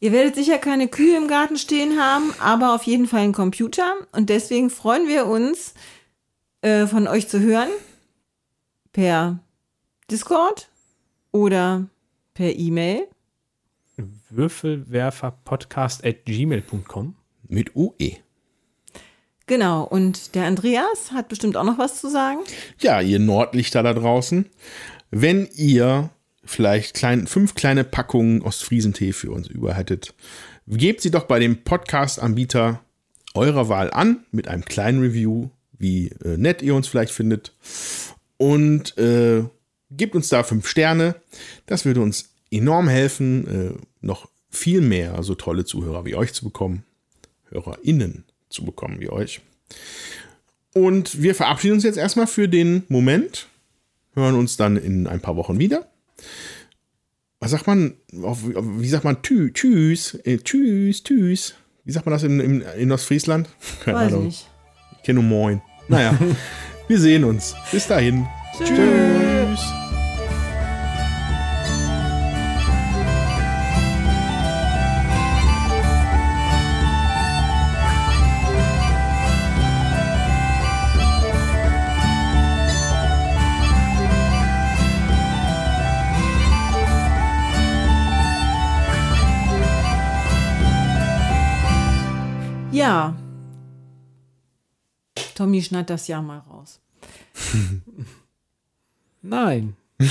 Ihr 0.00 0.10
werdet 0.10 0.34
sicher 0.34 0.58
keine 0.58 0.88
Kühe 0.88 1.16
im 1.16 1.28
Garten 1.28 1.56
stehen 1.56 2.00
haben, 2.00 2.34
aber 2.40 2.74
auf 2.74 2.82
jeden 2.82 3.06
Fall 3.06 3.20
einen 3.20 3.32
Computer. 3.32 3.94
Und 4.10 4.28
deswegen 4.28 4.70
freuen 4.70 5.06
wir 5.06 5.26
uns, 5.26 5.74
äh, 6.62 6.88
von 6.88 7.06
euch 7.06 7.28
zu 7.28 7.38
hören. 7.38 7.68
Per 8.92 9.38
Discord 10.10 10.68
oder 11.30 11.86
per 12.34 12.56
E-Mail. 12.56 13.06
Würfelwerferpodcast 14.30 16.04
at 16.04 16.24
gmail.com. 16.24 17.14
Mit. 17.48 17.74
UE. 17.74 18.16
Genau. 19.46 19.84
Und 19.84 20.34
der 20.34 20.44
Andreas 20.44 21.12
hat 21.12 21.28
bestimmt 21.28 21.56
auch 21.56 21.64
noch 21.64 21.78
was 21.78 22.00
zu 22.00 22.10
sagen. 22.10 22.40
Ja, 22.80 23.00
ihr 23.00 23.18
Nordlichter 23.18 23.82
da 23.82 23.94
draußen, 23.94 24.46
wenn 25.10 25.48
ihr 25.54 26.10
vielleicht 26.44 26.94
klein, 26.94 27.26
fünf 27.26 27.54
kleine 27.54 27.84
Packungen 27.84 28.42
Ostfriesentee 28.42 29.12
für 29.12 29.30
uns 29.30 29.48
über 29.48 29.74
hättet, 29.74 30.14
gebt 30.66 31.00
sie 31.00 31.10
doch 31.10 31.24
bei 31.24 31.38
dem 31.38 31.62
Podcast-Anbieter 31.62 32.80
eurer 33.34 33.68
Wahl 33.68 33.90
an 33.90 34.24
mit 34.32 34.48
einem 34.48 34.64
kleinen 34.64 35.00
Review, 35.00 35.50
wie 35.78 36.08
äh, 36.24 36.36
nett 36.36 36.62
ihr 36.62 36.74
uns 36.74 36.88
vielleicht 36.88 37.12
findet. 37.12 37.52
Und 38.38 38.96
äh, 38.98 39.44
gebt 39.90 40.14
uns 40.14 40.28
da 40.28 40.42
fünf 40.42 40.66
Sterne. 40.66 41.16
Das 41.66 41.84
würde 41.84 42.00
uns 42.00 42.30
enorm 42.50 42.88
helfen, 42.88 43.46
äh, 43.46 43.74
noch 44.00 44.28
viel 44.50 44.80
mehr 44.80 45.22
so 45.22 45.34
tolle 45.34 45.64
Zuhörer 45.64 46.04
wie 46.04 46.14
euch 46.14 46.32
zu 46.32 46.44
bekommen. 46.44 46.84
HörerInnen 47.56 48.24
zu 48.48 48.64
bekommen 48.64 49.00
wie 49.00 49.08
euch. 49.08 49.40
Und 50.74 51.22
wir 51.22 51.34
verabschieden 51.34 51.74
uns 51.74 51.84
jetzt 51.84 51.96
erstmal 51.96 52.26
für 52.26 52.48
den 52.48 52.84
Moment. 52.88 53.48
Hören 54.14 54.34
uns 54.34 54.56
dann 54.56 54.76
in 54.76 55.06
ein 55.06 55.20
paar 55.20 55.36
Wochen 55.36 55.58
wieder. 55.58 55.86
Was 57.40 57.50
sagt 57.50 57.66
man? 57.66 57.94
Wie 58.10 58.88
sagt 58.88 59.04
man? 59.04 59.22
Tü, 59.22 59.52
tschüss. 59.52 60.14
Äh, 60.24 60.38
tschüss, 60.38 61.02
tschüss. 61.02 61.54
Wie 61.84 61.92
sagt 61.92 62.06
man 62.06 62.12
das 62.12 62.22
in, 62.22 62.40
in, 62.40 62.60
in 62.78 62.92
Ostfriesland? 62.92 63.48
Keine 63.84 63.98
Weiß 63.98 64.12
Ahnung. 64.12 64.26
nicht. 64.26 64.48
Ich 64.98 65.02
kenne 65.04 65.20
nur 65.20 65.28
Moin. 65.28 65.62
Naja, 65.88 66.18
wir 66.88 66.98
sehen 66.98 67.24
uns. 67.24 67.54
Bis 67.70 67.86
dahin. 67.86 68.26
Tschüss. 68.58 69.85
Ja. 92.76 93.16
Tommy 95.34 95.62
schneid 95.62 95.88
das 95.88 96.08
ja 96.08 96.20
mal 96.20 96.40
raus. 96.40 96.78
Nein. 99.22 99.76